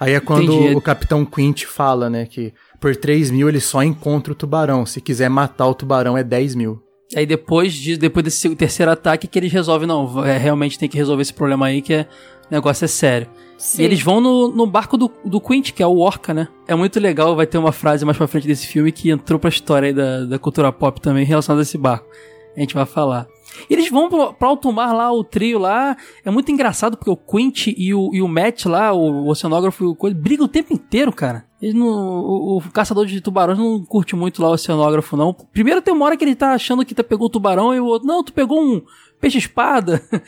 Aí 0.00 0.14
é 0.14 0.20
quando 0.20 0.54
Entendi. 0.54 0.74
o 0.74 0.80
Capitão 0.80 1.26
Quint 1.26 1.66
fala, 1.66 2.08
né, 2.08 2.24
que 2.24 2.54
por 2.80 2.96
3 2.96 3.30
mil 3.30 3.50
ele 3.50 3.60
só 3.60 3.82
encontra 3.82 4.32
o 4.32 4.36
tubarão. 4.36 4.86
Se 4.86 4.98
quiser 4.98 5.28
matar 5.28 5.66
o 5.66 5.74
tubarão 5.74 6.16
é 6.16 6.24
10 6.24 6.54
mil. 6.54 6.82
Aí 7.14 7.26
depois, 7.26 7.74
de, 7.74 7.98
depois 7.98 8.24
desse 8.24 8.56
terceiro 8.56 8.90
ataque 8.90 9.28
que 9.28 9.38
eles 9.38 9.52
resolvem, 9.52 9.86
não, 9.86 10.24
é, 10.24 10.38
realmente 10.38 10.78
tem 10.78 10.88
que 10.88 10.96
resolver 10.96 11.20
esse 11.20 11.34
problema 11.34 11.66
aí, 11.66 11.82
que 11.82 11.92
é, 11.92 12.06
o 12.50 12.54
negócio 12.54 12.86
é 12.86 12.88
sério. 12.88 13.28
Sim. 13.58 13.82
E 13.82 13.84
eles 13.84 14.00
vão 14.00 14.22
no, 14.22 14.48
no 14.48 14.66
barco 14.66 14.96
do, 14.96 15.12
do 15.22 15.38
Quint, 15.38 15.72
que 15.72 15.82
é 15.82 15.86
o 15.86 15.98
Orca, 15.98 16.32
né? 16.32 16.48
É 16.66 16.74
muito 16.74 16.98
legal, 16.98 17.36
vai 17.36 17.46
ter 17.46 17.58
uma 17.58 17.72
frase 17.72 18.06
mais 18.06 18.16
pra 18.16 18.26
frente 18.26 18.46
desse 18.46 18.66
filme 18.66 18.90
que 18.90 19.10
entrou 19.10 19.38
pra 19.38 19.50
história 19.50 19.88
aí 19.88 19.92
da, 19.92 20.24
da 20.24 20.38
cultura 20.38 20.72
pop 20.72 20.98
também 20.98 21.26
relacionada 21.26 21.60
a 21.60 21.64
esse 21.64 21.76
barco. 21.76 22.06
A 22.56 22.60
gente 22.60 22.74
vai 22.74 22.84
falar. 22.86 23.26
E 23.68 23.74
eles 23.74 23.88
vão 23.88 24.08
pro, 24.08 24.32
pro 24.32 24.48
alto 24.48 24.72
mar 24.72 24.92
lá, 24.92 25.12
o 25.12 25.24
trio 25.24 25.58
lá. 25.58 25.96
É 26.24 26.30
muito 26.30 26.50
engraçado 26.50 26.96
porque 26.96 27.10
o 27.10 27.16
Quint 27.16 27.68
e 27.68 27.94
o, 27.94 28.10
e 28.12 28.22
o 28.22 28.28
Matt 28.28 28.66
lá, 28.66 28.92
o, 28.92 29.28
oceanógrafo 29.28 29.84
e 29.84 29.86
o 29.86 29.94
coisa, 29.94 30.16
brigam 30.16 30.46
o 30.46 30.48
tempo 30.48 30.72
inteiro, 30.72 31.12
cara. 31.12 31.44
Eles 31.60 31.74
não, 31.74 31.86
o, 31.86 32.56
o 32.58 32.70
caçador 32.72 33.06
de 33.06 33.20
tubarões 33.20 33.58
não 33.58 33.84
curte 33.84 34.16
muito 34.16 34.42
lá 34.42 34.48
o 34.48 34.52
oceanógrafo, 34.52 35.16
não. 35.16 35.34
Primeiro 35.34 35.82
tem 35.82 35.92
uma 35.92 36.06
hora 36.06 36.16
que 36.16 36.24
ele 36.24 36.34
tá 36.34 36.52
achando 36.52 36.84
que 36.84 36.94
tá, 36.94 37.04
pegou 37.04 37.26
o 37.26 37.30
tubarão 37.30 37.74
e 37.74 37.80
o 37.80 37.86
outro, 37.86 38.06
não, 38.08 38.24
tu 38.24 38.32
pegou 38.32 38.60
um 38.62 38.82
peixe-espada. 39.20 40.02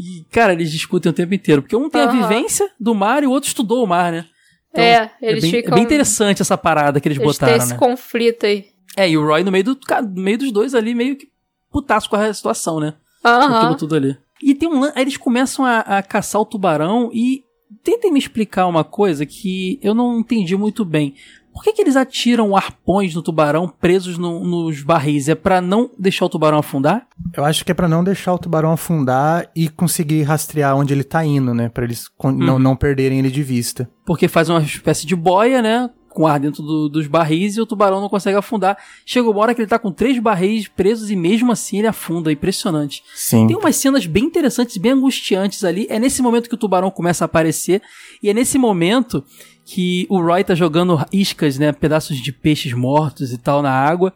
E, 0.00 0.24
cara, 0.30 0.52
eles 0.52 0.70
discutem 0.70 1.10
o 1.10 1.12
tempo 1.12 1.34
inteiro. 1.34 1.60
Porque 1.60 1.74
um 1.74 1.90
tem 1.90 2.00
a 2.00 2.04
Aham. 2.04 2.22
vivência 2.22 2.70
do 2.78 2.94
mar 2.94 3.24
e 3.24 3.26
o 3.26 3.32
outro 3.32 3.48
estudou 3.48 3.82
o 3.82 3.86
mar, 3.86 4.12
né? 4.12 4.26
Então, 4.70 4.84
é, 4.84 5.10
eles 5.20 5.42
bem, 5.42 5.50
ficam. 5.50 5.72
é 5.72 5.74
bem 5.74 5.82
interessante 5.82 6.40
essa 6.40 6.56
parada 6.56 7.00
que 7.00 7.08
eles, 7.08 7.18
Eles 7.18 7.36
têm 7.36 7.48
botaram, 7.48 7.64
esse 7.64 7.72
né? 7.72 7.78
conflito 7.78 8.46
aí. 8.46 8.66
É, 8.96 9.10
e 9.10 9.18
o 9.18 9.26
Roy 9.26 9.42
no 9.42 9.50
meio, 9.50 9.64
do, 9.64 9.78
no 10.14 10.22
meio 10.22 10.38
dos 10.38 10.52
dois 10.52 10.72
ali, 10.72 10.94
meio 10.94 11.16
que 11.16 11.28
putaço 11.70 12.08
com 12.08 12.16
a 12.16 12.32
situação, 12.32 12.80
né? 12.80 12.94
Com 13.22 13.28
aquilo 13.28 13.52
Aham. 13.54 13.74
tudo 13.74 13.94
ali. 13.96 14.16
E 14.42 14.54
tem 14.54 14.68
um 14.68 14.84
aí 14.84 14.92
eles 14.96 15.16
começam 15.16 15.64
a, 15.64 15.80
a 15.80 16.02
caçar 16.02 16.40
o 16.40 16.46
tubarão 16.46 17.10
e 17.12 17.42
tentem 17.82 18.12
me 18.12 18.18
explicar 18.18 18.66
uma 18.66 18.84
coisa 18.84 19.26
que 19.26 19.78
eu 19.82 19.94
não 19.94 20.20
entendi 20.20 20.56
muito 20.56 20.84
bem. 20.84 21.14
Por 21.52 21.64
que, 21.64 21.72
que 21.72 21.82
eles 21.82 21.96
atiram 21.96 22.54
arpões 22.54 23.16
no 23.16 23.22
tubarão 23.22 23.66
presos 23.66 24.16
no- 24.16 24.44
nos 24.44 24.80
barris? 24.82 25.28
É 25.28 25.34
pra 25.34 25.60
não 25.60 25.90
deixar 25.98 26.26
o 26.26 26.28
tubarão 26.28 26.58
afundar? 26.58 27.08
Eu 27.36 27.44
acho 27.44 27.64
que 27.64 27.72
é 27.72 27.74
pra 27.74 27.88
não 27.88 28.04
deixar 28.04 28.32
o 28.32 28.38
tubarão 28.38 28.70
afundar 28.70 29.50
e 29.56 29.68
conseguir 29.68 30.22
rastrear 30.22 30.76
onde 30.76 30.94
ele 30.94 31.02
tá 31.02 31.24
indo, 31.24 31.52
né? 31.52 31.68
Pra 31.68 31.82
eles 31.82 32.06
con- 32.06 32.28
Uhum. 32.30 32.36
não, 32.38 32.58
não 32.60 32.76
perderem 32.76 33.18
ele 33.18 33.30
de 33.30 33.42
vista. 33.42 33.90
Porque 34.06 34.28
faz 34.28 34.48
uma 34.48 34.60
espécie 34.62 35.04
de 35.04 35.16
boia, 35.16 35.60
né? 35.60 35.90
Com 36.08 36.26
ar 36.26 36.40
dentro 36.40 36.62
do- 36.62 36.88
dos 36.88 37.06
barris 37.06 37.56
e 37.56 37.60
o 37.60 37.66
tubarão 37.66 38.00
não 38.00 38.08
consegue 38.08 38.36
afundar. 38.36 38.76
Chega 39.06 39.28
uma 39.30 39.40
hora 39.40 39.54
que 39.54 39.60
ele 39.60 39.68
tá 39.68 39.78
com 39.78 39.92
três 39.92 40.18
barris 40.18 40.66
presos 40.68 41.10
e 41.10 41.16
mesmo 41.16 41.52
assim 41.52 41.78
ele 41.78 41.86
afunda. 41.86 42.32
Impressionante. 42.32 43.02
Sim. 43.14 43.46
Tem 43.46 43.56
umas 43.56 43.76
cenas 43.76 44.06
bem 44.06 44.24
interessantes, 44.24 44.76
bem 44.78 44.92
angustiantes 44.92 45.62
ali. 45.64 45.86
É 45.90 45.98
nesse 45.98 46.20
momento 46.22 46.48
que 46.48 46.54
o 46.54 46.58
tubarão 46.58 46.90
começa 46.90 47.24
a 47.24 47.26
aparecer. 47.26 47.80
E 48.22 48.28
é 48.30 48.34
nesse 48.34 48.58
momento 48.58 49.22
que 49.64 50.06
o 50.08 50.20
Roy 50.20 50.42
tá 50.42 50.54
jogando 50.54 50.98
iscas, 51.12 51.58
né? 51.58 51.72
Pedaços 51.72 52.16
de 52.16 52.32
peixes 52.32 52.72
mortos 52.72 53.32
e 53.32 53.38
tal 53.38 53.60
na 53.62 53.70
água. 53.70 54.12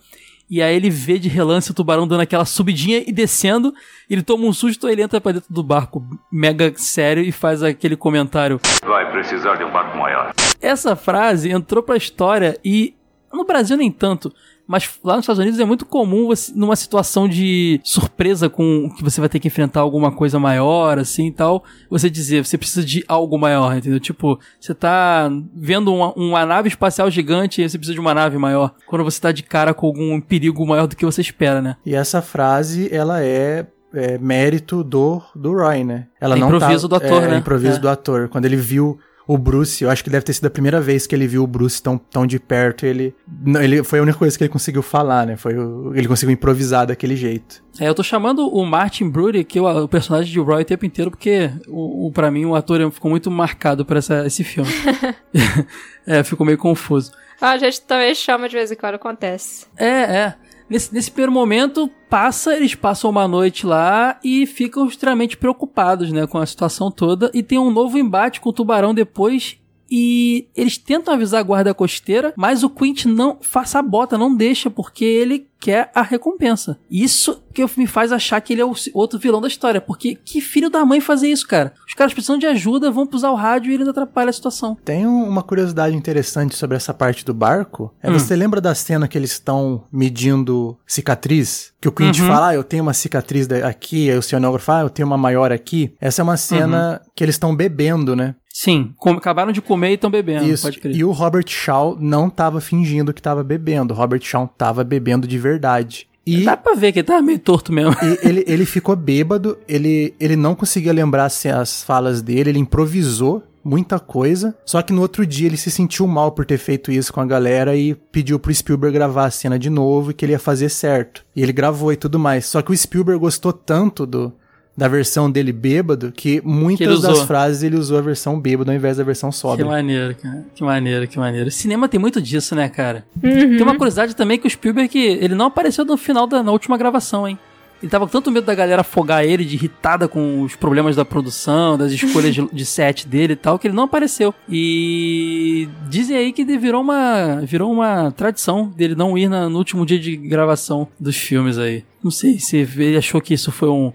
E 0.50 0.60
aí 0.60 0.74
ele 0.76 0.90
vê 0.90 1.18
de 1.18 1.28
relance 1.30 1.70
o 1.70 1.74
tubarão 1.74 2.06
dando 2.06 2.20
aquela 2.20 2.44
subidinha 2.44 3.02
e 3.06 3.12
descendo. 3.12 3.72
Ele 4.10 4.22
toma 4.22 4.44
um 4.44 4.52
susto, 4.52 4.86
ele 4.88 5.02
entra 5.02 5.18
pra 5.20 5.32
dentro 5.32 5.52
do 5.52 5.62
barco, 5.62 6.04
mega 6.30 6.72
sério, 6.76 7.22
e 7.22 7.32
faz 7.32 7.62
aquele 7.62 7.96
comentário. 7.96 8.60
Vai 8.84 9.10
precisar 9.12 9.54
de 9.56 9.64
um 9.64 9.70
barco 9.72 9.96
maior. 9.96 10.34
Essa 10.62 10.94
frase 10.96 11.50
entrou 11.50 11.82
pra 11.82 11.96
história 11.96 12.58
e 12.64 12.94
no 13.32 13.44
Brasil 13.44 13.76
nem 13.76 13.90
tanto, 13.90 14.32
Mas 14.66 14.88
lá 15.02 15.16
nos 15.16 15.24
Estados 15.24 15.40
Unidos 15.40 15.58
é 15.58 15.64
muito 15.64 15.84
comum 15.84 16.26
você, 16.28 16.52
numa 16.54 16.76
situação 16.76 17.28
de 17.28 17.80
surpresa 17.82 18.48
com 18.48 18.88
que 18.96 19.02
você 19.02 19.20
vai 19.20 19.28
ter 19.28 19.40
que 19.40 19.48
enfrentar 19.48 19.80
alguma 19.80 20.12
coisa 20.12 20.38
maior, 20.38 20.98
assim 20.98 21.26
e 21.26 21.32
tal, 21.32 21.64
você 21.90 22.08
dizer, 22.08 22.44
você 22.46 22.56
precisa 22.56 22.84
de 22.84 23.04
algo 23.08 23.36
maior, 23.38 23.76
entendeu? 23.76 23.98
Tipo, 23.98 24.38
você 24.60 24.72
tá 24.72 25.28
vendo 25.54 25.92
uma, 25.92 26.12
uma 26.14 26.46
nave 26.46 26.68
espacial 26.68 27.10
gigante 27.10 27.60
e 27.60 27.68
você 27.68 27.76
precisa 27.76 27.94
de 27.94 28.00
uma 28.00 28.14
nave 28.14 28.38
maior. 28.38 28.72
Quando 28.86 29.02
você 29.04 29.20
tá 29.20 29.32
de 29.32 29.42
cara 29.42 29.74
com 29.74 29.86
algum 29.86 30.20
perigo 30.20 30.64
maior 30.66 30.86
do 30.86 30.94
que 30.96 31.04
você 31.04 31.20
espera, 31.20 31.60
né? 31.60 31.76
E 31.84 31.94
essa 31.94 32.22
frase, 32.22 32.88
ela 32.94 33.22
é 33.22 33.66
é, 33.94 34.16
mérito 34.16 34.82
do, 34.82 35.20
do 35.36 35.52
Roy, 35.52 35.84
né? 35.84 36.06
Ela 36.20 36.36
É 36.36 36.38
não 36.38 36.46
improviso 36.46 36.88
tá, 36.88 36.98
do 36.98 37.04
ator, 37.04 37.22
é, 37.24 37.28
né? 37.28 37.38
improviso 37.38 37.76
É. 37.76 37.80
do 37.80 37.88
ator. 37.88 38.28
Quando 38.28 38.46
ele 38.46 38.56
viu 38.56 38.98
o 39.26 39.38
Bruce, 39.38 39.82
eu 39.82 39.90
acho 39.90 40.02
que 40.02 40.10
deve 40.10 40.24
ter 40.24 40.32
sido 40.32 40.46
a 40.46 40.50
primeira 40.50 40.80
vez 40.80 41.06
que 41.06 41.14
ele 41.14 41.26
viu 41.26 41.42
o 41.42 41.46
Bruce 41.46 41.82
tão, 41.82 41.96
tão 41.96 42.26
de 42.26 42.38
perto. 42.38 42.84
Ele, 42.84 43.14
ele 43.60 43.84
foi 43.84 43.98
a 43.98 44.02
única 44.02 44.18
coisa 44.18 44.36
que 44.36 44.44
ele 44.44 44.52
conseguiu 44.52 44.82
falar, 44.82 45.26
né? 45.26 45.36
Foi 45.36 45.56
o, 45.56 45.94
ele 45.94 46.08
conseguiu 46.08 46.32
improvisar 46.32 46.86
daquele 46.86 47.16
jeito. 47.16 47.62
É, 47.78 47.88
eu 47.88 47.94
tô 47.94 48.02
chamando 48.02 48.48
o 48.48 48.64
Martin 48.64 49.08
Brody, 49.08 49.44
que 49.44 49.58
é 49.58 49.62
o, 49.62 49.84
o 49.84 49.88
personagem 49.88 50.32
de 50.32 50.40
Roy 50.40 50.62
o 50.62 50.64
tempo 50.64 50.84
inteiro, 50.84 51.10
porque 51.10 51.50
o, 51.68 52.06
o, 52.06 52.12
pra 52.12 52.30
mim 52.30 52.44
o 52.44 52.54
ator 52.54 52.90
ficou 52.90 53.10
muito 53.10 53.30
marcado 53.30 53.84
por 53.84 53.96
essa, 53.96 54.26
esse 54.26 54.42
filme. 54.44 54.70
é, 56.06 56.22
ficou 56.22 56.44
meio 56.44 56.58
confuso. 56.58 57.12
Ah, 57.40 57.50
a 57.50 57.58
gente 57.58 57.80
também 57.82 58.14
chama 58.14 58.48
de 58.48 58.54
vez 58.54 58.70
em 58.70 58.76
quando, 58.76 58.94
acontece. 58.94 59.66
É, 59.76 59.86
é. 59.86 60.34
Nesse, 60.72 60.94
nesse 60.94 61.10
primeiro 61.10 61.32
momento, 61.32 61.86
passa, 62.08 62.56
eles 62.56 62.74
passam 62.74 63.10
uma 63.10 63.28
noite 63.28 63.66
lá 63.66 64.18
e 64.24 64.46
ficam 64.46 64.86
extremamente 64.86 65.36
preocupados, 65.36 66.10
né, 66.10 66.26
com 66.26 66.38
a 66.38 66.46
situação 66.46 66.90
toda. 66.90 67.30
E 67.34 67.42
tem 67.42 67.58
um 67.58 67.70
novo 67.70 67.98
embate 67.98 68.40
com 68.40 68.48
o 68.48 68.52
tubarão 68.54 68.94
depois. 68.94 69.58
E 69.94 70.48
eles 70.56 70.78
tentam 70.78 71.12
avisar 71.12 71.40
a 71.40 71.42
guarda 71.42 71.74
costeira, 71.74 72.32
mas 72.34 72.62
o 72.64 72.70
Quint 72.70 73.04
não 73.04 73.36
faça 73.42 73.78
a 73.78 73.82
bota, 73.82 74.16
não 74.16 74.34
deixa, 74.34 74.70
porque 74.70 75.04
ele 75.04 75.46
quer 75.60 75.90
a 75.94 76.02
recompensa. 76.02 76.76
Isso 76.90 77.40
que 77.54 77.64
me 77.76 77.86
faz 77.86 78.10
achar 78.10 78.40
que 78.40 78.52
ele 78.52 78.62
é 78.62 78.64
o 78.64 78.74
outro 78.94 79.18
vilão 79.18 79.40
da 79.40 79.46
história. 79.46 79.80
Porque 79.80 80.16
que 80.16 80.40
filho 80.40 80.68
da 80.70 80.84
mãe 80.84 81.00
fazer 81.00 81.28
isso, 81.28 81.46
cara? 81.46 81.72
Os 81.86 81.94
caras 81.94 82.12
precisam 82.12 82.36
de 82.38 82.46
ajuda, 82.46 82.90
vão 82.90 83.08
usar 83.12 83.30
o 83.30 83.36
rádio 83.36 83.70
e 83.70 83.74
ele 83.74 83.88
atrapalha 83.88 84.30
a 84.30 84.32
situação. 84.32 84.76
Tem 84.84 85.06
um- 85.06 85.28
uma 85.28 85.42
curiosidade 85.42 85.94
interessante 85.94 86.56
sobre 86.56 86.76
essa 86.76 86.92
parte 86.94 87.24
do 87.24 87.32
barco. 87.34 87.94
É 88.02 88.10
Hum. 88.10 88.14
você 88.14 88.34
lembra 88.34 88.60
da 88.60 88.74
cena 88.74 89.06
que 89.06 89.16
eles 89.16 89.32
estão 89.32 89.84
medindo 89.92 90.76
cicatriz? 90.84 91.72
Que 91.80 91.88
o 91.88 91.92
Quint 91.92 92.18
Uhum. 92.20 92.26
fala, 92.26 92.48
ah, 92.48 92.54
eu 92.54 92.64
tenho 92.64 92.82
uma 92.82 92.94
cicatriz 92.94 93.46
aqui, 93.50 94.08
aí 94.10 94.16
o 94.16 94.20
oceanógrafo 94.20 94.64
fala, 94.66 94.80
ah, 94.80 94.84
eu 94.84 94.90
tenho 94.90 95.06
uma 95.06 95.18
maior 95.18 95.52
aqui. 95.52 95.94
Essa 96.00 96.22
é 96.22 96.24
uma 96.24 96.36
cena 96.36 97.00
Uhum. 97.04 97.10
que 97.14 97.22
eles 97.24 97.34
estão 97.36 97.54
bebendo, 97.54 98.16
né? 98.16 98.34
Sim, 98.52 98.92
com- 98.98 99.12
acabaram 99.12 99.50
de 99.52 99.62
comer 99.62 99.90
e 99.90 99.94
estão 99.94 100.10
bebendo, 100.10 100.44
Isso. 100.46 100.68
E 100.84 101.02
o 101.04 101.10
Robert 101.10 101.46
Shaw 101.48 101.96
não 101.98 102.28
tava 102.28 102.60
fingindo 102.60 103.12
que 103.14 103.22
tava 103.22 103.42
bebendo. 103.42 103.94
O 103.94 103.96
Robert 103.96 104.20
Shaw 104.22 104.46
tava 104.58 104.84
bebendo 104.84 105.26
de 105.26 105.38
verdade. 105.38 106.06
E, 106.24 106.44
Dá 106.44 106.56
pra 106.56 106.74
ver 106.74 106.92
que 106.92 107.00
ele 107.00 107.06
tá 107.06 107.20
meio 107.20 107.38
torto 107.38 107.72
mesmo. 107.72 107.96
e 108.02 108.28
ele, 108.28 108.44
ele 108.46 108.64
ficou 108.66 108.94
bêbado, 108.94 109.58
ele, 109.66 110.14
ele 110.20 110.36
não 110.36 110.54
conseguia 110.54 110.92
lembrar 110.92 111.28
se 111.30 111.48
as 111.48 111.82
falas 111.82 112.22
dele, 112.22 112.50
ele 112.50 112.58
improvisou 112.60 113.42
muita 113.64 113.98
coisa. 113.98 114.54
Só 114.64 114.82
que 114.82 114.92
no 114.92 115.00
outro 115.00 115.26
dia 115.26 115.46
ele 115.48 115.56
se 115.56 115.70
sentiu 115.70 116.06
mal 116.06 116.30
por 116.32 116.44
ter 116.44 116.58
feito 116.58 116.92
isso 116.92 117.12
com 117.12 117.20
a 117.20 117.26
galera 117.26 117.74
e 117.74 117.94
pediu 117.94 118.38
pro 118.38 118.54
Spielberg 118.54 118.94
gravar 118.94 119.24
a 119.26 119.30
cena 119.30 119.58
de 119.58 119.70
novo 119.70 120.10
e 120.10 120.14
que 120.14 120.24
ele 120.24 120.32
ia 120.32 120.38
fazer 120.38 120.68
certo. 120.68 121.24
E 121.34 121.42
ele 121.42 121.52
gravou 121.52 121.92
e 121.92 121.96
tudo 121.96 122.18
mais. 122.18 122.46
Só 122.46 122.60
que 122.62 122.70
o 122.70 122.76
Spielberg 122.76 123.18
gostou 123.20 123.52
tanto 123.52 124.06
do 124.06 124.32
da 124.76 124.88
versão 124.88 125.30
dele 125.30 125.52
bêbado 125.52 126.10
que 126.10 126.40
muitas 126.44 127.00
Que 127.00 127.06
das 127.06 127.20
frases 127.22 127.62
ele 127.62 127.76
usou 127.76 127.98
a 127.98 128.00
versão 128.00 128.40
bêbado 128.40 128.70
ao 128.70 128.76
invés 128.76 128.96
da 128.96 129.04
versão 129.04 129.30
Que 129.30 129.36
sóbria. 129.36 129.66
maneiro, 129.66 130.14
cara. 130.14 130.44
Que 130.54 130.64
maneiro, 130.64 131.06
que 131.08 131.18
maneiro. 131.18 131.50
Cinema 131.50 131.88
tem 131.88 132.00
muito 132.00 132.20
disso, 132.22 132.54
né, 132.54 132.68
cara? 132.68 133.04
Tem 133.20 133.60
uma 133.62 133.74
curiosidade 133.76 134.16
também 134.16 134.38
que 134.38 134.46
o 134.46 134.50
Spielberg, 134.50 134.98
ele 134.98 135.34
não 135.34 135.46
apareceu 135.46 135.84
no 135.84 135.96
final 135.96 136.26
da 136.26 136.42
na 136.42 136.52
última 136.52 136.78
gravação, 136.78 137.28
hein? 137.28 137.38
Ele 137.82 137.90
tava 137.90 138.06
com 138.06 138.12
tanto 138.12 138.30
medo 138.30 138.44
da 138.46 138.54
galera 138.54 138.82
afogar 138.82 139.24
ele, 139.24 139.44
de 139.44 139.56
irritada 139.56 140.06
com 140.06 140.42
os 140.42 140.54
problemas 140.54 140.94
da 140.94 141.04
produção, 141.04 141.76
das 141.76 141.90
escolhas 141.90 142.32
de, 142.32 142.46
de 142.52 142.64
set 142.64 143.08
dele 143.08 143.32
e 143.32 143.36
tal, 143.36 143.58
que 143.58 143.66
ele 143.66 143.74
não 143.74 143.82
apareceu. 143.82 144.32
E 144.48 145.68
dizem 145.88 146.16
aí 146.16 146.32
que 146.32 146.44
virou 146.44 146.80
uma, 146.80 147.40
virou 147.44 147.72
uma 147.72 148.12
tradição 148.12 148.68
dele 148.68 148.94
não 148.94 149.18
ir 149.18 149.28
na- 149.28 149.48
no 149.48 149.58
último 149.58 149.84
dia 149.84 149.98
de 149.98 150.16
gravação 150.16 150.86
dos 150.98 151.16
filmes 151.16 151.58
aí. 151.58 151.84
Não 152.02 152.10
sei 152.10 152.38
se 152.38 152.56
ele 152.58 152.96
achou 152.96 153.20
que 153.20 153.34
isso 153.34 153.50
foi 153.50 153.68
um, 153.68 153.92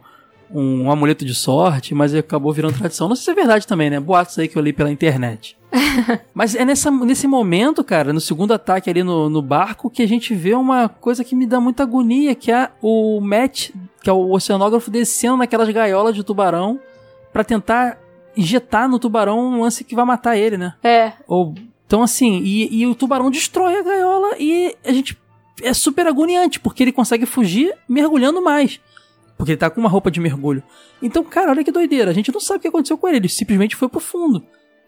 um 0.53 0.89
amuleto 0.91 1.25
de 1.25 1.35
sorte, 1.35 1.93
mas 1.93 2.13
acabou 2.13 2.53
virando 2.53 2.77
tradição. 2.77 3.07
Não 3.07 3.15
sei 3.15 3.25
se 3.25 3.31
é 3.31 3.33
verdade 3.33 3.67
também, 3.67 3.89
né? 3.89 3.99
Boatos 3.99 4.37
aí 4.39 4.47
que 4.47 4.57
eu 4.57 4.61
li 4.61 4.73
pela 4.73 4.91
internet. 4.91 5.57
Mas 6.33 6.55
é 6.55 6.63
nessa, 6.63 6.89
nesse 6.89 7.27
momento, 7.27 7.83
cara, 7.83 8.13
no 8.13 8.21
segundo 8.21 8.53
ataque 8.53 8.89
ali 8.89 9.03
no, 9.03 9.29
no 9.29 9.41
barco, 9.41 9.89
que 9.89 10.01
a 10.01 10.07
gente 10.07 10.33
vê 10.33 10.53
uma 10.53 10.87
coisa 10.87 11.23
que 11.23 11.35
me 11.35 11.45
dá 11.45 11.59
muita 11.59 11.83
agonia, 11.83 12.33
que 12.35 12.51
é 12.51 12.69
o 12.81 13.19
Matt, 13.19 13.71
que 14.01 14.09
é 14.09 14.13
o 14.13 14.31
oceanógrafo, 14.31 14.89
descendo 14.89 15.37
naquelas 15.37 15.69
gaiolas 15.69 16.15
de 16.15 16.23
tubarão 16.23 16.79
pra 17.33 17.43
tentar 17.43 17.99
injetar 18.35 18.87
no 18.87 18.99
tubarão 18.99 19.39
um 19.39 19.61
lance 19.61 19.83
que 19.83 19.95
vai 19.95 20.05
matar 20.05 20.37
ele, 20.37 20.57
né? 20.57 20.73
É. 20.83 21.13
Ou, 21.27 21.53
então, 21.85 22.03
assim, 22.03 22.41
e, 22.43 22.81
e 22.81 22.85
o 22.85 22.95
tubarão 22.95 23.31
destrói 23.31 23.79
a 23.79 23.83
gaiola 23.83 24.35
e 24.39 24.75
a 24.85 24.91
gente. 24.91 25.17
É 25.63 25.73
super 25.73 26.05
agoniante, 26.05 26.59
porque 26.59 26.83
ele 26.83 26.91
consegue 26.91 27.25
fugir 27.25 27.73
mergulhando 27.89 28.43
mais. 28.43 28.79
Porque 29.38 29.51
ele 29.51 29.57
tá 29.57 29.69
com 29.69 29.79
uma 29.79 29.89
roupa 29.89 30.09
de 30.09 30.19
mergulho. 30.19 30.63
Então, 31.01 31.23
cara, 31.23 31.51
olha 31.51 31.63
que 31.63 31.71
doideira. 31.71 32.09
A 32.09 32.13
gente 32.13 32.31
não 32.31 32.39
sabe 32.39 32.57
o 32.57 32.61
que 32.61 32.67
aconteceu 32.67 32.97
com 32.97 33.07
ele. 33.07 33.17
Ele 33.17 33.29
simplesmente 33.29 33.75
foi 33.75 33.88
pro 33.88 33.99
fundo. 33.99 34.43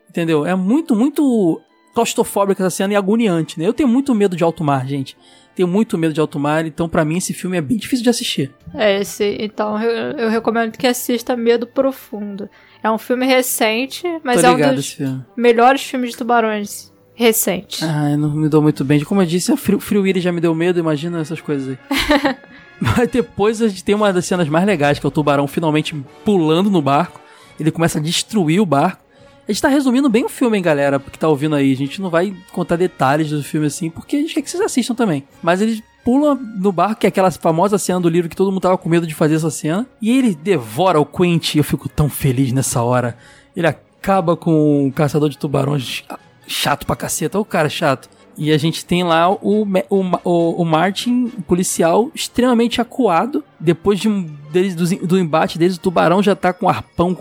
Entendeu? 0.09 0.45
É 0.45 0.55
muito, 0.55 0.95
muito 0.95 1.61
claustrofóbica 1.93 2.63
essa 2.63 2.75
cena 2.77 2.93
e 2.93 2.95
agoniante, 2.95 3.59
né? 3.59 3.67
Eu 3.67 3.73
tenho 3.73 3.87
muito 3.87 4.13
medo 4.15 4.35
de 4.35 4.43
alto 4.43 4.63
mar, 4.63 4.87
gente. 4.87 5.15
Tenho 5.55 5.67
muito 5.67 5.97
medo 5.97 6.13
de 6.13 6.19
alto 6.21 6.39
mar, 6.39 6.65
então 6.65 6.87
pra 6.87 7.03
mim 7.03 7.17
esse 7.17 7.33
filme 7.33 7.57
é 7.57 7.61
bem 7.61 7.77
difícil 7.77 8.03
de 8.03 8.09
assistir. 8.09 8.51
É 8.73 9.01
esse. 9.01 9.37
Então 9.39 9.81
eu, 9.81 10.17
eu 10.17 10.29
recomendo 10.29 10.77
que 10.77 10.87
assista 10.87 11.35
Medo 11.35 11.67
Profundo. 11.67 12.49
É 12.81 12.89
um 12.89 12.97
filme 12.97 13.25
recente, 13.25 14.03
mas 14.23 14.41
Tô 14.41 14.47
é 14.47 14.51
um 14.51 14.75
dos 14.75 14.93
filme. 14.93 15.25
melhores 15.35 15.81
filmes 15.83 16.11
de 16.11 16.17
tubarões 16.17 16.91
recentes. 17.13 17.83
Ah, 17.83 18.11
eu 18.11 18.17
não 18.17 18.33
me 18.33 18.47
dou 18.47 18.61
muito 18.61 18.85
bem. 18.85 19.03
Como 19.03 19.21
eu 19.21 19.25
disse, 19.25 19.51
a 19.51 19.57
Free, 19.57 19.79
Free 19.79 19.99
Willy 19.99 20.21
já 20.21 20.31
me 20.31 20.39
deu 20.39 20.55
medo, 20.55 20.79
imagina 20.79 21.19
essas 21.19 21.41
coisas 21.41 21.67
aí. 21.67 21.77
Mas 22.97 23.09
depois 23.09 23.61
a 23.61 23.67
gente 23.67 23.83
tem 23.83 23.95
uma 23.95 24.13
das 24.13 24.25
cenas 24.25 24.47
mais 24.47 24.65
legais, 24.65 24.99
que 24.99 25.05
é 25.05 25.09
o 25.09 25.11
tubarão 25.11 25.47
finalmente 25.47 25.95
pulando 26.23 26.69
no 26.69 26.81
barco. 26.81 27.19
Ele 27.59 27.71
começa 27.71 27.99
a 27.99 28.01
destruir 28.01 28.61
o 28.61 28.65
barco. 28.65 29.03
A 29.47 29.51
gente 29.51 29.61
tá 29.61 29.67
resumindo 29.67 30.07
bem 30.07 30.23
o 30.23 30.29
filme, 30.29 30.57
hein, 30.57 30.63
galera, 30.63 30.99
que 30.99 31.17
tá 31.17 31.27
ouvindo 31.27 31.55
aí. 31.55 31.73
A 31.73 31.75
gente 31.75 32.01
não 32.01 32.09
vai 32.09 32.33
contar 32.51 32.75
detalhes 32.75 33.31
do 33.31 33.43
filme 33.43 33.67
assim, 33.67 33.89
porque 33.89 34.15
a 34.15 34.19
gente 34.19 34.33
quer 34.33 34.41
que 34.43 34.49
vocês 34.49 34.61
assistam 34.61 34.93
também. 34.93 35.23
Mas 35.41 35.59
ele 35.59 35.83
pula 36.05 36.35
no 36.35 36.71
barco, 36.71 37.01
que 37.01 37.07
é 37.07 37.09
aquela 37.09 37.31
famosa 37.31 37.77
cena 37.77 37.99
do 37.99 38.07
livro 38.07 38.29
que 38.29 38.35
todo 38.35 38.51
mundo 38.51 38.61
tava 38.61 38.77
com 38.77 38.87
medo 38.87 39.07
de 39.07 39.15
fazer 39.15 39.35
essa 39.35 39.49
cena. 39.49 39.87
E 40.01 40.15
ele 40.17 40.35
devora 40.35 40.99
o 40.99 41.05
Quint, 41.05 41.55
e 41.55 41.57
eu 41.57 41.63
fico 41.63 41.89
tão 41.89 42.07
feliz 42.07 42.51
nessa 42.51 42.81
hora. 42.81 43.17
Ele 43.55 43.67
acaba 43.67 44.37
com 44.37 44.87
o 44.87 44.91
caçador 44.91 45.29
de 45.29 45.37
tubarões 45.37 46.03
chato 46.47 46.85
pra 46.85 46.95
caceta, 46.95 47.39
o 47.39 47.45
cara 47.45 47.69
chato. 47.69 48.09
E 48.39 48.53
a 48.53 48.57
gente 48.57 48.85
tem 48.85 49.03
lá 49.03 49.29
o, 49.29 49.67
o, 49.89 50.01
o, 50.23 50.61
o 50.61 50.65
Martin, 50.65 51.27
policial, 51.45 52.09
extremamente 52.15 52.79
acuado. 52.79 53.43
Depois 53.59 53.99
de 53.99 54.07
deles, 54.49 54.73
do, 54.73 55.07
do 55.07 55.19
embate 55.19 55.59
deles, 55.59 55.75
o 55.75 55.79
tubarão 55.81 56.23
já 56.23 56.33
tá 56.35 56.53
com 56.53 56.65
o 56.65 56.69
arpão 56.69 57.15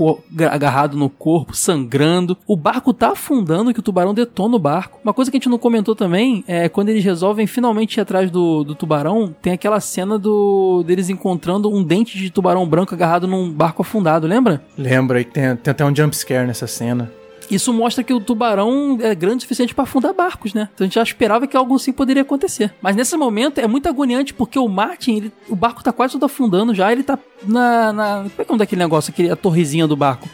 agarrado 0.51 0.97
no 0.97 1.11
corpo, 1.11 1.57
sangrando. 1.57 2.39
O 2.47 2.57
barco 2.57 2.95
tá 2.95 3.11
afundando, 3.11 3.75
que 3.75 3.81
o 3.81 3.83
tubarão 3.83 4.15
detona 4.15 4.55
o 4.55 4.59
barco. 4.61 5.01
Uma 5.03 5.13
coisa 5.13 5.29
que 5.29 5.37
a 5.37 5.39
gente 5.39 5.49
não 5.49 5.59
comentou 5.59 5.97
também 5.97 6.45
é 6.47 6.69
quando 6.69 6.91
eles 6.91 7.05
resolvem 7.05 7.49
finalmente 7.49 7.97
ir 7.97 8.01
atrás 8.01 8.31
do, 8.31 8.63
do 8.63 8.77
tubarão, 8.77 9.35
tem 9.43 9.53
aquela 9.53 9.81
cena 9.81 10.17
do 10.17 10.85
deles 10.87 11.11
encontrando 11.11 11.69
um 11.69 11.83
dente 11.83 12.17
de 12.17 12.31
tubarão 12.31 12.67
branco 12.67 12.95
agarrado 12.95 13.27
num 13.27 13.51
barco 13.51 13.83
afundado, 13.83 14.27
lembra? 14.27 14.63
Lembra, 14.77 15.21
e 15.21 15.25
tem, 15.25 15.57
tem 15.57 15.73
até 15.73 15.85
um 15.85 15.95
jumpscare 15.95 16.47
nessa 16.47 16.69
cena. 16.69 17.11
Isso 17.51 17.73
mostra 17.73 18.05
que 18.05 18.13
o 18.13 18.21
tubarão 18.21 18.99
é 19.01 19.15
grande 19.15 19.39
o 19.39 19.41
suficiente 19.43 19.75
para 19.75 19.85
afundar 19.85 20.13
barcos, 20.13 20.53
né? 20.53 20.69
Então 20.75 20.85
a 20.85 20.87
gente 20.87 20.95
já 20.95 21.03
esperava 21.03 21.47
que 21.47 21.57
algo 21.57 21.75
assim 21.77 21.93
poderia 21.93 22.23
acontecer. 22.23 22.75
Mas 22.83 22.95
nesse 22.95 23.17
momento 23.17 23.59
é 23.59 23.67
muito 23.67 23.89
agoniante 23.89 24.35
porque 24.35 24.59
o 24.59 24.69
Martin, 24.69 25.17
ele- 25.17 25.33
o 25.49 25.57
barco 25.57 25.83
tá 25.83 25.93
quase 25.93 26.13
todo 26.13 26.25
afundando 26.25 26.75
já, 26.75 26.93
ele 26.93 27.03
tá 27.03 27.19
na. 27.43 27.93
na 27.93 28.17
como 28.19 28.27
é 28.27 28.35
que 28.37 28.43
é 28.43 28.47
nome 28.49 28.59
daquele 28.59 28.79
negócio? 28.81 29.11
Aquele, 29.11 29.31
a 29.31 29.37
torrezinha 29.37 29.87
do 29.87 29.97
barco. 29.97 30.29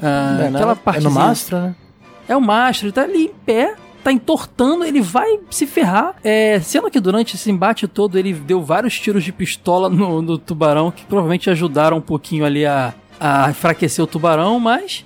Ah, 0.00 0.36
é, 0.40 0.50
né? 0.50 0.56
aquela 0.58 0.72
é 0.72 0.76
parte. 0.76 1.02
no 1.04 1.10
mastro, 1.10 1.58
né? 1.58 1.74
É 2.28 2.36
o 2.36 2.40
mastro, 2.40 2.86
ele 2.86 2.92
tá 2.92 3.02
ali 3.02 3.24
em 3.24 3.34
pé, 3.44 3.74
tá 4.02 4.12
entortando, 4.12 4.84
ele 4.84 5.00
vai 5.00 5.40
se 5.50 5.66
ferrar. 5.66 6.14
É, 6.22 6.60
sendo 6.60 6.90
que 6.90 7.00
durante 7.00 7.34
esse 7.36 7.50
embate 7.50 7.86
todo 7.88 8.18
ele 8.18 8.32
deu 8.32 8.62
vários 8.62 8.98
tiros 8.98 9.24
de 9.24 9.32
pistola 9.32 9.88
no, 9.90 10.22
no 10.22 10.38
tubarão, 10.38 10.90
que 10.90 11.04
provavelmente 11.04 11.50
ajudaram 11.50 11.96
um 11.98 12.00
pouquinho 12.00 12.44
ali 12.44 12.64
a, 12.64 12.94
a 13.18 13.50
enfraquecer 13.50 14.02
o 14.04 14.06
tubarão, 14.06 14.58
mas 14.60 15.04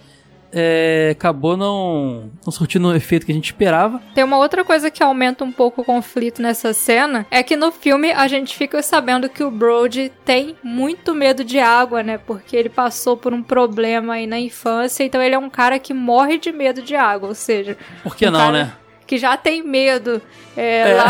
é, 0.52 1.10
acabou 1.12 1.56
não, 1.56 2.30
não 2.44 2.52
surtindo 2.52 2.88
o 2.88 2.94
efeito 2.94 3.26
que 3.26 3.32
a 3.32 3.34
gente 3.34 3.46
esperava. 3.46 4.00
Tem 4.14 4.24
uma 4.24 4.38
outra 4.38 4.64
coisa 4.64 4.90
que 4.90 5.02
aumenta 5.02 5.44
um 5.44 5.52
pouco 5.52 5.82
o 5.82 5.84
conflito 5.84 6.40
nessa 6.40 6.72
cena, 6.72 7.26
é 7.30 7.42
que 7.42 7.56
no 7.56 7.70
filme 7.72 8.12
a 8.12 8.26
gente 8.28 8.56
fica 8.56 8.82
sabendo 8.82 9.28
que 9.28 9.42
o 9.44 9.50
Brody 9.50 10.10
tem 10.24 10.56
muito 10.62 11.14
medo 11.14 11.44
de 11.44 11.58
água, 11.58 12.02
né? 12.02 12.18
Porque 12.18 12.56
ele 12.56 12.68
passou 12.68 13.16
por 13.16 13.32
um 13.32 13.42
problema 13.42 14.14
aí 14.14 14.26
na 14.26 14.38
infância, 14.38 15.04
então 15.04 15.22
ele 15.22 15.34
é 15.34 15.38
um 15.38 15.50
cara 15.50 15.78
que 15.78 15.92
morre 15.94 16.38
de 16.38 16.52
medo 16.52 16.82
de 16.82 16.94
água, 16.96 17.28
ou 17.28 17.34
seja, 17.34 17.76
Por 18.02 18.16
que 18.16 18.26
Um 18.28 18.30
não, 18.30 18.52
né? 18.52 18.72
que 19.06 19.18
já 19.18 19.36
tem 19.36 19.62
medo 19.62 20.20
é, 20.56 20.90
É. 20.90 20.94
lá 20.94 21.08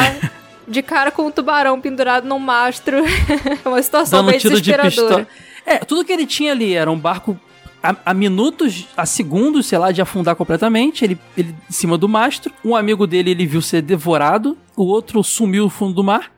de 0.68 0.82
cara 0.82 1.10
com 1.10 1.22
um 1.22 1.30
tubarão 1.30 1.80
pendurado 1.80 2.26
num 2.26 2.38
mastro. 2.38 2.98
é 3.64 3.68
uma 3.68 3.80
situação 3.82 4.20
Dando 4.20 4.30
bem 4.32 4.38
tiro 4.40 4.54
de 4.56 4.60
desesperadora. 4.62 5.24
pistola. 5.24 5.46
É, 5.64 5.78
tudo 5.78 6.04
que 6.04 6.12
ele 6.12 6.26
tinha 6.26 6.52
ali 6.52 6.74
era 6.74 6.90
um 6.90 6.98
barco 6.98 7.38
a, 7.86 8.10
a 8.10 8.14
minutos, 8.14 8.86
a 8.96 9.06
segundos, 9.06 9.66
sei 9.66 9.78
lá, 9.78 9.92
de 9.92 10.02
afundar 10.02 10.34
completamente. 10.34 11.04
Ele, 11.04 11.18
ele 11.36 11.54
em 11.68 11.72
cima 11.72 11.96
do 11.96 12.08
mastro. 12.08 12.52
Um 12.64 12.74
amigo 12.74 13.06
dele 13.06 13.30
ele 13.30 13.46
viu 13.46 13.62
ser 13.62 13.82
devorado. 13.82 14.56
O 14.76 14.84
outro 14.84 15.22
sumiu 15.22 15.64
no 15.64 15.70
fundo 15.70 15.94
do 15.94 16.04
mar. 16.04 16.32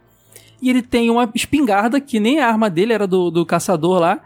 E 0.60 0.68
ele 0.68 0.82
tem 0.82 1.08
uma 1.08 1.30
espingarda, 1.34 2.00
que 2.00 2.18
nem 2.18 2.40
a 2.40 2.48
arma 2.48 2.68
dele 2.68 2.92
era 2.92 3.06
do, 3.06 3.30
do 3.30 3.46
caçador 3.46 4.00
lá. 4.00 4.20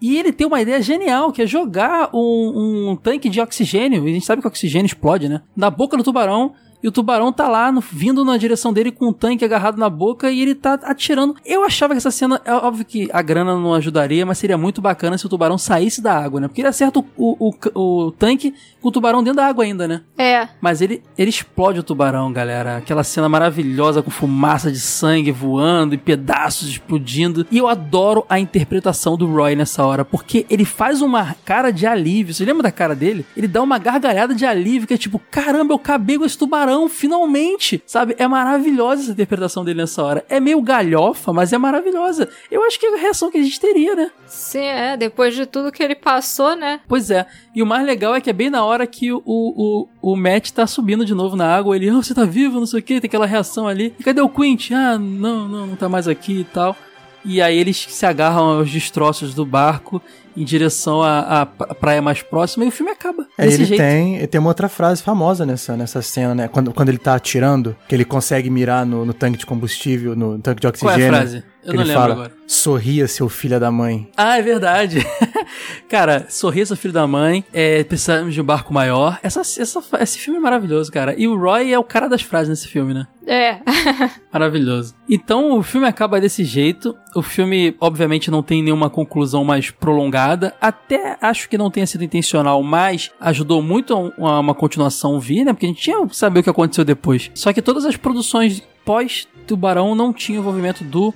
E 0.00 0.18
ele 0.18 0.32
tem 0.32 0.46
uma 0.46 0.60
ideia 0.60 0.80
genial, 0.82 1.32
que 1.32 1.42
é 1.42 1.46
jogar 1.46 2.10
um, 2.12 2.90
um 2.90 2.96
tanque 2.96 3.28
de 3.28 3.40
oxigênio. 3.40 4.06
E 4.06 4.10
a 4.10 4.14
gente 4.14 4.26
sabe 4.26 4.42
que 4.42 4.48
o 4.48 4.50
oxigênio 4.50 4.86
explode, 4.86 5.28
né? 5.28 5.42
Na 5.54 5.70
boca 5.70 5.96
do 5.96 6.02
tubarão. 6.02 6.54
E 6.86 6.88
o 6.88 6.92
tubarão 6.92 7.32
tá 7.32 7.48
lá, 7.48 7.72
no- 7.72 7.80
vindo 7.80 8.24
na 8.24 8.36
direção 8.36 8.72
dele 8.72 8.92
com 8.92 9.08
um 9.08 9.12
tanque 9.12 9.44
agarrado 9.44 9.76
na 9.76 9.90
boca 9.90 10.30
e 10.30 10.40
ele 10.40 10.54
tá 10.54 10.74
atirando. 10.84 11.34
Eu 11.44 11.64
achava 11.64 11.92
que 11.94 11.98
essa 11.98 12.12
cena, 12.12 12.40
é 12.44 12.52
óbvio 12.54 12.84
que 12.84 13.08
a 13.12 13.20
grana 13.22 13.56
não 13.58 13.74
ajudaria, 13.74 14.24
mas 14.24 14.38
seria 14.38 14.56
muito 14.56 14.80
bacana 14.80 15.18
se 15.18 15.26
o 15.26 15.28
tubarão 15.28 15.58
saísse 15.58 16.00
da 16.00 16.16
água, 16.16 16.40
né? 16.40 16.46
Porque 16.46 16.60
ele 16.60 16.68
acerta 16.68 17.00
o, 17.00 17.04
o, 17.16 17.50
o- 17.74 18.04
o 18.06 18.12
tanque 18.12 18.54
com 18.80 18.86
o 18.88 18.92
tubarão 18.92 19.20
dentro 19.20 19.38
da 19.38 19.46
água 19.48 19.64
ainda, 19.64 19.88
né? 19.88 20.02
É. 20.16 20.46
Mas 20.60 20.80
ele, 20.80 21.02
ele 21.18 21.28
explode 21.28 21.80
o 21.80 21.82
tubarão, 21.82 22.32
galera. 22.32 22.76
Aquela 22.76 23.02
cena 23.02 23.28
maravilhosa 23.28 24.00
com 24.00 24.10
fumaça 24.12 24.70
de 24.70 24.78
sangue 24.78 25.32
voando 25.32 25.92
e 25.92 25.98
pedaços 25.98 26.68
explodindo. 26.68 27.44
E 27.50 27.58
eu 27.58 27.66
adoro 27.66 28.24
a 28.28 28.38
interpretação 28.38 29.16
do 29.16 29.26
Roy 29.26 29.56
nessa 29.56 29.84
hora, 29.84 30.04
porque 30.04 30.46
ele 30.48 30.64
faz 30.64 31.02
uma 31.02 31.34
cara 31.44 31.72
de 31.72 31.84
alívio. 31.84 32.32
Você 32.32 32.44
lembra 32.44 32.62
da 32.62 32.70
cara 32.70 32.94
dele? 32.94 33.26
Ele 33.36 33.48
dá 33.48 33.60
uma 33.60 33.76
gargalhada 33.76 34.36
de 34.36 34.46
alívio, 34.46 34.86
que 34.86 34.94
é 34.94 34.96
tipo, 34.96 35.20
caramba, 35.32 35.72
eu 35.72 35.78
acabei 35.78 36.16
com 36.16 36.24
esse 36.24 36.38
tubarão, 36.38 36.75
finalmente! 36.88 37.82
Sabe? 37.86 38.14
É 38.18 38.28
maravilhosa 38.28 39.02
essa 39.02 39.12
interpretação 39.12 39.64
dele 39.64 39.80
nessa 39.80 40.02
hora. 40.02 40.24
É 40.28 40.38
meio 40.38 40.60
galhofa, 40.60 41.32
mas 41.32 41.52
é 41.52 41.58
maravilhosa. 41.58 42.28
Eu 42.50 42.62
acho 42.64 42.78
que 42.78 42.86
é 42.86 42.94
a 42.94 43.00
reação 43.00 43.30
que 43.30 43.38
a 43.38 43.42
gente 43.42 43.58
teria, 43.58 43.94
né? 43.94 44.10
Sim, 44.26 44.64
é. 44.64 44.96
Depois 44.96 45.34
de 45.34 45.46
tudo 45.46 45.72
que 45.72 45.82
ele 45.82 45.94
passou, 45.94 46.54
né? 46.54 46.80
Pois 46.86 47.10
é. 47.10 47.26
E 47.54 47.62
o 47.62 47.66
mais 47.66 47.86
legal 47.86 48.14
é 48.14 48.20
que 48.20 48.28
é 48.28 48.32
bem 48.32 48.50
na 48.50 48.64
hora 48.64 48.86
que 48.86 49.12
o, 49.12 49.22
o, 49.24 49.88
o, 50.02 50.16
Matt 50.16 50.50
tá 50.50 50.66
subindo 50.66 51.04
de 51.04 51.14
novo 51.14 51.36
na 51.36 51.56
água. 51.56 51.74
Ele, 51.74 51.88
ah, 51.88 51.94
você 51.94 52.14
tá 52.14 52.24
vivo, 52.24 52.58
não 52.58 52.66
sei 52.66 52.80
o 52.80 52.82
que, 52.82 53.00
tem 53.00 53.08
aquela 53.08 53.26
reação 53.26 53.66
ali. 53.66 53.94
E 53.98 54.04
cadê 54.04 54.20
o 54.20 54.28
Quint? 54.28 54.72
Ah, 54.72 54.98
não, 54.98 55.48
não, 55.48 55.66
não 55.68 55.76
tá 55.76 55.88
mais 55.88 56.06
aqui 56.06 56.40
e 56.40 56.44
tal. 56.44 56.76
E 57.24 57.42
aí 57.42 57.56
eles 57.56 57.76
se 57.76 58.06
agarram 58.06 58.58
aos 58.58 58.70
destroços 58.70 59.34
do 59.34 59.44
barco 59.44 60.00
em 60.36 60.44
direção 60.44 61.02
à, 61.02 61.42
à 61.42 61.46
pra- 61.46 61.74
praia 61.74 62.02
mais 62.02 62.22
próxima 62.22 62.64
e 62.64 62.68
o 62.68 62.70
filme 62.70 62.92
acaba. 62.92 63.26
É, 63.38 63.46
ele 63.46 63.64
jeito. 63.64 63.80
tem, 63.80 64.26
tem 64.26 64.38
uma 64.38 64.48
outra 64.50 64.68
frase 64.68 65.02
famosa 65.02 65.46
nessa, 65.46 65.76
nessa 65.76 66.02
cena, 66.02 66.34
né? 66.34 66.48
Quando, 66.48 66.72
quando 66.72 66.88
ele 66.90 66.98
tá 66.98 67.14
atirando, 67.14 67.74
que 67.88 67.94
ele 67.94 68.04
consegue 68.04 68.50
mirar 68.50 68.84
no, 68.84 69.04
no 69.04 69.14
tanque 69.14 69.38
de 69.38 69.46
combustível, 69.46 70.14
no 70.14 70.38
tanque 70.38 70.60
de 70.60 70.78
Qual 70.78 70.90
é 70.90 70.94
a 70.94 70.96
oxigênio. 70.96 71.16
frase? 71.18 71.44
Eu 71.66 71.72
que 71.72 71.76
não 71.76 71.82
ele 71.82 71.88
lembro 71.88 72.02
fala, 72.02 72.14
agora. 72.14 72.32
sorria, 72.46 73.06
seu 73.08 73.28
filho 73.28 73.60
da 73.60 73.70
mãe. 73.70 74.08
Ah, 74.16 74.38
é 74.38 74.42
verdade. 74.42 75.06
cara, 75.88 76.26
Sorriso 76.28 76.76
Filho 76.76 76.94
da 76.94 77.06
Mãe, 77.06 77.44
é, 77.52 77.84
precisamos 77.84 78.34
de 78.34 78.40
um 78.40 78.44
barco 78.44 78.72
maior. 78.72 79.18
Essa, 79.22 79.40
essa, 79.40 79.82
esse 80.00 80.18
filme 80.18 80.38
é 80.38 80.42
maravilhoso, 80.42 80.90
cara. 80.90 81.14
E 81.16 81.26
o 81.28 81.36
Roy 81.38 81.72
é 81.72 81.78
o 81.78 81.84
cara 81.84 82.08
das 82.08 82.22
frases 82.22 82.48
nesse 82.48 82.68
filme, 82.68 82.94
né? 82.94 83.06
É. 83.26 83.58
Maravilhoso. 84.32 84.94
Então 85.08 85.58
o 85.58 85.62
filme 85.62 85.86
acaba 85.86 86.20
desse 86.20 86.44
jeito. 86.44 86.96
O 87.14 87.22
filme, 87.22 87.74
obviamente, 87.80 88.30
não 88.30 88.42
tem 88.42 88.62
nenhuma 88.62 88.88
conclusão 88.88 89.44
mais 89.44 89.70
prolongada. 89.70 90.54
Até 90.60 91.16
acho 91.20 91.48
que 91.48 91.58
não 91.58 91.70
tenha 91.70 91.86
sido 91.86 92.04
intencional, 92.04 92.62
mas 92.62 93.10
ajudou 93.20 93.60
muito 93.60 93.92
a 93.94 94.06
a 94.26 94.40
uma 94.40 94.54
continuação 94.54 95.18
vir, 95.18 95.44
né? 95.44 95.52
Porque 95.52 95.66
a 95.66 95.68
gente 95.68 95.82
tinha 95.82 96.06
que 96.06 96.16
saber 96.16 96.40
o 96.40 96.42
que 96.42 96.50
aconteceu 96.50 96.84
depois. 96.84 97.30
Só 97.34 97.52
que 97.52 97.62
todas 97.62 97.84
as 97.84 97.96
produções 97.96 98.62
pós-Tubarão 98.84 99.94
não 99.94 100.12
tinham 100.12 100.40
envolvimento 100.40 100.84
do. 100.84 101.12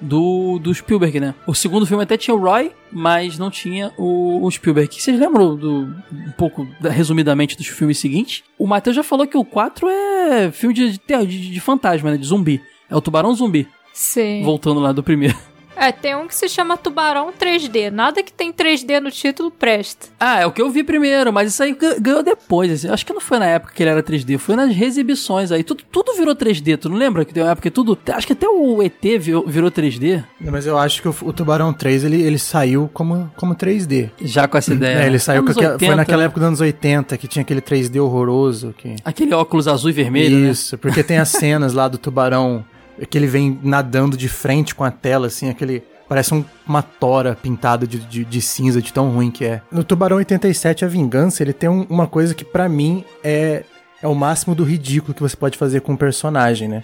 Do, 0.00 0.58
do 0.58 0.74
Spielberg, 0.74 1.20
né? 1.20 1.34
O 1.46 1.54
segundo 1.54 1.84
filme 1.86 2.02
até 2.02 2.16
tinha 2.16 2.34
o 2.34 2.38
Roy, 2.40 2.72
mas 2.90 3.36
não 3.38 3.50
tinha 3.50 3.92
o, 3.98 4.44
o 4.44 4.50
Spielberg. 4.50 4.94
Vocês 4.94 5.18
lembram 5.20 5.54
do, 5.56 5.94
um 6.10 6.32
pouco, 6.38 6.66
da- 6.80 6.88
resumidamente, 6.90 7.56
dos 7.56 7.66
filmes 7.66 7.98
seguintes? 7.98 8.42
O 8.58 8.66
Matheus 8.66 8.96
já 8.96 9.02
falou 9.02 9.26
que 9.26 9.36
o 9.36 9.44
4 9.44 9.86
é 9.88 10.50
filme 10.52 10.74
de, 10.74 10.98
de, 11.26 11.50
de 11.50 11.60
fantasma, 11.60 12.10
né? 12.12 12.16
De 12.16 12.26
zumbi. 12.26 12.62
É 12.88 12.96
o 12.96 13.00
Tubarão 13.00 13.32
Zumbi, 13.34 13.68
Sim. 13.92 14.42
voltando 14.42 14.80
lá 14.80 14.90
do 14.92 15.02
primeiro. 15.02 15.36
É, 15.80 15.90
tem 15.90 16.14
um 16.14 16.28
que 16.28 16.34
se 16.34 16.46
chama 16.46 16.76
Tubarão 16.76 17.32
3D. 17.32 17.90
Nada 17.90 18.22
que 18.22 18.30
tem 18.30 18.52
3D 18.52 19.00
no 19.00 19.10
título 19.10 19.50
presta. 19.50 20.08
Ah, 20.20 20.40
é 20.40 20.44
o 20.46 20.52
que 20.52 20.60
eu 20.60 20.68
vi 20.68 20.84
primeiro, 20.84 21.32
mas 21.32 21.48
isso 21.48 21.62
aí 21.62 21.72
ga- 21.72 21.96
ganhou 21.98 22.22
depois. 22.22 22.70
assim. 22.70 22.88
Acho 22.90 23.06
que 23.06 23.14
não 23.14 23.20
foi 23.20 23.38
na 23.38 23.46
época 23.46 23.72
que 23.74 23.82
ele 23.82 23.88
era 23.88 24.02
3D, 24.02 24.36
foi 24.36 24.56
nas 24.56 24.78
exibições 24.78 25.50
aí. 25.50 25.64
Tudo, 25.64 25.82
tudo 25.90 26.12
virou 26.14 26.36
3D, 26.36 26.76
tu 26.76 26.90
não 26.90 26.98
lembra 26.98 27.24
que 27.24 27.32
tem 27.32 27.42
uma 27.42 27.52
época 27.52 27.70
que 27.70 27.74
tudo. 27.74 27.98
Acho 28.12 28.26
que 28.26 28.34
até 28.34 28.46
o 28.46 28.82
ET 28.82 29.00
virou, 29.18 29.46
virou 29.46 29.70
3D, 29.70 30.22
Mas 30.38 30.66
eu 30.66 30.76
acho 30.76 31.00
que 31.00 31.08
o, 31.08 31.14
o 31.22 31.32
Tubarão 31.32 31.72
3, 31.72 32.04
ele, 32.04 32.20
ele 32.20 32.38
saiu 32.38 32.90
como, 32.92 33.32
como 33.36 33.54
3D. 33.54 34.10
já 34.20 34.46
com 34.46 34.58
essa 34.58 34.74
ideia. 34.74 34.98
É, 34.98 35.02
ele 35.04 35.12
né? 35.12 35.18
saiu 35.18 35.42
com 35.42 35.46
Anos 35.48 35.56
aquela, 35.56 35.72
80, 35.74 35.86
foi 35.86 35.96
naquela 35.96 36.18
né? 36.18 36.24
época 36.26 36.40
dos 36.40 36.46
anos 36.46 36.60
80, 36.60 37.16
que 37.16 37.26
tinha 37.26 37.40
aquele 37.42 37.62
3D 37.62 37.98
horroroso. 38.04 38.74
Que... 38.76 38.96
Aquele 39.02 39.32
óculos 39.32 39.66
azul 39.66 39.88
e 39.88 39.94
vermelho, 39.94 40.36
né? 40.36 40.50
Isso, 40.50 40.76
porque 40.76 41.02
tem 41.02 41.16
as 41.16 41.30
cenas 41.40 41.72
lá 41.72 41.88
do 41.88 41.96
tubarão 41.96 42.62
que 43.06 43.16
ele 43.18 43.26
vem 43.26 43.58
nadando 43.62 44.16
de 44.16 44.28
frente 44.28 44.74
com 44.74 44.84
a 44.84 44.90
tela, 44.90 45.26
assim, 45.28 45.48
aquele. 45.48 45.82
Parece 46.08 46.34
um- 46.34 46.44
uma 46.66 46.82
tora 46.82 47.36
pintada 47.40 47.86
de, 47.86 47.98
de, 48.00 48.24
de 48.24 48.40
cinza, 48.42 48.82
de 48.82 48.92
tão 48.92 49.10
ruim 49.10 49.30
que 49.30 49.44
é. 49.44 49.62
No 49.70 49.84
Tubarão 49.84 50.16
87, 50.16 50.84
a 50.84 50.88
vingança, 50.88 51.42
ele 51.42 51.52
tem 51.52 51.68
um- 51.68 51.86
uma 51.88 52.06
coisa 52.08 52.34
que 52.34 52.44
pra 52.44 52.68
mim 52.68 53.04
é, 53.22 53.62
é 54.02 54.08
o 54.08 54.14
máximo 54.14 54.54
do 54.54 54.64
ridículo 54.64 55.14
que 55.14 55.22
você 55.22 55.36
pode 55.36 55.56
fazer 55.56 55.80
com 55.82 55.92
um 55.92 55.96
personagem, 55.96 56.66
né? 56.68 56.82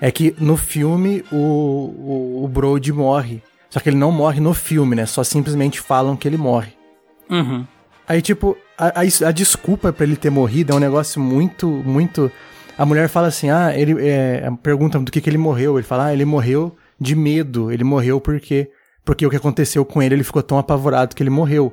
É 0.00 0.12
que 0.12 0.32
no 0.38 0.56
filme 0.56 1.24
o, 1.32 1.36
o, 1.36 2.44
o 2.44 2.48
Brody 2.48 2.92
morre. 2.92 3.42
Só 3.68 3.80
que 3.80 3.88
ele 3.88 3.96
não 3.96 4.12
morre 4.12 4.40
no 4.40 4.54
filme, 4.54 4.94
né? 4.94 5.04
Só 5.06 5.24
simplesmente 5.24 5.80
falam 5.80 6.16
que 6.16 6.26
ele 6.28 6.36
morre. 6.38 6.72
Uhum. 7.28 7.66
Aí, 8.06 8.22
tipo, 8.22 8.56
a, 8.78 9.00
a- 9.02 9.28
a 9.28 9.32
desculpa 9.32 9.92
pra 9.92 10.06
ele 10.06 10.16
ter 10.16 10.30
morrido 10.30 10.72
é 10.72 10.76
um 10.76 10.78
negócio 10.78 11.20
muito, 11.20 11.66
muito. 11.68 12.30
A 12.78 12.86
mulher 12.86 13.08
fala 13.08 13.26
assim: 13.26 13.50
ah, 13.50 13.76
ele. 13.76 13.96
É, 14.00 14.48
pergunta 14.62 14.98
do 14.98 15.10
que, 15.10 15.20
que 15.20 15.28
ele 15.28 15.36
morreu. 15.38 15.76
Ele 15.76 15.86
fala: 15.86 16.06
ah, 16.06 16.12
ele 16.12 16.24
morreu 16.24 16.74
de 17.00 17.14
medo. 17.16 17.70
Ele 17.72 17.84
morreu 17.84 18.20
porque. 18.20 18.70
Porque 19.04 19.26
o 19.26 19.30
que 19.30 19.36
aconteceu 19.36 19.84
com 19.84 20.02
ele, 20.02 20.14
ele 20.14 20.22
ficou 20.24 20.42
tão 20.42 20.58
apavorado 20.58 21.16
que 21.16 21.22
ele 21.22 21.30
morreu. 21.30 21.72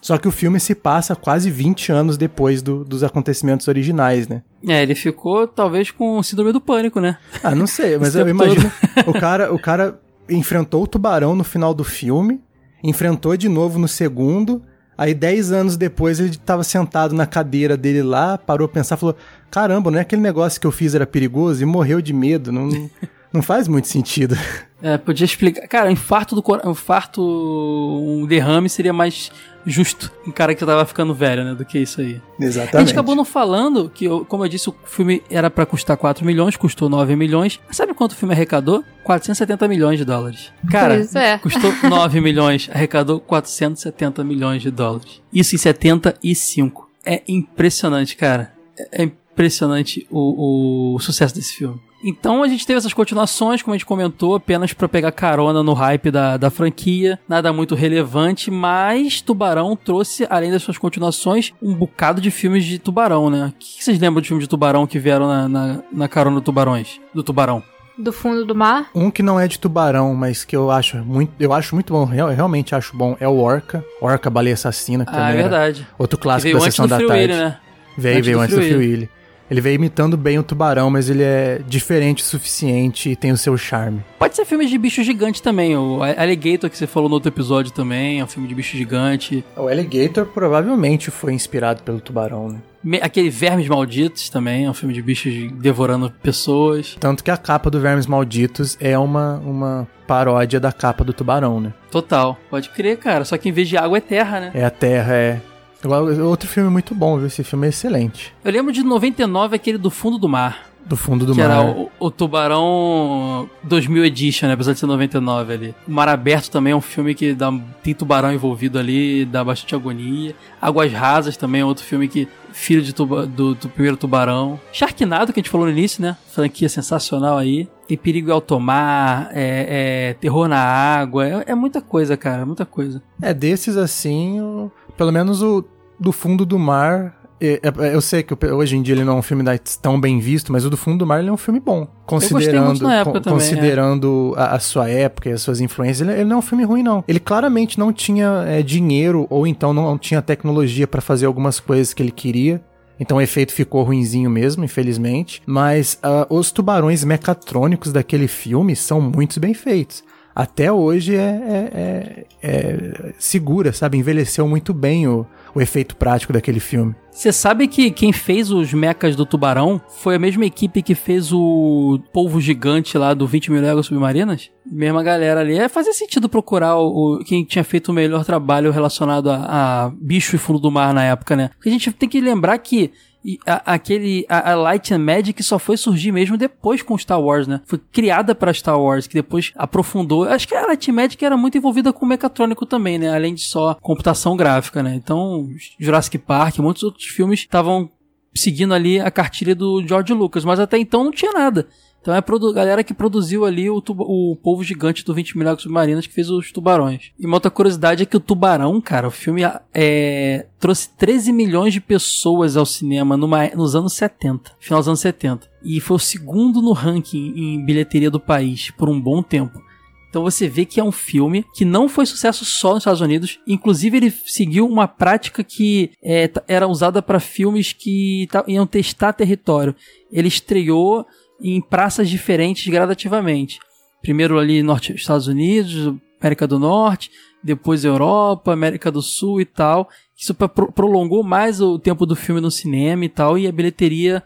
Só 0.00 0.18
que 0.18 0.26
o 0.26 0.32
filme 0.32 0.58
se 0.58 0.74
passa 0.74 1.14
quase 1.14 1.48
20 1.48 1.92
anos 1.92 2.18
depois 2.18 2.60
do- 2.60 2.84
dos 2.84 3.04
acontecimentos 3.04 3.68
originais, 3.68 4.26
né? 4.26 4.42
É, 4.66 4.82
ele 4.82 4.96
ficou 4.96 5.46
talvez 5.46 5.92
com 5.92 6.20
síndrome 6.24 6.50
do 6.52 6.60
pânico, 6.60 6.98
né? 6.98 7.18
Ah, 7.40 7.54
não 7.54 7.68
sei, 7.68 7.96
mas 8.02 8.16
eu 8.16 8.28
imagino. 8.28 8.70
O 9.06 9.12
cara, 9.12 9.54
o 9.54 9.60
cara 9.60 10.00
enfrentou 10.28 10.82
o 10.82 10.86
tubarão 10.88 11.36
no 11.36 11.44
final 11.44 11.72
do 11.72 11.84
filme, 11.84 12.40
enfrentou 12.82 13.36
de 13.36 13.48
novo 13.48 13.78
no 13.78 13.86
segundo. 13.86 14.60
Aí, 15.02 15.14
10 15.14 15.50
anos 15.50 15.76
depois, 15.76 16.20
ele 16.20 16.36
tava 16.36 16.62
sentado 16.62 17.12
na 17.12 17.26
cadeira 17.26 17.76
dele 17.76 18.04
lá, 18.04 18.38
parou 18.38 18.66
a 18.66 18.68
pensar, 18.68 18.96
falou: 18.96 19.16
Caramba, 19.50 19.90
não 19.90 19.98
é 19.98 20.02
aquele 20.02 20.22
negócio 20.22 20.60
que 20.60 20.66
eu 20.66 20.70
fiz 20.70 20.94
era 20.94 21.04
perigoso? 21.04 21.60
E 21.60 21.66
morreu 21.66 22.00
de 22.00 22.12
medo. 22.12 22.52
Não, 22.52 22.68
não 23.32 23.42
faz 23.42 23.66
muito 23.66 23.88
sentido. 23.88 24.36
É, 24.80 24.96
podia 24.96 25.24
explicar. 25.24 25.66
Cara, 25.66 25.88
um 25.88 25.92
infarto 25.92 26.36
do 26.36 26.42
cora- 26.42 26.68
um 26.68 26.70
infarto, 26.70 27.20
um 27.20 28.26
derrame 28.26 28.68
seria 28.68 28.92
mais 28.92 29.32
justo 29.66 30.10
um 30.26 30.30
cara 30.30 30.54
que 30.54 30.64
tava 30.64 30.84
ficando 30.84 31.14
velho, 31.14 31.44
né, 31.44 31.54
do 31.54 31.64
que 31.64 31.78
isso 31.78 32.00
aí. 32.00 32.20
Exatamente. 32.38 32.76
A 32.76 32.80
gente 32.80 32.92
acabou 32.92 33.14
não 33.14 33.24
falando 33.24 33.90
que, 33.92 34.08
como 34.28 34.44
eu 34.44 34.48
disse, 34.48 34.68
o 34.68 34.74
filme 34.84 35.22
era 35.30 35.50
pra 35.50 35.66
custar 35.66 35.96
4 35.96 36.24
milhões, 36.24 36.56
custou 36.56 36.88
9 36.88 37.14
milhões. 37.16 37.60
Mas 37.66 37.76
sabe 37.76 37.94
quanto 37.94 38.12
o 38.12 38.16
filme 38.16 38.34
arrecadou? 38.34 38.84
470 39.04 39.68
milhões 39.68 39.98
de 39.98 40.04
dólares. 40.04 40.52
Cara, 40.70 41.06
é. 41.14 41.38
custou 41.38 41.72
9 41.88 42.20
milhões, 42.20 42.70
arrecadou 42.72 43.20
470 43.20 44.24
milhões 44.24 44.62
de 44.62 44.70
dólares. 44.70 45.20
Isso 45.32 45.54
em 45.54 45.58
75. 45.58 46.90
É 47.04 47.22
impressionante, 47.26 48.16
cara. 48.16 48.52
É 48.92 49.08
é 49.32 49.32
impressionante 49.32 50.06
o, 50.10 50.94
o 50.94 51.00
sucesso 51.00 51.34
desse 51.34 51.54
filme. 51.54 51.80
Então 52.02 52.42
a 52.42 52.48
gente 52.48 52.66
teve 52.66 52.78
essas 52.78 52.92
continuações, 52.92 53.62
como 53.62 53.74
a 53.74 53.76
gente 53.78 53.86
comentou, 53.86 54.34
apenas 54.34 54.72
pra 54.72 54.88
pegar 54.88 55.12
carona 55.12 55.62
no 55.62 55.72
hype 55.72 56.10
da, 56.10 56.36
da 56.36 56.50
franquia, 56.50 57.18
nada 57.28 57.52
muito 57.52 57.74
relevante, 57.74 58.50
mas 58.50 59.20
Tubarão 59.20 59.76
trouxe, 59.76 60.26
além 60.28 60.50
das 60.50 60.62
suas 60.62 60.78
continuações, 60.78 61.52
um 61.62 61.74
bocado 61.74 62.20
de 62.20 62.30
filmes 62.30 62.64
de 62.64 62.78
Tubarão, 62.78 63.30
né? 63.30 63.52
O 63.54 63.58
que 63.58 63.82
vocês 63.84 63.98
lembram 63.98 64.20
de 64.20 64.28
filmes 64.28 64.44
de 64.44 64.48
Tubarão 64.48 64.86
que 64.86 64.98
vieram 64.98 65.26
na, 65.28 65.48
na, 65.48 65.78
na 65.92 66.08
carona 66.08 66.36
do 66.36 66.42
Tubarões? 66.42 67.00
Do 67.14 67.22
Tubarão? 67.22 67.62
Do 67.96 68.10
fundo 68.12 68.44
do 68.46 68.54
mar. 68.54 68.88
Um 68.94 69.10
que 69.10 69.22
não 69.22 69.38
é 69.38 69.46
de 69.46 69.58
tubarão, 69.58 70.14
mas 70.14 70.46
que 70.46 70.56
eu 70.56 70.70
acho 70.70 70.96
muito, 71.04 71.30
eu 71.38 71.52
acho 71.52 71.74
muito 71.74 71.92
bom, 71.92 72.06
real- 72.06 72.30
realmente 72.30 72.74
acho 72.74 72.96
bom, 72.96 73.14
é 73.20 73.28
o 73.28 73.36
Orca. 73.38 73.84
Orca, 74.00 74.30
Baleia 74.30 74.54
Assassina, 74.54 75.04
que 75.04 75.12
Ah, 75.14 75.30
é 75.30 75.36
verdade. 75.36 75.86
Outro 75.98 76.18
clássico 76.18 76.44
veio 76.44 76.58
da 76.58 76.64
antes 76.64 76.74
sessão 76.74 76.86
do 76.86 76.90
da 76.90 76.96
Free 76.96 77.06
tarde. 77.06 77.22
Willy, 77.32 77.36
né? 77.44 77.58
Veio, 77.98 78.14
Antes 78.16 78.26
veio 78.26 78.38
do 78.38 78.42
antes 78.42 78.56
do 78.56 78.62
Free 78.62 78.74
Willy. 78.74 78.90
Willy. 78.92 79.10
Ele 79.52 79.60
veio 79.60 79.74
imitando 79.74 80.16
bem 80.16 80.38
o 80.38 80.42
tubarão, 80.42 80.88
mas 80.88 81.10
ele 81.10 81.22
é 81.22 81.60
diferente 81.68 82.22
o 82.22 82.26
suficiente 82.26 83.10
e 83.10 83.14
tem 83.14 83.30
o 83.30 83.36
seu 83.36 83.54
charme. 83.58 84.02
Pode 84.18 84.34
ser 84.34 84.46
filme 84.46 84.64
de 84.64 84.78
bicho 84.78 85.04
gigante 85.04 85.42
também. 85.42 85.76
O 85.76 86.00
Alligator 86.02 86.70
que 86.70 86.78
você 86.78 86.86
falou 86.86 87.06
no 87.06 87.16
outro 87.16 87.28
episódio 87.28 87.70
também 87.70 88.20
é 88.20 88.24
um 88.24 88.26
filme 88.26 88.48
de 88.48 88.54
bicho 88.54 88.74
gigante. 88.78 89.44
O 89.54 89.68
Alligator 89.68 90.24
provavelmente 90.24 91.10
foi 91.10 91.34
inspirado 91.34 91.82
pelo 91.82 92.00
tubarão, 92.00 92.48
né? 92.48 92.98
Aquele 93.02 93.28
Vermes 93.28 93.68
Malditos 93.68 94.30
também 94.30 94.64
é 94.64 94.70
um 94.70 94.74
filme 94.74 94.94
de 94.94 95.02
bichos 95.02 95.34
devorando 95.60 96.10
pessoas. 96.22 96.96
Tanto 96.98 97.22
que 97.22 97.30
a 97.30 97.36
capa 97.36 97.70
do 97.70 97.78
Vermes 97.78 98.06
Malditos 98.06 98.78
é 98.80 98.98
uma, 98.98 99.36
uma 99.44 99.86
paródia 100.06 100.58
da 100.58 100.72
capa 100.72 101.04
do 101.04 101.12
tubarão, 101.12 101.60
né? 101.60 101.74
Total. 101.90 102.38
Pode 102.48 102.70
crer, 102.70 102.96
cara. 102.96 103.26
Só 103.26 103.36
que 103.36 103.50
em 103.50 103.52
vez 103.52 103.68
de 103.68 103.76
água 103.76 103.98
é 103.98 104.00
terra, 104.00 104.40
né? 104.40 104.50
É 104.54 104.64
a 104.64 104.70
Terra, 104.70 105.12
é. 105.12 105.40
Igual- 105.82 106.06
Outro 106.26 106.48
filme 106.48 106.70
muito 106.70 106.94
bom, 106.94 107.16
viu? 107.18 107.26
Esse 107.26 107.42
filme 107.44 107.66
é 107.66 107.70
excelente. 107.70 108.32
Eu 108.44 108.52
lembro 108.52 108.72
de 108.72 108.82
99, 108.82 109.56
aquele 109.56 109.78
do 109.78 109.90
Fundo 109.90 110.18
do 110.18 110.28
Mar. 110.28 110.70
Do 110.84 110.96
fundo 110.96 111.24
do 111.24 111.32
que 111.32 111.38
mar. 111.40 111.44
era 111.44 111.62
o, 111.70 111.88
o 112.00 112.10
Tubarão 112.10 113.48
2000 113.62 114.04
Edition, 114.04 114.48
né? 114.48 114.54
Apesar 114.54 114.72
de 114.72 114.80
ser 114.80 114.86
99 114.86 115.52
ali. 115.52 115.74
O 115.86 115.92
Mar 115.92 116.08
Aberto 116.08 116.50
também 116.50 116.72
é 116.72 116.76
um 116.76 116.80
filme 116.80 117.14
que 117.14 117.34
dá, 117.34 117.52
tem 117.84 117.94
tubarão 117.94 118.32
envolvido 118.32 118.80
ali, 118.80 119.24
dá 119.24 119.44
bastante 119.44 119.76
agonia. 119.76 120.34
Águas 120.60 120.92
Rasas 120.92 121.36
também 121.36 121.60
é 121.60 121.64
outro 121.64 121.84
filme 121.84 122.08
que. 122.08 122.26
Filho 122.52 122.82
de 122.82 122.92
tuba- 122.92 123.24
do, 123.24 123.54
do 123.54 123.66
primeiro 123.68 123.96
tubarão. 123.96 124.60
Sharknado, 124.72 125.32
que 125.32 125.40
a 125.40 125.42
gente 125.42 125.48
falou 125.50 125.66
no 125.66 125.72
início, 125.72 126.02
né? 126.02 126.16
Franquia 126.32 126.68
sensacional 126.68 127.38
aí. 127.38 127.66
Tem 127.88 127.96
perigo 127.96 128.28
em 128.28 128.32
alto 128.32 128.60
mar, 128.60 129.30
é, 129.32 130.10
é 130.10 130.14
terror 130.14 130.48
na 130.48 130.58
água. 130.58 131.26
É, 131.26 131.44
é 131.46 131.54
muita 131.54 131.80
coisa, 131.80 132.14
cara, 132.16 132.44
muita 132.44 132.66
coisa. 132.66 133.00
É 133.22 133.32
desses 133.32 133.76
assim, 133.78 134.38
o- 134.40 134.70
pelo 135.02 135.10
menos 135.12 135.42
o 135.42 135.64
do 135.98 136.12
fundo 136.12 136.46
do 136.46 136.58
mar. 136.60 137.18
é- 137.44 137.60
é- 137.64 137.92
eu 137.92 138.00
sei 138.00 138.22
que 138.22 138.32
hoje 138.46 138.76
em 138.76 138.82
dia 138.82 138.94
ele 138.94 139.02
não 139.02 139.14
é 139.14 139.16
um 139.16 139.22
filme 139.22 139.42
tão 139.82 140.00
bem 140.00 140.20
visto, 140.20 140.52
mas 140.52 140.64
o 140.64 140.70
do 140.70 140.76
fundo 140.76 140.98
do 140.98 141.04
mar 141.06 141.18
ele 141.18 141.28
é 141.28 141.32
um 141.32 141.36
filme 141.36 141.58
bom. 141.58 141.88
Considerando, 142.06 142.66
muito 142.66 142.84
na 142.84 142.94
época 143.00 143.18
con- 143.18 143.20
também, 143.24 143.38
considerando 143.40 144.32
a, 144.36 144.54
a 144.54 144.60
sua 144.60 144.88
época 144.88 145.28
e 145.28 145.32
as 145.32 145.42
suas 145.42 145.60
influências, 145.60 146.06
ele, 146.08 146.20
ele 146.20 146.28
não 146.28 146.36
é 146.36 146.38
um 146.38 146.42
filme 146.42 146.62
ruim, 146.62 146.84
não. 146.84 147.02
Ele 147.08 147.18
claramente 147.18 147.80
não 147.80 147.92
tinha 147.92 148.44
é, 148.46 148.62
dinheiro 148.62 149.26
ou 149.28 149.44
então 149.44 149.74
não 149.74 149.98
tinha 149.98 150.22
tecnologia 150.22 150.86
pra 150.86 151.00
fazer 151.00 151.26
algumas 151.26 151.58
coisas 151.58 151.92
que 151.92 152.00
ele 152.00 152.12
queria. 152.12 152.62
Então 153.00 153.16
o 153.16 153.20
efeito 153.20 153.52
ficou 153.52 153.82
ruinzinho 153.82 154.30
mesmo, 154.30 154.62
infelizmente. 154.62 155.42
Mas 155.44 155.98
ah, 156.00 156.24
os 156.30 156.52
tubarões 156.52 157.02
mecatrônicos 157.02 157.90
daquele 157.92 158.28
filme 158.28 158.76
são 158.76 159.00
muito 159.00 159.40
bem 159.40 159.52
feitos. 159.52 160.04
Até 160.34 160.72
hoje 160.72 161.14
é, 161.14 161.18
é- 161.20 161.70
é- 161.74 162.26
é 162.42 163.12
segura, 163.18 163.72
sabe? 163.72 163.98
Envelheceu 163.98 164.46
muito 164.48 164.72
bem 164.72 165.06
o, 165.06 165.26
o 165.54 165.60
efeito 165.60 165.94
prático 165.96 166.32
daquele 166.32 166.60
filme. 166.60 166.94
Você 167.10 167.30
sabe 167.30 167.68
que 167.68 167.90
quem 167.90 168.10
fez 168.12 168.50
os 168.50 168.72
mechas 168.72 169.14
do 169.14 169.26
Tubarão 169.26 169.78
foi 169.98 170.14
a 170.14 170.18
mesma 170.18 170.46
equipe 170.46 170.80
que 170.82 170.94
fez 170.94 171.30
o 171.30 172.00
polvo 172.12 172.40
gigante 172.40 172.96
lá 172.96 173.12
do 173.12 173.26
20 173.26 173.50
mil 173.52 173.60
léguas 173.60 173.84
submarinas? 173.86 174.50
Mesma 174.64 175.02
galera 175.02 175.40
ali. 175.40 175.58
É, 175.58 175.68
fazia 175.68 175.92
sentido 175.92 176.28
procurar 176.28 176.78
o- 176.78 177.18
quem 177.26 177.44
tinha 177.44 177.62
feito 177.64 177.90
o 177.90 177.94
melhor 177.94 178.24
trabalho 178.24 178.72
relacionado 178.72 179.30
a, 179.30 179.84
a 179.86 179.90
bicho 180.00 180.34
e 180.36 180.38
fundo 180.38 180.58
do 180.58 180.70
mar 180.70 180.94
na 180.94 181.04
época, 181.04 181.36
né? 181.36 181.50
Porque 181.54 181.68
a 181.68 181.72
gente 181.72 181.92
tem 181.92 182.08
que 182.08 182.20
lembrar 182.20 182.56
que 182.58 182.90
e 183.24 183.38
a- 183.46 183.74
aquele 183.74 184.26
a, 184.28 184.52
a 184.52 184.54
Light 184.54 184.92
and 184.92 184.98
Magic 184.98 185.42
só 185.42 185.58
foi 185.58 185.76
surgir 185.76 186.10
mesmo 186.12 186.36
depois 186.36 186.82
com 186.82 186.96
Star 186.98 187.20
Wars, 187.20 187.46
né? 187.46 187.60
Foi 187.66 187.78
criada 187.92 188.34
para 188.34 188.52
Star 188.52 188.80
Wars, 188.80 189.06
que 189.06 189.14
depois 189.14 189.52
aprofundou. 189.56 190.24
Acho 190.24 190.48
que 190.48 190.54
a 190.54 190.66
Light 190.66 190.90
and 190.90 190.94
Magic 190.94 191.24
era 191.24 191.36
muito 191.36 191.56
envolvida 191.56 191.92
com 191.92 192.04
mecatrônico 192.04 192.66
também, 192.66 192.98
né? 192.98 193.14
Além 193.14 193.34
de 193.34 193.42
só 193.42 193.74
computação 193.80 194.36
gráfica, 194.36 194.82
né? 194.82 194.94
Então, 194.94 195.48
Jurassic 195.78 196.18
Park, 196.18 196.58
muitos 196.58 196.82
outros 196.82 197.06
filmes 197.06 197.40
estavam 197.40 197.90
seguindo 198.34 198.72
ali 198.74 198.98
a 198.98 199.10
cartilha 199.10 199.54
do 199.54 199.86
George 199.86 200.12
Lucas, 200.14 200.44
mas 200.44 200.58
até 200.58 200.78
então 200.78 201.04
não 201.04 201.10
tinha 201.10 201.32
nada. 201.32 201.68
Então 202.02 202.12
é 202.12 202.18
a 202.18 202.52
galera 202.52 202.82
que 202.82 202.92
produziu 202.92 203.44
ali 203.44 203.70
o, 203.70 203.80
o 203.86 204.36
Povo 204.36 204.64
Gigante 204.64 205.04
do 205.04 205.14
20 205.14 205.38
Milagres 205.38 205.62
Submarinos 205.62 206.04
que 206.04 206.12
fez 206.12 206.28
os 206.28 206.50
tubarões. 206.50 207.12
E 207.16 207.24
uma 207.24 207.36
outra 207.36 207.48
curiosidade 207.48 208.02
é 208.02 208.06
que 208.06 208.16
o 208.16 208.20
Tubarão, 208.20 208.80
cara, 208.80 209.06
o 209.06 209.10
filme 209.10 209.42
é, 209.72 210.46
trouxe 210.58 210.90
13 210.96 211.32
milhões 211.32 211.72
de 211.72 211.80
pessoas 211.80 212.56
ao 212.56 212.66
cinema 212.66 213.16
numa- 213.16 213.46
nos 213.54 213.76
anos 213.76 213.92
70, 213.92 214.50
final 214.58 214.80
dos 214.80 214.88
anos 214.88 215.00
70. 215.00 215.48
E 215.62 215.78
foi 215.80 215.94
o 215.96 216.00
segundo 216.00 216.60
no 216.60 216.72
ranking 216.72 217.34
em 217.36 217.64
bilheteria 217.64 218.10
do 218.10 218.18
país 218.18 218.72
por 218.72 218.88
um 218.88 219.00
bom 219.00 219.22
tempo. 219.22 219.62
Então 220.10 220.24
você 220.24 220.46
vê 220.46 220.66
que 220.66 220.78
é 220.78 220.84
um 220.84 220.92
filme 220.92 221.42
que 221.54 221.64
não 221.64 221.88
foi 221.88 222.04
sucesso 222.04 222.44
só 222.44 222.70
nos 222.74 222.78
Estados 222.82 223.00
Unidos. 223.00 223.38
Inclusive, 223.46 223.96
ele 223.96 224.10
seguiu 224.26 224.66
uma 224.68 224.86
prática 224.86 225.42
que 225.42 225.92
é, 226.02 226.30
era 226.46 226.68
usada 226.68 227.00
para 227.00 227.18
filmes 227.18 227.72
que 227.72 228.28
iam 228.46 228.66
testar 228.66 229.14
território. 229.14 229.74
Ele 230.10 230.28
estreou 230.28 231.06
em 231.42 231.60
praças 231.60 232.08
diferentes 232.08 232.66
gradativamente. 232.70 233.58
Primeiro 234.00 234.38
ali 234.38 234.62
norte 234.62 234.94
Estados 234.94 235.26
Unidos, 235.26 235.94
América 236.20 236.46
do 236.46 236.58
Norte, 236.58 237.10
depois 237.42 237.84
Europa, 237.84 238.52
América 238.52 238.90
do 238.90 239.02
Sul 239.02 239.40
e 239.40 239.44
tal. 239.44 239.88
Isso 240.16 240.34
pro- 240.34 240.70
prolongou 240.72 241.22
mais 241.22 241.60
o 241.60 241.78
tempo 241.78 242.06
do 242.06 242.14
filme 242.14 242.40
no 242.40 242.50
cinema 242.50 243.04
e 243.04 243.08
tal, 243.08 243.36
e 243.36 243.46
a 243.46 243.52
bilheteria 243.52 244.22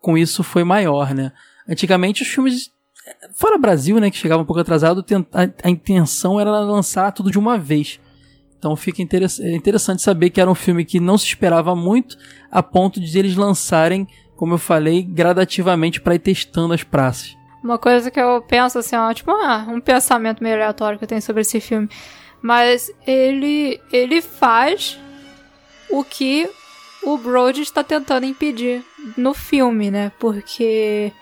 com 0.00 0.16
isso 0.16 0.42
foi 0.42 0.64
maior, 0.64 1.14
né? 1.14 1.32
Antigamente 1.68 2.22
os 2.22 2.28
filmes 2.28 2.70
fora 3.34 3.58
Brasil, 3.58 3.98
né, 3.98 4.10
que 4.10 4.16
chegava 4.16 4.42
um 4.42 4.46
pouco 4.46 4.60
atrasado, 4.60 5.04
a, 5.32 5.70
intenção 5.70 6.38
era 6.38 6.50
lançar 6.60 7.12
tudo 7.12 7.30
de 7.30 7.38
uma 7.38 7.58
vez. 7.58 7.98
Então 8.58 8.76
fica 8.76 9.02
é 9.02 9.56
interessante 9.56 10.02
saber 10.02 10.30
que 10.30 10.40
era 10.40 10.50
um 10.50 10.54
filme 10.54 10.84
que 10.84 11.00
não 11.00 11.16
se 11.16 11.24
esperava 11.24 11.74
muito, 11.74 12.16
a 12.50 12.62
ponto 12.62 13.00
de 13.00 13.18
eles 13.18 13.34
lançarem, 13.34 14.06
como 14.40 14.54
eu 14.54 14.58
falei, 14.58 15.02
gradativamente 15.02 16.00
para 16.00 16.14
ir 16.14 16.18
testando 16.18 16.72
as 16.72 16.82
praças. 16.82 17.36
Uma 17.62 17.76
coisa 17.76 18.10
que 18.10 18.18
eu 18.18 18.40
penso 18.40 18.78
assim, 18.78 18.96
ó, 18.96 19.12
tipo, 19.12 19.30
ah, 19.32 19.66
um 19.68 19.82
pensamento 19.82 20.42
meio 20.42 20.54
aleatório 20.54 20.98
que 20.98 21.04
eu 21.04 21.08
tenho 21.08 21.20
sobre 21.20 21.42
esse 21.42 21.60
filme. 21.60 21.90
Mas 22.40 22.90
ele 23.06 23.78
ele 23.92 24.22
faz 24.22 24.98
o 25.90 26.02
que 26.02 26.48
o 27.02 27.18
Brody 27.18 27.60
está 27.60 27.84
tentando 27.84 28.24
impedir 28.24 28.82
no 29.14 29.34
filme, 29.34 29.90
né? 29.90 30.10
Porque 30.18 31.12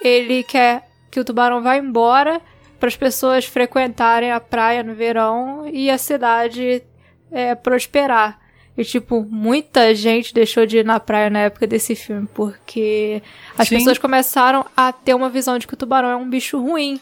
ele 0.00 0.42
quer 0.42 0.88
que 1.10 1.20
o 1.20 1.24
tubarão 1.26 1.62
vá 1.62 1.76
embora 1.76 2.40
para 2.80 2.88
as 2.88 2.96
pessoas 2.96 3.44
frequentarem 3.44 4.32
a 4.32 4.40
praia 4.40 4.82
no 4.82 4.94
verão 4.94 5.68
e 5.70 5.90
a 5.90 5.98
cidade 5.98 6.82
é, 7.30 7.54
prosperar. 7.54 8.38
E, 8.78 8.84
tipo, 8.84 9.26
muita 9.28 9.92
gente 9.92 10.32
deixou 10.32 10.64
de 10.64 10.78
ir 10.78 10.84
na 10.84 11.00
praia 11.00 11.28
na 11.28 11.40
época 11.40 11.66
desse 11.66 11.96
filme, 11.96 12.28
porque 12.32 13.20
as 13.58 13.66
Sim. 13.66 13.78
pessoas 13.78 13.98
começaram 13.98 14.64
a 14.76 14.92
ter 14.92 15.14
uma 15.14 15.28
visão 15.28 15.58
de 15.58 15.66
que 15.66 15.74
o 15.74 15.76
tubarão 15.76 16.08
é 16.08 16.16
um 16.16 16.30
bicho 16.30 16.56
ruim. 16.60 17.00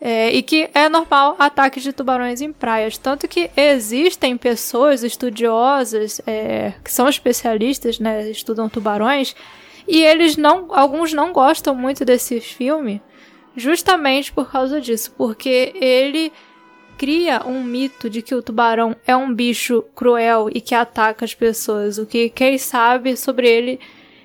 é, 0.00 0.30
e 0.32 0.42
que 0.42 0.70
é 0.74 0.88
normal 0.88 1.34
ataques 1.38 1.82
de 1.82 1.92
tubarões 1.92 2.40
em 2.40 2.52
praias. 2.52 2.96
Tanto 2.96 3.26
que 3.26 3.50
existem 3.56 4.36
pessoas 4.36 5.02
estudiosas 5.02 6.20
é, 6.26 6.72
que 6.84 6.92
são 6.92 7.08
especialistas, 7.08 7.98
né? 7.98 8.30
Estudam 8.30 8.68
tubarões. 8.68 9.34
E 9.86 10.02
eles 10.02 10.36
não. 10.36 10.68
Alguns 10.70 11.12
não 11.12 11.32
gostam 11.32 11.74
muito 11.74 12.04
desse 12.04 12.40
filme. 12.40 13.02
Justamente 13.56 14.32
por 14.32 14.50
causa 14.50 14.80
disso. 14.80 15.12
Porque 15.18 15.72
ele 15.74 16.32
cria 16.98 17.42
um 17.46 17.62
mito 17.62 18.10
de 18.10 18.20
que 18.20 18.34
o 18.34 18.42
tubarão 18.42 18.94
é 19.06 19.16
um 19.16 19.32
bicho 19.32 19.82
cruel 19.94 20.50
e 20.52 20.60
que 20.60 20.74
ataca 20.74 21.24
as 21.24 21.32
pessoas. 21.32 21.96
O 21.96 22.04
que 22.04 22.28
quem 22.28 22.58
sabe 22.58 23.16
sobre 23.16 23.48
ele 23.48 23.80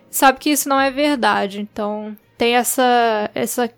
sabe 0.10 0.40
que 0.40 0.50
isso 0.50 0.68
não 0.68 0.82
é 0.82 0.90
verdade. 0.90 1.62
Então 1.62 2.18
tem 2.38 2.56
essa 2.56 3.30
essa 3.36 3.72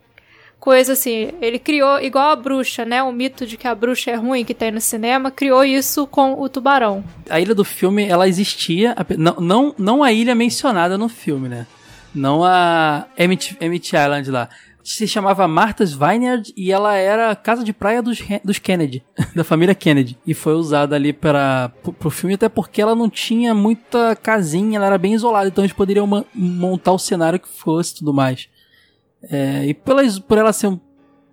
coisa 0.59 0.93
assim, 0.93 1.31
ele 1.41 1.59
criou 1.59 1.99
igual 1.99 2.31
a 2.31 2.35
bruxa, 2.35 2.83
né? 2.83 3.03
O 3.03 3.11
mito 3.11 3.45
de 3.45 3.55
que 3.55 3.67
a 3.67 3.75
bruxa 3.75 4.09
é 4.09 4.15
ruim 4.15 4.43
que 4.43 4.53
tem 4.53 4.71
no 4.71 4.81
cinema, 4.81 5.29
criou 5.29 5.63
isso 5.63 6.07
com 6.07 6.41
o 6.41 6.49
tubarão. 6.49 7.03
A 7.29 7.39
ilha 7.39 7.53
do 7.53 7.63
filme, 7.63 8.07
ela 8.07 8.27
existia, 8.27 8.95
não, 9.15 9.35
não, 9.35 9.75
não 9.77 10.03
a 10.03 10.11
ilha 10.11 10.33
mencionada 10.33 10.97
no 10.97 11.07
filme, 11.07 11.47
né? 11.47 11.67
Não 12.15 12.43
a 12.43 13.05
Emmett 13.15 13.95
Island 13.95 14.31
lá. 14.31 14.49
Se 14.87 15.07
chamava 15.07 15.47
Martha's 15.47 15.93
Vineyard 15.93 16.53
e 16.55 16.71
ela 16.71 16.93
era 16.95 17.31
a 17.31 17.35
casa 17.35 17.63
de 17.63 17.73
praia 17.73 18.03
dos, 18.03 18.19
dos 18.43 18.59
Kennedy, 18.59 19.03
da 19.35 19.43
família 19.43 19.73
Kennedy. 19.73 20.15
E 20.27 20.35
foi 20.35 20.53
usada 20.53 20.95
ali 20.95 21.11
para 21.11 21.71
pro, 21.99 22.11
filme, 22.11 22.35
até 22.35 22.47
porque 22.47 22.83
ela 22.83 22.93
não 22.93 23.09
tinha 23.09 23.55
muita 23.55 24.15
casinha, 24.15 24.77
ela 24.77 24.85
era 24.85 24.97
bem 24.99 25.15
isolada, 25.15 25.47
então 25.47 25.63
eles 25.63 25.73
poderiam 25.75 26.05
ma- 26.05 26.23
montar 26.35 26.91
o 26.91 26.99
cenário 26.99 27.39
que 27.39 27.49
fosse 27.49 27.93
e 27.93 27.97
tudo 27.97 28.13
mais. 28.13 28.47
É, 29.23 29.65
e 29.65 29.73
pela, 29.73 30.03
por 30.21 30.37
ela 30.37 30.53
ser 30.53 30.67
um 30.67 30.79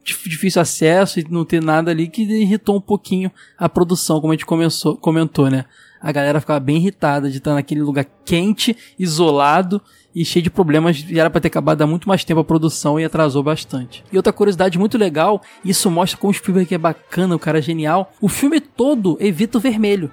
dif- 0.02 0.26
difícil 0.30 0.62
acesso 0.62 1.20
e 1.20 1.26
não 1.28 1.44
ter 1.44 1.62
nada 1.62 1.90
ali 1.90 2.08
que 2.08 2.22
irritou 2.22 2.76
um 2.76 2.80
pouquinho 2.80 3.30
a 3.58 3.68
produção, 3.68 4.18
como 4.18 4.32
a 4.32 4.34
gente 4.34 4.46
começou, 4.46 4.96
comentou, 4.96 5.50
né? 5.50 5.66
A 6.00 6.10
galera 6.10 6.40
ficava 6.40 6.58
bem 6.58 6.78
irritada 6.78 7.30
de 7.30 7.36
estar 7.36 7.52
naquele 7.52 7.82
lugar 7.82 8.06
quente, 8.24 8.74
isolado 8.98 9.80
e 10.14 10.24
cheio 10.24 10.42
de 10.42 10.50
problemas. 10.50 11.04
E 11.08 11.18
era 11.18 11.30
pra 11.30 11.40
ter 11.40 11.48
acabado 11.48 11.82
há 11.82 11.86
muito 11.86 12.08
mais 12.08 12.24
tempo 12.24 12.40
a 12.40 12.44
produção 12.44 12.98
e 13.00 13.04
atrasou 13.04 13.42
bastante. 13.42 14.04
E 14.12 14.16
outra 14.16 14.32
curiosidade 14.32 14.78
muito 14.78 14.98
legal, 14.98 15.40
isso 15.64 15.90
mostra 15.90 16.18
como 16.18 16.30
o 16.30 16.34
Spielberg 16.34 16.74
é 16.74 16.78
bacana, 16.78 17.34
o 17.34 17.38
cara 17.38 17.58
é 17.58 17.62
genial. 17.62 18.12
O 18.20 18.28
filme 18.28 18.60
todo 18.60 19.16
evita 19.20 19.58
o 19.58 19.60
vermelho. 19.60 20.10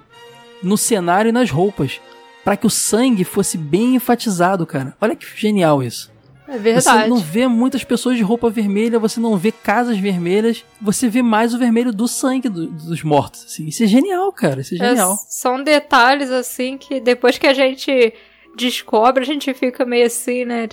No 0.64 0.78
cenário 0.78 1.30
e 1.30 1.32
nas 1.32 1.50
roupas. 1.50 2.00
para 2.44 2.56
que 2.58 2.66
o 2.66 2.70
sangue 2.70 3.24
fosse 3.24 3.58
bem 3.58 3.96
enfatizado, 3.96 4.66
cara. 4.66 4.96
Olha 5.00 5.16
que 5.16 5.26
genial 5.36 5.84
isso. 5.84 6.10
É 6.48 6.58
verdade. 6.58 7.04
Você 7.04 7.08
não 7.08 7.18
vê 7.18 7.48
muitas 7.48 7.84
pessoas 7.84 8.18
de 8.18 8.24
roupa 8.24 8.50
vermelha, 8.50 8.98
você 8.98 9.20
não 9.20 9.38
vê 9.38 9.52
casas 9.52 10.00
vermelhas, 10.00 10.66
você 10.82 11.08
vê 11.08 11.22
mais 11.22 11.54
o 11.54 11.60
vermelho 11.60 11.92
do 11.94 12.08
sangue 12.08 12.50
do- 12.50 12.66
dos 12.68 13.04
mortos. 13.04 13.44
assim. 13.46 13.68
Isso 13.68 13.84
é 13.84 13.88
genial, 13.88 14.32
cara. 14.32 14.62
Isso 14.62 14.74
é 14.74 14.78
É, 14.78 14.90
genial. 14.90 15.16
são 15.30 15.62
detalhes 15.64 16.32
assim 16.32 16.76
que 16.76 17.00
depois 17.00 17.38
que 17.38 17.46
a 17.46 17.54
gente 17.54 18.14
descobre, 18.56 19.24
a 19.24 19.26
gente 19.26 19.54
fica 19.54 19.86
meio 19.86 20.06
assim, 20.06 20.46
né? 20.46 20.68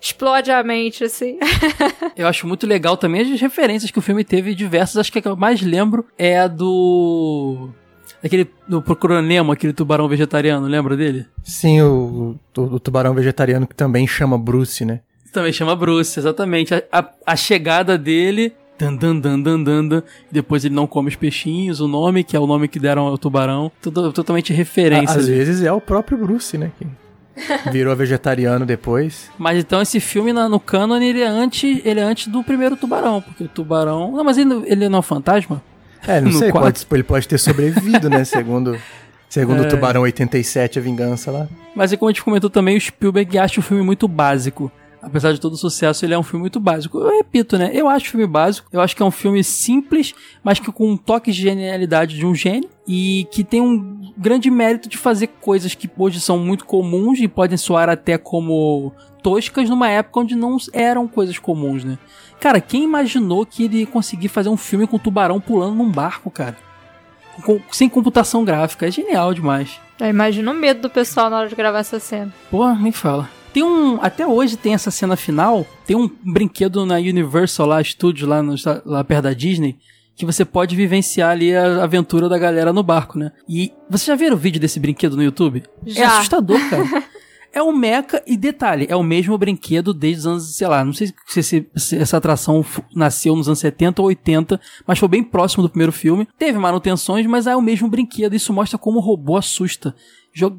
Explode 0.00 0.50
a 0.50 0.62
mente, 0.62 1.04
assim. 1.04 1.38
Eu 2.16 2.26
acho 2.26 2.46
muito 2.46 2.66
legal 2.66 2.96
também 2.96 3.22
as 3.22 3.40
referências 3.40 3.90
que 3.90 3.98
o 3.98 4.02
filme 4.02 4.24
teve 4.24 4.54
diversas. 4.54 4.96
Acho 4.96 5.12
que 5.12 5.18
a 5.18 5.22
que 5.22 5.28
eu 5.28 5.36
mais 5.36 5.62
lembro 5.62 6.06
é 6.18 6.38
a 6.38 6.46
do. 6.46 7.70
Aquele. 8.22 8.48
Do 8.68 8.82
Procurando 8.82 9.26
Nemo, 9.26 9.52
aquele 9.52 9.72
tubarão 9.72 10.08
vegetariano, 10.08 10.66
lembra 10.66 10.96
dele? 10.96 11.26
Sim, 11.42 11.80
o, 11.82 12.38
o, 12.56 12.62
o 12.62 12.80
tubarão 12.80 13.14
vegetariano 13.14 13.66
que 13.66 13.74
também 13.74 14.06
chama 14.06 14.38
Bruce, 14.38 14.84
né? 14.84 15.00
Também 15.32 15.52
chama 15.52 15.74
Bruce, 15.76 16.18
exatamente. 16.18 16.74
A, 16.74 16.82
a, 16.92 17.10
a 17.26 17.36
chegada 17.36 17.96
dele. 17.96 18.52
Dan, 18.78 18.96
dan, 18.96 19.16
dan, 19.18 19.40
dan, 19.40 19.62
dan, 19.62 19.88
dan. 19.88 20.02
Depois 20.30 20.64
ele 20.64 20.74
não 20.74 20.86
come 20.86 21.08
os 21.08 21.16
peixinhos, 21.16 21.80
o 21.80 21.88
nome, 21.88 22.24
que 22.24 22.34
é 22.34 22.40
o 22.40 22.46
nome 22.46 22.66
que 22.66 22.78
deram 22.78 23.06
ao 23.06 23.18
tubarão. 23.18 23.70
Tudo, 23.80 24.12
totalmente 24.12 24.52
referência. 24.52 25.18
Às 25.18 25.28
vezes 25.28 25.62
é 25.62 25.72
o 25.72 25.80
próprio 25.80 26.16
Bruce, 26.16 26.56
né? 26.56 26.72
Virou 27.72 27.94
vegetariano 27.96 28.64
depois. 28.66 29.30
Mas 29.38 29.58
então 29.58 29.80
esse 29.80 30.00
filme 30.00 30.32
na- 30.32 30.48
no 30.48 30.58
canon 30.60 30.96
ele 30.96 31.20
é 31.22 31.26
antes, 31.26 31.80
ele 31.84 32.00
é 32.00 32.02
antes 32.02 32.26
do 32.28 32.42
primeiro 32.44 32.76
tubarão, 32.76 33.20
porque 33.20 33.44
o 33.44 33.48
tubarão. 33.48 34.12
Não, 34.12 34.24
mas 34.24 34.38
ele, 34.38 34.62
ele 34.66 34.88
não 34.88 34.96
é 34.96 35.00
um 35.00 35.02
fantasma? 35.02 35.62
É, 36.06 36.20
não 36.20 36.30
No 36.32 36.38
sei, 36.38 36.50
pode, 36.50 36.86
ele 36.92 37.02
pode 37.02 37.28
ter 37.28 37.38
sobrevivido, 37.38 38.08
né? 38.08 38.24
Segundo, 38.24 38.78
segundo 39.28 39.62
É. 39.62 39.66
o 39.66 39.68
Tubarão 39.68 40.00
87, 40.02 40.78
a 40.78 40.82
vingança 40.82 41.30
lá. 41.30 41.46
Mas 41.74 41.92
é 41.92 41.96
como 41.96 42.08
a 42.08 42.12
gente 42.12 42.22
comentou 42.24 42.48
também, 42.48 42.76
o 42.76 42.80
Spielberg 42.80 43.36
acha 43.38 43.60
o 43.60 43.62
filme 43.62 43.82
muito 43.82 44.08
básico. 44.08 44.72
Apesar 45.02 45.32
de 45.32 45.40
todo 45.40 45.54
o 45.54 45.56
sucesso, 45.56 46.04
ele 46.04 46.12
é 46.12 46.18
um 46.18 46.22
filme 46.22 46.40
muito 46.42 46.60
básico. 46.60 46.98
Eu 46.98 47.16
repito, 47.16 47.56
né? 47.56 47.70
Eu 47.72 47.88
acho 47.88 48.10
filme 48.10 48.26
básico. 48.26 48.68
Eu 48.70 48.80
acho 48.82 48.94
que 48.94 49.02
é 49.02 49.06
um 49.06 49.10
filme 49.10 49.42
simples, 49.42 50.14
mas 50.44 50.58
que 50.58 50.70
com 50.70 50.90
um 50.92 50.96
toque 50.96 51.32
de 51.32 51.40
genialidade 51.40 52.16
de 52.16 52.26
um 52.26 52.34
gênio. 52.34 52.68
E 52.86 53.26
que 53.30 53.42
tem 53.42 53.60
um 53.62 54.12
grande 54.16 54.50
mérito 54.50 54.88
de 54.88 54.98
fazer 54.98 55.28
coisas 55.40 55.74
que 55.74 55.88
hoje 55.96 56.20
são 56.20 56.38
muito 56.38 56.66
comuns 56.66 57.18
e 57.18 57.26
podem 57.28 57.56
soar 57.56 57.88
até 57.88 58.18
como 58.18 58.92
toscas 59.22 59.70
numa 59.70 59.88
época 59.88 60.20
onde 60.20 60.34
não 60.36 60.56
eram 60.72 61.08
coisas 61.08 61.38
comuns, 61.38 61.82
né? 61.84 61.98
Cara, 62.38 62.60
quem 62.60 62.84
imaginou 62.84 63.44
que 63.46 63.64
ele 63.64 63.80
ia 63.80 63.86
conseguir 63.86 64.28
fazer 64.28 64.48
um 64.48 64.56
filme 64.56 64.86
com 64.86 64.96
um 64.96 64.98
tubarão 64.98 65.40
pulando 65.40 65.74
num 65.76 65.90
barco, 65.90 66.30
cara? 66.30 66.56
Com- 67.44 67.60
sem 67.70 67.88
computação 67.88 68.44
gráfica. 68.44 68.86
É 68.86 68.90
genial 68.90 69.32
demais. 69.32 69.80
Eu 69.98 70.08
imagino 70.08 70.50
o 70.50 70.54
medo 70.54 70.82
do 70.82 70.90
pessoal 70.90 71.30
na 71.30 71.38
hora 71.38 71.48
de 71.48 71.54
gravar 71.54 71.78
essa 71.78 71.98
cena. 72.00 72.32
Pô, 72.50 72.70
nem 72.74 72.92
fala. 72.92 73.28
Tem 73.52 73.62
um. 73.62 73.98
Até 74.02 74.26
hoje 74.26 74.56
tem 74.56 74.74
essa 74.74 74.90
cena 74.90 75.16
final. 75.16 75.66
Tem 75.86 75.96
um 75.96 76.08
brinquedo 76.24 76.84
na 76.86 76.96
Universal 76.96 77.66
lá, 77.66 77.82
Studios, 77.82 78.28
lá, 78.28 78.42
no- 78.42 78.54
lá 78.84 79.02
perto 79.04 79.22
da 79.24 79.32
Disney. 79.32 79.76
Que 80.16 80.26
você 80.26 80.44
pode 80.44 80.76
vivenciar 80.76 81.30
ali 81.30 81.54
a 81.56 81.82
aventura 81.82 82.28
da 82.28 82.36
galera 82.38 82.72
no 82.72 82.82
barco, 82.82 83.18
né? 83.18 83.32
E 83.48 83.72
você 83.88 84.04
já 84.06 84.14
viram 84.14 84.36
o 84.36 84.38
vídeo 84.38 84.60
desse 84.60 84.78
brinquedo 84.78 85.16
no 85.16 85.22
YouTube? 85.22 85.62
É 85.86 85.90
Já. 85.90 86.16
assustador, 86.18 86.58
cara. 86.68 86.84
É 87.52 87.60
um 87.60 87.72
mecha 87.72 88.22
e 88.28 88.36
detalhe, 88.36 88.86
é 88.88 88.94
o 88.94 89.02
mesmo 89.02 89.36
brinquedo 89.36 89.92
desde 89.92 90.20
os 90.20 90.26
anos, 90.28 90.54
sei 90.56 90.68
lá, 90.68 90.84
não 90.84 90.92
sei 90.92 91.08
se, 91.26 91.42
se- 91.42 91.66
se 91.74 91.96
essa 91.96 92.16
atração 92.16 92.64
nasceu 92.94 93.34
nos 93.34 93.48
anos 93.48 93.58
70 93.58 94.00
ou 94.00 94.06
80, 94.06 94.60
mas 94.86 95.00
foi 95.00 95.08
bem 95.08 95.20
próximo 95.24 95.64
do 95.64 95.68
primeiro 95.68 95.90
filme. 95.90 96.28
Teve 96.38 96.56
manutenções, 96.60 97.26
mas 97.26 97.48
é 97.48 97.56
o 97.56 97.60
mesmo 97.60 97.88
brinquedo. 97.88 98.36
Isso 98.36 98.52
mostra 98.52 98.78
como 98.78 98.98
o 98.98 99.02
robô 99.02 99.36
assusta. 99.36 99.96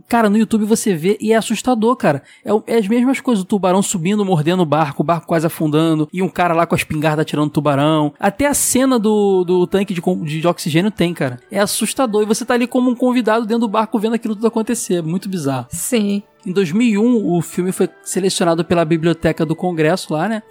Cara, 0.07 0.29
no 0.29 0.37
YouTube 0.37 0.65
você 0.65 0.93
vê 0.93 1.17
e 1.21 1.31
é 1.31 1.35
assustador, 1.35 1.95
cara. 1.95 2.23
É, 2.43 2.75
é 2.75 2.77
as 2.77 2.87
mesmas 2.87 3.19
coisas, 3.19 3.43
o 3.43 3.47
tubarão 3.47 3.81
subindo, 3.81 4.23
mordendo 4.25 4.63
o 4.63 4.65
barco, 4.65 5.01
o 5.01 5.05
barco 5.05 5.27
quase 5.27 5.47
afundando, 5.47 6.09
e 6.11 6.21
um 6.21 6.29
cara 6.29 6.53
lá 6.53 6.65
com 6.65 6.75
a 6.75 6.77
espingarda 6.77 7.21
atirando 7.21 7.47
o 7.47 7.51
tubarão. 7.51 8.13
Até 8.19 8.47
a 8.47 8.53
cena 8.53 8.99
do, 8.99 9.43
do 9.43 9.67
tanque 9.67 9.93
de, 9.93 10.01
de 10.39 10.47
oxigênio 10.47 10.91
tem, 10.91 11.13
cara. 11.13 11.39
É 11.49 11.59
assustador. 11.59 12.23
E 12.23 12.25
você 12.25 12.45
tá 12.45 12.53
ali 12.53 12.67
como 12.67 12.89
um 12.89 12.95
convidado 12.95 13.45
dentro 13.45 13.61
do 13.61 13.67
barco 13.67 13.99
vendo 13.99 14.15
aquilo 14.15 14.35
tudo 14.35 14.47
acontecer. 14.47 14.95
É 14.95 15.01
muito 15.01 15.29
bizarro. 15.29 15.67
Sim. 15.69 16.23
Em 16.45 16.51
2001, 16.51 17.27
o 17.27 17.41
filme 17.41 17.71
foi 17.71 17.87
selecionado 18.03 18.65
pela 18.65 18.83
Biblioteca 18.83 19.45
do 19.45 19.55
Congresso 19.55 20.13
lá, 20.13 20.27
né? 20.27 20.43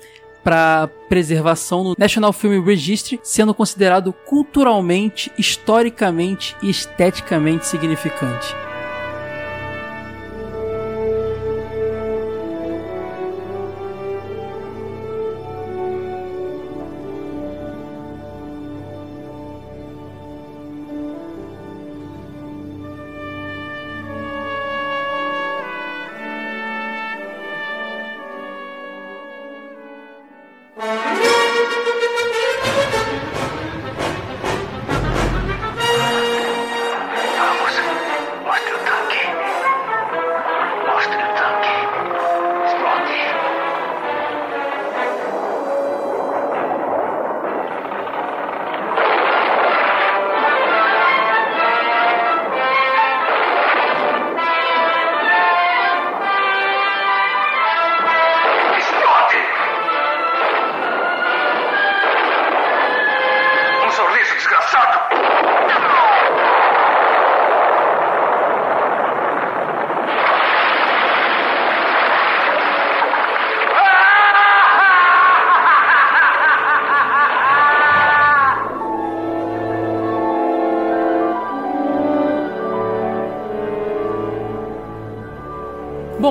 Para 0.42 0.88
preservação 1.08 1.84
no 1.84 1.94
National 1.98 2.32
Film 2.32 2.64
Registry, 2.64 3.20
sendo 3.22 3.52
considerado 3.52 4.12
culturalmente, 4.26 5.30
historicamente 5.36 6.56
e 6.62 6.70
esteticamente 6.70 7.66
significante. 7.66 8.54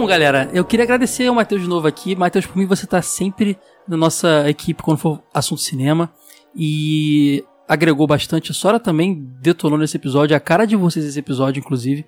Galera, 0.10 0.49
eu 0.53 0.65
queria 0.65 0.84
agradecer 0.84 1.27
ao 1.27 1.36
Matheus 1.36 1.61
de 1.61 1.68
novo 1.68 1.88
aqui. 1.88 2.15
Matheus, 2.15 2.45
por 2.45 2.57
mim, 2.57 2.65
você 2.65 2.86
tá 2.88 3.02
sempre 3.02 3.57
na 3.88 3.95
nossa 3.95 4.49
equipe 4.49 4.81
quando 4.84 4.98
for 4.98 5.22
assunto 5.34 5.61
cinema. 5.61 6.11
E 6.56 7.44
agregou 7.68 8.07
bastante. 8.07 8.52
A 8.52 8.53
Sora 8.53 8.80
também 8.80 9.27
detonou 9.41 9.77
nesse 9.77 9.98
episódio, 9.98 10.36
a 10.36 10.40
cara 10.40 10.65
de 10.65 10.76
vocês 10.76 11.06
esse 11.06 11.19
episódio, 11.19 11.60
inclusive. 11.60 12.06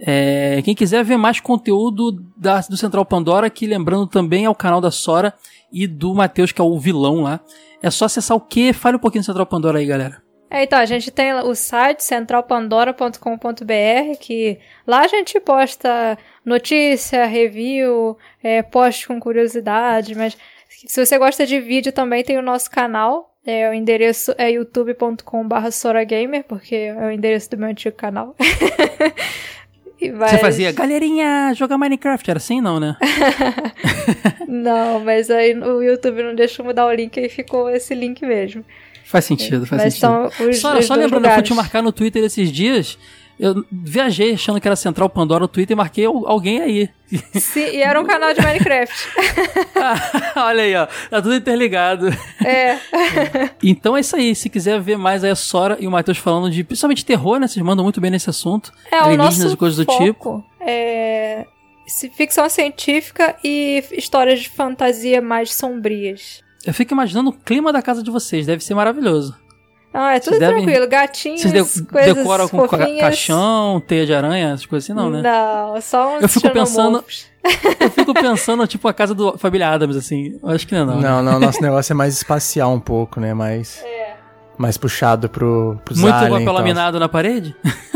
É, 0.00 0.60
quem 0.64 0.74
quiser 0.74 1.04
ver 1.04 1.16
mais 1.16 1.38
conteúdo 1.38 2.12
da- 2.36 2.60
do 2.62 2.76
Central 2.76 3.04
Pandora, 3.04 3.48
que 3.50 3.66
lembrando 3.66 4.06
também 4.06 4.46
é 4.46 4.50
o 4.50 4.54
canal 4.54 4.80
da 4.80 4.90
Sora 4.90 5.32
e 5.72 5.86
do 5.86 6.14
Matheus, 6.14 6.50
que 6.50 6.60
é 6.60 6.64
o 6.64 6.78
vilão 6.80 7.20
lá. 7.22 7.40
É 7.82 7.90
só 7.90 8.06
acessar 8.06 8.36
o 8.36 8.40
que? 8.40 8.72
Fale 8.72 8.96
um 8.96 9.00
pouquinho 9.00 9.22
do 9.22 9.26
Central 9.26 9.46
Pandora 9.46 9.78
aí, 9.78 9.86
galera. 9.86 10.22
É, 10.52 10.64
então, 10.64 10.78
a 10.78 10.84
gente 10.84 11.10
tem 11.10 11.32
o 11.32 11.54
site 11.54 12.04
centralpandora.com.br, 12.04 14.18
que 14.20 14.58
lá 14.86 15.00
a 15.00 15.08
gente 15.08 15.40
posta 15.40 16.18
notícia, 16.44 17.24
review, 17.24 18.18
é, 18.42 18.62
post 18.62 19.08
com 19.08 19.18
curiosidade, 19.18 20.14
mas 20.14 20.36
se 20.68 21.06
você 21.06 21.16
gosta 21.16 21.46
de 21.46 21.58
vídeo 21.58 21.90
também 21.90 22.22
tem 22.22 22.36
o 22.36 22.42
nosso 22.42 22.70
canal, 22.70 23.34
é, 23.46 23.70
o 23.70 23.72
endereço 23.72 24.34
é 24.36 24.50
youtube.com.br 24.50 25.70
soragamer, 25.70 26.44
porque 26.44 26.74
é 26.74 27.06
o 27.06 27.10
endereço 27.10 27.52
do 27.52 27.56
meu 27.56 27.70
antigo 27.70 27.96
canal. 27.96 28.36
E 30.02 30.10
Você 30.10 30.38
fazia, 30.38 30.72
galerinha, 30.74 31.54
jogar 31.54 31.78
Minecraft. 31.78 32.28
Era 32.28 32.38
assim, 32.38 32.60
não, 32.60 32.80
né? 32.80 32.96
Não, 34.48 34.98
mas 34.98 35.30
aí 35.30 35.56
o 35.56 35.80
YouTube 35.80 36.24
não 36.24 36.34
deixa 36.34 36.60
eu 36.60 36.66
mudar 36.66 36.86
o 36.86 36.92
link, 36.92 37.20
aí 37.20 37.28
ficou 37.28 37.70
esse 37.70 37.94
link 37.94 38.26
mesmo. 38.26 38.64
Faz 39.04 39.24
sentido, 39.24 39.66
faz 39.66 39.82
mas 39.84 39.94
sentido. 39.94 40.26
os, 40.50 40.58
Só, 40.58 40.78
os 40.78 40.86
só 40.86 40.94
lembrando, 40.94 41.02
eu 41.02 41.08
fui 41.08 41.18
lugares. 41.18 41.48
te 41.48 41.54
marcar 41.54 41.82
no 41.82 41.92
Twitter 41.92 42.22
esses 42.24 42.50
dias. 42.50 42.98
Eu 43.40 43.64
viajei 43.72 44.34
achando 44.34 44.60
que 44.60 44.68
era 44.68 44.76
Central 44.76 45.08
Pandora 45.08 45.40
no 45.40 45.48
Twitter 45.48 45.74
e 45.74 45.76
marquei 45.76 46.04
al- 46.04 46.28
alguém 46.28 46.60
aí. 46.60 46.88
Sim, 47.34 47.60
e 47.72 47.82
era 47.82 48.00
um 48.00 48.04
canal 48.04 48.32
de 48.32 48.40
Minecraft. 48.40 48.94
Olha 50.36 50.62
aí, 50.62 50.74
ó. 50.76 50.86
Tá 51.10 51.20
tudo 51.22 51.34
interligado. 51.34 52.08
é. 52.44 52.78
Então 53.62 53.96
é 53.96 54.00
isso 54.00 54.14
aí. 54.16 54.34
Se 54.34 54.48
quiser 54.48 54.80
ver 54.80 54.96
mais 54.96 55.24
aí 55.24 55.30
a 55.30 55.34
Sora 55.34 55.76
e 55.80 55.86
o 55.86 55.90
Matheus 55.90 56.18
falando 56.18 56.50
de 56.50 56.62
principalmente 56.62 57.04
terror, 57.04 57.38
né? 57.40 57.46
Vocês 57.48 57.64
mandam 57.64 57.84
muito 57.84 58.00
bem 58.00 58.10
nesse 58.10 58.30
assunto. 58.30 58.72
É, 58.90 58.96
o 59.00 59.04
Alienígenas 59.04 59.38
nosso 59.38 59.54
e 59.54 59.56
coisas 59.56 59.78
do 59.84 59.84
foco 59.92 60.04
tipo. 60.04 60.44
é, 60.60 61.46
ficção 62.14 62.48
científica 62.48 63.34
e 63.42 63.82
histórias 63.92 64.40
de 64.40 64.48
fantasia 64.48 65.20
mais 65.20 65.52
sombrias. 65.54 66.42
Eu 66.66 66.72
fico 66.74 66.92
imaginando 66.94 67.30
o 67.30 67.32
clima 67.32 67.72
da 67.72 67.82
casa 67.82 68.02
de 68.02 68.10
vocês, 68.10 68.46
deve 68.46 68.62
ser 68.62 68.74
maravilhoso. 68.74 69.34
Ah, 69.94 70.14
é 70.16 70.20
tudo 70.20 70.36
Vocês 70.36 70.40
devem- 70.40 70.64
tranquilo. 70.64 70.88
Gatinhos, 70.88 71.40
Vocês 71.42 71.74
de- 71.74 71.82
coisas 71.84 72.14
decoram 72.14 72.48
com 72.48 72.66
ca- 72.66 72.78
fofinhas. 72.78 73.00
caixão, 73.00 73.82
teia 73.86 74.06
de 74.06 74.14
aranha, 74.14 74.48
essas 74.54 74.64
coisas 74.64 74.88
assim, 74.88 74.98
não, 74.98 75.10
né? 75.10 75.20
Não, 75.20 75.78
só 75.82 76.16
uns 76.16 76.22
Eu 76.22 76.28
fico 76.30 76.48
pensando-. 76.50 77.04
Eu 77.80 77.90
fico 77.90 78.14
pensando, 78.14 78.66
tipo, 78.66 78.88
a 78.88 78.94
casa 78.94 79.14
do 79.14 79.36
Família 79.36 79.68
Adams, 79.68 79.96
assim. 79.96 80.38
Eu 80.42 80.48
acho 80.48 80.66
que 80.66 80.74
não, 80.74 80.86
não. 80.86 80.96
né? 81.00 81.08
Não, 81.08 81.22
não, 81.22 81.40
nosso 81.40 81.60
negócio 81.60 81.92
é 81.92 81.94
mais 81.94 82.14
espacial 82.16 82.72
um 82.72 82.80
pouco, 82.80 83.20
né? 83.20 83.34
Mais, 83.34 83.84
mais 84.56 84.78
puxado 84.78 85.28
pro, 85.28 85.78
pros 85.84 85.98
Muito 85.98 86.14
papel 86.14 86.52
laminado 86.52 86.98
na 86.98 87.08
parede? 87.08 87.54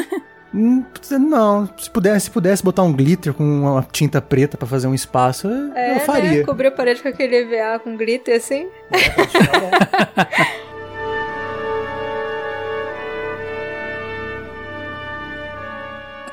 Hum, 0.58 0.82
Não, 1.20 1.68
se 1.76 1.90
pudesse, 1.90 2.24
se 2.26 2.30
pudesse 2.30 2.62
botar 2.64 2.82
um 2.82 2.90
glitter 2.92 3.34
com 3.34 3.44
uma 3.44 3.82
tinta 3.92 4.22
preta 4.22 4.56
pra 4.56 4.66
fazer 4.66 4.86
um 4.86 4.94
espaço, 4.94 5.46
eu- 5.48 5.72
É, 5.74 5.96
eu 5.96 6.00
faria. 6.00 6.30
né? 6.38 6.44
Cobrir 6.44 6.68
a 6.68 6.70
parede 6.70 7.02
com 7.02 7.08
aquele 7.08 7.36
EVA 7.36 7.78
com 7.78 7.94
glitter 7.94 8.36
assim. 8.36 8.66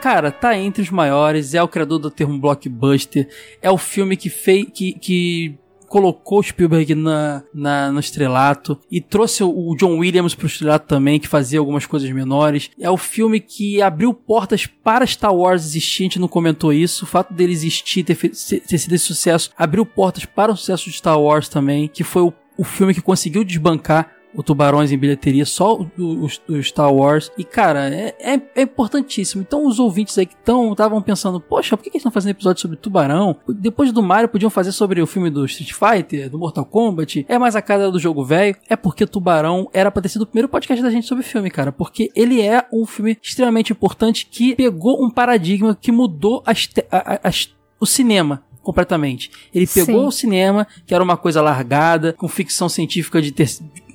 Cara, 0.02 0.32
tá 0.32 0.58
entre 0.58 0.82
os 0.82 0.90
maiores, 0.90 1.54
é 1.54 1.64
o 1.64 1.68
criador 1.68 1.98
do 1.98 2.12
termo 2.12 2.38
blockbuster, 2.38 3.26
é 3.62 3.72
o 3.72 3.78
filme 3.78 4.18
que 4.18 4.30
fez. 4.30 4.66
que. 4.74 4.94
que 4.94 5.56
colocou 5.94 6.40
o 6.40 6.44
Spielberg 6.44 6.96
na, 6.96 7.44
na, 7.54 7.92
no 7.92 8.00
estrelato 8.00 8.80
e 8.90 9.00
trouxe 9.00 9.44
o, 9.44 9.76
John 9.76 10.00
Williams 10.00 10.34
pro 10.34 10.48
estrelato 10.48 10.88
também, 10.88 11.20
que 11.20 11.28
fazia 11.28 11.60
algumas 11.60 11.86
coisas 11.86 12.10
menores. 12.10 12.72
É 12.80 12.90
o 12.90 12.98
filme 12.98 13.40
que 13.40 13.80
abriu 13.80 14.12
portas 14.12 14.66
para 14.66 15.06
Star 15.06 15.32
Wars 15.32 15.64
existir, 15.64 16.02
a 16.02 16.06
gente 16.06 16.20
não 16.20 16.28
comentou 16.28 16.74
isso. 16.74 17.06
O 17.06 17.08
fato 17.08 17.32
dele 17.32 17.54
existir, 17.54 18.04
ter, 18.04 18.16
ter 18.16 18.78
sido 18.80 18.96
esse 18.96 19.06
sucesso, 19.06 19.52
abriu 19.56 19.86
portas 19.86 20.26
para 20.26 20.52
o 20.52 20.58
sucesso 20.58 20.90
de 20.90 20.98
Star 20.98 21.22
Wars 21.22 21.48
também, 21.48 21.88
que 21.88 22.04
foi 22.04 22.24
o, 22.24 22.34
o 22.58 22.64
filme 22.64 22.96
que 22.96 23.02
conseguiu 23.02 23.44
desbancar 23.44 24.13
o 24.36 24.42
Tubarões 24.44 24.92
em 24.92 24.98
bilheteria, 24.98 25.46
só 25.46 25.76
o, 25.78 25.90
o- 25.98 26.28
o 26.50 26.64
Star 26.64 26.92
Wars. 26.94 27.32
E, 27.38 27.44
cara, 27.44 27.90
é, 27.94 28.16
é, 28.20 28.42
é 28.56 28.62
importantíssimo. 28.64 29.42
Então, 29.42 29.66
os 29.68 29.80
ouvintes 29.80 30.18
aí 30.18 30.26
que 30.26 30.36
estavam 30.36 31.02
pensando, 31.02 31.40
poxa, 31.40 31.76
por 31.78 31.84
que, 31.84 31.90
que 31.90 31.98
eles 31.98 32.02
estão 32.02 32.12
fazendo 32.12 32.32
episódio 32.32 32.62
sobre 32.62 32.78
Tubarão? 32.78 33.36
Depois 33.48 33.92
do 33.92 34.02
Mario, 34.02 34.30
podiam 34.30 34.50
fazer 34.50 34.72
sobre 34.72 35.02
o 35.02 35.08
filme 35.08 35.30
do 35.30 35.46
Street 35.46 35.74
Fighter, 35.74 36.30
do 36.30 36.40
Mortal 36.40 36.66
Kombat. 36.66 37.26
É 37.30 37.38
mais 37.38 37.56
a 37.56 37.62
cara 37.62 37.92
do 37.92 38.00
jogo 38.00 38.24
velho. 38.26 38.56
É 38.70 38.76
porque 38.76 39.06
Tubarão 39.06 39.70
era 39.74 39.92
pra 39.92 40.02
ter 40.02 40.10
sido 40.10 40.24
o 40.24 40.28
primeiro 40.28 40.50
podcast 40.50 40.84
da 40.84 40.90
gente 40.90 41.08
sobre 41.08 41.24
filme, 41.24 41.50
cara. 41.50 41.72
Porque 41.72 42.10
ele 42.16 42.42
é 42.42 42.66
um 42.72 42.86
filme 42.86 43.18
extremamente 43.22 43.72
importante 43.72 44.28
que 44.30 44.56
pegou 44.56 45.04
um 45.04 45.10
paradigma 45.10 45.78
que 45.80 45.92
mudou 45.92 46.42
as 46.46 46.70
a- 46.92 47.20
as- 47.24 47.50
o 47.80 47.86
cinema 47.86 48.44
completamente. 48.62 49.30
Ele 49.54 49.68
pegou 49.68 50.04
Sim. 50.04 50.08
o 50.08 50.12
cinema, 50.12 50.66
que 50.86 50.96
era 50.96 51.04
uma 51.04 51.18
coisa 51.18 51.42
largada, 51.42 52.14
com 52.14 52.30
ficção 52.30 52.70
científica 52.70 53.22
de 53.22 53.30
ter 53.32 53.50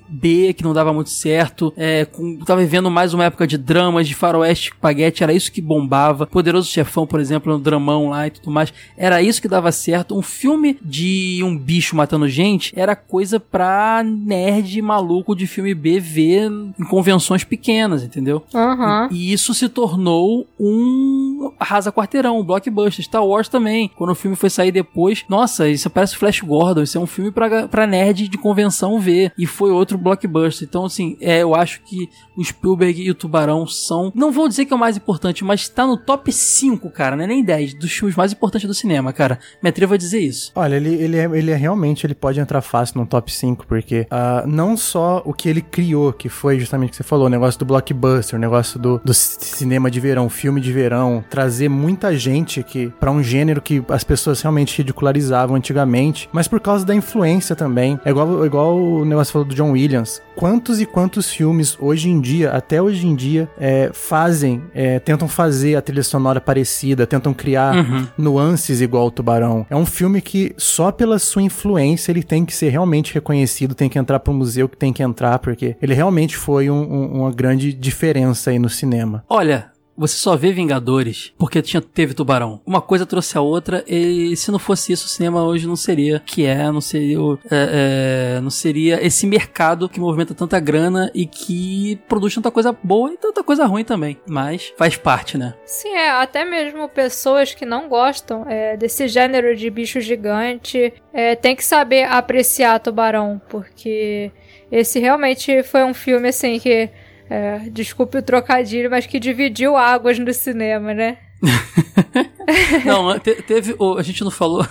B, 0.09 0.53
que 0.53 0.65
não 0.65 0.73
dava 0.73 0.93
muito 0.93 1.11
certo, 1.11 1.73
é, 1.77 2.05
com, 2.05 2.39
tava 2.39 2.61
vivendo 2.61 2.91
mais 2.91 3.15
uma 3.15 3.25
época 3.25 3.47
de 3.47 3.59
dramas, 3.59 4.07
de 4.07 4.15
faroeste, 4.15 4.75
paguete, 4.77 5.23
era 5.23 5.33
isso 5.33 5.53
que 5.53 5.61
bombava. 5.61 6.27
Poderoso 6.27 6.71
Chefão, 6.71 7.07
por 7.07 7.21
exemplo, 7.21 7.55
um 7.55 7.61
dramão 7.61 8.11
lá 8.11 8.27
e 8.27 8.31
tudo 8.31 8.51
mais, 8.51 8.73
era 8.97 9.21
isso 9.23 9.43
que 9.43 9.49
dava 9.49 9.71
certo. 9.73 10.17
Um 10.17 10.23
filme 10.23 10.79
de 10.83 11.41
um 11.43 11.57
bicho 11.57 11.97
matando 11.97 12.29
gente 12.29 12.73
era 12.79 12.95
coisa 12.97 13.39
pra 13.39 14.03
nerd 14.05 14.81
maluco 14.81 15.35
de 15.35 15.47
filme 15.47 15.75
B 15.75 16.01
ver 16.01 16.51
em 16.51 16.85
convenções 16.85 17.45
pequenas, 17.45 18.03
entendeu? 18.03 18.43
Aham. 18.55 19.09
E 19.11 19.33
isso 19.33 19.53
se 19.53 19.69
tornou 19.69 20.47
um 20.59 21.53
arrasa 21.59 21.93
quarteirão, 21.93 22.39
um 22.39 22.45
blockbuster. 22.45 23.05
Star 23.05 23.25
Wars 23.25 23.49
também. 23.49 23.91
Quando 23.97 24.11
o 24.11 24.15
filme 24.15 24.37
foi 24.37 24.51
sair 24.51 24.73
depois, 24.73 25.25
nossa, 25.29 25.69
isso 25.69 25.91
parece 25.91 26.17
Flash 26.17 26.41
Gordon, 26.41 26.83
isso 26.83 26.97
é 26.97 27.01
um 27.01 27.07
filme 27.07 27.31
pra, 27.31 27.69
pra 27.69 27.87
nerd 27.87 28.29
de 28.29 28.39
convenção 28.39 28.99
ver. 29.01 29.33
E 29.37 29.47
foi 29.47 29.71
outro 29.71 29.98
blockbuster. 29.99 30.67
Então, 30.69 30.85
assim, 30.85 31.17
é, 31.21 31.43
eu 31.43 31.55
acho 31.55 31.83
que 31.83 32.09
o 32.37 32.45
Spielberg 32.45 33.03
e 33.03 33.11
o 33.11 33.15
Tubarão 33.15 33.67
são. 33.67 34.13
Não 34.15 34.31
vou 34.31 34.49
dizer 34.49 34.65
que 34.65 34.73
é 34.73 34.77
o 34.77 34.79
mais 34.79 34.97
importante, 34.97 35.45
mas 35.45 35.69
tá 35.69 35.87
no 35.87 35.97
top 35.97 36.33
5, 36.33 36.91
cara, 36.91 37.17
não 37.17 37.25
é 37.25 37.27
nem 37.27 37.45
10 37.45 37.75
dos 37.75 37.93
filmes 37.93 38.17
mais 38.17 38.33
importantes 38.33 38.67
do 38.67 38.75
cinema, 38.75 39.13
cara. 39.13 39.39
Me 39.63 39.69
atrevo 39.69 39.95
a 39.95 39.97
dizer 39.97 40.21
isso. 40.21 40.53
Olha, 40.55 40.77
ele, 40.77 40.95
ele, 40.95 41.17
é, 41.17 41.25
ele 41.25 41.51
é 41.51 41.57
realmente, 41.57 42.07
ele 42.07 42.15
pode 42.15 42.41
entrar 42.41 42.61
fácil 42.61 43.01
no 43.01 43.07
top 43.07 43.33
5, 43.33 43.67
porque 43.67 44.07
ah, 44.11 44.45
não 44.47 44.77
só 44.77 45.23
o 45.25 45.33
que 45.33 45.49
ele 45.49 45.61
criou, 45.61 46.13
que 46.13 46.29
foi 46.29 46.59
justamente 46.59 46.89
o 46.89 46.91
que 46.93 46.97
você 46.97 47.03
falou, 47.03 47.27
o 47.27 47.31
negócio 47.31 47.59
do 47.59 47.65
blockbuster, 47.65 48.39
o 48.39 48.41
negócio 48.41 48.79
do, 48.79 49.01
do 49.05 49.15
cinema 49.15 49.91
de 49.91 50.01
verão, 50.01 50.29
filme 50.29 50.61
de 50.61 50.73
verão, 50.73 51.25
trazer 51.29 51.69
muita 51.69 52.17
gente 52.17 52.63
que 52.63 52.93
para 53.01 53.11
um 53.11 53.23
gênero 53.23 53.61
que 53.61 53.83
as 53.89 54.05
pessoas 54.05 54.41
realmente 54.41 54.77
ridicularizavam 54.79 55.57
antigamente, 55.57 56.29
mas 56.33 56.49
por 56.49 56.61
causa 56.61 56.85
da 56.85 56.95
influência 56.95 57.57
também. 57.57 57.99
É 58.05 58.11
igual, 58.11 58.45
igual 58.45 58.77
o 58.77 59.05
negócio 59.05 59.33
falou 59.33 59.47
do 59.47 59.55
John 59.55 59.73
Williams. 59.73 59.88
Quantos 60.37 60.81
e 60.81 60.87
quantos 60.87 61.31
filmes 61.31 61.77
hoje 61.81 62.09
em 62.09 62.21
dia, 62.21 62.51
até 62.53 62.81
hoje 62.81 63.07
em 63.07 63.15
dia, 63.15 63.49
é, 63.59 63.91
fazem, 63.93 64.63
é, 64.75 64.99
tentam 65.01 65.27
fazer 65.27 65.75
a 65.77 65.83
trilha 65.83 66.03
sonora 66.03 66.41
parecida, 66.41 67.07
tentam 67.07 67.35
criar 67.35 67.75
Uhum. 67.77 68.07
nuances 68.17 68.81
igual 68.81 69.07
o 69.07 69.11
Tubarão. 69.11 69.67
É 69.71 69.75
um 69.77 69.87
filme 69.87 70.21
que 70.21 70.53
só 70.57 70.93
pela 70.93 71.19
sua 71.19 71.43
influência 71.43 72.13
ele 72.13 72.23
tem 72.23 72.45
que 72.45 72.55
ser 72.55 72.69
realmente 72.69 73.13
reconhecido, 73.15 73.75
tem 73.75 73.89
que 73.89 73.99
entrar 73.99 74.21
pro 74.21 74.33
museu 74.33 74.69
que 74.69 74.77
tem 74.77 74.93
que 74.93 75.03
entrar, 75.03 75.39
porque 75.39 75.77
ele 75.83 75.95
realmente 75.95 76.37
foi 76.37 76.71
um- 76.71 76.75
um- 76.83 77.21
uma 77.23 77.33
grande 77.33 77.73
diferença 77.73 78.51
aí 78.51 78.59
no 78.59 78.69
cinema. 78.69 79.25
Olha, 79.29 79.67
você 79.99 80.17
só 80.17 80.37
vê 80.37 80.53
Vingadores 80.53 81.33
porque 81.37 81.61
tinha, 81.61 81.81
teve 81.83 82.15
Tubarão. 82.15 82.61
Uma 82.65 82.81
coisa 82.81 83.05
trouxe 83.05 83.37
a 83.37 83.41
outra 83.41 83.85
e 83.87 84.37
se 84.37 84.51
não 84.51 84.59
fosse 84.59 84.93
isso, 84.93 85.07
o 85.07 85.09
cinema 85.09 85.43
hoje 85.45 85.67
não 85.67 85.77
seria 85.77 86.21
que 86.25 86.47
é, 86.47 86.71
não 86.71 86.81
seria, 86.81 87.21
o- 87.21 87.39
é, 87.51 88.37
é, 88.37 88.41
não 88.41 88.51
seria 88.51 89.05
esse 89.05 89.27
mercado 89.27 89.89
que 89.89 89.99
movimenta 90.01 90.35
tanta 90.35 90.61
grana 90.61 91.11
e 91.15 91.27
que 91.27 91.99
produz 92.09 92.35
tanta 92.35 92.51
coisa 92.51 92.77
boa 92.83 93.13
e 93.13 93.17
tanta 93.17 93.43
coisa 93.43 93.67
ruim 93.67 93.85
também. 93.85 94.17
Mas 94.27 94.73
faz 94.79 94.97
parte, 94.97 95.37
né? 95.37 95.55
Sim, 95.67 95.89
é, 95.95 96.11
até 96.11 96.45
mesmo 96.45 96.89
pessoas 96.89 97.53
que 97.53 97.67
não 97.67 97.89
gostam 97.89 98.45
é, 98.49 98.77
desse 98.77 99.09
gênero 99.09 99.57
de 99.57 99.69
bicho 99.71 100.01
gigante 100.01 100.93
é, 101.13 101.35
tem 101.35 101.57
que 101.57 101.65
saber 101.65 102.05
apreciar 102.05 102.79
Tubarão, 102.79 103.41
porque 103.49 104.31
esse 104.71 104.99
realmente 104.99 105.63
foi 105.63 105.83
um 105.85 105.95
filme 105.95 106.29
assim 106.29 106.59
que, 106.59 106.89
é, 107.31 107.59
desculpe 107.71 108.19
o 108.19 108.23
trocadilho, 108.23 108.91
mas 108.91 109.07
que 109.07 109.19
dividiu 109.21 109.77
águas 109.77 110.19
no 110.19 110.33
cinema, 110.33 110.93
né? 110.95 111.19
Não, 112.85 113.19
te- 113.19 113.43
teve. 113.43 113.77
a 113.99 114.03
gente 114.03 114.25
não 114.25 114.31
falou. 114.31 114.67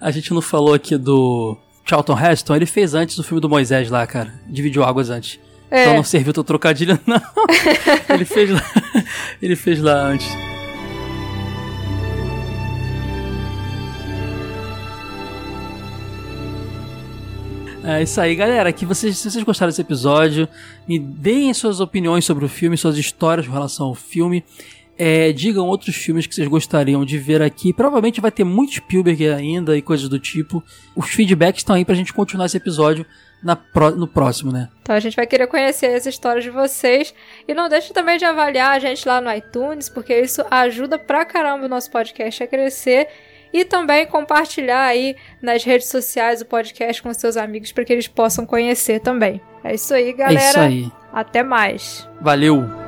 A 0.00 0.10
gente 0.10 0.32
não 0.32 0.40
falou 0.40 0.74
aqui 0.74 0.96
do 0.96 1.56
Charlton 1.84 2.18
Heston. 2.18 2.56
Ele 2.56 2.66
fez 2.66 2.94
antes 2.94 3.18
o 3.18 3.22
filme 3.22 3.40
do 3.40 3.48
Moisés 3.48 3.90
lá, 3.90 4.06
cara. 4.06 4.32
Dividiu 4.46 4.82
águas 4.82 5.10
antes. 5.10 5.38
É. 5.70 5.82
Então 5.82 5.94
não 5.96 6.02
serviu 6.02 6.32
teu 6.32 6.42
trocadilho, 6.42 6.98
não. 7.06 7.20
ele 8.08 8.24
fez 8.24 8.50
lá. 8.50 8.62
Ele 9.42 9.54
fez 9.54 9.80
lá 9.80 9.92
antes. 9.94 10.26
É 17.90 18.02
isso 18.02 18.20
aí, 18.20 18.34
galera. 18.34 18.70
Que 18.72 18.84
vocês, 18.84 19.16
se 19.16 19.30
vocês 19.30 19.42
gostaram 19.42 19.70
desse 19.70 19.80
episódio, 19.80 20.46
me 20.86 20.98
deem 20.98 21.54
suas 21.54 21.80
opiniões 21.80 22.24
sobre 22.24 22.44
o 22.44 22.48
filme, 22.48 22.76
suas 22.76 22.98
histórias 22.98 23.46
com 23.46 23.52
relação 23.52 23.86
ao 23.86 23.94
filme. 23.94 24.44
É, 25.00 25.32
digam 25.32 25.66
outros 25.66 25.94
filmes 25.94 26.26
que 26.26 26.34
vocês 26.34 26.48
gostariam 26.48 27.04
de 27.04 27.16
ver 27.16 27.40
aqui. 27.40 27.72
Provavelmente 27.72 28.20
vai 28.20 28.30
ter 28.32 28.44
muito 28.44 28.74
Spielberg 28.74 29.28
ainda 29.28 29.74
e 29.76 29.80
coisas 29.80 30.08
do 30.08 30.18
tipo. 30.18 30.62
Os 30.94 31.08
feedbacks 31.08 31.60
estão 31.60 31.76
aí 31.76 31.84
pra 31.84 31.94
gente 31.94 32.12
continuar 32.12 32.46
esse 32.46 32.56
episódio 32.56 33.06
pró- 33.72 33.92
no 33.92 34.08
próximo, 34.08 34.52
né? 34.52 34.68
Então 34.82 34.94
a 34.96 35.00
gente 35.00 35.14
vai 35.16 35.26
querer 35.26 35.46
conhecer 35.46 35.94
as 35.94 36.04
histórias 36.04 36.44
de 36.44 36.50
vocês. 36.50 37.14
E 37.46 37.54
não 37.54 37.68
deixe 37.68 37.92
também 37.94 38.18
de 38.18 38.24
avaliar 38.24 38.72
a 38.72 38.78
gente 38.80 39.06
lá 39.08 39.20
no 39.20 39.32
iTunes, 39.32 39.88
porque 39.88 40.20
isso 40.20 40.44
ajuda 40.50 40.98
pra 40.98 41.24
caramba 41.24 41.64
o 41.66 41.68
nosso 41.68 41.90
podcast 41.90 42.42
a 42.42 42.46
crescer. 42.48 43.06
E 43.52 43.64
também 43.64 44.06
compartilhar 44.06 44.84
aí 44.84 45.16
nas 45.40 45.64
redes 45.64 45.88
sociais 45.88 46.40
o 46.40 46.46
podcast 46.46 47.02
com 47.02 47.12
seus 47.14 47.36
amigos 47.36 47.72
para 47.72 47.84
que 47.84 47.92
eles 47.92 48.08
possam 48.08 48.44
conhecer 48.44 49.00
também. 49.00 49.40
É 49.64 49.74
isso 49.74 49.92
aí, 49.92 50.12
galera. 50.12 50.40
É 50.40 50.48
isso 50.48 50.58
aí. 50.58 50.92
Até 51.12 51.42
mais. 51.42 52.08
Valeu! 52.20 52.87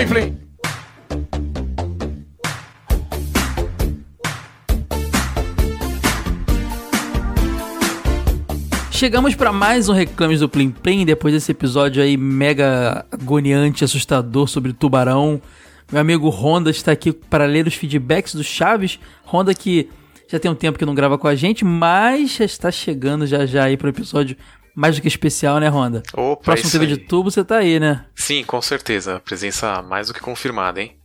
Plim 0.00 0.08
Plim. 0.08 0.38
Chegamos 8.90 9.34
para 9.34 9.52
mais 9.52 9.88
um 9.88 9.92
Reclames 9.92 10.40
do 10.40 10.48
Plim 10.48 10.70
Plim, 10.70 11.04
depois 11.04 11.34
desse 11.34 11.52
episódio 11.52 12.02
aí 12.02 12.16
mega 12.16 13.04
agoniante, 13.10 13.84
assustador 13.84 14.48
sobre 14.48 14.72
tubarão. 14.72 15.40
Meu 15.90 16.00
amigo 16.00 16.28
Honda 16.30 16.70
está 16.70 16.92
aqui 16.92 17.12
para 17.12 17.44
ler 17.44 17.66
os 17.66 17.74
feedbacks 17.74 18.34
do 18.34 18.44
Chaves. 18.44 18.98
Honda 19.26 19.52
que 19.54 19.90
já 20.28 20.38
tem 20.38 20.50
um 20.50 20.54
tempo 20.54 20.78
que 20.78 20.86
não 20.86 20.94
grava 20.94 21.18
com 21.18 21.26
a 21.26 21.34
gente, 21.34 21.64
mas 21.64 22.36
já 22.36 22.44
está 22.44 22.70
chegando 22.70 23.26
já 23.26 23.44
já 23.44 23.64
aí 23.64 23.76
pro 23.76 23.88
episódio 23.88 24.36
mais 24.74 24.96
do 24.96 25.02
que 25.02 25.08
especial, 25.08 25.58
né, 25.60 25.68
Honda? 25.68 26.02
Opa, 26.14 26.44
Próximo 26.44 26.70
TV 26.70 26.84
aí. 26.86 26.90
de 26.92 26.96
tubo, 26.98 27.30
você 27.30 27.44
tá 27.44 27.56
aí, 27.58 27.78
né? 27.80 28.04
Sim, 28.14 28.44
com 28.44 28.60
certeza. 28.62 29.20
Presença 29.24 29.82
mais 29.82 30.08
do 30.08 30.14
que 30.14 30.20
confirmada, 30.20 30.80
hein? 30.80 30.96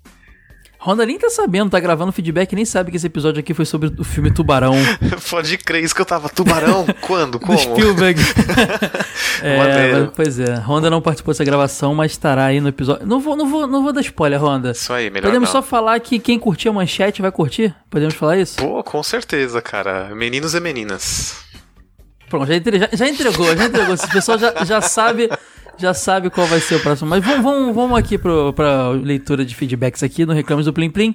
Honda 0.79 1.03
nem 1.03 1.17
tá 1.17 1.31
sabendo, 1.31 1.71
tá 1.71 1.79
gravando 1.79 2.11
feedback, 2.11 2.53
nem 2.53 2.63
sabe 2.63 2.91
que 2.91 2.97
esse 2.97 3.07
episódio 3.07 3.39
aqui 3.39 3.55
foi 3.55 3.65
sobre 3.65 3.91
o 3.99 4.03
filme 4.03 4.31
Tubarão. 4.31 4.75
Pode 5.31 5.57
crer, 5.57 5.83
isso 5.83 5.95
que 5.95 6.01
eu 6.01 6.05
tava. 6.05 6.29
Tubarão? 6.29 6.85
Quando? 7.01 7.39
do 7.39 7.39
Como? 7.39 7.57
Spielberg. 7.57 8.21
é, 9.41 9.57
mas- 9.93 10.09
pois 10.15 10.39
é, 10.39 10.55
Honda 10.59 10.87
não 10.89 11.01
participou 11.01 11.33
dessa 11.33 11.43
gravação, 11.43 11.95
mas 11.95 12.11
estará 12.11 12.45
aí 12.45 12.61
no 12.61 12.67
episódio. 12.69 13.03
Não 13.07 13.19
vou, 13.19 13.35
não 13.35 13.49
vou, 13.49 13.65
não 13.65 13.81
vou 13.81 13.91
dar 13.91 14.01
spoiler, 14.01 14.39
Honda. 14.43 14.71
Isso 14.71 14.93
aí, 14.93 15.09
melhor 15.09 15.29
Podemos 15.29 15.49
não. 15.49 15.53
só 15.53 15.61
falar 15.63 15.99
que 15.99 16.19
quem 16.19 16.37
curtir 16.37 16.69
a 16.69 16.73
manchete 16.73 17.19
vai 17.19 17.31
curtir? 17.31 17.73
Podemos 17.89 18.13
falar 18.13 18.37
isso? 18.37 18.57
Pô, 18.57 18.83
com 18.83 19.01
certeza, 19.01 19.63
cara. 19.63 20.13
Meninos 20.13 20.53
e 20.53 20.59
meninas. 20.59 21.44
Pronto, 22.29 22.47
já, 22.47 22.55
entre- 22.55 22.79
já- 22.79 22.89
já 22.91 23.07
entregou, 23.07 23.55
já 23.55 23.65
entregou. 23.65 23.93
Esse 23.93 24.07
pessoal 24.09 24.37
já, 24.39 24.63
já 24.65 24.81
sabe. 24.81 25.29
Já 25.77 25.93
sabe 25.93 26.29
qual 26.29 26.47
vai 26.47 26.61
ser 26.61 26.75
o 26.75 26.79
próximo. 26.79 27.09
Mas 27.09 27.21
vamos, 27.23 27.43
vamos, 27.43 27.75
vamos 27.75 27.99
aqui 27.99 28.17
pro, 28.17 28.53
pra 28.53 28.91
leitura 28.91 29.43
de 29.43 29.53
feedbacks 29.53 30.03
aqui 30.03 30.25
no 30.25 30.31
Reclames 30.31 30.65
do 30.65 30.71
Plim 30.71 30.89
Plim. 30.89 31.13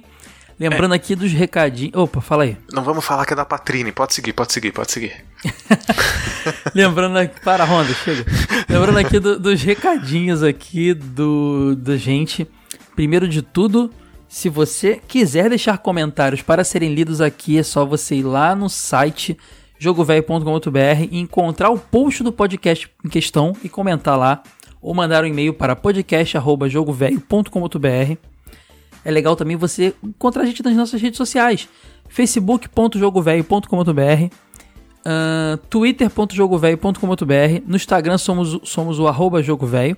Lembrando 0.59 0.93
aqui 0.93 1.15
dos 1.15 1.31
recadinhos. 1.31 1.95
Opa, 1.95 2.21
fala 2.21 2.43
aí. 2.43 2.55
Não 2.71 2.83
vamos 2.83 3.03
falar 3.03 3.25
que 3.25 3.33
é 3.33 3.35
da 3.35 3.43
Patrine. 3.43 3.91
Pode 3.91 4.13
seguir, 4.13 4.33
pode 4.33 4.53
seguir, 4.53 4.71
pode 4.71 4.91
seguir. 4.91 5.13
Lembrando 6.75 7.17
aqui. 7.17 7.41
Para, 7.41 7.63
Honda, 7.65 7.93
chega. 7.93 8.25
Lembrando 8.69 8.99
aqui 8.99 9.19
do- 9.19 9.39
dos 9.39 9.61
recadinhos 9.63 10.43
aqui 10.43 10.93
do, 10.93 11.75
da 11.75 11.97
gente. 11.97 12.47
Primeiro 12.95 13.27
de 13.27 13.41
tudo, 13.41 13.91
se 14.27 14.49
você 14.49 14.99
quiser 15.07 15.49
deixar 15.49 15.77
comentários 15.79 16.41
para 16.41 16.63
serem 16.63 16.93
lidos 16.93 17.19
aqui, 17.21 17.57
é 17.57 17.63
só 17.63 17.85
você 17.85 18.15
ir 18.15 18.23
lá 18.23 18.55
no 18.55 18.69
site 18.69 19.37
jogovelho.com.br 19.81 21.07
e 21.09 21.19
encontrar 21.19 21.71
o 21.71 21.79
post 21.79 22.21
do 22.21 22.31
podcast 22.31 22.87
em 23.03 23.09
questão 23.09 23.53
e 23.63 23.69
comentar 23.69 24.15
lá. 24.15 24.43
Ou 24.79 24.93
mandar 24.93 25.23
um 25.23 25.27
e-mail 25.27 25.55
para 25.55 25.75
podcast.jogovelho.com.br. 25.75 28.17
É 29.03 29.09
legal 29.09 29.35
também 29.35 29.57
você 29.57 29.95
encontrar 30.03 30.43
a 30.43 30.45
gente 30.45 30.61
nas 30.63 30.75
nossas 30.75 31.01
redes 31.01 31.17
sociais. 31.17 31.67
facebook.jogovelho.com.br 32.07 34.35
Uh, 35.03 35.57
twitter.jogovelho.com.br 35.67 37.63
No 37.65 37.75
Instagram 37.75 38.19
somos, 38.19 38.59
somos 38.69 38.99
o 38.99 39.07
arroba 39.07 39.41
Jogo 39.41 39.65
Velho. 39.65 39.97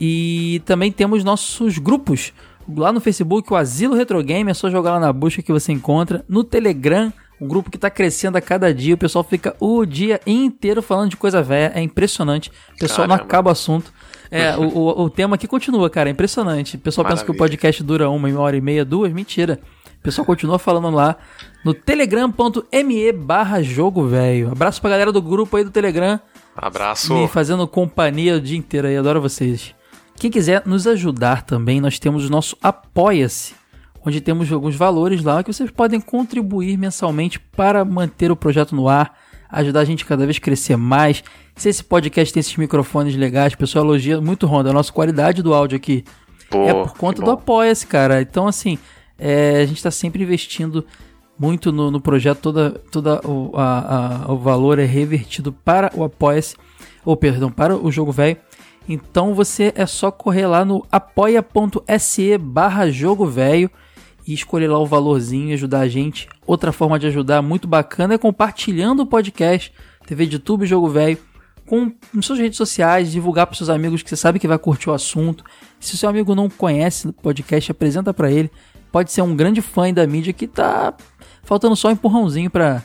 E 0.00 0.62
também 0.64 0.90
temos 0.90 1.22
nossos 1.22 1.76
grupos. 1.76 2.32
Lá 2.74 2.90
no 2.90 3.02
Facebook, 3.02 3.52
o 3.52 3.56
Asilo 3.56 3.94
Retro 3.94 4.22
Game, 4.22 4.50
é 4.50 4.54
só 4.54 4.70
jogar 4.70 4.92
lá 4.92 5.00
na 5.00 5.12
busca 5.12 5.42
que 5.42 5.52
você 5.52 5.72
encontra. 5.72 6.24
No 6.26 6.42
Telegram, 6.42 7.12
um 7.42 7.48
grupo 7.48 7.70
que 7.70 7.76
está 7.76 7.90
crescendo 7.90 8.36
a 8.36 8.40
cada 8.40 8.72
dia. 8.72 8.94
O 8.94 8.98
pessoal 8.98 9.24
fica 9.24 9.56
o 9.58 9.84
dia 9.84 10.20
inteiro 10.26 10.80
falando 10.80 11.10
de 11.10 11.16
coisa 11.16 11.42
velha. 11.42 11.72
É 11.74 11.82
impressionante. 11.82 12.50
O 12.74 12.78
pessoal 12.78 13.08
não 13.08 13.16
Caramba. 13.16 13.28
acaba 13.28 13.48
o 13.50 13.52
assunto. 13.52 13.92
É, 14.30 14.56
o, 14.56 14.62
o, 14.62 15.02
o 15.02 15.10
tema 15.10 15.34
aqui 15.34 15.48
continua, 15.48 15.90
cara. 15.90 16.08
É 16.08 16.12
impressionante. 16.12 16.76
O 16.76 16.78
pessoal 16.80 17.04
pensa 17.04 17.24
que 17.24 17.30
o 17.30 17.34
Maravilha. 17.34 17.58
podcast 17.58 17.82
dura 17.82 18.08
uma, 18.08 18.28
uma 18.28 18.40
hora 18.40 18.56
e 18.56 18.60
meia, 18.60 18.84
duas. 18.84 19.12
Mentira. 19.12 19.58
O 19.98 20.02
pessoal 20.02 20.24
continua 20.24 20.58
falando 20.58 20.90
lá 20.90 21.16
no 21.64 21.74
telegram.me 21.74 23.12
barra 23.12 23.62
jogo 23.62 24.06
velho. 24.06 24.50
Abraço 24.50 24.80
pra 24.80 24.90
galera 24.90 25.12
do 25.12 25.20
grupo 25.20 25.56
aí 25.56 25.64
do 25.64 25.70
Telegram. 25.70 26.20
Abraço. 26.56 27.12
Me 27.14 27.28
fazendo 27.28 27.66
companhia 27.66 28.36
o 28.36 28.40
dia 28.40 28.58
inteiro 28.58 28.86
aí. 28.86 28.96
Adoro 28.96 29.20
vocês. 29.20 29.74
Quem 30.16 30.30
quiser 30.30 30.62
nos 30.64 30.86
ajudar 30.86 31.42
também, 31.42 31.80
nós 31.80 31.98
temos 31.98 32.26
o 32.26 32.30
nosso 32.30 32.56
Apoia-se, 32.62 33.54
onde 34.04 34.20
temos 34.20 34.50
alguns 34.52 34.74
valores 34.76 35.22
lá 35.22 35.42
que 35.42 35.52
vocês 35.52 35.70
podem 35.70 36.00
contribuir 36.00 36.76
mensalmente 36.76 37.38
para 37.38 37.84
manter 37.84 38.30
o 38.30 38.36
projeto 38.36 38.74
no 38.74 38.88
ar, 38.88 39.16
ajudar 39.50 39.80
a 39.80 39.84
gente 39.84 40.04
cada 40.04 40.24
vez 40.24 40.36
a 40.38 40.40
crescer 40.40 40.76
mais. 40.76 41.22
Se 41.54 41.68
esse 41.68 41.84
podcast 41.84 42.32
tem 42.32 42.40
esses 42.40 42.56
microfones 42.56 43.14
legais, 43.14 43.52
o 43.52 43.58
pessoal 43.58 43.84
elogia 43.84 44.20
muito 44.20 44.46
Honda, 44.46 44.70
a 44.70 44.72
nossa 44.72 44.92
qualidade 44.92 45.42
do 45.42 45.52
áudio 45.54 45.76
aqui 45.76 46.04
Pô, 46.50 46.64
é 46.68 46.72
por 46.72 46.94
conta 46.96 47.22
do. 47.22 47.30
Apoia-se, 47.30 47.86
cara. 47.86 48.20
Então, 48.22 48.46
assim, 48.48 48.78
é, 49.18 49.60
a 49.60 49.66
gente 49.66 49.76
está 49.76 49.90
sempre 49.90 50.22
investindo 50.22 50.84
muito 51.38 51.70
no, 51.72 51.90
no 51.90 52.00
projeto, 52.00 52.38
toda, 52.40 52.70
toda 52.90 53.20
o, 53.26 53.52
a- 53.56 54.24
a- 54.26 54.32
o 54.32 54.38
valor 54.38 54.78
é 54.78 54.84
revertido 54.84 55.52
para 55.52 55.90
o 55.94 56.02
Apoia-se, 56.04 56.56
ou 57.04 57.16
perdão, 57.16 57.50
para 57.50 57.76
o 57.76 57.90
Jogo 57.92 58.10
Velho. 58.12 58.36
Então 58.88 59.32
você 59.34 59.72
é 59.76 59.86
só 59.86 60.10
correr 60.10 60.46
lá 60.46 60.64
no 60.64 60.84
apoia.se 60.90 62.38
barra 62.38 62.90
Jogo 62.90 63.26
Velho 63.26 63.70
e 64.26 64.32
escolher 64.32 64.68
lá 64.68 64.78
o 64.78 64.86
valorzinho 64.86 65.50
e 65.50 65.52
ajudar 65.54 65.80
a 65.80 65.88
gente. 65.88 66.28
Outra 66.46 66.72
forma 66.72 66.98
de 66.98 67.06
ajudar 67.06 67.42
muito 67.42 67.66
bacana 67.66 68.14
é 68.14 68.18
compartilhando 68.18 69.02
o 69.02 69.06
podcast, 69.06 69.72
TV 70.06 70.26
de 70.26 70.38
Tubo 70.38 70.64
e 70.64 70.66
Jogo 70.66 70.88
Velho, 70.88 71.18
com 71.66 71.92
suas 72.20 72.38
redes 72.38 72.56
sociais, 72.56 73.12
divulgar 73.12 73.46
para 73.46 73.56
seus 73.56 73.70
amigos 73.70 74.02
que 74.02 74.08
você 74.10 74.16
sabe 74.16 74.38
que 74.38 74.48
vai 74.48 74.58
curtir 74.58 74.90
o 74.90 74.92
assunto. 74.92 75.44
Se 75.80 75.94
o 75.94 75.96
seu 75.96 76.08
amigo 76.08 76.34
não 76.34 76.50
conhece 76.50 77.08
o 77.08 77.12
podcast, 77.12 77.70
apresenta 77.70 78.12
para 78.12 78.30
ele. 78.30 78.50
Pode 78.90 79.10
ser 79.10 79.22
um 79.22 79.34
grande 79.34 79.62
fã 79.62 79.92
da 79.92 80.06
mídia 80.06 80.32
que 80.32 80.46
tá 80.46 80.94
faltando 81.42 81.74
só 81.74 81.88
um 81.88 81.92
empurrãozinho 81.92 82.50
para 82.50 82.82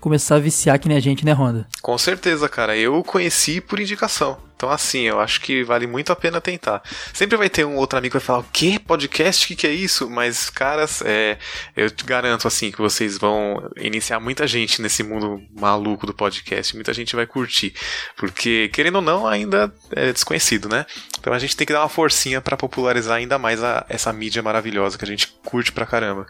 começar 0.00 0.36
a 0.36 0.38
viciar 0.38 0.78
que 0.78 0.88
nem 0.88 0.96
a 0.96 1.00
gente, 1.00 1.24
né, 1.24 1.32
Honda? 1.32 1.68
Com 1.82 1.98
certeza, 1.98 2.48
cara. 2.48 2.76
Eu 2.76 3.02
conheci 3.04 3.60
por 3.60 3.78
indicação. 3.78 4.38
Então, 4.60 4.70
assim, 4.70 5.04
eu 5.04 5.18
acho 5.18 5.40
que 5.40 5.64
vale 5.64 5.86
muito 5.86 6.12
a 6.12 6.16
pena 6.16 6.38
tentar. 6.38 6.82
Sempre 7.14 7.38
vai 7.38 7.48
ter 7.48 7.64
um 7.64 7.76
outro 7.76 7.98
amigo 7.98 8.12
que 8.12 8.18
vai 8.18 8.26
falar: 8.26 8.40
o 8.40 8.46
quê? 8.52 8.78
Podcast? 8.78 9.42
O 9.42 9.48
que, 9.48 9.56
que 9.56 9.66
é 9.66 9.72
isso? 9.72 10.10
Mas, 10.10 10.50
caras, 10.50 11.00
é, 11.00 11.38
eu 11.74 11.90
te 11.90 12.04
garanto, 12.04 12.46
assim, 12.46 12.70
que 12.70 12.76
vocês 12.76 13.16
vão 13.16 13.70
iniciar 13.78 14.20
muita 14.20 14.46
gente 14.46 14.82
nesse 14.82 15.02
mundo 15.02 15.40
maluco 15.58 16.06
do 16.06 16.12
podcast. 16.12 16.74
Muita 16.74 16.92
gente 16.92 17.16
vai 17.16 17.26
curtir. 17.26 17.72
Porque, 18.18 18.68
querendo 18.70 18.96
ou 18.96 19.00
não, 19.00 19.26
ainda 19.26 19.72
é 19.92 20.12
desconhecido, 20.12 20.68
né? 20.68 20.84
Então 21.18 21.32
a 21.32 21.38
gente 21.38 21.56
tem 21.56 21.66
que 21.66 21.72
dar 21.72 21.80
uma 21.80 21.88
forcinha 21.88 22.42
pra 22.42 22.54
popularizar 22.54 23.16
ainda 23.16 23.38
mais 23.38 23.64
a- 23.64 23.86
essa 23.88 24.12
mídia 24.12 24.42
maravilhosa 24.42 24.98
que 24.98 25.04
a 25.06 25.08
gente 25.08 25.26
curte 25.42 25.72
pra 25.72 25.86
caramba. 25.86 26.26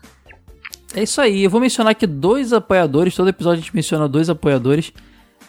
É 0.95 1.03
isso 1.03 1.21
aí. 1.21 1.43
Eu 1.43 1.51
vou 1.51 1.61
mencionar 1.61 1.91
aqui 1.91 2.07
dois 2.07 2.53
apoiadores. 2.53 3.17
Todo 3.17 3.29
episódio 3.29 3.59
a 3.59 3.63
gente 3.63 3.75
menciona 3.75 4.09
dois 4.09 4.31
apoiadores. 4.31 4.93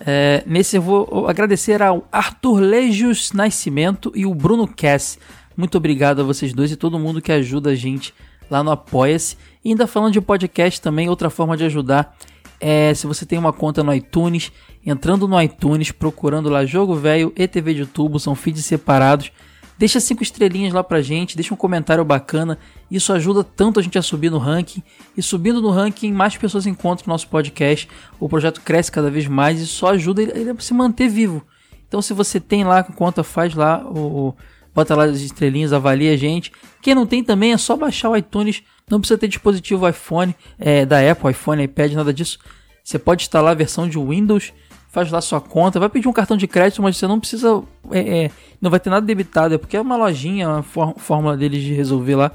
É, 0.06 0.44
nesse 0.48 0.78
eu 0.78 0.82
vou 0.82 1.28
agradecer 1.28 1.82
ao 1.82 2.08
Arthur 2.12 2.60
Legios 2.60 3.32
Nascimento 3.34 4.12
e 4.16 4.26
o 4.26 4.34
Bruno 4.34 4.68
Cass. 4.68 5.20
Muito 5.56 5.78
obrigado 5.78 6.22
a 6.22 6.24
vocês 6.24 6.54
dois 6.54 6.72
e 6.72 6.76
todo 6.76 6.98
mundo 6.98 7.22
que 7.22 7.32
ajuda 7.32 7.70
a 7.70 7.76
gente 7.76 8.14
lá 8.50 8.64
no 8.64 8.72
Apoia-se. 8.72 9.38
E 9.64 9.70
ainda 9.70 9.86
falando 9.86 10.14
de 10.14 10.22
podcast 10.22 10.82
também, 10.82 11.08
outra 11.08 11.30
forma 11.30 11.56
de 11.56 11.66
ajudar 11.66 12.16
é 12.60 12.94
se 12.94 13.06
você 13.06 13.26
tem 13.26 13.38
uma 13.38 13.54
conta 13.54 13.84
no 13.84 13.94
iTunes, 13.94 14.52
entrando 14.86 15.28
no 15.28 15.42
iTunes, 15.42 15.92
procurando 15.92 16.50
lá 16.50 16.66
Jogo 16.66 16.96
Velho 16.96 17.32
e 17.36 17.48
TV 17.48 17.74
de 17.74 17.86
Tubo, 17.86 18.20
são 18.20 18.36
feeds 18.36 18.66
separados. 18.66 19.32
Deixa 19.82 20.00
cinco 20.00 20.22
estrelinhas 20.22 20.72
lá 20.76 20.84
pra 20.84 21.02
gente, 21.02 21.36
deixa 21.36 21.52
um 21.56 21.58
comentário 21.58 22.06
bacana. 22.06 22.56
Isso 22.92 23.12
ajuda 23.12 23.44
tanto 23.44 23.80
a 23.80 23.84
gente 23.84 23.98
a 23.98 24.02
subir 24.04 24.30
no 24.30 24.38
ranking. 24.38 24.84
E 25.18 25.24
subindo 25.24 25.60
no 25.60 25.72
ranking, 25.72 26.12
mais 26.14 26.38
pessoas 26.38 26.68
encontram 26.68 27.08
o 27.08 27.10
nosso 27.10 27.28
podcast. 27.28 27.90
O 28.20 28.30
projeto 28.30 28.62
cresce 28.62 28.92
cada 28.92 29.10
vez 29.10 29.26
mais 29.26 29.60
e 29.60 29.66
só 29.66 29.88
ajuda 29.88 30.22
ele, 30.22 30.52
a 30.52 30.56
se 30.60 30.72
manter 30.76 31.10
vivo. 31.10 31.42
Então, 31.88 32.00
se 32.00 32.14
você 32.14 32.40
tem 32.40 32.64
lá 32.64 32.84
conta, 32.84 33.24
faz 33.24 33.56
lá 33.56 33.84
o. 33.84 34.28
o- 34.28 34.36
Bota 34.74 34.96
lá 34.96 35.06
as 35.06 35.20
estrelinhas, 35.20 35.74
avalia 35.74 36.14
a 36.14 36.16
gente. 36.16 36.52
Quem 36.80 36.94
não 36.94 37.06
tem 37.08 37.24
também 37.24 37.52
é 37.52 37.58
só 37.58 37.76
baixar 37.76 38.10
o 38.12 38.16
iTunes. 38.16 38.62
Não 38.88 39.00
precisa 39.00 39.18
ter 39.18 39.28
dispositivo 39.28 39.90
iPhone, 39.90 40.34
é, 40.60 40.86
da 40.86 41.00
Apple, 41.12 41.32
iPhone, 41.32 41.64
iPad, 41.64 41.92
nada 41.94 42.14
disso. 42.14 42.38
Você 42.84 43.00
pode 43.00 43.24
instalar 43.24 43.52
a 43.52 43.56
versão 43.56 43.90
de 43.90 43.98
Windows, 43.98 44.54
faz 44.92 45.10
lá 45.10 45.22
sua 45.22 45.40
conta, 45.42 45.80
vai 45.80 45.90
pedir 45.90 46.08
um 46.08 46.14
cartão 46.14 46.36
de 46.38 46.46
crédito, 46.48 46.82
mas 46.84 46.98
você 46.98 47.08
não 47.08 47.20
precisa. 47.20 47.64
é, 47.92 48.26
é, 48.26 48.32
não 48.62 48.70
vai 48.70 48.80
ter 48.80 48.90
nada 48.90 49.06
debitado, 49.06 49.56
é 49.56 49.58
porque 49.58 49.76
é 49.78 49.82
uma 49.82 49.96
lojinha, 49.96 50.48
uma 50.50 50.64
fórmula 50.98 51.36
deles 51.38 51.64
de 51.64 51.74
resolver 51.74 52.16
lá, 52.16 52.32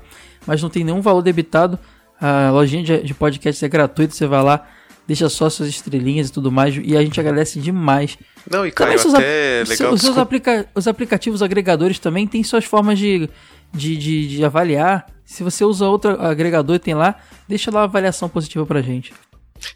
mas 0.47 0.63
não 0.63 0.71
tem 0.71 0.83
nenhum 0.83 1.01
valor 1.01 1.23
debitado. 1.23 1.79
A 2.21 2.51
lojinha 2.51 2.83
de, 2.83 3.03
de 3.03 3.13
podcast 3.15 3.63
é 3.65 3.69
gratuita, 3.69 4.15
você 4.15 4.27
vai 4.27 4.43
lá, 4.43 4.67
deixa 5.07 5.29
só 5.29 5.51
suas 5.51 5.69
estrelinhas 5.69 6.29
e 6.29 6.33
tudo 6.33 6.51
mais, 6.51 6.75
e 6.83 6.97
a 6.97 7.03
gente 7.03 7.21
agradece 7.21 7.61
demais. 7.61 8.17
Não, 8.51 8.67
e 8.67 8.71
Caio, 8.71 8.91
até 9.15 9.61
ap- 9.63 9.69
legal 9.69 9.93
os, 9.93 10.01
aplica- 10.23 10.67
os 10.75 10.89
aplicativos 10.89 11.43
agregadores 11.43 11.99
também 11.99 12.27
têm 12.27 12.43
suas 12.43 12.65
formas 12.65 12.99
de, 12.99 13.29
de, 13.75 13.97
de, 13.99 14.29
de 14.29 14.45
avaliar. 14.45 15.05
Se 15.27 15.43
você 15.43 15.63
usa 15.65 15.87
outro 15.89 16.19
agregador 16.25 16.77
e 16.77 16.79
tem 16.79 16.95
lá, 16.95 17.17
deixa 17.47 17.71
lá 17.71 17.81
a 17.81 17.85
avaliação 17.85 18.29
positiva 18.29 18.65
pra 18.65 18.81
gente. 18.81 19.13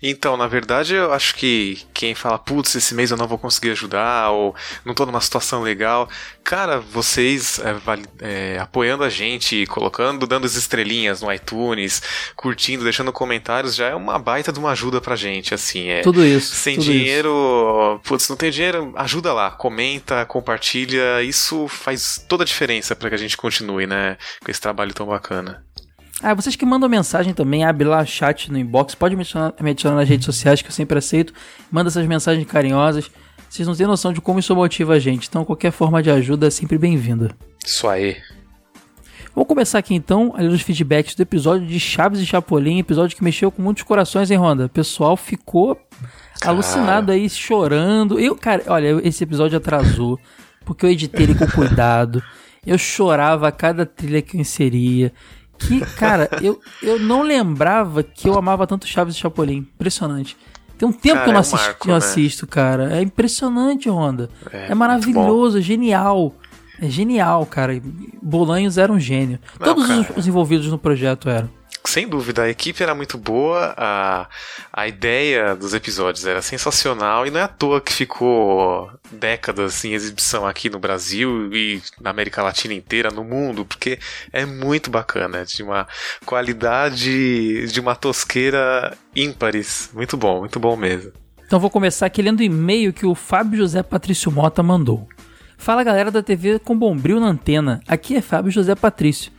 Então, 0.02 0.36
na 0.36 0.46
verdade, 0.46 0.94
eu 0.94 1.12
acho 1.12 1.34
que 1.34 1.78
quem 1.92 2.14
fala, 2.14 2.38
putz, 2.38 2.74
esse 2.74 2.94
mês 2.94 3.10
eu 3.10 3.16
não 3.16 3.26
vou 3.26 3.38
conseguir 3.38 3.70
ajudar, 3.70 4.30
ou 4.30 4.54
não 4.84 4.94
tô 4.94 5.06
numa 5.06 5.20
situação 5.20 5.62
legal, 5.62 6.08
cara, 6.42 6.78
vocês 6.80 7.60
é, 7.60 8.54
é, 8.54 8.58
apoiando 8.58 9.04
a 9.04 9.08
gente, 9.08 9.66
colocando, 9.66 10.26
dando 10.26 10.46
as 10.46 10.54
estrelinhas 10.54 11.22
no 11.22 11.32
iTunes, 11.32 12.02
curtindo, 12.34 12.84
deixando 12.84 13.12
comentários, 13.12 13.74
já 13.74 13.88
é 13.88 13.94
uma 13.94 14.18
baita 14.18 14.52
de 14.52 14.58
uma 14.58 14.70
ajuda 14.70 15.00
pra 15.00 15.16
gente, 15.16 15.54
assim. 15.54 15.88
É, 15.88 16.00
Tudo 16.02 16.24
isso. 16.24 16.54
sem 16.54 16.76
tudo 16.76 16.84
dinheiro, 16.84 18.00
putz, 18.04 18.28
não 18.28 18.36
tem 18.36 18.50
dinheiro, 18.50 18.92
ajuda 18.96 19.32
lá, 19.32 19.50
comenta, 19.50 20.24
compartilha, 20.26 21.22
isso 21.22 21.68
faz 21.68 22.24
toda 22.28 22.42
a 22.42 22.46
diferença 22.46 22.96
pra 22.96 23.08
que 23.08 23.14
a 23.14 23.18
gente 23.18 23.36
continue, 23.36 23.86
né, 23.86 24.16
com 24.44 24.50
esse 24.50 24.60
trabalho 24.60 24.92
tão 24.94 25.06
bacana. 25.06 25.64
Ah, 26.22 26.34
vocês 26.34 26.54
que 26.54 26.66
mandam 26.66 26.88
mensagem 26.88 27.32
também, 27.32 27.64
abre 27.64 27.86
lá 27.86 28.04
chat 28.04 28.52
no 28.52 28.58
inbox, 28.58 28.94
pode 28.94 29.16
me 29.16 29.22
adicionar, 29.22 29.54
me 29.60 29.70
adicionar 29.70 29.96
nas 29.96 30.08
redes 30.08 30.26
sociais 30.26 30.60
que 30.60 30.68
eu 30.68 30.72
sempre 30.72 30.98
aceito. 30.98 31.32
Manda 31.70 31.88
essas 31.88 32.06
mensagens 32.06 32.46
carinhosas. 32.46 33.10
Vocês 33.48 33.66
não 33.66 33.74
têm 33.74 33.86
noção 33.86 34.12
de 34.12 34.20
como 34.20 34.38
isso 34.38 34.54
motiva 34.54 34.94
a 34.94 34.98
gente, 34.98 35.28
então 35.28 35.44
qualquer 35.44 35.72
forma 35.72 36.02
de 36.02 36.10
ajuda 36.10 36.46
é 36.46 36.50
sempre 36.50 36.76
bem-vinda. 36.78 37.34
Isso 37.64 37.88
aí. 37.88 38.16
Vamos 39.34 39.48
começar 39.48 39.78
aqui 39.78 39.94
então 39.94 40.34
a 40.36 40.40
ler 40.40 40.50
os 40.50 40.60
feedbacks 40.60 41.14
do 41.14 41.22
episódio 41.22 41.66
de 41.66 41.80
Chaves 41.80 42.20
e 42.20 42.26
Chapolin, 42.26 42.78
episódio 42.78 43.16
que 43.16 43.24
mexeu 43.24 43.50
com 43.50 43.62
muitos 43.62 43.82
corações, 43.84 44.30
hein, 44.30 44.36
Ronda? 44.36 44.66
O 44.66 44.68
pessoal 44.68 45.16
ficou 45.16 45.80
alucinado 46.44 47.12
aí, 47.12 47.28
chorando. 47.30 48.20
Eu, 48.20 48.36
cara, 48.36 48.62
olha, 48.66 49.00
esse 49.02 49.24
episódio 49.24 49.56
atrasou, 49.56 50.18
porque 50.64 50.84
eu 50.84 50.90
editei 50.90 51.24
ele 51.24 51.34
com 51.34 51.46
cuidado. 51.46 52.22
Eu 52.66 52.76
chorava 52.76 53.48
a 53.48 53.52
cada 53.52 53.86
trilha 53.86 54.20
que 54.20 54.36
eu 54.36 54.40
inseria. 54.40 55.12
Que, 55.60 55.80
cara, 55.96 56.28
eu, 56.42 56.60
eu 56.82 56.98
não 56.98 57.22
lembrava 57.22 58.02
que 58.02 58.28
eu 58.28 58.36
amava 58.38 58.66
tanto 58.66 58.86
Chaves 58.86 59.14
e 59.14 59.18
Chapolin. 59.18 59.58
Impressionante. 59.74 60.36
Tem 60.78 60.88
um 60.88 60.92
tempo 60.92 61.16
Cara, 61.16 61.24
que 61.24 61.28
eu 61.28 61.32
não 61.32 61.36
é 61.36 61.38
um 61.38 61.40
assisto, 61.40 61.66
marco, 61.66 61.86
não 61.88 61.94
né? 61.94 61.98
assisto, 61.98 62.46
cara. 62.46 62.96
É 62.96 63.02
impressionante, 63.02 63.90
Honda. 63.90 64.30
É, 64.50 64.72
É, 64.72 64.74
maravilhoso, 64.74 65.58
é 65.58 65.60
genial. 65.60 66.34
É 66.80 66.88
genial, 66.88 67.44
cara. 67.44 67.80
Bolanhos 68.22 68.78
era 68.78 68.90
um 68.90 68.98
gênio. 68.98 69.38
Não, 69.58 69.66
Todos 69.66 69.90
os, 69.90 70.06
cara. 70.06 70.18
os 70.18 70.26
envolvidos 70.26 70.68
no 70.68 70.78
projeto 70.78 71.28
eram. 71.28 71.50
Sem 71.84 72.06
dúvida, 72.06 72.42
a 72.42 72.48
equipe 72.48 72.82
era 72.82 72.94
muito 72.94 73.16
boa, 73.16 73.74
a, 73.76 74.28
a 74.72 74.86
ideia 74.86 75.56
dos 75.56 75.74
episódios 75.74 76.26
era 76.26 76.42
sensacional 76.42 77.26
e 77.26 77.30
não 77.30 77.40
é 77.40 77.42
à 77.42 77.48
toa 77.48 77.80
que 77.80 77.92
ficou 77.92 78.90
décadas 79.10 79.84
em 79.84 79.94
exibição 79.94 80.46
aqui 80.46 80.68
no 80.68 80.78
Brasil 80.78 81.52
e 81.52 81.82
na 82.00 82.10
América 82.10 82.42
Latina 82.42 82.74
inteira, 82.74 83.10
no 83.10 83.24
mundo, 83.24 83.64
porque 83.64 83.98
é 84.32 84.44
muito 84.44 84.90
bacana, 84.90 85.44
de 85.44 85.62
uma 85.62 85.88
qualidade, 86.24 87.66
de 87.66 87.80
uma 87.80 87.96
tosqueira 87.96 88.96
ímpares. 89.16 89.90
Muito 89.92 90.16
bom, 90.16 90.40
muito 90.40 90.60
bom 90.60 90.76
mesmo. 90.76 91.12
Então 91.46 91.58
vou 91.58 91.70
começar 91.70 92.06
aqui 92.06 92.22
lendo 92.22 92.40
o 92.40 92.44
e-mail 92.44 92.92
que 92.92 93.06
o 93.06 93.14
Fábio 93.14 93.58
José 93.58 93.82
Patrício 93.82 94.30
Mota 94.30 94.62
mandou. 94.62 95.08
Fala 95.58 95.82
galera 95.82 96.10
da 96.10 96.22
TV 96.22 96.58
com 96.58 96.78
Bombril 96.78 97.18
na 97.18 97.26
antena. 97.26 97.82
Aqui 97.88 98.16
é 98.16 98.22
Fábio 98.22 98.52
José 98.52 98.74
Patrício. 98.74 99.32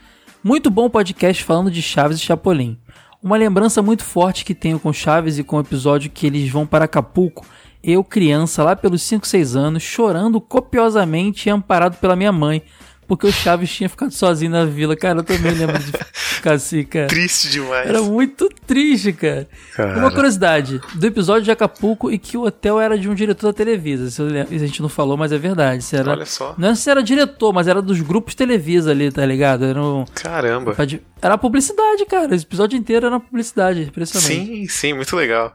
Muito 0.43 0.71
bom 0.71 0.89
podcast 0.89 1.43
falando 1.43 1.69
de 1.69 1.83
Chaves 1.83 2.17
e 2.17 2.21
Chapolin. 2.21 2.75
Uma 3.21 3.37
lembrança 3.37 3.79
muito 3.79 4.03
forte 4.03 4.43
que 4.43 4.55
tenho 4.55 4.79
com 4.79 4.91
Chaves 4.91 5.37
e 5.37 5.43
com 5.43 5.57
o 5.57 5.59
episódio 5.59 6.09
que 6.09 6.25
eles 6.25 6.49
vão 6.49 6.65
para 6.65 6.85
Acapulco. 6.85 7.45
Eu, 7.83 8.03
criança, 8.03 8.63
lá 8.63 8.75
pelos 8.75 9.03
5, 9.03 9.27
6 9.27 9.55
anos, 9.55 9.83
chorando 9.83 10.41
copiosamente 10.41 11.47
e 11.47 11.51
amparado 11.51 11.97
pela 11.97 12.15
minha 12.15 12.31
mãe, 12.31 12.63
porque 13.11 13.27
o 13.27 13.31
Chaves 13.33 13.69
tinha 13.69 13.89
ficado 13.89 14.13
sozinho 14.13 14.51
na 14.51 14.63
vila. 14.63 14.95
Cara, 14.95 15.19
eu 15.19 15.23
também 15.23 15.51
lembro 15.51 15.77
de 15.77 15.91
ficar 16.13 16.53
assim, 16.53 16.81
cara. 16.85 17.07
Triste 17.07 17.49
demais. 17.49 17.89
Era 17.89 18.01
muito 18.01 18.47
triste, 18.65 19.11
cara. 19.11 19.49
Cara. 19.75 19.99
Uma 19.99 20.09
curiosidade 20.09 20.79
do 20.95 21.05
episódio 21.05 21.43
de 21.43 21.51
Acapulco 21.51 22.09
e 22.09 22.17
que 22.17 22.37
o 22.37 22.43
hotel 22.43 22.79
era 22.79 22.97
de 22.97 23.09
um 23.09 23.13
diretor 23.13 23.47
da 23.47 23.53
Televisa. 23.53 24.05
Isso 24.05 24.23
a 24.23 24.57
gente 24.57 24.81
não 24.81 24.87
falou, 24.87 25.17
mas 25.17 25.33
é 25.33 25.37
verdade. 25.37 25.83
Isso 25.83 25.93
era, 25.93 26.11
Olha 26.11 26.25
só. 26.25 26.55
Não 26.57 26.69
é 26.69 26.75
se 26.75 26.89
era 26.89 27.03
diretor, 27.03 27.51
mas 27.51 27.67
era 27.67 27.81
dos 27.81 27.99
grupos 27.99 28.33
Televisa 28.33 28.91
ali, 28.91 29.11
tá 29.11 29.25
ligado? 29.25 29.65
Era, 29.65 29.83
um, 29.83 30.05
Caramba. 30.13 30.73
era 31.21 31.37
publicidade, 31.37 32.05
cara. 32.05 32.33
Esse 32.33 32.45
episódio 32.45 32.79
inteiro 32.79 33.07
era 33.07 33.19
publicidade. 33.19 33.81
Impressionante. 33.81 34.33
Sim, 34.33 34.67
sim, 34.69 34.93
muito 34.93 35.13
legal. 35.17 35.53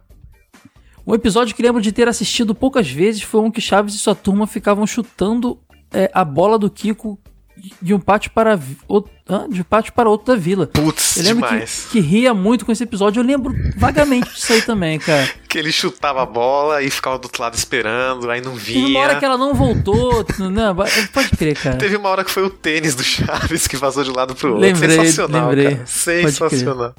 Um 1.07 1.15
episódio 1.15 1.57
que 1.57 1.63
lembro 1.63 1.81
de 1.81 1.91
ter 1.91 2.07
assistido 2.07 2.55
poucas 2.55 2.91
vezes 2.91 3.23
foi 3.23 3.41
um 3.41 3.51
que 3.51 3.63
Chaves 3.63 3.95
e 3.95 3.99
sua 3.99 4.15
turma 4.15 4.47
ficavam 4.47 4.87
chutando 4.87 5.59
é, 5.91 6.11
a 6.13 6.23
bola 6.23 6.59
do 6.59 6.69
Kiko 6.69 7.19
de 7.81 7.95
um 7.95 7.99
pátio 7.99 8.31
para 8.33 8.59
outro, 8.87 9.11
de 9.51 9.61
um 9.61 9.65
pátio 9.65 9.93
para 9.93 10.09
outro 10.09 10.35
da 10.35 10.41
vila. 10.41 10.67
Putz, 10.67 11.17
Eu 11.17 11.25
lembro 11.25 11.45
que, 11.45 11.53
demais. 11.53 11.89
que 11.91 12.01
ria 12.01 12.33
muito 12.35 12.65
com 12.65 12.73
esse 12.73 12.85
episódio. 12.85 13.21
Eu 13.21 13.25
lembro 13.25 13.55
vagamente 13.77 14.31
disso 14.33 14.53
aí 14.53 14.63
também, 14.63 14.99
cara. 14.99 15.29
Que 15.49 15.61
ele 15.61 15.73
chutava 15.73 16.23
a 16.23 16.27
bola 16.27 16.83
e 16.83 16.91
ficava 16.91 17.19
do 17.19 17.25
outro 17.25 17.41
lado 17.43 17.55
esperando, 17.55 18.31
aí 18.31 18.43
não 18.43 18.53
Teve 18.59 18.85
uma 18.85 18.99
hora 19.01 19.09
vinha. 19.11 19.19
que 19.21 19.25
ela 19.25 19.39
não 19.39 19.55
voltou. 19.55 20.23
né? 20.53 20.65
Pode 21.15 21.31
crer, 21.31 21.57
cara. 21.57 21.77
Teve 21.79 21.97
uma 21.97 22.11
hora 22.11 22.23
que 22.23 22.31
foi 22.31 22.43
o 22.45 22.51
tênis 22.51 22.95
do 22.95 23.03
Chaves 23.05 23.67
que 23.67 23.75
vazou 23.77 24.05
de 24.05 24.11
um 24.11 24.15
lado 24.15 24.35
pro 24.35 24.49
outro. 24.55 24.61
Lembrei, 24.61 24.97
Sensacional, 24.99 25.49
lembrei. 25.49 25.75
cara. 25.77 25.87
Sensacional. 25.87 26.95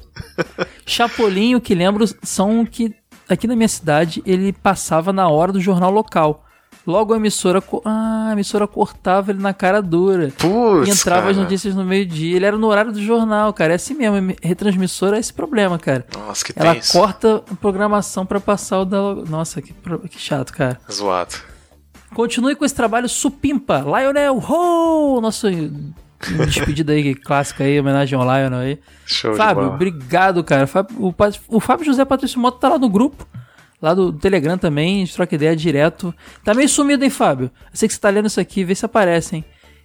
Chapolin, 0.84 1.54
o 1.54 1.60
que 1.60 1.74
lembro, 1.74 2.04
são 2.22 2.64
que 2.66 2.92
aqui 3.28 3.46
na 3.46 3.54
minha 3.54 3.68
cidade 3.68 4.22
ele 4.26 4.52
passava 4.52 5.12
na 5.12 5.28
hora 5.28 5.52
do 5.52 5.60
jornal 5.60 5.90
local. 5.92 6.44
Logo 6.90 7.12
a 7.12 7.16
emissora, 7.18 7.60
co- 7.60 7.82
ah, 7.84 8.28
a 8.30 8.32
emissora 8.32 8.66
cortava 8.66 9.30
ele 9.30 9.42
na 9.42 9.52
cara 9.52 9.82
dura. 9.82 10.32
Putz, 10.38 10.88
e 10.88 10.90
entrava 10.90 11.28
as 11.28 11.36
cara. 11.36 11.44
notícias 11.44 11.74
no 11.74 11.84
meio-dia. 11.84 12.36
Ele 12.36 12.46
era 12.46 12.56
no 12.56 12.66
horário 12.66 12.90
do 12.92 13.02
jornal, 13.02 13.52
cara. 13.52 13.74
É 13.74 13.76
assim 13.76 13.92
mesmo. 13.92 14.34
Retransmissora 14.42 15.18
é 15.18 15.20
esse 15.20 15.32
problema, 15.32 15.78
cara. 15.78 16.06
Nossa, 16.16 16.44
que 16.44 16.52
Ela 16.56 16.74
tenso. 16.74 16.92
corta 16.94 17.42
a 17.50 17.54
programação 17.56 18.24
pra 18.24 18.40
passar 18.40 18.80
o 18.80 18.84
da. 18.86 19.14
Nossa, 19.28 19.60
que, 19.60 19.74
que 20.10 20.18
chato, 20.18 20.50
cara. 20.52 20.80
Zoado. 20.90 21.34
Continue 22.14 22.56
com 22.56 22.64
esse 22.64 22.74
trabalho 22.74 23.06
supimpa. 23.08 23.84
Lionel 23.86 24.38
Ho! 24.38 25.20
Nosso 25.20 25.46
despedida 26.46 26.92
aí, 26.94 27.14
clássica 27.14 27.64
aí, 27.64 27.78
homenagem 27.78 28.18
ao 28.18 28.24
Lionel 28.24 28.60
aí. 28.60 28.78
Show 29.04 29.34
Fábio, 29.34 29.66
obrigado, 29.68 30.42
cara. 30.42 30.68
O, 31.48 31.60
Fábio 31.60 31.84
José 31.84 32.04
Patrício 32.04 32.40
Mota 32.40 32.58
tá 32.58 32.68
lá 32.70 32.78
no 32.78 32.88
grupo. 32.88 33.26
Lá 33.80 33.94
do 33.94 34.12
Telegram 34.12 34.58
também, 34.58 34.96
a 34.96 34.98
gente 35.00 35.14
troca 35.14 35.34
ideia 35.34 35.54
direto. 35.54 36.14
Tá 36.44 36.52
meio 36.52 36.68
sumido, 36.68 37.04
hein, 37.04 37.10
Fábio? 37.10 37.50
Eu 37.70 37.70
sei 37.76 37.88
que 37.88 37.94
você 37.94 38.00
tá 38.00 38.10
lendo 38.10 38.26
isso 38.26 38.40
aqui, 38.40 38.64
vê 38.64 38.74
se 38.74 38.84
aparece, 38.84 39.36
hein? 39.36 39.44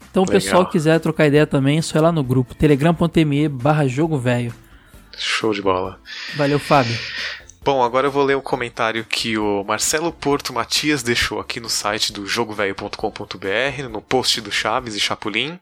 Então, 0.10 0.24
o 0.24 0.26
Legal. 0.26 0.42
pessoal 0.42 0.70
quiser 0.70 1.00
trocar 1.00 1.28
ideia 1.28 1.46
também, 1.46 1.78
é 1.78 1.82
só 1.82 1.98
ir 1.98 2.02
lá 2.02 2.12
no 2.12 2.24
grupo, 2.24 2.56
telegram.me 2.56 3.48
barra 3.50 3.88
jogo 3.88 4.18
velho. 4.18 4.54
Show 5.18 5.54
de 5.54 5.62
bola. 5.62 6.00
Valeu, 6.36 6.60
Fábio. 6.60 6.98
Bom, 7.64 7.82
agora 7.82 8.08
eu 8.08 8.12
vou 8.12 8.26
ler 8.26 8.36
o 8.36 8.42
comentário 8.42 9.06
que 9.06 9.38
o 9.38 9.64
Marcelo 9.64 10.12
Porto 10.12 10.52
Matias 10.52 11.02
deixou 11.02 11.40
aqui 11.40 11.62
no 11.62 11.70
site 11.70 12.12
do 12.12 12.28
jogovelho.com.br, 12.28 13.90
no 13.90 14.02
post 14.02 14.42
do 14.42 14.52
Chaves 14.52 14.96
e 14.96 15.00
Chapulin. 15.00 15.58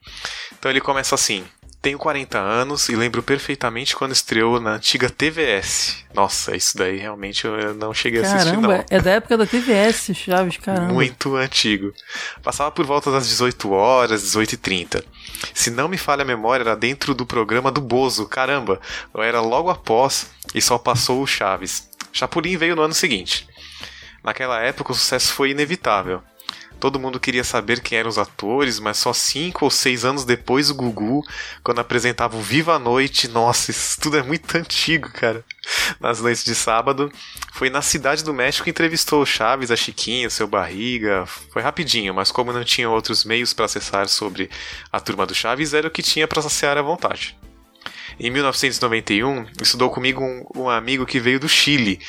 Então 0.58 0.72
ele 0.72 0.82
começa 0.82 1.14
assim: 1.14 1.44
Tenho 1.82 1.98
40 1.98 2.38
anos 2.38 2.90
e 2.90 2.96
lembro 2.96 3.24
perfeitamente 3.24 3.96
quando 3.96 4.12
estreou 4.12 4.60
na 4.60 4.74
antiga 4.74 5.10
TVS. 5.10 6.06
Nossa, 6.14 6.56
isso 6.56 6.78
daí 6.78 6.98
realmente 6.98 7.48
eu 7.48 7.74
não 7.74 7.92
cheguei 7.92 8.22
a 8.22 8.24
assistir, 8.24 8.54
não. 8.54 8.62
Caramba, 8.62 8.86
é 8.88 9.02
da 9.02 9.12
época 9.12 9.36
da 9.36 9.48
TVS, 9.48 10.12
Chaves, 10.14 10.58
caramba. 10.58 10.94
Muito 10.94 11.36
antigo. 11.36 11.92
Passava 12.44 12.70
por 12.70 12.86
volta 12.86 13.12
das 13.12 13.28
18 13.28 13.72
horas, 13.72 14.24
18h30. 14.24 15.04
Se 15.56 15.72
não 15.72 15.88
me 15.88 15.98
falha 15.98 16.22
a 16.22 16.26
memória, 16.26 16.62
era 16.62 16.76
dentro 16.76 17.16
do 17.16 17.26
programa 17.26 17.72
do 17.72 17.82
Bozo. 17.82 18.28
Caramba, 18.28 18.80
era 19.16 19.42
logo 19.42 19.72
após 19.72 20.30
e 20.54 20.62
só 20.62 20.78
passou 20.78 21.24
o 21.24 21.28
Chaves. 21.28 21.90
Chapolin 22.14 22.58
veio 22.58 22.76
no 22.76 22.84
ano 22.84 22.94
seguinte. 22.94 23.48
Naquela 24.24 24.62
época 24.62 24.92
o 24.92 24.96
sucesso 24.96 25.34
foi 25.34 25.50
inevitável. 25.50 26.22
Todo 26.82 27.00
mundo 27.00 27.20
queria 27.20 27.44
saber 27.44 27.80
quem 27.80 28.00
eram 28.00 28.10
os 28.10 28.18
atores, 28.18 28.80
mas 28.80 28.98
só 28.98 29.14
cinco 29.14 29.66
ou 29.66 29.70
seis 29.70 30.04
anos 30.04 30.26
depois 30.26 30.72
o 30.72 30.74
Gugu, 30.74 31.24
quando 31.64 31.78
apresentava 31.78 32.36
o 32.36 32.42
Viva 32.42 32.74
a 32.74 32.80
Noite, 32.80 33.28
nossa, 33.28 33.70
isso 33.70 34.02
tudo 34.02 34.18
é 34.18 34.24
muito 34.24 34.52
antigo, 34.58 35.08
cara. 35.12 35.46
Nas 36.00 36.20
noites 36.20 36.44
de 36.44 36.56
sábado, 36.56 37.12
foi 37.54 37.70
na 37.70 37.84
Cidade 37.84 38.24
do 38.24 38.34
México 38.34 38.64
que 38.64 38.72
entrevistou 38.72 39.22
o 39.22 39.28
Chaves, 39.28 39.70
a 39.70 39.76
Chiquinha, 39.76 40.28
seu 40.32 40.48
Barriga. 40.48 41.24
Foi 41.52 41.62
rapidinho, 41.62 42.16
mas 42.16 42.32
como 42.32 42.52
não 42.52 42.64
tinha 42.64 42.90
outros 42.90 43.24
meios 43.24 43.54
para 43.54 43.66
acessar 43.66 44.08
sobre 44.10 44.50
a 44.92 45.00
turma 45.00 45.28
do 45.28 45.36
Chaves, 45.36 45.76
era 45.76 45.88
o 45.88 45.92
que 45.92 46.02
tinha 46.02 46.28
para 46.28 46.42
saciar 46.42 46.80
à 46.80 46.82
vontade. 46.82 47.38
Em 48.24 48.30
1991, 48.30 49.48
estudou 49.60 49.90
comigo 49.90 50.24
um, 50.24 50.46
um 50.56 50.70
amigo 50.70 51.08
que 51.08 51.20
veio 51.20 51.40
do 51.40 51.50
Chile. 51.50 52.00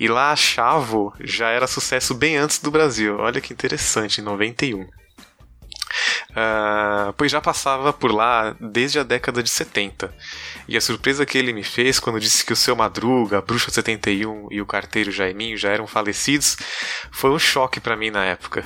E 0.00 0.08
lá 0.08 0.32
a 0.32 0.36
Chavo 0.36 1.12
já 1.20 1.50
era 1.50 1.66
sucesso 1.66 2.14
bem 2.14 2.38
antes 2.38 2.58
do 2.58 2.70
Brasil. 2.70 3.18
Olha 3.18 3.38
que 3.38 3.52
interessante, 3.52 4.22
em 4.22 4.24
91. 4.24 4.86
Ah, 6.34 7.12
pois 7.16 7.30
já 7.32 7.40
passava 7.40 7.92
por 7.92 8.12
lá 8.12 8.54
desde 8.60 8.98
a 8.98 9.02
década 9.02 9.42
de 9.42 9.50
70. 9.50 10.14
E 10.68 10.76
a 10.76 10.80
surpresa 10.80 11.24
que 11.24 11.36
ele 11.38 11.52
me 11.52 11.62
fez 11.64 11.98
quando 11.98 12.20
disse 12.20 12.44
que 12.44 12.52
o 12.52 12.56
seu 12.56 12.76
Madruga, 12.76 13.38
a 13.38 13.40
Bruxa 13.40 13.70
71 13.70 14.48
e 14.50 14.60
o 14.60 14.66
carteiro 14.66 15.10
Jaiminho 15.10 15.56
já 15.56 15.70
eram 15.70 15.86
falecidos 15.86 16.56
foi 17.10 17.30
um 17.30 17.38
choque 17.38 17.80
pra 17.80 17.96
mim 17.96 18.10
na 18.10 18.24
época. 18.24 18.64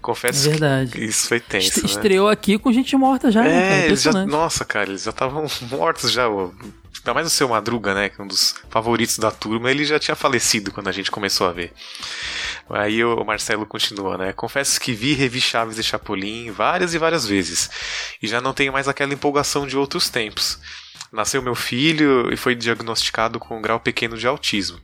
Confesso 0.00 0.48
verdade. 0.50 0.92
que 0.92 1.04
isso 1.04 1.28
foi 1.28 1.40
tenso. 1.40 1.68
Est- 1.68 1.82
né? 1.82 1.86
Estreou 1.90 2.28
aqui 2.28 2.58
com 2.58 2.72
gente 2.72 2.96
morta 2.96 3.30
já, 3.30 3.42
né, 3.42 3.50
cara? 3.50 3.74
É, 3.82 3.86
eles 3.86 4.02
já, 4.02 4.12
nossa, 4.26 4.64
cara, 4.64 4.88
eles 4.90 5.02
já 5.02 5.10
estavam 5.10 5.46
mortos 5.70 6.10
já. 6.10 6.26
Ainda 6.26 7.14
mais 7.14 7.26
o 7.26 7.30
seu 7.30 7.48
Madruga, 7.48 7.94
né? 7.94 8.08
Que 8.08 8.20
é 8.20 8.24
um 8.24 8.28
dos 8.28 8.54
favoritos 8.70 9.18
da 9.18 9.30
turma, 9.30 9.70
ele 9.70 9.84
já 9.84 9.98
tinha 9.98 10.14
falecido 10.14 10.70
quando 10.72 10.88
a 10.88 10.92
gente 10.92 11.10
começou 11.10 11.46
a 11.48 11.52
ver. 11.52 11.72
Aí 12.72 13.04
o 13.04 13.22
Marcelo 13.24 13.66
continua, 13.66 14.16
né? 14.16 14.32
Confesso 14.32 14.80
que 14.80 14.92
vi 14.92 15.10
e 15.10 15.14
revi 15.14 15.40
Chaves 15.40 15.78
e 15.78 15.82
Chapolin 15.82 16.50
várias 16.50 16.94
e 16.94 16.98
várias 16.98 17.26
vezes. 17.26 17.68
E 18.22 18.26
já 18.26 18.40
não 18.40 18.54
tenho 18.54 18.72
mais 18.72 18.88
aquela 18.88 19.12
empolgação 19.12 19.66
de 19.66 19.76
outros 19.76 20.08
tempos. 20.08 20.58
Nasceu 21.12 21.42
meu 21.42 21.54
filho 21.54 22.32
e 22.32 22.36
foi 22.36 22.54
diagnosticado 22.54 23.38
com 23.38 23.58
um 23.58 23.62
grau 23.62 23.78
pequeno 23.78 24.16
de 24.16 24.26
autismo. 24.26 24.80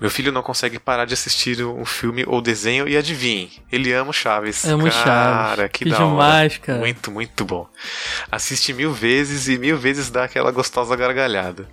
Meu 0.00 0.10
filho 0.10 0.32
não 0.32 0.42
consegue 0.42 0.78
parar 0.78 1.04
de 1.04 1.14
assistir 1.14 1.62
um 1.64 1.84
filme 1.84 2.24
ou 2.26 2.40
desenho 2.42 2.88
e 2.88 2.96
adivinhe, 2.96 3.62
ele 3.70 3.92
ama 3.92 4.10
o 4.10 4.12
Chaves. 4.12 4.64
Amo 4.64 4.90
cara, 4.90 5.56
Chaves. 5.56 5.70
que, 5.72 5.84
Que 5.84 5.90
da 5.90 5.98
demais, 5.98 6.52
hora. 6.54 6.62
cara. 6.62 6.78
Muito, 6.80 7.10
muito 7.12 7.44
bom. 7.44 7.68
Assiste 8.32 8.72
mil 8.72 8.92
vezes 8.92 9.46
e 9.46 9.56
mil 9.58 9.76
vezes 9.78 10.10
dá 10.10 10.24
aquela 10.24 10.50
gostosa 10.50 10.96
gargalhada. 10.96 11.68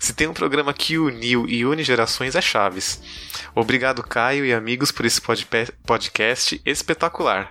Se 0.00 0.12
tem 0.12 0.26
um 0.28 0.32
programa 0.32 0.72
que 0.72 0.96
uniu 0.98 1.46
e 1.48 1.64
une 1.64 1.82
gerações 1.82 2.34
é 2.36 2.40
Chaves. 2.40 3.00
Obrigado, 3.54 4.02
Caio 4.02 4.44
e 4.44 4.52
amigos, 4.54 4.92
por 4.92 5.04
esse 5.04 5.20
podcast 5.84 6.60
espetacular. 6.64 7.50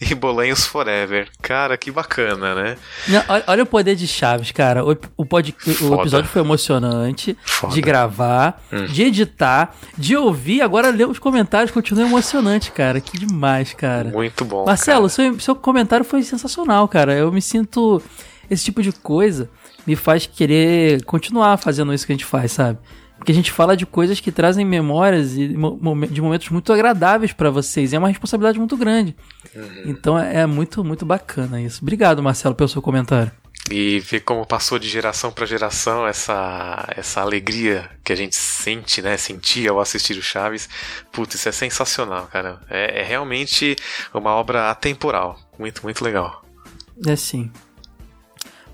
E 0.00 0.14
Bolanhos 0.14 0.66
Forever. 0.66 1.28
Cara, 1.40 1.76
que 1.76 1.90
bacana, 1.90 2.54
né? 2.54 2.76
Não, 3.08 3.24
olha, 3.28 3.44
olha 3.46 3.62
o 3.62 3.66
poder 3.66 3.94
de 3.96 4.06
Chaves, 4.06 4.50
cara. 4.52 4.84
O, 4.84 4.96
o, 5.16 5.24
pod- 5.24 5.54
o 5.82 5.94
episódio 6.00 6.28
foi 6.28 6.42
emocionante 6.42 7.36
Foda. 7.44 7.72
de 7.72 7.80
gravar, 7.80 8.62
Hum. 8.72 8.84
de 8.86 9.02
editar, 9.04 9.74
de 9.96 10.16
ouvir, 10.16 10.60
agora 10.62 10.90
ler 10.90 11.06
os 11.08 11.18
comentários 11.18 11.70
continua 11.70 12.04
emocionante, 12.06 12.70
cara. 12.72 13.00
Que 13.00 13.18
demais, 13.18 13.72
cara. 13.72 14.10
Muito 14.10 14.44
bom. 14.44 14.64
Marcelo, 14.66 15.08
seu, 15.08 15.38
seu 15.40 15.54
comentário 15.56 16.04
foi 16.04 16.22
sensacional, 16.22 16.86
cara. 16.88 17.14
Eu 17.14 17.32
me 17.32 17.40
sinto. 17.40 18.02
Esse 18.48 18.64
tipo 18.64 18.80
de 18.80 18.92
coisa 18.92 19.50
me 19.86 19.96
faz 19.96 20.26
querer 20.26 21.04
continuar 21.04 21.56
fazendo 21.56 21.92
isso 21.94 22.06
que 22.06 22.12
a 22.12 22.14
gente 22.14 22.24
faz, 22.24 22.52
sabe? 22.52 22.78
Porque 23.16 23.32
a 23.32 23.34
gente 23.34 23.50
fala 23.50 23.76
de 23.76 23.86
coisas 23.86 24.20
que 24.20 24.30
trazem 24.30 24.64
memórias 24.64 25.36
e 25.36 25.48
de 25.48 26.20
momentos 26.20 26.48
muito 26.50 26.72
agradáveis 26.72 27.32
pra 27.32 27.50
vocês. 27.50 27.92
E 27.92 27.96
é 27.96 27.98
uma 27.98 28.08
responsabilidade 28.08 28.58
muito 28.58 28.76
grande. 28.76 29.16
Então 29.86 30.18
é, 30.18 30.42
é 30.42 30.46
muito, 30.46 30.84
muito 30.84 31.06
bacana 31.06 31.60
isso. 31.60 31.80
Obrigado, 31.82 32.22
Marcelo, 32.22 32.54
pelo 32.54 32.68
seu 32.68 32.82
comentário. 32.82 33.32
E 33.70 33.98
ver 33.98 34.20
como 34.20 34.46
passou 34.46 34.78
de 34.78 34.88
geração 34.88 35.32
para 35.32 35.44
geração 35.44 36.06
essa, 36.06 36.86
essa 36.96 37.20
alegria 37.20 37.90
que 38.04 38.12
a 38.12 38.16
gente 38.16 38.36
sente, 38.36 39.02
né? 39.02 39.16
Sentia 39.16 39.70
ao 39.70 39.80
assistir 39.80 40.16
o 40.16 40.22
Chaves. 40.22 40.68
Putz, 41.10 41.34
isso 41.34 41.48
é 41.48 41.52
sensacional, 41.52 42.28
cara. 42.28 42.60
É, 42.70 43.00
é 43.00 43.02
realmente 43.02 43.74
uma 44.14 44.30
obra 44.30 44.70
atemporal. 44.70 45.40
Muito, 45.58 45.82
muito 45.82 46.04
legal. 46.04 46.44
É 47.04 47.16
sim. 47.16 47.50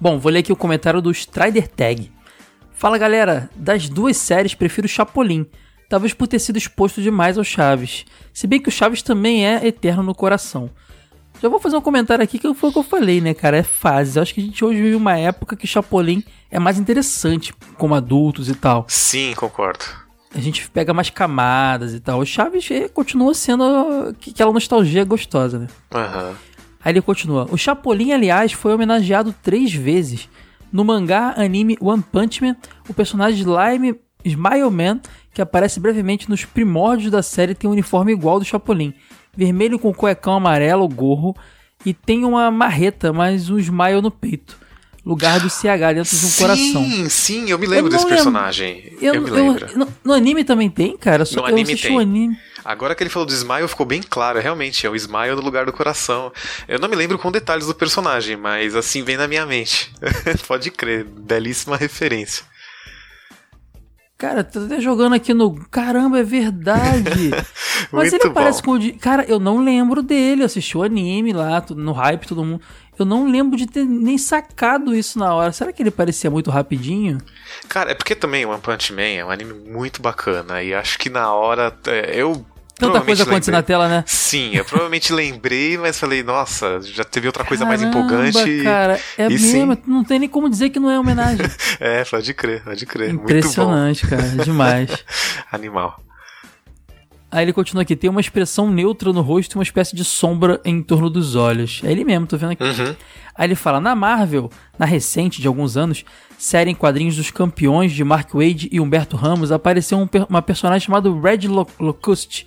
Bom, 0.02 0.18
vou 0.18 0.32
ler 0.32 0.40
aqui 0.40 0.52
o 0.52 0.56
comentário 0.56 1.00
do 1.00 1.12
Strider 1.12 1.68
Tag. 1.68 2.10
Fala 2.72 2.98
galera, 2.98 3.48
das 3.54 3.88
duas 3.88 4.16
séries 4.16 4.52
prefiro 4.52 4.88
Chapolin, 4.88 5.46
talvez 5.88 6.12
por 6.12 6.26
ter 6.26 6.40
sido 6.40 6.56
exposto 6.56 7.00
demais 7.00 7.38
ao 7.38 7.44
Chaves. 7.44 8.04
Se 8.34 8.48
bem 8.48 8.60
que 8.60 8.68
o 8.68 8.72
Chaves 8.72 9.00
também 9.00 9.46
é 9.46 9.64
eterno 9.64 10.02
no 10.02 10.12
coração. 10.12 10.68
Já 11.40 11.48
vou 11.48 11.60
fazer 11.60 11.76
um 11.76 11.80
comentário 11.80 12.24
aqui 12.24 12.36
que 12.36 12.52
foi 12.52 12.70
o 12.70 12.72
que 12.72 12.80
eu 12.80 12.82
falei, 12.82 13.20
né, 13.20 13.32
cara? 13.32 13.58
É 13.58 13.62
fase. 13.62 14.18
Eu 14.18 14.24
acho 14.24 14.34
que 14.34 14.40
a 14.40 14.44
gente 14.44 14.64
hoje 14.64 14.82
vive 14.82 14.96
uma 14.96 15.16
época 15.16 15.54
que 15.54 15.68
Chapolin 15.68 16.24
é 16.50 16.58
mais 16.58 16.80
interessante 16.80 17.54
como 17.78 17.94
adultos 17.94 18.48
e 18.48 18.56
tal. 18.56 18.84
Sim, 18.88 19.34
concordo. 19.36 19.84
A 20.34 20.40
gente 20.40 20.68
pega 20.68 20.92
mais 20.92 21.10
camadas 21.10 21.94
e 21.94 22.00
tal. 22.00 22.18
O 22.18 22.26
Chaves 22.26 22.68
continua 22.92 23.34
sendo 23.34 23.62
aquela 24.30 24.52
nostalgia 24.52 25.04
gostosa, 25.04 25.60
né? 25.60 25.68
Aham. 25.94 26.34
Aí 26.84 26.92
ele 26.92 27.02
continua. 27.02 27.46
O 27.50 27.56
Chapolin, 27.56 28.12
aliás, 28.12 28.52
foi 28.52 28.74
homenageado 28.74 29.34
três 29.42 29.72
vezes. 29.72 30.28
No 30.72 30.84
mangá 30.84 31.34
anime 31.36 31.76
One 31.80 32.02
Punch 32.02 32.42
Man, 32.42 32.56
o 32.88 32.94
personagem 32.94 33.40
Slime 33.40 34.00
Smile 34.24 34.70
Man, 34.70 35.00
que 35.32 35.42
aparece 35.42 35.78
brevemente 35.78 36.28
nos 36.28 36.44
primórdios 36.44 37.10
da 37.10 37.22
série, 37.22 37.54
tem 37.54 37.68
um 37.68 37.72
uniforme 37.72 38.12
igual 38.12 38.34
ao 38.34 38.40
do 38.40 38.44
Chapolin. 38.44 38.94
Vermelho 39.36 39.78
com 39.78 39.92
cuecão 39.92 40.34
amarelo, 40.34 40.88
gorro, 40.88 41.36
e 41.84 41.92
tem 41.92 42.24
uma 42.24 42.50
marreta, 42.50 43.12
mas 43.12 43.50
um 43.50 43.58
smile 43.58 44.00
no 44.00 44.10
peito. 44.10 44.58
Lugar 45.04 45.40
do 45.40 45.50
CH 45.50 45.94
dentro 45.94 46.16
de 46.16 46.26
um 46.26 46.30
coração. 46.30 46.84
Sim, 46.84 47.08
sim, 47.08 47.50
eu 47.50 47.58
me 47.58 47.66
lembro 47.66 47.86
Eu 47.86 47.90
desse 47.90 48.04
lembro. 48.04 48.16
personagem. 48.16 48.96
Eu, 49.00 49.20
me 49.20 49.28
eu- 49.28 49.34
lembro. 49.34 49.78
no, 49.78 49.88
no 50.04 50.12
anime 50.12 50.44
também 50.44 50.70
tem, 50.70 50.96
cara? 50.96 51.24
Só 51.24 51.40
No 51.40 51.42
eu 51.42 51.46
anime 51.52 51.76
tem. 51.76 51.96
o 51.96 51.98
anime. 51.98 52.36
Agora 52.64 52.94
que 52.94 53.02
ele 53.02 53.10
falou 53.10 53.26
do 53.26 53.32
Smile, 53.34 53.66
ficou 53.66 53.84
bem 53.84 54.00
claro. 54.00 54.38
Realmente, 54.38 54.86
é 54.86 54.90
o 54.90 54.94
Smile 54.94 55.34
no 55.34 55.42
lugar 55.42 55.66
do 55.66 55.72
coração. 55.72 56.32
Eu 56.68 56.78
não 56.78 56.88
me 56.88 56.94
lembro 56.94 57.18
com 57.18 57.32
detalhes 57.32 57.66
do 57.66 57.74
personagem, 57.74 58.36
mas 58.36 58.76
assim 58.76 59.02
vem 59.02 59.16
na 59.16 59.26
minha 59.26 59.44
mente. 59.44 59.90
Pode 60.46 60.70
crer, 60.70 61.02
belíssima 61.04 61.76
referência. 61.76 62.44
Cara, 64.16 64.44
tô 64.44 64.60
até 64.60 64.80
jogando 64.80 65.14
aqui 65.16 65.34
no. 65.34 65.52
Caramba, 65.68 66.20
é 66.20 66.22
verdade! 66.22 67.30
Mas 67.90 68.12
ele 68.12 68.30
parece 68.30 68.62
com 68.62 68.76
o. 68.76 68.98
Cara, 69.00 69.24
eu 69.24 69.40
não 69.40 69.64
lembro 69.64 70.00
dele. 70.00 70.42
Eu 70.42 70.46
assisti 70.46 70.78
o 70.78 70.82
anime 70.84 71.32
lá, 71.32 71.60
no 71.70 71.90
hype, 71.90 72.28
todo 72.28 72.44
mundo. 72.44 72.62
Eu 72.98 73.04
não 73.04 73.30
lembro 73.30 73.56
de 73.56 73.66
ter 73.66 73.84
nem 73.84 74.18
sacado 74.18 74.94
isso 74.94 75.18
na 75.18 75.34
hora. 75.34 75.52
Será 75.52 75.72
que 75.72 75.82
ele 75.82 75.90
parecia 75.90 76.30
muito 76.30 76.50
rapidinho? 76.50 77.18
Cara, 77.68 77.90
é 77.90 77.94
porque 77.94 78.14
também 78.14 78.44
One 78.44 78.60
Punch 78.60 78.92
Man 78.92 79.02
é 79.02 79.24
um 79.24 79.30
anime 79.30 79.54
muito 79.54 80.02
bacana 80.02 80.62
e 80.62 80.74
acho 80.74 80.98
que 80.98 81.08
na 81.08 81.32
hora 81.32 81.74
é, 81.86 82.12
eu 82.14 82.44
Tanta 82.74 83.00
coisa 83.02 83.22
acontecendo 83.22 83.54
na 83.54 83.62
tela, 83.62 83.88
né? 83.88 84.02
Sim, 84.06 84.50
eu 84.54 84.64
provavelmente 84.64 85.12
lembrei, 85.14 85.76
mas 85.78 85.98
falei, 85.98 86.22
nossa, 86.22 86.80
já 86.80 87.04
teve 87.04 87.26
outra 87.26 87.44
coisa 87.44 87.64
mais 87.64 87.80
Caramba, 87.80 87.98
empolgante. 87.98 88.62
Cara, 88.62 89.00
é 89.16 89.26
e 89.28 89.38
sim. 89.38 89.66
mesmo. 89.66 89.78
Não 89.86 90.02
tem 90.02 90.18
nem 90.18 90.28
como 90.28 90.48
dizer 90.48 90.70
que 90.70 90.80
não 90.80 90.90
é 90.90 90.98
homenagem. 90.98 91.46
É, 91.80 92.04
pode 92.04 92.32
crer, 92.34 92.62
pode 92.62 92.86
crer. 92.86 93.10
Impressionante, 93.10 94.06
cara. 94.06 94.22
Demais. 94.22 95.04
Animal. 95.50 96.00
Aí 97.32 97.44
ele 97.46 97.52
continua 97.54 97.82
aqui: 97.82 97.96
tem 97.96 98.10
uma 98.10 98.20
expressão 98.20 98.70
neutra 98.70 99.10
no 99.10 99.22
rosto 99.22 99.54
e 99.54 99.56
uma 99.58 99.62
espécie 99.62 99.96
de 99.96 100.04
sombra 100.04 100.60
em 100.66 100.82
torno 100.82 101.08
dos 101.08 101.34
olhos. 101.34 101.80
É 101.82 101.90
ele 101.90 102.04
mesmo, 102.04 102.26
tô 102.26 102.36
vendo 102.36 102.52
aqui. 102.52 102.62
Uhum. 102.62 102.94
Aí 103.34 103.46
ele 103.46 103.54
fala: 103.54 103.80
na 103.80 103.94
Marvel, 103.94 104.50
na 104.78 104.84
recente 104.84 105.40
de 105.40 105.48
alguns 105.48 105.76
anos, 105.78 106.04
série 106.36 106.70
em 106.70 106.74
quadrinhos 106.74 107.16
dos 107.16 107.30
campeões 107.30 107.92
de 107.92 108.04
Mark 108.04 108.34
Wade 108.34 108.68
e 108.70 108.78
Humberto 108.78 109.16
Ramos, 109.16 109.50
apareceu 109.50 109.98
um 109.98 110.06
uma 110.28 110.42
personagem 110.42 110.84
chamada 110.86 111.10
Red 111.10 111.48
Lo- 111.48 111.66
Locust, 111.80 112.46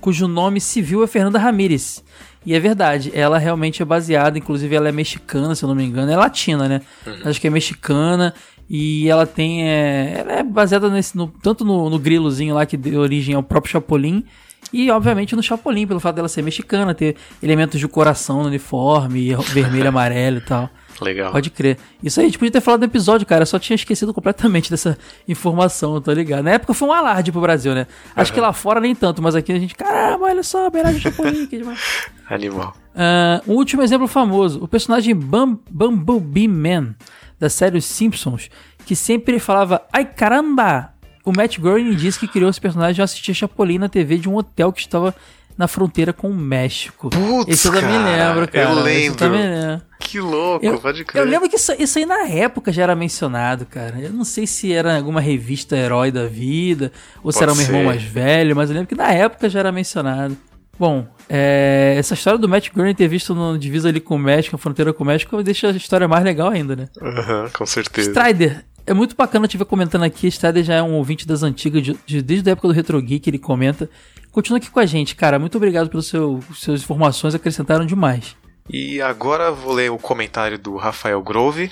cujo 0.00 0.26
nome 0.26 0.60
civil 0.60 1.04
é 1.04 1.06
Fernanda 1.06 1.38
Ramirez. 1.38 2.02
E 2.44 2.54
é 2.54 2.60
verdade, 2.60 3.10
ela 3.12 3.38
realmente 3.38 3.82
é 3.82 3.84
baseada, 3.84 4.38
inclusive 4.38 4.72
ela 4.74 4.88
é 4.88 4.92
mexicana, 4.92 5.54
se 5.56 5.64
eu 5.64 5.68
não 5.68 5.74
me 5.74 5.84
engano, 5.84 6.12
é 6.12 6.16
latina, 6.16 6.68
né? 6.68 6.80
Acho 7.24 7.40
que 7.40 7.48
é 7.48 7.50
mexicana 7.50 8.32
e 8.68 9.08
ela 9.08 9.26
tem. 9.26 9.68
É, 9.68 10.18
ela 10.20 10.32
é 10.32 10.42
baseada 10.42 10.88
nesse, 10.90 11.16
no- 11.16 11.28
tanto 11.42 11.64
no, 11.64 11.88
no 11.90 11.98
grilozinho 11.98 12.54
lá 12.54 12.64
que 12.66 12.76
deu 12.76 13.00
origem 13.00 13.34
ao 13.34 13.42
próprio 13.42 13.72
Chapolin. 13.72 14.24
E, 14.72 14.90
obviamente, 14.90 15.36
no 15.36 15.42
Chapolin, 15.42 15.86
pelo 15.86 16.00
fato 16.00 16.16
dela 16.16 16.28
ser 16.28 16.42
mexicana, 16.42 16.92
ter 16.92 17.14
elementos 17.40 17.78
de 17.78 17.86
coração 17.86 18.42
no 18.42 18.48
uniforme, 18.48 19.34
vermelho, 19.52 19.88
amarelo 19.88 20.38
e 20.38 20.40
tal. 20.40 20.68
Legal. 21.00 21.30
Pode 21.30 21.50
crer. 21.50 21.76
Isso 22.02 22.18
aí 22.18 22.24
a 22.26 22.28
gente 22.28 22.38
podia 22.38 22.50
ter 22.50 22.60
falado 22.62 22.80
no 22.80 22.86
episódio, 22.86 23.26
cara. 23.26 23.42
Eu 23.42 23.46
só 23.46 23.58
tinha 23.58 23.74
esquecido 23.74 24.12
completamente 24.14 24.68
dessa 24.72 24.98
informação, 25.28 25.94
eu 25.94 26.00
tô 26.00 26.10
ligado. 26.12 26.42
Na 26.44 26.52
época 26.52 26.72
foi 26.74 26.88
um 26.88 26.92
alarde 26.92 27.30
pro 27.30 27.40
Brasil, 27.40 27.74
né? 27.74 27.86
Acho 28.16 28.32
que 28.32 28.40
lá 28.40 28.52
fora 28.52 28.80
nem 28.80 28.94
tanto, 28.94 29.22
mas 29.22 29.34
aqui 29.36 29.52
a 29.52 29.58
gente, 29.58 29.74
caramba, 29.74 30.24
olha 30.24 30.42
só, 30.42 30.66
homenagem 30.68 30.96
ao 30.96 31.00
Chapolin, 31.12 31.46
que 31.46 31.58
demais. 31.58 31.78
Animal. 32.28 32.74
Ah, 32.94 33.42
um 33.46 33.52
último 33.52 33.82
exemplo 33.82 34.08
famoso: 34.08 34.64
o 34.64 34.66
personagem 34.66 35.14
Bum- 35.14 35.58
Bumblebee 35.70 36.48
Man, 36.48 36.94
da 37.38 37.48
série 37.50 37.78
Os 37.78 37.84
Simpsons, 37.84 38.48
que 38.84 38.94
sempre 38.96 39.38
falava 39.38 39.82
Ai 39.92 40.04
caramba! 40.04 40.90
O 41.24 41.32
Matt 41.36 41.58
Groening 41.58 41.96
disse 41.96 42.20
que 42.20 42.28
criou 42.28 42.48
esse 42.48 42.60
personagem 42.60 43.00
ao 43.00 43.04
assistir 43.04 43.34
Chapolin 43.34 43.78
na 43.78 43.88
TV 43.88 44.16
de 44.16 44.28
um 44.28 44.36
hotel 44.36 44.72
que 44.72 44.80
estava 44.80 45.12
na 45.58 45.66
fronteira 45.66 46.12
com 46.12 46.28
o 46.30 46.34
México. 46.36 47.08
Putz, 47.10 47.48
Esse 47.48 47.66
eu 47.66 47.72
também 47.72 47.90
cara, 47.96 48.28
lembro, 48.34 48.52
cara. 48.52 48.70
eu 48.70 48.74
lembro. 48.82 49.18
também 49.18 49.40
lembro. 49.48 49.82
Que 49.98 50.20
louco, 50.20 50.64
Eu, 50.64 50.78
pode 50.78 51.02
crer. 51.04 51.22
eu 51.22 51.28
lembro 51.28 51.48
que 51.48 51.56
isso, 51.56 51.72
isso 51.78 51.98
aí 51.98 52.04
na 52.06 52.28
época 52.28 52.70
já 52.70 52.82
era 52.84 52.94
mencionado, 52.94 53.64
cara. 53.66 53.98
Eu 53.98 54.12
não 54.12 54.22
sei 54.24 54.46
se 54.46 54.72
era 54.72 54.96
alguma 54.98 55.20
revista 55.20 55.74
herói 55.76 56.12
da 56.12 56.26
vida, 56.26 56.92
ou 57.24 57.32
se 57.32 57.38
Pode 57.40 57.50
era 57.50 57.58
um 57.58 57.62
irmão 57.62 57.84
mais 57.84 58.02
velho, 58.02 58.54
mas 58.54 58.68
eu 58.70 58.74
lembro 58.74 58.88
que 58.88 58.94
na 58.94 59.10
época 59.10 59.48
já 59.48 59.60
era 59.60 59.72
mencionado. 59.72 60.36
Bom, 60.78 61.06
é, 61.28 61.94
essa 61.98 62.14
história 62.14 62.38
do 62.38 62.48
Matt 62.48 62.70
Groening 62.72 62.94
ter 62.94 63.08
visto 63.08 63.34
no 63.34 63.58
divisa 63.58 63.88
ali 63.88 64.00
com 64.00 64.16
o 64.16 64.18
México, 64.18 64.56
a 64.56 64.58
fronteira 64.58 64.92
com 64.92 65.02
o 65.04 65.06
México, 65.06 65.42
deixa 65.42 65.68
a 65.68 65.72
história 65.72 66.06
mais 66.06 66.22
legal 66.24 66.48
ainda, 66.50 66.76
né? 66.76 66.88
Aham, 67.00 67.48
com 67.52 67.64
certeza. 67.66 68.10
Strider, 68.10 68.64
é 68.86 68.92
muito 68.94 69.16
bacana 69.16 69.48
te 69.48 69.56
ver 69.56 69.64
comentando 69.64 70.04
aqui. 70.04 70.26
Strider 70.28 70.62
já 70.62 70.74
é 70.74 70.82
um 70.82 70.92
ouvinte 70.94 71.26
das 71.26 71.42
antigas, 71.42 71.82
de- 71.82 71.98
de- 72.06 72.22
desde 72.22 72.48
a 72.48 72.52
época 72.52 72.68
do 72.68 72.74
Retro 72.74 73.00
Geek 73.00 73.28
ele 73.28 73.38
comenta. 73.38 73.88
Continua 74.30 74.58
aqui 74.58 74.70
com 74.70 74.78
a 74.80 74.86
gente, 74.86 75.16
cara. 75.16 75.38
Muito 75.38 75.56
obrigado 75.56 75.88
pelas 75.88 76.06
seu, 76.06 76.40
suas 76.54 76.82
informações, 76.82 77.34
acrescentaram 77.34 77.86
demais. 77.86 78.36
E 78.68 79.00
agora 79.00 79.50
vou 79.50 79.72
ler 79.72 79.90
o 79.90 79.96
comentário 79.98 80.58
do 80.58 80.76
Rafael 80.76 81.22
Grove. 81.22 81.70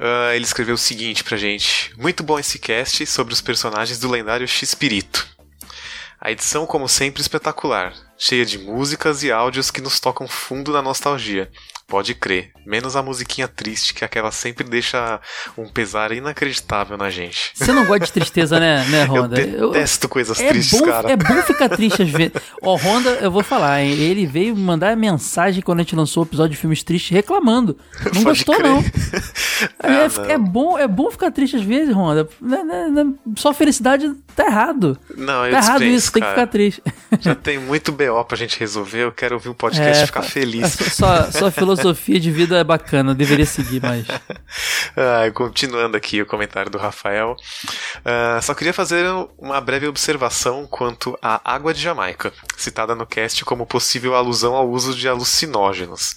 Ah, 0.00 0.34
ele 0.34 0.44
escreveu 0.44 0.74
o 0.74 0.78
seguinte 0.78 1.22
pra 1.22 1.36
gente: 1.36 1.92
Muito 1.98 2.22
bom 2.22 2.38
esse 2.38 2.58
cast 2.58 3.04
sobre 3.06 3.34
os 3.34 3.40
personagens 3.40 3.98
do 3.98 4.08
lendário 4.10 4.46
X-Pirito. 4.48 5.28
A 6.24 6.30
edição, 6.30 6.66
como 6.66 6.88
sempre, 6.88 7.20
espetacular, 7.20 7.92
cheia 8.16 8.46
de 8.46 8.56
músicas 8.56 9.24
e 9.24 9.32
áudios 9.32 9.72
que 9.72 9.80
nos 9.80 9.98
tocam 9.98 10.28
fundo 10.28 10.72
na 10.72 10.80
nostalgia. 10.80 11.50
Pode 11.92 12.14
crer. 12.14 12.52
Menos 12.64 12.96
a 12.96 13.02
musiquinha 13.02 13.46
triste, 13.46 13.92
que 13.92 14.02
aquela 14.02 14.30
sempre 14.32 14.64
deixa 14.64 15.20
um 15.58 15.68
pesar 15.68 16.10
inacreditável 16.10 16.96
na 16.96 17.10
gente. 17.10 17.50
Você 17.52 17.70
não 17.70 17.84
gosta 17.84 18.06
de 18.06 18.12
tristeza, 18.12 18.58
né, 18.58 18.82
né 18.88 19.04
Honda? 19.04 19.38
Eu 19.38 19.72
detesto 19.72 20.08
coisas 20.08 20.40
é 20.40 20.48
tristes, 20.48 20.80
bom, 20.80 20.86
cara. 20.86 21.12
É 21.12 21.16
bom 21.16 21.42
ficar 21.42 21.68
triste 21.68 22.00
às 22.02 22.08
vezes. 22.08 22.32
Ó, 22.62 22.76
Honda, 22.76 23.10
eu 23.20 23.30
vou 23.30 23.42
falar, 23.42 23.82
hein? 23.82 23.92
Ele 23.92 24.24
veio 24.24 24.56
mandar 24.56 24.96
mensagem 24.96 25.60
quando 25.60 25.80
a 25.80 25.82
gente 25.82 25.94
lançou 25.94 26.22
o 26.22 26.26
episódio 26.26 26.52
de 26.52 26.56
filmes 26.56 26.82
tristes 26.82 27.10
reclamando. 27.10 27.76
Não 28.04 28.22
Pode 28.22 28.24
gostou, 28.24 28.54
crer. 28.54 28.66
não. 28.70 28.82
Ah, 29.78 29.92
é, 29.92 30.08
não. 30.08 30.24
é 30.24 30.38
bom, 30.38 30.78
é 30.78 30.88
bom 30.88 31.08
ficar 31.08 31.30
triste 31.30 31.54
às 31.54 31.62
vezes, 31.62 31.94
Honda. 31.94 32.28
Né, 32.40 32.64
né, 32.64 32.88
né, 32.88 33.12
Só 33.36 33.52
felicidade 33.54 34.12
tá 34.34 34.46
errado. 34.46 34.98
Não, 35.16 35.46
eu 35.46 35.52
Tá 35.52 35.58
errado 35.58 35.84
isso, 35.84 36.10
tem 36.12 36.20
que 36.20 36.28
cara. 36.28 36.40
ficar 36.40 36.46
triste. 36.50 36.82
Já 37.20 37.34
tem 37.34 37.58
muito 37.60 37.92
BO 37.92 38.24
pra 38.24 38.36
gente 38.36 38.58
resolver. 38.58 39.04
Eu 39.04 39.12
quero 39.12 39.36
ouvir 39.36 39.50
um 39.50 39.54
podcast 39.54 40.02
e 40.02 40.06
ficar 40.06 40.22
feliz. 40.22 40.72
Sua, 40.72 41.30
sua 41.30 41.50
filosofia 41.52 41.81
de 41.92 42.30
vida 42.30 42.58
é 42.58 42.64
bacana, 42.64 43.10
eu 43.10 43.14
deveria 43.14 43.46
seguir 43.46 43.80
mais. 43.82 44.06
Ah, 44.94 45.30
continuando 45.32 45.96
aqui 45.96 46.20
o 46.20 46.26
comentário 46.26 46.70
do 46.70 46.76
Rafael. 46.76 47.34
Ah, 48.04 48.38
só 48.42 48.52
queria 48.52 48.74
fazer 48.74 49.06
uma 49.38 49.58
breve 49.60 49.86
observação 49.86 50.66
quanto 50.70 51.16
à 51.22 51.40
água 51.44 51.72
de 51.72 51.80
Jamaica, 51.80 52.30
citada 52.58 52.94
no 52.94 53.06
cast 53.06 53.42
como 53.44 53.64
possível 53.64 54.14
alusão 54.14 54.54
ao 54.54 54.68
uso 54.68 54.94
de 54.94 55.08
alucinógenos. 55.08 56.16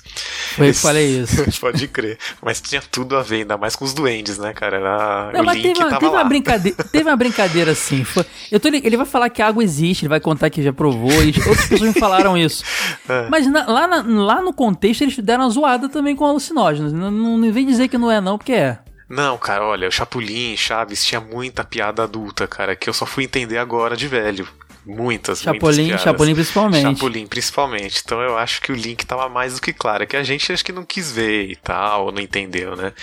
Foi 0.55 0.73
que 0.73 0.73
falei 0.79 1.21
isso. 1.21 1.59
Pode 1.61 1.87
crer. 1.87 2.17
Mas 2.43 2.59
tinha 2.59 2.81
tudo 2.81 3.15
a 3.15 3.21
ver, 3.21 3.37
ainda 3.41 3.57
mais 3.57 3.75
com 3.77 3.85
os 3.85 3.93
duendes, 3.93 4.37
né, 4.37 4.51
cara? 4.53 4.75
Era... 4.77 5.31
Não, 5.33 5.41
o 5.41 5.45
mas 5.45 5.61
teve, 5.61 5.79
uma, 5.79 5.89
teve 5.97 6.05
lá. 6.07 6.11
uma 6.11 6.23
brincadeira, 6.25 6.83
teve 6.91 7.09
uma 7.09 7.15
brincadeira 7.15 7.71
assim. 7.71 8.03
Foi, 8.03 8.25
eu 8.51 8.59
tô, 8.59 8.67
ele 8.67 8.97
vai 8.97 9.05
falar 9.05 9.29
que 9.29 9.41
a 9.41 9.47
água 9.47 9.63
existe, 9.63 10.03
ele 10.03 10.09
vai 10.09 10.19
contar 10.19 10.49
que 10.49 10.61
já 10.61 10.73
provou, 10.73 11.11
e 11.23 11.27
outras 11.47 11.67
pessoas 11.67 11.93
me 11.93 11.99
falaram 11.99 12.37
isso. 12.37 12.63
É. 13.07 13.29
Mas 13.29 13.47
na- 13.47 13.65
lá, 13.67 13.87
na- 13.87 14.03
lá 14.23 14.41
no 14.41 14.53
contexto 14.53 15.01
eles 15.03 15.17
deram 15.19 15.43
uma 15.43 15.49
zoada 15.55 15.89
também 15.89 16.15
com 16.15 16.25
alucinógenos. 16.25 16.93
Não, 16.93 17.09
não, 17.09 17.51
vem 17.51 17.65
dizer 17.65 17.87
que 17.87 17.97
não 17.97 18.11
é, 18.11 18.21
não, 18.21 18.37
porque 18.37 18.53
é. 18.53 18.79
Não, 19.07 19.37
cara, 19.37 19.63
olha, 19.65 19.87
o 19.87 19.91
Chapolin, 19.91 20.57
Chaves 20.57 21.03
tinha 21.05 21.21
muita 21.21 21.63
piada 21.63 22.03
adulta, 22.03 22.47
cara, 22.47 22.75
que 22.75 22.89
eu 22.89 22.93
só 22.93 23.05
fui 23.05 23.23
entender 23.23 23.57
agora 23.57 23.95
de 23.95 24.07
velho. 24.07 24.47
Muitas, 24.85 25.41
Chapolin, 25.41 25.83
muitas. 25.83 26.01
Chapolin 26.01 26.33
principalmente. 26.33 26.81
Chapolin, 26.81 27.27
principalmente. 27.27 28.01
Então 28.05 28.21
eu 28.21 28.37
acho 28.37 28.61
que 28.61 28.71
o 28.71 28.75
link 28.75 29.03
tava 29.05 29.27
mais 29.27 29.55
do 29.55 29.61
que 29.61 29.73
claro. 29.73 30.03
É 30.03 30.05
que 30.05 30.15
a 30.15 30.23
gente 30.23 30.51
acho 30.51 30.63
que 30.63 30.71
não 30.71 30.83
quis 30.83 31.11
ver 31.11 31.49
e 31.49 31.55
tal, 31.55 32.05
ou 32.05 32.11
não 32.11 32.21
entendeu, 32.21 32.75
né? 32.75 32.93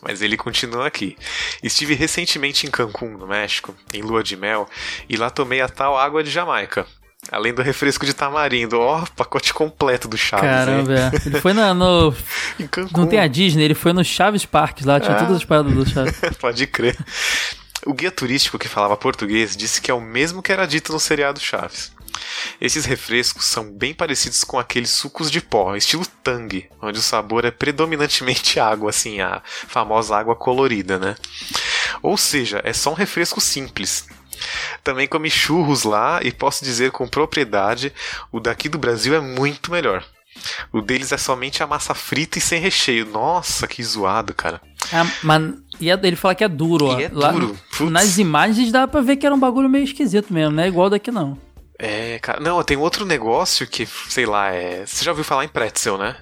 Mas 0.00 0.22
ele 0.22 0.36
continua 0.36 0.86
aqui. 0.86 1.16
Estive 1.62 1.94
recentemente 1.94 2.66
em 2.66 2.70
Cancún, 2.70 3.16
no 3.16 3.26
México, 3.26 3.74
em 3.92 4.02
lua 4.02 4.22
de 4.22 4.36
mel, 4.36 4.68
e 5.08 5.16
lá 5.16 5.28
tomei 5.28 5.60
a 5.60 5.68
tal 5.68 5.98
água 5.98 6.22
de 6.22 6.30
Jamaica. 6.30 6.86
Além 7.32 7.52
do 7.52 7.62
refresco 7.62 8.06
de 8.06 8.14
tamarindo. 8.14 8.78
Ó, 8.78 9.04
pacote 9.16 9.52
completo 9.52 10.06
do 10.08 10.16
Chaves. 10.16 10.44
Caramba, 10.48 10.92
é. 10.94 11.10
Ele 11.26 11.40
foi 11.40 11.52
na, 11.52 11.74
no. 11.74 12.14
Não 12.96 13.06
tem 13.06 13.18
a 13.18 13.26
Disney, 13.26 13.64
ele 13.64 13.74
foi 13.74 13.92
no 13.92 14.04
Chaves 14.04 14.44
Park 14.44 14.80
lá, 14.84 15.00
tinha 15.00 15.16
Ah. 15.16 15.20
todas 15.20 15.36
as 15.36 15.44
paradas 15.44 15.72
do 15.72 15.86
Chaves. 15.88 16.14
Pode 16.40 16.66
crer. 16.66 16.96
O 17.84 17.92
guia 17.94 18.10
turístico 18.10 18.58
que 18.58 18.68
falava 18.68 18.96
português 18.96 19.56
disse 19.56 19.80
que 19.80 19.90
é 19.90 19.94
o 19.94 20.00
mesmo 20.00 20.42
que 20.42 20.52
era 20.52 20.66
dito 20.66 20.92
no 20.92 21.00
seriado 21.00 21.40
Chaves. 21.40 21.92
Esses 22.60 22.84
refrescos 22.86 23.44
são 23.44 23.70
bem 23.70 23.92
parecidos 23.92 24.42
com 24.42 24.58
aqueles 24.58 24.90
sucos 24.90 25.30
de 25.30 25.40
pó, 25.40 25.76
estilo 25.76 26.06
Tang, 26.24 26.66
onde 26.80 26.98
o 26.98 27.02
sabor 27.02 27.44
é 27.44 27.50
predominantemente 27.50 28.58
água, 28.60 28.90
assim, 28.90 29.20
a 29.20 29.42
famosa 29.44 30.16
água 30.16 30.34
colorida, 30.34 30.98
né? 30.98 31.14
Ou 32.02 32.16
seja, 32.16 32.60
é 32.64 32.72
só 32.72 32.90
um 32.90 32.94
refresco 32.94 33.40
simples. 33.40 34.06
Também 34.82 35.06
comi 35.06 35.30
churros 35.30 35.84
lá 35.84 36.20
e 36.22 36.32
posso 36.32 36.64
dizer 36.64 36.90
com 36.90 37.06
propriedade, 37.08 37.92
o 38.32 38.40
daqui 38.40 38.68
do 38.68 38.78
Brasil 38.78 39.14
é 39.14 39.20
muito 39.20 39.70
melhor. 39.70 40.04
O 40.72 40.80
deles 40.82 41.12
é 41.12 41.16
somente 41.16 41.62
a 41.62 41.66
massa 41.66 41.94
frita 41.94 42.38
e 42.38 42.40
sem 42.42 42.60
recheio. 42.60 43.06
Nossa, 43.06 43.66
que 43.66 43.82
zoado, 43.82 44.34
cara. 44.34 44.60
Ah, 44.92 45.06
mas 45.22 45.54
e 45.80 45.90
é- 45.90 45.98
ele 46.02 46.14
fala 46.16 46.34
que 46.34 46.44
é 46.44 46.48
duro, 46.48 46.86
ó. 46.86 47.00
E 47.00 47.04
é 47.04 47.10
Lá 47.12 47.32
duro, 47.32 47.58
no- 47.80 47.90
nas 47.90 48.18
imagens 48.18 48.70
dá 48.70 48.86
pra 48.86 49.00
ver 49.00 49.16
que 49.16 49.24
era 49.24 49.34
um 49.34 49.38
bagulho 49.40 49.68
meio 49.68 49.84
esquisito 49.84 50.32
mesmo, 50.32 50.54
não 50.54 50.62
é 50.62 50.68
igual 50.68 50.90
daqui 50.90 51.10
não. 51.10 51.38
É, 51.78 52.18
cara. 52.20 52.40
Não, 52.40 52.62
tem 52.62 52.76
outro 52.76 53.04
negócio 53.04 53.66
que, 53.66 53.86
sei 54.08 54.24
lá, 54.26 54.50
é. 54.52 54.84
Você 54.86 55.04
já 55.04 55.10
ouviu 55.10 55.24
falar 55.24 55.44
em 55.44 55.48
pretzel, 55.48 55.98
né? 55.98 56.16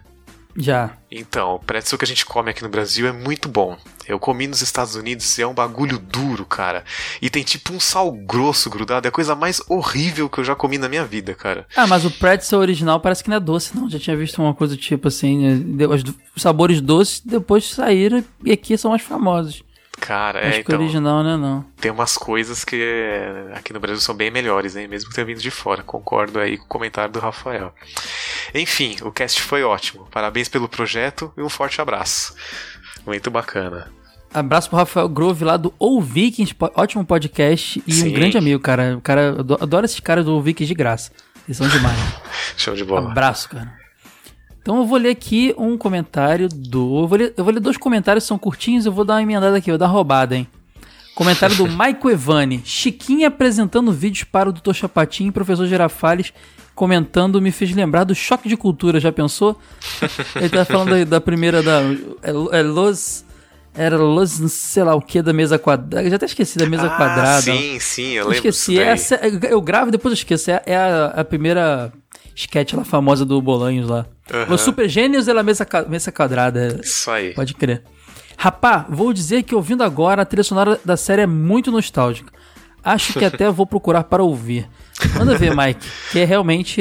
Já. 0.56 0.96
Então, 1.10 1.54
o 1.54 1.58
pretzel 1.58 1.98
que 1.98 2.04
a 2.04 2.08
gente 2.08 2.24
come 2.24 2.50
aqui 2.50 2.62
no 2.62 2.68
Brasil 2.68 3.06
é 3.06 3.12
muito 3.12 3.48
bom. 3.48 3.76
Eu 4.06 4.18
comi 4.18 4.46
nos 4.46 4.62
Estados 4.62 4.94
Unidos 4.94 5.36
e 5.38 5.42
é 5.42 5.46
um 5.46 5.54
bagulho 5.54 5.98
duro, 5.98 6.44
cara. 6.44 6.84
E 7.20 7.30
tem 7.30 7.42
tipo 7.42 7.72
um 7.72 7.80
sal 7.80 8.12
grosso 8.12 8.68
grudado. 8.70 9.06
É 9.06 9.08
a 9.08 9.12
coisa 9.12 9.34
mais 9.34 9.60
horrível 9.68 10.28
que 10.28 10.38
eu 10.38 10.44
já 10.44 10.54
comi 10.54 10.78
na 10.78 10.88
minha 10.88 11.04
vida, 11.04 11.34
cara. 11.34 11.66
Ah, 11.74 11.86
mas 11.86 12.04
o 12.04 12.10
pretzel 12.10 12.58
original 12.58 13.00
parece 13.00 13.24
que 13.24 13.30
não 13.30 13.36
é 13.36 13.40
doce, 13.40 13.76
não. 13.76 13.88
Já 13.88 13.98
tinha 13.98 14.16
visto 14.16 14.40
uma 14.40 14.54
coisa 14.54 14.76
tipo 14.76 15.08
assim, 15.08 15.58
né? 15.58 15.86
Os 15.86 16.42
sabores 16.42 16.80
doces 16.80 17.20
depois 17.24 17.64
saíram 17.70 18.22
e 18.44 18.52
aqui 18.52 18.76
são 18.76 18.90
mais 18.90 19.02
famosos. 19.02 19.62
Cara, 20.06 20.40
Acho 20.40 20.48
é, 20.48 20.52
que 20.52 20.60
então. 20.60 20.78
original 20.78 21.24
não 21.24 21.30
é 21.30 21.36
não. 21.38 21.64
Tem 21.80 21.90
umas 21.90 22.18
coisas 22.18 22.62
que 22.62 22.76
é, 22.76 23.52
aqui 23.54 23.72
no 23.72 23.80
Brasil 23.80 24.02
são 24.02 24.14
bem 24.14 24.30
melhores, 24.30 24.76
hein? 24.76 24.86
Mesmo 24.86 25.08
que 25.08 25.14
tenha 25.14 25.26
vindo 25.26 25.40
de 25.40 25.50
fora. 25.50 25.82
Concordo 25.82 26.38
aí 26.38 26.58
com 26.58 26.66
o 26.66 26.68
comentário 26.68 27.10
do 27.10 27.18
Rafael. 27.18 27.74
Enfim, 28.54 28.96
o 29.00 29.10
cast 29.10 29.40
foi 29.40 29.62
ótimo. 29.62 30.06
Parabéns 30.10 30.46
pelo 30.46 30.68
projeto 30.68 31.32
e 31.38 31.40
um 31.40 31.48
forte 31.48 31.80
abraço. 31.80 32.34
Muito 33.06 33.30
bacana. 33.30 33.90
Abraço 34.32 34.68
pro 34.68 34.76
Rafael 34.76 35.08
Grove 35.08 35.42
lá 35.42 35.56
do 35.56 35.72
Ou 35.78 36.02
Vikings, 36.02 36.54
ótimo 36.74 37.06
podcast 37.06 37.82
e 37.86 37.94
Sim. 37.94 38.10
um 38.10 38.12
grande 38.12 38.36
amigo, 38.36 38.60
cara. 38.60 38.98
O 38.98 39.00
cara 39.00 39.30
adoro 39.58 39.86
esses 39.86 40.00
caras 40.00 40.26
do 40.26 40.38
Vikings 40.42 40.68
de 40.68 40.74
graça. 40.74 41.10
Eles 41.48 41.56
são 41.56 41.66
demais. 41.66 41.98
Show 42.58 42.74
de 42.74 42.84
bola. 42.84 43.10
Abraço, 43.10 43.48
cara. 43.48 43.83
Então 44.64 44.78
eu 44.78 44.86
vou 44.86 44.96
ler 44.96 45.10
aqui 45.10 45.54
um 45.58 45.76
comentário 45.76 46.48
do. 46.48 47.02
Eu 47.02 47.06
vou 47.06 47.18
ler, 47.18 47.34
eu 47.36 47.44
vou 47.44 47.52
ler 47.52 47.60
dois 47.60 47.76
comentários, 47.76 48.24
são 48.24 48.38
curtinhos, 48.38 48.86
eu 48.86 48.92
vou 48.92 49.04
dar 49.04 49.16
uma 49.16 49.22
emendada 49.22 49.54
aqui, 49.58 49.70
eu 49.70 49.74
vou 49.74 49.78
dar 49.78 49.88
roubada, 49.88 50.34
hein? 50.34 50.48
Comentário 51.14 51.54
do 51.54 51.68
Maico 51.68 52.08
Evani. 52.08 52.62
Chiquinha 52.64 53.28
apresentando 53.28 53.92
vídeos 53.92 54.24
para 54.24 54.48
o 54.48 54.52
Dr. 54.54 54.72
Chapatin 54.72 55.26
e 55.26 55.30
professor 55.30 55.66
Girafales 55.66 56.32
comentando 56.74 57.42
me 57.42 57.52
fez 57.52 57.72
lembrar 57.74 58.04
do 58.04 58.14
choque 58.14 58.48
de 58.48 58.56
cultura, 58.56 58.98
já 58.98 59.12
pensou? 59.12 59.60
Ele 60.34 60.48
tá 60.48 60.64
falando 60.64 60.90
da, 60.90 61.04
da 61.04 61.20
primeira 61.20 61.62
da. 61.62 61.82
É, 62.22 62.58
é 62.58 62.62
Los. 62.62 63.22
Era 63.76 63.98
Los, 63.98 64.40
não 64.40 64.48
sei 64.48 64.82
lá 64.82 64.94
o 64.94 65.00
que, 65.02 65.20
da 65.20 65.32
mesa 65.34 65.58
quadrada. 65.58 66.02
Eu 66.02 66.08
já 66.08 66.16
até 66.16 66.24
esqueci 66.24 66.56
da 66.56 66.64
mesa 66.64 66.86
Ah, 66.86 66.96
quadrada. 66.96 67.42
Sim, 67.42 67.78
sim, 67.80 68.02
eu 68.12 68.22
Eu 68.24 68.30
lembro. 68.30 68.36
esqueci. 68.36 68.78
Essa, 68.78 69.16
eu 69.16 69.60
gravo 69.60 69.88
e 69.88 69.90
depois 69.90 70.12
eu 70.12 70.14
esqueço. 70.14 70.50
É, 70.50 70.62
é 70.64 70.76
a, 70.76 71.06
a 71.16 71.24
primeira 71.24 71.92
sketch 72.34 72.72
lá 72.74 72.84
famosa 72.84 73.24
do 73.24 73.40
Bolanhos 73.40 73.88
lá. 73.88 74.06
Os 74.50 74.60
Super 74.60 74.88
Gênios 74.88 75.26
e 75.26 75.30
a 75.30 75.42
mesa, 75.42 75.66
mesa 75.88 76.10
quadrada. 76.12 76.80
Isso 76.82 77.10
aí. 77.10 77.34
Pode 77.34 77.54
crer. 77.54 77.82
Rapá, 78.36 78.86
vou 78.88 79.12
dizer 79.12 79.42
que 79.44 79.54
ouvindo 79.54 79.82
agora 79.84 80.22
a 80.22 80.24
trilha 80.24 80.42
sonora 80.42 80.80
da 80.84 80.96
série 80.96 81.22
é 81.22 81.26
muito 81.26 81.70
nostálgica. 81.70 82.32
Acho 82.82 83.12
que 83.18 83.24
até 83.24 83.48
vou 83.50 83.66
procurar 83.66 84.04
para 84.04 84.22
ouvir. 84.22 84.68
Manda 85.16 85.36
ver, 85.38 85.54
Mike. 85.56 85.86
Que 86.10 86.20
é 86.20 86.24
realmente. 86.24 86.80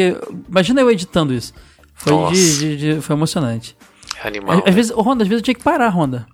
Imagina 0.49 0.81
eu 0.81 0.89
editando 0.91 1.33
isso. 1.33 1.53
Foi, 1.93 2.33
de, 2.33 2.57
de- 2.59 2.77
de- 2.95 3.01
foi 3.01 3.15
emocionante. 3.15 3.77
Animal. 4.23 4.59
Às, 4.59 4.67
às 4.69 4.75
vezes, 4.75 4.91
ô, 4.91 5.01
Ronda, 5.01 5.23
às 5.23 5.27
vezes 5.29 5.41
eu 5.41 5.43
tinha 5.45 5.55
que 5.55 5.63
parar, 5.63 5.89
Ronda. 5.89 6.25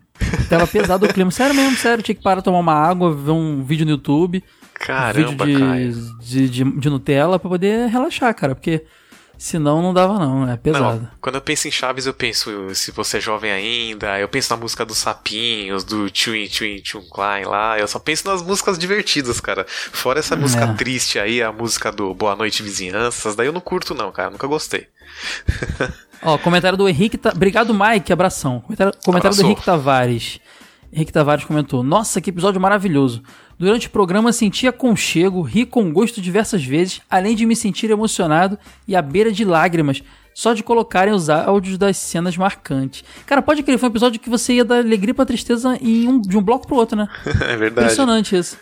Tava 0.49 0.65
pesado 0.67 1.05
o 1.05 1.13
clima. 1.13 1.31
Sério 1.31 1.53
mesmo, 1.55 1.75
sério. 1.77 2.01
Tinha 2.03 2.15
que 2.15 2.23
parar, 2.23 2.41
tomar 2.41 2.59
uma 2.59 2.73
água, 2.73 3.13
ver 3.13 3.31
um 3.31 3.63
vídeo 3.63 3.85
no 3.85 3.91
YouTube. 3.91 4.43
Caramba, 4.73 5.45
vídeo 5.45 5.59
Caio. 5.59 5.91
de, 5.91 6.47
de, 6.47 6.49
de, 6.49 6.79
de 6.79 6.89
Nutella 6.89 7.37
pra 7.37 7.49
poder 7.49 7.89
relaxar, 7.89 8.33
cara. 8.33 8.55
Porque 8.55 8.85
senão 9.39 9.81
não 9.81 9.93
dava, 9.93 10.19
não. 10.19 10.47
É 10.47 10.55
pesado. 10.57 11.01
Não, 11.01 11.09
quando 11.19 11.35
eu 11.35 11.41
penso 11.41 11.67
em 11.67 11.71
Chaves, 11.71 12.05
eu 12.05 12.13
penso 12.13 12.75
se 12.75 12.91
você 12.91 13.17
é 13.17 13.21
jovem 13.21 13.51
ainda, 13.51 14.19
eu 14.19 14.27
penso 14.27 14.53
na 14.53 14.61
música 14.61 14.85
dos 14.85 14.99
sapinhos, 14.99 15.83
do 15.83 16.11
Twin 16.11 16.47
Twin 16.47 16.81
Twin 16.81 17.09
Klein 17.11 17.45
lá, 17.45 17.79
eu 17.79 17.87
só 17.87 17.97
penso 17.97 18.27
nas 18.27 18.43
músicas 18.43 18.77
divertidas, 18.77 19.39
cara. 19.39 19.65
Fora 19.67 20.19
essa 20.19 20.35
música 20.35 20.65
É. 20.65 20.73
triste 20.73 21.17
aí, 21.17 21.41
a 21.41 21.51
música 21.51 21.91
do 21.91 22.13
Boa 22.13 22.35
Noite 22.35 22.61
Vizinhanças, 22.61 23.35
daí 23.35 23.47
eu 23.47 23.53
não 23.53 23.61
curto 23.61 23.95
não, 23.95 24.11
cara, 24.11 24.29
nunca 24.29 24.45
gostei. 24.45 24.87
Ó, 26.21 26.37
comentário 26.37 26.77
do 26.77 26.87
Henrique. 26.87 27.17
Ta... 27.17 27.31
Obrigado, 27.33 27.73
Mike. 27.73 28.11
Abração. 28.11 28.59
Comentário, 28.59 28.93
comentário 29.03 29.37
do. 29.37 29.43
Henrique 29.43 29.63
Tavares. 29.63 30.39
Henrique 30.91 31.13
Tavares 31.13 31.45
comentou: 31.45 31.81
Nossa, 31.81 32.19
que 32.19 32.29
episódio 32.29 32.59
maravilhoso. 32.59 33.23
Durante 33.59 33.87
o 33.87 33.91
programa 33.91 34.31
senti 34.31 34.65
aconchego, 34.67 35.41
ri 35.41 35.65
com 35.65 35.91
gosto 35.91 36.21
diversas 36.21 36.63
vezes, 36.63 37.01
além 37.09 37.35
de 37.35 37.45
me 37.45 37.57
sentir 37.57 37.91
emocionado 37.91 38.57
e 38.87 38.95
à 38.95 39.01
beira 39.01 39.33
de 39.33 39.43
lágrimas, 39.43 40.01
só 40.33 40.53
de 40.53 40.63
colocarem 40.63 41.13
os 41.13 41.29
áudios 41.29 41.77
das 41.77 41.97
cenas 41.97 42.37
marcantes. 42.37 43.03
Cara, 43.25 43.41
pode 43.41 43.61
crer, 43.61 43.77
foi 43.77 43.89
um 43.89 43.91
episódio 43.91 44.17
que 44.17 44.29
você 44.29 44.53
ia 44.53 44.63
da 44.63 44.77
alegria 44.77 45.13
pra 45.13 45.25
tristeza 45.25 45.77
um, 45.81 46.21
de 46.21 46.37
um 46.37 46.41
bloco 46.41 46.65
pro 46.65 46.77
outro, 46.77 46.95
né? 46.95 47.09
é 47.27 47.57
verdade. 47.57 47.87
Impressionante 47.87 48.33
isso. 48.33 48.57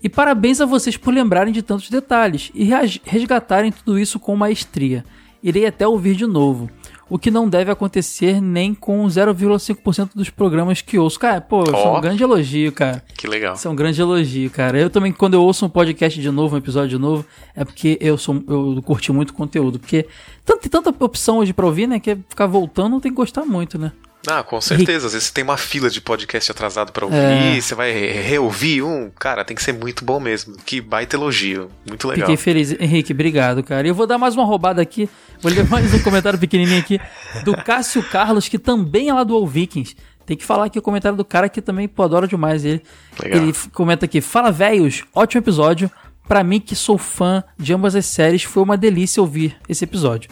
E 0.00 0.08
parabéns 0.08 0.60
a 0.60 0.64
vocês 0.64 0.96
por 0.96 1.12
lembrarem 1.12 1.52
de 1.52 1.60
tantos 1.60 1.90
detalhes 1.90 2.52
e 2.54 2.70
resgatarem 3.02 3.72
tudo 3.72 3.98
isso 3.98 4.20
com 4.20 4.36
maestria. 4.36 5.04
Irei 5.42 5.66
até 5.66 5.88
ouvir 5.88 6.14
de 6.14 6.26
novo. 6.26 6.70
O 7.10 7.18
que 7.18 7.30
não 7.30 7.48
deve 7.48 7.70
acontecer 7.70 8.40
nem 8.40 8.72
com 8.72 9.04
0,5% 9.06 10.10
dos 10.14 10.30
programas 10.30 10.80
que 10.80 10.96
ouço. 10.96 11.18
Cara, 11.18 11.40
pô, 11.40 11.64
isso 11.64 11.74
é 11.74 11.88
um 11.90 12.00
grande 12.00 12.22
elogio, 12.22 12.72
cara. 12.72 13.02
Que 13.16 13.26
legal. 13.26 13.54
Isso 13.54 13.66
é 13.66 13.70
um 13.70 13.74
grande 13.74 14.00
elogio, 14.00 14.48
cara. 14.48 14.78
Eu 14.78 14.88
também, 14.88 15.12
quando 15.12 15.34
eu 15.34 15.42
ouço 15.42 15.66
um 15.66 15.68
podcast 15.68 16.20
de 16.20 16.30
novo, 16.30 16.54
um 16.54 16.58
episódio 16.58 16.90
de 16.90 16.98
novo, 16.98 17.26
é 17.54 17.64
porque 17.64 17.98
eu 18.00 18.16
sou 18.16 18.42
eu 18.46 18.80
curti 18.82 19.12
muito 19.12 19.34
conteúdo. 19.34 19.80
Porque 19.80 20.06
tanto, 20.44 20.60
tem 20.60 20.70
tanta 20.70 21.04
opção 21.04 21.38
hoje 21.38 21.52
pra 21.52 21.66
ouvir, 21.66 21.88
né? 21.88 21.98
Que 21.98 22.16
ficar 22.28 22.46
voltando 22.46 23.00
tem 23.00 23.10
que 23.10 23.16
gostar 23.16 23.44
muito, 23.44 23.76
né? 23.76 23.92
Ah, 24.26 24.42
com 24.42 24.60
certeza. 24.60 25.06
Às 25.06 25.12
vezes 25.14 25.28
você 25.28 25.32
tem 25.34 25.42
uma 25.44 25.56
fila 25.56 25.88
de 25.88 26.00
podcast 26.00 26.50
atrasado 26.50 26.92
pra 26.92 27.06
ouvir, 27.06 27.16
É. 27.16 27.60
você 27.60 27.74
vai 27.74 27.90
re- 27.92 28.12
reouvir 28.20 28.82
um. 28.82 29.10
Cara, 29.18 29.44
tem 29.44 29.56
que 29.56 29.62
ser 29.62 29.72
muito 29.72 30.04
bom 30.04 30.20
mesmo. 30.20 30.56
Que 30.66 30.80
baita 30.80 31.16
elogio. 31.16 31.70
Muito 31.88 32.06
legal. 32.06 32.26
Fiquei 32.28 32.36
feliz. 32.36 32.72
Henrique, 32.78 33.12
obrigado, 33.12 33.62
cara. 33.62 33.86
E 33.86 33.90
eu 33.90 33.94
vou 33.94 34.06
dar 34.06 34.18
mais 34.18 34.34
uma 34.34 34.44
roubada 34.44 34.82
aqui. 34.82 35.08
Vou 35.40 35.50
ler 35.50 35.66
mais 35.68 35.92
um 35.94 36.02
comentário 36.02 36.38
pequenininho 36.38 36.78
aqui. 36.78 37.00
Do 37.44 37.56
Cássio 37.56 38.02
Carlos, 38.02 38.46
que 38.46 38.58
também 38.58 39.08
é 39.08 39.14
lá 39.14 39.24
do 39.24 39.34
All 39.34 39.46
Vikings. 39.46 39.96
Tem 40.26 40.36
que 40.36 40.44
falar 40.44 40.66
aqui 40.66 40.78
o 40.78 40.82
comentário 40.82 41.16
do 41.16 41.24
cara 41.24 41.48
que 41.48 41.62
também, 41.62 41.88
pô, 41.88 42.02
adoro 42.02 42.28
demais 42.28 42.64
ele. 42.64 42.82
Legal. 43.22 43.42
Ele 43.42 43.52
comenta 43.72 44.04
aqui: 44.04 44.20
Fala, 44.20 44.52
velhos, 44.52 45.02
ótimo 45.14 45.40
episódio. 45.42 45.90
Pra 46.28 46.44
mim, 46.44 46.60
que 46.60 46.76
sou 46.76 46.96
fã 46.96 47.42
de 47.58 47.72
ambas 47.74 47.96
as 47.96 48.06
séries, 48.06 48.44
foi 48.44 48.62
uma 48.62 48.76
delícia 48.76 49.20
ouvir 49.20 49.56
esse 49.68 49.82
episódio. 49.82 50.30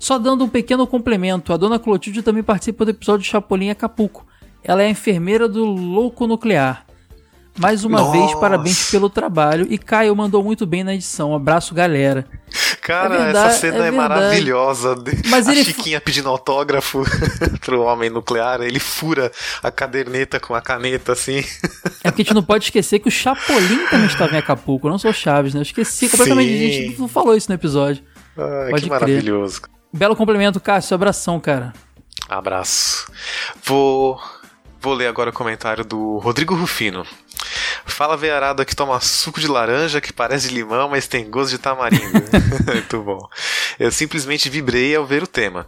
Só 0.00 0.18
dando 0.18 0.44
um 0.44 0.48
pequeno 0.48 0.86
complemento, 0.86 1.52
a 1.52 1.56
dona 1.58 1.78
Clotilde 1.78 2.22
também 2.22 2.42
participa 2.42 2.84
do 2.86 2.90
episódio 2.90 3.22
de 3.22 3.28
Chapolin 3.28 3.68
Acapulco. 3.70 4.26
Ela 4.64 4.82
é 4.82 4.86
a 4.86 4.90
enfermeira 4.90 5.46
do 5.46 5.64
Louco 5.64 6.26
Nuclear. 6.26 6.86
Mais 7.58 7.84
uma 7.84 7.98
Nossa. 8.00 8.12
vez, 8.12 8.34
parabéns 8.36 8.90
pelo 8.90 9.10
trabalho. 9.10 9.66
E 9.68 9.76
Caio 9.76 10.16
mandou 10.16 10.42
muito 10.42 10.64
bem 10.66 10.82
na 10.82 10.94
edição. 10.94 11.34
Abraço, 11.34 11.74
galera. 11.74 12.24
Cara, 12.80 13.14
É 13.14 13.24
verdade, 13.24 13.48
essa 13.50 13.58
cena 13.58 13.84
é 13.84 13.88
é, 13.88 13.90
maravilhosa. 13.90 14.94
Mas 15.28 15.46
a 15.46 15.52
ele- 15.52 15.64
Chiquinha 15.64 16.00
pedindo 16.00 16.28
autógrafo 16.30 17.02
pro 17.60 17.82
homem 17.82 18.08
nuclear, 18.08 18.62
ele 18.62 18.78
fura 18.80 19.30
a 19.62 19.70
caderneta 19.70 20.40
com 20.40 20.54
a 20.54 20.62
caneta 20.62 21.12
assim. 21.12 21.44
É 22.02 22.10
porque 22.10 22.22
a 22.22 22.24
gente 22.24 22.34
não 22.34 22.42
pode 22.42 22.64
esquecer 22.64 23.00
que 23.00 23.08
o 23.08 23.10
Chapolin 23.10 23.86
também 23.90 24.06
estava 24.06 24.32
em 24.34 24.38
Acapulco, 24.38 24.88
não 24.88 24.96
só 24.96 25.10
o 25.10 25.12
Chaves, 25.14 25.52
né? 25.52 25.60
Eu 25.60 25.62
esqueci 25.62 26.08
completamente. 26.08 26.48
Sim. 26.48 26.66
A 26.66 26.72
gente 26.88 27.00
não 27.00 27.08
falou 27.08 27.36
isso 27.36 27.50
no 27.50 27.54
episódio. 27.54 28.02
Ah, 28.38 28.66
que 28.68 28.80
crer. 28.80 28.88
maravilhoso. 28.88 29.60
Belo 29.92 30.14
complemento, 30.14 30.60
Cássio. 30.60 30.94
Abração, 30.94 31.40
cara. 31.40 31.72
Abraço. 32.28 33.10
Vou, 33.64 34.20
vou 34.80 34.94
ler 34.94 35.08
agora 35.08 35.30
o 35.30 35.32
comentário 35.32 35.84
do 35.84 36.18
Rodrigo 36.18 36.54
Rufino. 36.54 37.04
Fala 37.84 38.16
veiarada 38.16 38.64
que 38.64 38.76
toma 38.76 39.00
suco 39.00 39.40
de 39.40 39.48
laranja 39.48 40.00
que 40.00 40.12
parece 40.12 40.48
de 40.48 40.54
limão, 40.54 40.88
mas 40.88 41.08
tem 41.08 41.28
gosto 41.28 41.50
de 41.50 41.58
tamarindo. 41.58 42.22
Muito 42.72 43.02
bom. 43.02 43.18
Eu 43.78 43.90
simplesmente 43.90 44.48
vibrei 44.48 44.94
ao 44.94 45.04
ver 45.04 45.22
o 45.22 45.26
tema. 45.26 45.66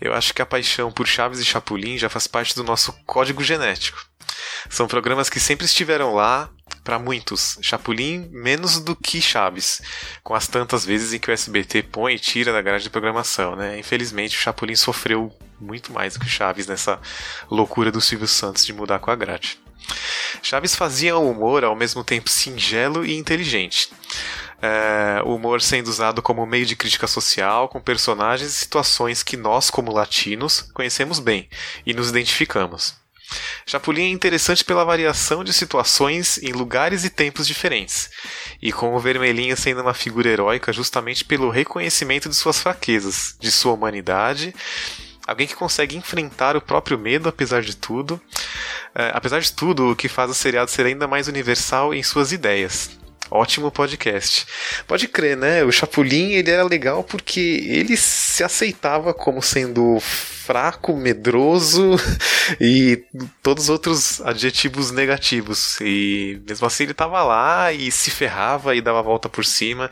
Eu 0.00 0.12
acho 0.14 0.34
que 0.34 0.42
a 0.42 0.46
paixão 0.46 0.90
por 0.92 1.06
Chaves 1.06 1.40
e 1.40 1.44
Chapulin 1.44 1.98
já 1.98 2.08
faz 2.08 2.26
parte 2.26 2.54
do 2.54 2.64
nosso 2.64 2.92
código 3.04 3.42
genético. 3.42 4.04
São 4.68 4.86
programas 4.86 5.30
que 5.30 5.40
sempre 5.40 5.66
estiveram 5.66 6.14
lá, 6.14 6.50
para 6.86 6.98
muitos. 7.00 7.58
Chapulin 7.60 8.28
menos 8.30 8.78
do 8.78 8.94
que 8.94 9.20
Chaves, 9.20 9.82
com 10.22 10.34
as 10.34 10.46
tantas 10.46 10.84
vezes 10.84 11.12
em 11.12 11.18
que 11.18 11.28
o 11.28 11.32
SBT 11.32 11.82
põe 11.82 12.14
e 12.14 12.18
tira 12.18 12.52
da 12.52 12.62
grade 12.62 12.84
de 12.84 12.90
programação, 12.90 13.56
né? 13.56 13.76
Infelizmente, 13.78 14.36
o 14.36 14.40
Chapulin 14.40 14.76
sofreu 14.76 15.36
muito 15.60 15.92
mais 15.92 16.14
do 16.14 16.20
que 16.20 16.26
o 16.26 16.30
Chaves 16.30 16.66
nessa 16.68 17.00
loucura 17.50 17.90
do 17.90 18.00
Silvio 18.00 18.28
Santos 18.28 18.64
de 18.64 18.72
mudar 18.72 19.00
com 19.00 19.10
a 19.10 19.16
grade. 19.16 19.58
Chaves 20.42 20.76
fazia 20.76 21.18
um 21.18 21.30
humor 21.30 21.64
ao 21.64 21.74
mesmo 21.74 22.04
tempo 22.04 22.30
singelo 22.30 23.04
e 23.04 23.16
inteligente. 23.16 23.90
É, 24.62 25.20
o 25.24 25.34
humor 25.34 25.60
sendo 25.60 25.88
usado 25.88 26.22
como 26.22 26.46
meio 26.46 26.64
de 26.64 26.74
crítica 26.74 27.06
social, 27.06 27.68
com 27.68 27.80
personagens 27.80 28.50
e 28.50 28.54
situações 28.54 29.22
que 29.22 29.36
nós, 29.36 29.68
como 29.68 29.92
latinos, 29.92 30.62
conhecemos 30.72 31.18
bem 31.18 31.48
e 31.84 31.92
nos 31.92 32.08
identificamos. 32.08 32.94
Chapolin 33.66 34.04
é 34.04 34.08
interessante 34.08 34.64
pela 34.64 34.84
variação 34.84 35.42
de 35.42 35.52
situações 35.52 36.38
em 36.38 36.52
lugares 36.52 37.04
e 37.04 37.10
tempos 37.10 37.46
diferentes, 37.46 38.08
e 38.62 38.72
com 38.72 38.94
o 38.94 39.00
Vermelhinho 39.00 39.56
sendo 39.56 39.82
uma 39.82 39.94
figura 39.94 40.28
heróica 40.28 40.72
justamente 40.72 41.24
pelo 41.24 41.50
reconhecimento 41.50 42.28
de 42.28 42.36
suas 42.36 42.60
fraquezas, 42.60 43.36
de 43.40 43.50
sua 43.50 43.72
humanidade, 43.72 44.54
alguém 45.26 45.46
que 45.46 45.56
consegue 45.56 45.96
enfrentar 45.96 46.56
o 46.56 46.60
próprio 46.60 46.98
medo 46.98 47.28
apesar 47.28 47.62
de 47.62 47.76
tudo, 47.76 48.20
é, 48.94 49.10
apesar 49.12 49.40
de 49.40 49.52
tudo, 49.52 49.90
o 49.90 49.96
que 49.96 50.08
faz 50.08 50.30
o 50.30 50.34
seriado 50.34 50.70
ser 50.70 50.86
ainda 50.86 51.08
mais 51.08 51.26
universal 51.26 51.92
em 51.92 52.02
suas 52.02 52.30
ideias. 52.30 52.90
Ótimo 53.30 53.70
podcast. 53.70 54.46
Pode 54.86 55.08
crer, 55.08 55.36
né? 55.36 55.64
O 55.64 55.72
Chapulin 55.72 56.32
ele 56.32 56.50
era 56.50 56.62
legal 56.62 57.02
porque 57.02 57.40
ele 57.68 57.96
se 57.96 58.44
aceitava 58.44 59.12
como 59.12 59.42
sendo 59.42 59.98
fraco, 60.00 60.96
medroso 60.96 61.96
e 62.60 63.02
todos 63.42 63.64
os 63.64 63.70
outros 63.70 64.20
adjetivos 64.20 64.90
negativos. 64.90 65.78
E 65.80 66.40
mesmo 66.48 66.66
assim 66.66 66.84
ele 66.84 66.94
tava 66.94 67.22
lá 67.24 67.72
e 67.72 67.90
se 67.90 68.10
ferrava 68.10 68.74
e 68.76 68.80
dava 68.80 69.00
a 69.00 69.02
volta 69.02 69.28
por 69.28 69.44
cima. 69.44 69.90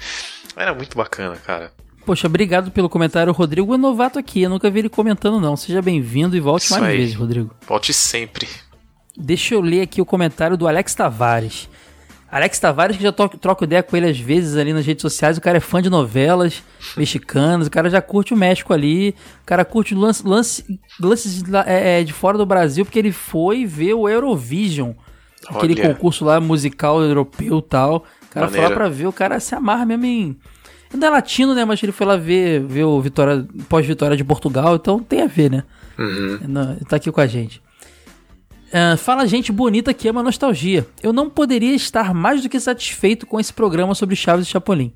Era 0.57 0.73
muito 0.73 0.97
bacana, 0.97 1.37
cara. 1.37 1.73
Poxa, 2.07 2.27
obrigado 2.27 2.71
pelo 2.71 2.89
comentário. 2.89 3.33
Rodrigo 3.33 3.75
é 3.75 3.79
novato 3.79 4.19
aqui. 4.19 4.43
Eu 4.43 4.51
nunca 4.51 4.71
vi 4.71 4.81
ele 4.81 4.89
comentando, 4.89 5.41
não. 5.41 5.57
Seja 5.57 5.81
bem-vindo 5.81 6.37
e 6.37 6.41
volte 6.41 6.65
Isso 6.67 6.75
mais 6.75 6.85
aí. 6.85 6.99
vezes, 6.99 7.15
Rodrigo. 7.15 7.55
Volte 7.67 7.93
sempre. 7.93 8.47
Deixa 9.17 9.55
eu 9.55 9.61
ler 9.61 9.81
aqui 9.81 10.01
o 10.01 10.07
comentário 10.07 10.57
do 10.57 10.69
Alex 10.69 10.95
Tavares. 10.95 11.69
Alex 12.37 12.59
Tavares, 12.59 12.97
que 12.97 13.03
já 13.03 13.13
to- 13.13 13.29
troco 13.39 13.63
ideia 13.63 13.83
com 13.83 13.97
ele 13.97 14.09
às 14.09 14.19
vezes 14.19 14.57
ali 14.57 14.73
nas 14.73 14.85
redes 14.85 15.03
sociais, 15.03 15.39
o 15.39 15.41
cara 15.41 15.59
é 15.59 15.61
fã 15.61 15.81
de 15.81 15.89
novelas 15.89 16.63
mexicanas, 16.97 17.67
o 17.69 17.71
cara 17.71 17.89
já 17.89 18.03
curte 18.03 18.35
o 18.35 18.37
México 18.37 18.73
ali, 18.73 19.15
o 19.43 19.47
cara 19.47 19.65
curte 19.65 19.95
lance, 19.95 20.27
lance, 20.27 20.81
lances 21.01 21.43
lá, 21.49 21.65
é, 21.67 22.01
é, 22.01 22.05
de 22.05 22.13
fora 22.13 22.37
do 22.37 22.45
Brasil, 22.45 22.85
porque 22.85 22.99
ele 22.99 23.13
foi 23.13 23.65
ver 23.65 23.95
o 23.95 24.09
Eurovision, 24.09 24.93
aquele 25.49 25.75
Olha. 25.81 25.95
concurso 25.95 26.25
lá 26.25 26.41
musical 26.41 27.01
europeu 27.01 27.59
e 27.59 27.63
tal. 27.63 28.05
O 28.25 28.35
cara 28.35 28.49
foi 28.49 28.57
lá 28.59 28.63
Maneiro. 28.65 28.75
pra 28.75 28.89
ver, 28.89 29.07
o 29.07 29.13
cara 29.13 29.39
se 29.39 29.55
amarra 29.55 29.87
mesmo 29.87 30.05
em. 30.05 30.37
Ainda 30.93 31.07
é 31.07 31.11
latino, 31.11 31.55
né? 31.55 31.65
Mas 31.65 31.83
ele 31.83 31.93
foi 31.93 32.07
lá 32.07 32.17
ver, 32.17 32.61
ver 32.65 32.85
o 32.85 33.01
Vitória, 33.01 33.47
pós-vitória 33.69 34.17
de 34.17 34.25
Portugal, 34.25 34.75
então 34.77 34.99
tem 35.01 35.23
a 35.23 35.27
ver, 35.27 35.51
né? 35.51 35.63
Uhum. 35.99 36.77
Tá 36.89 36.97
aqui 36.97 37.11
com 37.13 37.21
a 37.21 37.27
gente. 37.27 37.63
Ah, 38.77 38.97
fala 38.97 39.25
gente 39.25 39.53
bonita 39.53 39.95
que 39.95 40.09
ama 40.09 40.21
nostalgia. 40.21 40.85
Eu 41.01 41.13
não 41.13 41.31
poderia 41.31 41.77
estar 41.77 42.13
mais 42.13 42.43
do 42.43 42.49
que 42.49 42.59
satisfeito 42.59 43.25
com 43.25 43.39
esse 43.39 43.53
programa 43.53 43.95
sobre 43.95 44.17
Chaves 44.17 44.49
e 44.49 44.51
Chapolin. 44.51 44.93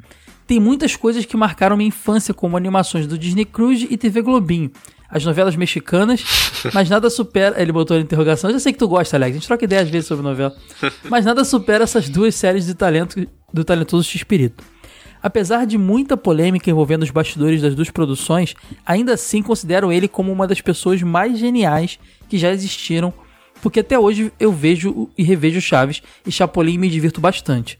Tem 0.48 0.58
muitas 0.58 0.96
coisas 0.96 1.24
que 1.24 1.36
marcaram 1.36 1.76
minha 1.76 1.86
infância, 1.86 2.34
como 2.34 2.56
animações 2.56 3.06
do 3.06 3.16
Disney 3.16 3.44
Cruise 3.44 3.86
e 3.88 3.96
TV 3.96 4.20
Globinho. 4.20 4.72
As 5.08 5.24
novelas 5.24 5.54
mexicanas, 5.54 6.24
mas 6.74 6.90
nada 6.90 7.08
supera. 7.08 7.62
Ele 7.62 7.70
botou 7.70 7.96
a 7.96 8.00
interrogação. 8.00 8.50
Eu 8.50 8.54
já 8.54 8.60
sei 8.60 8.72
que 8.72 8.80
tu 8.80 8.88
gosta, 8.88 9.16
Alex. 9.16 9.30
A 9.30 9.34
gente 9.38 9.46
troca 9.46 9.64
ideia 9.64 9.82
às 9.82 9.88
vezes 9.88 10.08
sobre 10.08 10.24
novela. 10.24 10.56
Mas 11.08 11.24
nada 11.24 11.44
supera 11.44 11.84
essas 11.84 12.08
duas 12.08 12.34
séries 12.34 12.66
de 12.66 12.74
talento 12.74 13.28
do 13.54 13.64
talentoso 13.64 14.08
X-Espírito. 14.08 14.64
Apesar 15.22 15.66
de 15.66 15.78
muita 15.78 16.16
polêmica 16.16 16.68
envolvendo 16.68 17.04
os 17.04 17.10
bastidores 17.10 17.62
das 17.62 17.76
duas 17.76 17.90
produções, 17.90 18.54
ainda 18.84 19.14
assim 19.14 19.40
considero 19.40 19.92
ele 19.92 20.08
como 20.08 20.32
uma 20.32 20.48
das 20.48 20.60
pessoas 20.60 21.00
mais 21.00 21.38
geniais 21.38 21.98
que 22.28 22.38
já 22.38 22.52
existiram, 22.52 23.14
porque 23.62 23.80
até 23.80 23.98
hoje 23.98 24.32
eu 24.38 24.52
vejo 24.52 25.08
e 25.16 25.22
revejo 25.22 25.60
Chaves 25.60 26.02
e 26.26 26.32
Chapolin 26.32 26.74
e 26.74 26.78
me 26.78 26.88
divirto 26.88 27.20
bastante. 27.20 27.78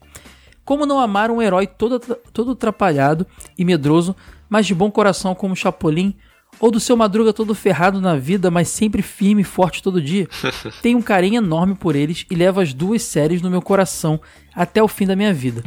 Como 0.65 0.85
não 0.85 0.99
amar 0.99 1.31
um 1.31 1.41
herói 1.41 1.65
todo, 1.65 1.99
todo 2.31 2.51
atrapalhado 2.51 3.25
e 3.57 3.65
medroso, 3.65 4.15
mas 4.47 4.67
de 4.67 4.75
bom 4.75 4.91
coração 4.91 5.33
como 5.33 5.55
Chapolin, 5.55 6.15
ou 6.59 6.69
do 6.69 6.79
seu 6.79 6.97
Madruga 6.97 7.31
todo 7.31 7.55
ferrado 7.55 8.01
na 8.01 8.15
vida, 8.15 8.51
mas 8.51 8.67
sempre 8.67 9.01
firme 9.01 9.41
e 9.41 9.45
forte 9.45 9.81
todo 9.81 10.01
dia? 10.01 10.27
Tenho 10.81 10.97
um 10.97 11.01
carinho 11.01 11.37
enorme 11.37 11.75
por 11.75 11.95
eles 11.95 12.25
e 12.29 12.35
levo 12.35 12.59
as 12.59 12.73
duas 12.73 13.01
séries 13.01 13.41
no 13.41 13.49
meu 13.49 13.61
coração 13.61 14.19
até 14.53 14.81
o 14.83 14.87
fim 14.87 15.05
da 15.05 15.15
minha 15.15 15.33
vida. 15.33 15.63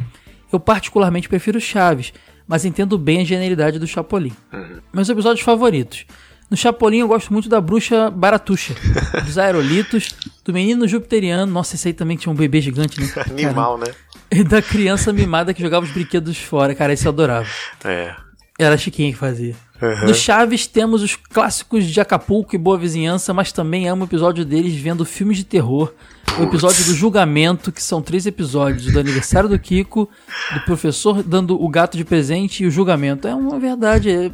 Eu 0.51 0.59
particularmente 0.59 1.27
prefiro 1.27 1.59
Chaves, 1.59 2.13
mas 2.47 2.63
entendo 2.63 2.97
bem 2.97 3.21
a 3.21 3.25
genialidade 3.25 3.79
do 3.79 3.87
Chapolin. 3.87 4.33
Meus 4.93 5.09
episódios 5.09 5.43
favoritos. 5.43 6.05
No 6.53 6.57
Chapolin 6.57 6.99
eu 6.99 7.07
gosto 7.07 7.33
muito 7.33 7.49
da 7.49 7.59
bruxa 7.59 8.11
Baratuxa, 8.11 8.75
dos 9.25 9.39
aerolitos, 9.39 10.09
do 10.45 10.53
menino 10.53 10.87
jupiteriano, 10.87 11.51
nossa, 11.51 11.73
esse 11.73 11.87
aí 11.87 11.95
também 11.95 12.15
tinha 12.15 12.31
um 12.31 12.35
bebê 12.35 12.61
gigante, 12.61 13.01
né? 13.01 13.09
Animal, 13.27 13.79
né? 13.79 13.87
E 14.29 14.43
da 14.43 14.61
criança 14.61 15.11
mimada 15.11 15.51
que 15.51 15.59
jogava 15.59 15.83
os 15.83 15.91
brinquedos 15.91 16.37
fora, 16.37 16.75
cara, 16.75 16.93
esse 16.93 17.07
eu 17.07 17.11
adorava. 17.11 17.47
É. 17.83 18.13
Era 18.63 18.75
a 18.75 18.77
Chiquinha 18.77 19.11
que 19.11 19.17
fazia. 19.17 19.55
Uhum. 19.81 20.07
No 20.07 20.13
Chaves 20.13 20.65
temos 20.65 21.01
os 21.01 21.15
clássicos 21.15 21.83
de 21.85 21.99
Acapulco 21.99 22.55
e 22.55 22.57
Boa 22.57 22.77
Vizinhança, 22.77 23.33
mas 23.33 23.51
também 23.51 23.87
amo 23.89 24.03
o 24.03 24.07
episódio 24.07 24.45
deles 24.45 24.73
vendo 24.75 25.03
filmes 25.03 25.37
de 25.37 25.43
terror. 25.43 25.93
O 26.39 26.43
episódio 26.43 26.83
do 26.85 26.93
julgamento, 26.95 27.71
que 27.71 27.83
são 27.83 28.01
três 28.01 28.25
episódios: 28.25 28.91
do 28.91 28.99
aniversário 28.99 29.47
do 29.49 29.59
Kiko, 29.59 30.09
do 30.53 30.59
professor 30.61 31.21
dando 31.21 31.61
o 31.61 31.67
gato 31.69 31.97
de 31.97 32.05
presente 32.05 32.63
e 32.63 32.65
o 32.67 32.71
julgamento. 32.71 33.27
É 33.27 33.35
uma 33.35 33.59
verdade. 33.59 34.09
é- 34.09 34.31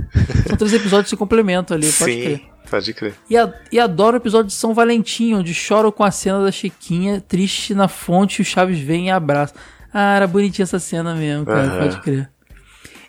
São 0.47 0.55
três 0.55 0.73
episódios 0.73 1.05
que 1.05 1.09
se 1.09 1.17
complementam 1.17 1.75
ali, 1.75 1.91
pode 1.91 2.13
Sim, 2.13 2.21
crer. 2.21 2.41
pode 2.69 2.93
crer. 2.93 3.13
E, 3.29 3.35
a- 3.35 3.51
e 3.71 3.79
adoro 3.79 4.15
o 4.15 4.19
episódio 4.19 4.47
de 4.47 4.53
São 4.53 4.73
Valentim, 4.73 5.33
onde 5.33 5.53
choro 5.53 5.91
com 5.91 6.03
a 6.03 6.11
cena 6.11 6.43
da 6.43 6.51
Chiquinha, 6.51 7.19
triste 7.27 7.73
na 7.73 7.87
fonte, 7.87 8.39
e 8.39 8.41
o 8.43 8.45
Chaves 8.45 8.79
vem 8.79 9.07
e 9.07 9.11
abraça. 9.11 9.53
Ah, 9.91 10.15
era 10.15 10.27
bonitinha 10.27 10.63
essa 10.63 10.79
cena 10.79 11.15
mesmo, 11.15 11.45
cara, 11.47 11.63
Aham. 11.63 11.79
pode 11.79 12.01
crer. 12.01 12.29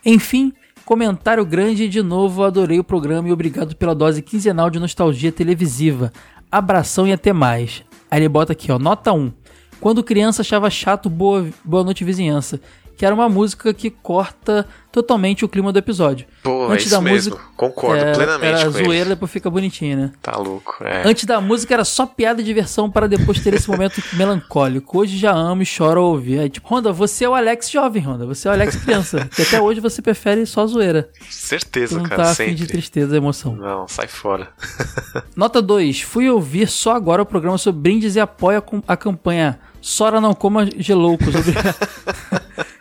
Enfim, 0.05 0.53
comentário 0.91 1.47
grande 1.47 1.89
de 1.89 2.03
novo 2.03 2.43
adorei 2.43 2.81
o 2.81 2.83
programa 2.83 3.29
e 3.29 3.33
obrigado 3.33 3.77
pela 3.77 3.95
dose 3.95 4.21
quinzenal 4.21 4.69
de 4.69 4.81
nostalgia 4.81 5.31
televisiva. 5.31 6.13
Abração 6.51 7.07
e 7.07 7.13
até 7.13 7.33
mais. 7.33 7.85
Aí 8.11 8.19
ele 8.19 8.29
bota 8.29 8.55
aqui, 8.55 8.73
ó, 8.73 8.77
nota 8.77 9.13
1. 9.13 9.33
Quando 9.81 10.03
criança 10.03 10.43
achava 10.43 10.69
chato 10.69 11.09
Boa, 11.09 11.47
Boa 11.65 11.85
Noite 11.85 12.03
Vizinhança, 12.03 12.61
que 13.01 13.07
era 13.07 13.15
uma 13.15 13.31
música 13.31 13.73
que 13.73 13.89
corta 13.89 14.67
totalmente 14.93 15.43
o 15.43 15.49
clima 15.49 15.73
do 15.73 15.79
episódio. 15.79 16.27
Pô, 16.43 16.69
é 16.69 16.73
Antes 16.75 16.85
isso 16.85 16.95
da 16.97 17.01
mesmo. 17.01 17.31
música- 17.31 17.51
Concordo 17.57 18.05
É, 18.05 18.13
plenamente 18.13 18.55
Era 18.61 18.65
com 18.67 18.71
zoeira, 18.73 18.95
ele. 18.95 19.05
depois 19.11 19.31
fica 19.31 19.49
bonitinho, 19.49 19.97
né? 19.97 20.13
Tá 20.21 20.37
louco, 20.37 20.77
é. 20.85 21.09
Antes 21.09 21.25
da 21.25 21.41
música 21.41 21.73
era 21.73 21.85
só 21.85 22.05
piada 22.05 22.43
e 22.43 22.45
diversão 22.45 22.91
para 22.91 23.09
depois 23.09 23.41
ter 23.41 23.55
esse 23.55 23.71
momento 23.71 24.03
melancólico. 24.13 24.99
Hoje 24.99 25.17
já 25.17 25.33
amo 25.33 25.63
e 25.63 25.65
choro 25.65 25.99
ao 25.99 26.09
ouvir. 26.09 26.41
Aí, 26.41 26.51
tipo, 26.51 26.69
Honda, 26.75 26.93
você 26.93 27.25
é 27.25 27.29
o 27.31 27.35
Alex 27.35 27.71
jovem, 27.71 28.03
Honda. 28.07 28.27
Você 28.27 28.49
é 28.49 28.51
o 28.51 28.55
Alex 28.55 28.77
criança. 28.77 29.27
que 29.35 29.41
até 29.41 29.59
hoje 29.63 29.81
você 29.81 30.03
prefere 30.03 30.45
só 30.45 30.67
zoeira. 30.67 31.09
Certeza, 31.31 31.97
não 31.97 32.03
cara, 32.05 32.25
tá 32.25 32.31
afim 32.33 32.53
de 32.53 32.59
sempre. 32.59 32.67
tristeza 32.67 33.15
e 33.15 33.17
emoção. 33.17 33.57
Não, 33.57 33.89
sai 33.89 34.09
fora. 34.09 34.49
Nota 35.35 35.63
2. 35.63 36.03
Fui 36.03 36.29
ouvir 36.29 36.69
só 36.69 36.95
agora 36.95 37.23
o 37.23 37.27
programa 37.27 37.57
sobre 37.57 37.81
brindes 37.81 38.15
e 38.15 38.21
apoia 38.21 38.63
a 38.87 38.95
campanha 38.97 39.59
Sora 39.83 40.21
não 40.21 40.35
coma 40.35 40.69
geloucos. 40.77 41.35
Obrigado. 41.35 41.75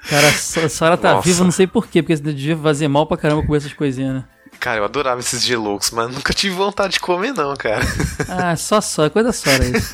Cara, 0.09 0.27
a 0.65 0.69
Sora 0.69 0.97
tá 0.97 1.13
Nossa. 1.13 1.27
viva, 1.27 1.43
não 1.43 1.51
sei 1.51 1.67
porquê, 1.67 2.01
porque 2.01 2.15
devia 2.15 2.57
fazer 2.57 2.87
mal 2.87 3.05
pra 3.05 3.17
caramba 3.17 3.45
comer 3.45 3.57
essas 3.57 3.73
coisinhas, 3.73 4.15
né? 4.15 4.23
Cara, 4.59 4.79
eu 4.79 4.85
adorava 4.85 5.19
esses 5.19 5.43
geloucos, 5.43 5.91
mas 5.91 6.13
nunca 6.13 6.33
tive 6.33 6.55
vontade 6.55 6.93
de 6.93 6.99
comer, 6.99 7.33
não, 7.33 7.55
cara. 7.55 7.85
Ah, 8.27 8.55
só 8.55 8.81
Sora, 8.81 9.09
coisa 9.09 9.31
Sora 9.31 9.63
isso. 9.65 9.93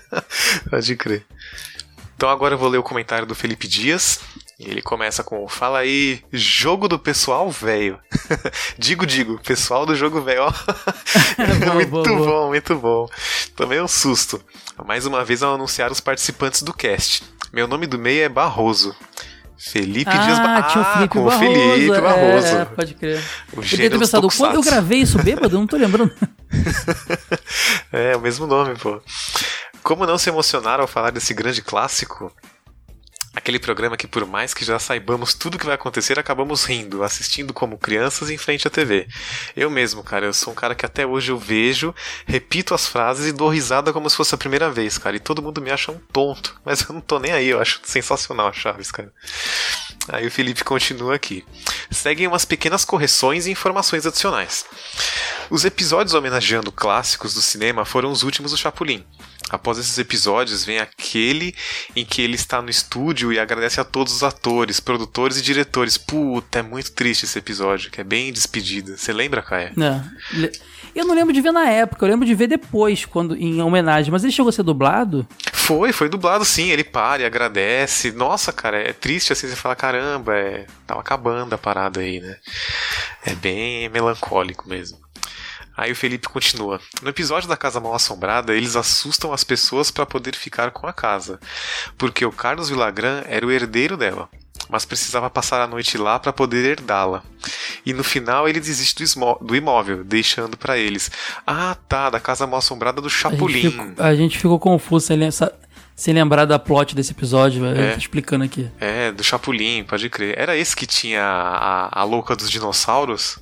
Pode 0.70 0.96
crer. 0.96 1.24
Então 2.14 2.28
agora 2.28 2.54
eu 2.54 2.58
vou 2.58 2.68
ler 2.68 2.78
o 2.78 2.82
comentário 2.82 3.26
do 3.26 3.34
Felipe 3.34 3.66
Dias. 3.66 4.20
Ele 4.58 4.82
começa 4.82 5.22
com: 5.22 5.46
Fala 5.46 5.78
aí, 5.78 6.20
jogo 6.32 6.88
do 6.88 6.98
pessoal 6.98 7.48
velho. 7.48 7.98
digo, 8.76 9.06
digo, 9.06 9.40
pessoal 9.40 9.86
do 9.86 9.94
jogo 9.94 10.20
velho. 10.20 10.42
Boa, 11.64 11.74
muito 11.74 11.90
boa, 11.90 12.26
bom, 12.26 12.48
muito 12.48 12.74
bom. 12.76 13.08
Tomei 13.54 13.80
um 13.80 13.86
susto. 13.86 14.44
Mais 14.84 15.06
uma 15.06 15.24
vez 15.24 15.44
ao 15.44 15.54
anunciar 15.54 15.92
os 15.92 16.00
participantes 16.00 16.62
do 16.62 16.74
cast. 16.74 17.22
Meu 17.52 17.68
nome 17.68 17.86
do 17.86 17.98
meio 17.98 18.24
é 18.24 18.28
Barroso. 18.28 18.94
Felipe 19.58 20.10
Dias 20.10 20.38
Ah, 20.38 20.42
Barroso. 20.42 20.72
tinha 20.72 20.82
o 20.82 20.92
Felipe 20.92 21.08
com 21.08 21.24
Barroso. 21.24 21.50
o 21.50 21.72
Felipe 21.74 22.00
Barroso. 22.00 22.46
É, 22.46 22.64
pode 22.64 22.94
crer. 22.94 23.22
O 23.52 23.56
Eu 23.58 23.62
devia 23.62 23.90
ter 23.90 23.98
pensado, 23.98 24.28
quando 24.36 24.54
eu 24.54 24.62
gravei 24.62 25.00
isso 25.00 25.18
bêbado, 25.22 25.56
eu 25.56 25.60
não 25.60 25.66
tô 25.66 25.76
lembrando. 25.76 26.12
É, 27.92 28.16
o 28.16 28.20
mesmo 28.20 28.46
nome, 28.46 28.76
pô. 28.76 29.00
Como 29.82 30.06
não 30.06 30.18
se 30.18 30.28
emocionar 30.28 30.80
ao 30.80 30.86
falar 30.86 31.10
desse 31.10 31.32
grande 31.34 31.62
clássico? 31.62 32.32
Aquele 33.34 33.58
programa 33.58 33.96
que, 33.96 34.06
por 34.06 34.26
mais 34.26 34.54
que 34.54 34.64
já 34.64 34.78
saibamos 34.78 35.34
tudo 35.34 35.54
o 35.54 35.58
que 35.58 35.66
vai 35.66 35.74
acontecer, 35.74 36.18
acabamos 36.18 36.64
rindo, 36.64 37.02
assistindo 37.02 37.52
como 37.52 37.78
crianças 37.78 38.30
em 38.30 38.38
frente 38.38 38.66
à 38.66 38.70
TV. 38.70 39.06
Eu 39.54 39.70
mesmo, 39.70 40.02
cara, 40.02 40.26
eu 40.26 40.32
sou 40.32 40.52
um 40.52 40.56
cara 40.56 40.74
que 40.74 40.86
até 40.86 41.06
hoje 41.06 41.30
eu 41.30 41.38
vejo, 41.38 41.94
repito 42.26 42.74
as 42.74 42.86
frases 42.86 43.26
e 43.26 43.32
dou 43.32 43.48
risada 43.48 43.92
como 43.92 44.08
se 44.08 44.16
fosse 44.16 44.34
a 44.34 44.38
primeira 44.38 44.70
vez, 44.70 44.96
cara. 44.96 45.14
E 45.14 45.20
todo 45.20 45.42
mundo 45.42 45.60
me 45.60 45.70
acha 45.70 45.92
um 45.92 45.98
tonto, 46.12 46.58
mas 46.64 46.80
eu 46.80 46.94
não 46.94 47.00
tô 47.00 47.18
nem 47.18 47.32
aí, 47.32 47.48
eu 47.48 47.60
acho 47.60 47.80
sensacional 47.84 48.48
a 48.48 48.52
Chaves, 48.52 48.90
cara. 48.90 49.12
Aí 50.08 50.26
o 50.26 50.30
Felipe 50.30 50.64
continua 50.64 51.14
aqui. 51.14 51.44
Seguem 51.90 52.26
umas 52.26 52.46
pequenas 52.46 52.84
correções 52.84 53.46
e 53.46 53.50
informações 53.50 54.06
adicionais. 54.06 54.64
Os 55.50 55.64
episódios 55.64 56.14
homenageando 56.14 56.72
clássicos 56.72 57.34
do 57.34 57.42
cinema 57.42 57.84
foram 57.84 58.10
os 58.10 58.22
últimos 58.22 58.52
do 58.52 58.56
Chapolin. 58.56 59.04
Após 59.50 59.78
esses 59.78 59.96
episódios, 59.98 60.64
vem 60.64 60.78
aquele 60.78 61.54
em 61.96 62.04
que 62.04 62.20
ele 62.20 62.34
está 62.34 62.60
no 62.60 62.68
estúdio 62.68 63.32
e 63.32 63.38
agradece 63.38 63.80
a 63.80 63.84
todos 63.84 64.12
os 64.14 64.22
atores, 64.22 64.78
produtores 64.80 65.38
e 65.38 65.42
diretores. 65.42 65.96
Puta, 65.96 66.58
é 66.58 66.62
muito 66.62 66.92
triste 66.92 67.24
esse 67.24 67.38
episódio, 67.38 67.90
que 67.90 68.00
é 68.00 68.04
bem 68.04 68.32
despedida. 68.32 68.96
Você 68.96 69.12
lembra, 69.12 69.40
Caia? 69.42 69.72
É. 69.76 70.36
Le- 70.36 70.52
Eu 70.94 71.04
não 71.06 71.14
lembro 71.14 71.32
de 71.32 71.40
ver 71.40 71.52
na 71.52 71.68
época, 71.68 72.04
eu 72.04 72.10
lembro 72.10 72.26
de 72.26 72.34
ver 72.34 72.46
depois, 72.48 73.04
quando 73.04 73.36
em 73.36 73.60
homenagem. 73.62 74.10
Mas 74.10 74.22
ele 74.24 74.32
chegou 74.32 74.48
a 74.50 74.52
ser 74.52 74.62
dublado? 74.64 75.26
Foi, 75.52 75.92
foi 75.92 76.08
dublado 76.08 76.44
sim. 76.44 76.70
Ele 76.70 76.84
para 76.84 77.22
e 77.22 77.26
agradece. 77.26 78.10
Nossa, 78.12 78.52
cara, 78.52 78.78
é 78.78 78.92
triste 78.92 79.32
assim. 79.32 79.46
Você 79.48 79.56
fala, 79.56 79.76
caramba, 79.76 80.34
é... 80.36 80.66
tava 80.86 81.00
acabando 81.00 81.54
a 81.54 81.58
parada 81.58 82.00
aí, 82.00 82.20
né? 82.20 82.36
É 83.24 83.34
bem 83.34 83.88
melancólico 83.88 84.68
mesmo. 84.68 84.98
Aí 85.78 85.92
o 85.92 85.96
Felipe 85.96 86.28
continua. 86.28 86.80
No 87.00 87.08
episódio 87.08 87.48
da 87.48 87.56
Casa 87.56 87.78
Mal 87.78 87.94
Assombrada, 87.94 88.52
eles 88.52 88.74
assustam 88.74 89.32
as 89.32 89.44
pessoas 89.44 89.92
para 89.92 90.04
poder 90.04 90.34
ficar 90.34 90.72
com 90.72 90.88
a 90.88 90.92
casa, 90.92 91.38
porque 91.96 92.26
o 92.26 92.32
Carlos 92.32 92.68
Villagrán 92.68 93.22
era 93.26 93.46
o 93.46 93.50
herdeiro 93.52 93.96
dela, 93.96 94.28
mas 94.68 94.84
precisava 94.84 95.30
passar 95.30 95.62
a 95.62 95.68
noite 95.68 95.96
lá 95.96 96.18
para 96.18 96.32
poder 96.32 96.64
herdá-la. 96.64 97.22
E 97.86 97.92
no 97.94 98.02
final 98.02 98.48
ele 98.48 98.58
desiste 98.58 99.04
do, 99.04 99.34
do 99.40 99.54
imóvel, 99.54 100.02
deixando 100.02 100.56
para 100.56 100.76
eles. 100.76 101.12
Ah, 101.46 101.76
tá, 101.88 102.10
da 102.10 102.18
Casa 102.18 102.44
Mal 102.44 102.58
Assombrada 102.58 103.00
do 103.00 103.06
A 103.06 103.10
gente, 103.10 103.70
ficou, 103.70 104.04
a 104.04 104.14
gente 104.16 104.36
ficou 104.38 104.58
confuso 104.58 105.06
sem, 105.06 105.16
lem- 105.16 105.30
sem 105.94 106.12
lembrar 106.12 106.44
da 106.44 106.58
plot 106.58 106.92
desse 106.96 107.12
episódio. 107.12 107.64
Eu 107.64 107.76
É. 107.84 107.92
tô 107.92 107.98
explicando 107.98 108.42
aqui. 108.44 108.68
É, 108.80 109.12
do 109.12 109.22
Chapolin, 109.22 109.84
pode 109.84 110.10
crer. 110.10 110.36
Era 110.36 110.56
esse 110.56 110.74
que 110.74 110.86
tinha 110.88 111.22
a, 111.22 112.00
a 112.00 112.04
louca 112.04 112.34
dos 112.34 112.50
dinossauros? 112.50 113.38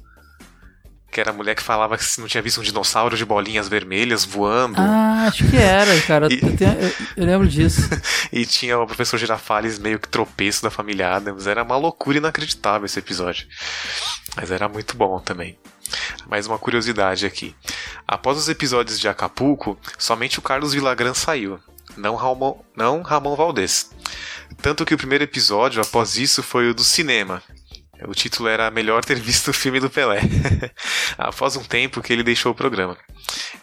Que 1.17 1.21
era 1.23 1.31
a 1.31 1.33
mulher 1.33 1.55
que 1.55 1.63
falava 1.63 1.97
que 1.97 2.05
não 2.21 2.29
tinha 2.29 2.43
visto 2.43 2.61
um 2.61 2.63
dinossauro 2.63 3.17
de 3.17 3.25
bolinhas 3.25 3.69
vermelhas 3.71 4.23
voando. 4.23 4.77
Ah, 4.79 5.25
acho 5.27 5.49
que 5.49 5.57
era, 5.57 5.99
cara. 6.03 6.29
E- 6.31 6.39
Eu, 6.43 6.55
tenho- 6.55 6.73
eu- 6.79 6.93
eu 7.17 7.25
lembro 7.25 7.49
disso. 7.49 7.81
E 8.31 8.45
tinha 8.45 8.79
o 8.79 8.87
professor 8.87 9.17
Girafales 9.17 9.79
meio 9.79 9.99
que 9.99 10.09
tropeço 10.11 10.63
da 10.63 10.71
família 10.71 11.15
Adams. 11.17 11.47
Era 11.47 11.63
uma 11.63 11.79
loucura 11.79 12.19
inacreditável 12.19 12.85
esse 12.85 12.99
episódio. 12.99 13.47
Mas 14.37 14.51
era 14.51 14.69
muito 14.69 14.95
bom 14.95 15.19
também. 15.19 15.59
Mais 16.29 16.47
uma 16.47 16.59
curiosidade 16.59 17.25
aqui. 17.25 17.57
Após 18.07 18.37
os 18.37 18.51
episódios 18.51 19.01
de 19.01 19.09
Acapulco, 19.09 19.79
somente 19.99 20.39
o 20.39 20.43
Carlos 20.43 20.75
Villagrán 20.75 21.15
saiu. 21.15 21.59
Não 21.97 22.15
Ramon, 22.15 22.61
não 22.77 23.01
Ramon 23.01 23.35
Valdez. 23.35 23.91
Tanto 24.61 24.85
que 24.85 24.93
o 24.93 24.99
primeiro 24.99 25.25
episódio 25.25 25.81
após 25.81 26.19
isso 26.19 26.43
foi 26.43 26.69
o 26.69 26.75
do 26.75 26.85
cinema. 26.85 27.43
O 28.07 28.15
título 28.15 28.49
era 28.49 28.71
Melhor 28.71 29.05
ter 29.05 29.19
visto 29.19 29.49
o 29.49 29.55
filme 29.55 29.81
do 29.81 29.89
Pelé. 29.89 30.21
após 31.17 31.57
um 31.57 31.65
tempo 31.65 32.03
que 32.03 32.13
ele 32.13 32.23
deixou 32.23 32.53
o 32.53 32.55
programa. 32.55 32.97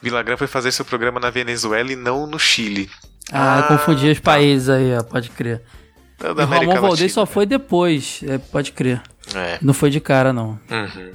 Villagrán 0.01 0.37
foi 0.37 0.47
fazer 0.47 0.71
seu 0.71 0.85
programa 0.85 1.19
na 1.19 1.29
Venezuela 1.29 1.91
e 1.91 1.95
não 1.95 2.25
no 2.25 2.39
Chile. 2.39 2.89
Ah, 3.31 3.59
eu 3.59 3.77
confundi 3.77 4.09
os 4.09 4.19
países 4.19 4.69
aí, 4.69 4.95
ó, 4.95 5.03
pode 5.03 5.29
crer. 5.29 5.61
Tá 6.17 6.31
O 6.31 6.33
da 6.33 6.45
Ramon 6.45 6.79
Valdez 6.81 7.11
só 7.13 7.25
foi 7.25 7.45
depois, 7.45 8.21
é, 8.27 8.37
pode 8.37 8.71
crer. 8.71 9.01
É. 9.33 9.57
Não 9.61 9.73
foi 9.73 9.89
de 9.89 9.99
cara, 9.99 10.33
não. 10.33 10.59
Uhum. 10.69 11.11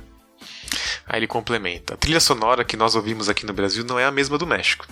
Aí 1.09 1.21
ele 1.21 1.27
complementa: 1.27 1.95
A 1.95 1.97
trilha 1.97 2.21
sonora 2.21 2.65
que 2.65 2.77
nós 2.77 2.95
ouvimos 2.95 3.29
aqui 3.29 3.47
no 3.47 3.53
Brasil 3.53 3.85
não 3.85 3.99
é 3.99 4.05
a 4.05 4.11
mesma 4.11 4.37
do 4.37 4.47
México. 4.47 4.87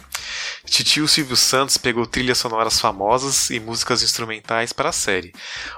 Titio 0.64 1.06
Silvio 1.06 1.36
Santos 1.36 1.76
pegou 1.76 2.06
trilhas 2.06 2.38
sonoras 2.38 2.80
famosas 2.80 3.50
e 3.50 3.60
músicas 3.60 4.02
instrumentais 4.02 4.72
para 4.72 4.88
a 4.88 4.92
série. 4.92 5.34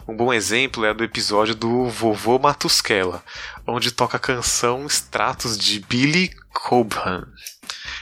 Um 0.07 0.17
bom 0.17 0.33
exemplo 0.33 0.85
é 0.85 0.91
a 0.91 0.93
do 0.93 1.03
episódio 1.03 1.55
do 1.55 1.89
Vovô 1.89 2.39
Matusquela, 2.39 3.23
onde 3.67 3.91
toca 3.91 4.17
a 4.17 4.21
canção 4.21 4.87
Extratos 4.87 5.59
de 5.59 5.81
Billy 5.81 6.31
Cobham. 6.53 7.27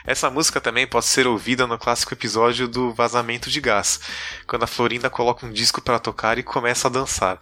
Essa 0.06 0.30
música 0.30 0.60
também 0.60 0.86
pode 0.86 1.06
ser 1.06 1.26
ouvida 1.26 1.66
no 1.66 1.78
clássico 1.78 2.14
episódio 2.14 2.68
do 2.68 2.92
Vazamento 2.92 3.50
de 3.50 3.60
Gás, 3.60 3.98
quando 4.46 4.62
a 4.62 4.68
Florinda 4.68 5.10
coloca 5.10 5.44
um 5.44 5.52
disco 5.52 5.80
para 5.80 5.98
tocar 5.98 6.38
e 6.38 6.42
começa 6.42 6.86
a 6.86 6.90
dançar. 6.90 7.40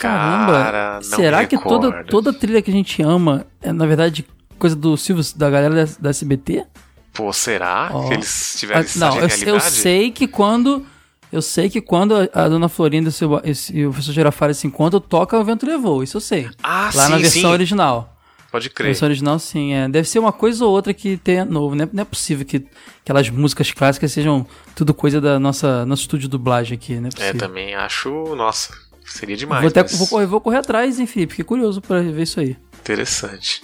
Caramba, 0.00 0.52
Cara, 0.52 1.00
será 1.02 1.46
que 1.46 1.56
toda, 1.58 1.88
recordo. 1.88 2.08
toda 2.08 2.32
trilha 2.32 2.62
que 2.62 2.70
a 2.70 2.74
gente 2.74 3.02
ama 3.02 3.46
é, 3.60 3.72
na 3.72 3.86
verdade, 3.86 4.24
coisa 4.58 4.74
do 4.76 4.96
Silvio, 4.96 5.24
da 5.36 5.50
galera 5.50 5.86
da, 5.86 5.92
da 6.00 6.10
SBT? 6.10 6.64
Pô, 7.12 7.32
será 7.32 7.90
Ó. 7.92 8.08
que 8.08 8.14
eles 8.14 8.56
tiveram 8.58 8.80
Ah, 8.80 8.84
essa 8.84 8.98
não, 8.98 9.16
eu, 9.20 9.28
eu 9.54 9.60
sei 9.60 10.10
que 10.10 10.26
quando. 10.28 10.84
Eu 11.30 11.42
sei 11.42 11.68
que 11.68 11.80
quando 11.80 12.14
a, 12.16 12.26
a 12.44 12.48
dona 12.48 12.68
Florinda 12.70 13.08
e 13.08 13.10
o 13.10 13.12
seu- 13.12 13.40
esse- 13.44 13.76
e 13.76 13.86
o 13.86 13.90
professor 13.90 14.12
Girafales 14.14 14.56
se 14.56 14.66
encontram, 14.66 14.98
toca 14.98 15.38
o 15.38 15.44
vento 15.44 15.66
levou, 15.66 16.02
isso 16.02 16.16
eu 16.16 16.20
sei. 16.22 16.48
Ah, 16.62 16.90
Lá 16.94 17.04
sim, 17.06 17.10
na 17.10 17.16
versão 17.18 17.40
sim. 17.42 17.46
original. 17.46 18.14
Pode 18.50 18.68
Na 18.68 18.74
crer. 18.74 18.86
versão 18.86 19.06
original, 19.08 19.38
sim. 19.38 19.74
É. 19.74 19.86
Deve 19.90 20.08
ser 20.08 20.20
uma 20.20 20.32
coisa 20.32 20.64
ou 20.64 20.70
outra 20.72 20.94
que 20.94 21.18
tenha 21.18 21.44
novo. 21.44 21.74
Não 21.74 21.84
é, 21.84 21.88
não 21.92 22.00
é 22.00 22.04
possível 22.04 22.46
que 22.46 22.64
aquelas 23.02 23.28
músicas 23.28 23.70
clássicas 23.72 24.10
sejam 24.10 24.46
tudo 24.74 24.94
coisa 24.94 25.20
da 25.20 25.38
nossa 25.38 25.84
nosso 25.84 26.00
estúdio 26.02 26.28
de 26.28 26.30
dublagem 26.30 26.74
aqui. 26.78 26.94
Não 26.98 27.10
é 27.18 27.28
É, 27.28 27.32
também 27.34 27.74
acho. 27.74 28.08
Nossa, 28.34 28.72
seria 29.10 29.36
demais. 29.36 29.62
vou, 29.62 29.68
até, 29.70 29.82
mas 29.82 29.96
vou, 29.96 30.06
correr, 30.08 30.26
vou 30.26 30.40
correr 30.40 30.58
atrás, 30.58 30.98
hein, 30.98 31.06
Felipe? 31.06 31.32
Fiquei 31.32 31.44
curioso 31.44 31.80
pra 31.80 32.00
ver 32.00 32.22
isso 32.22 32.40
aí. 32.40 32.56
Interessante. 32.80 33.62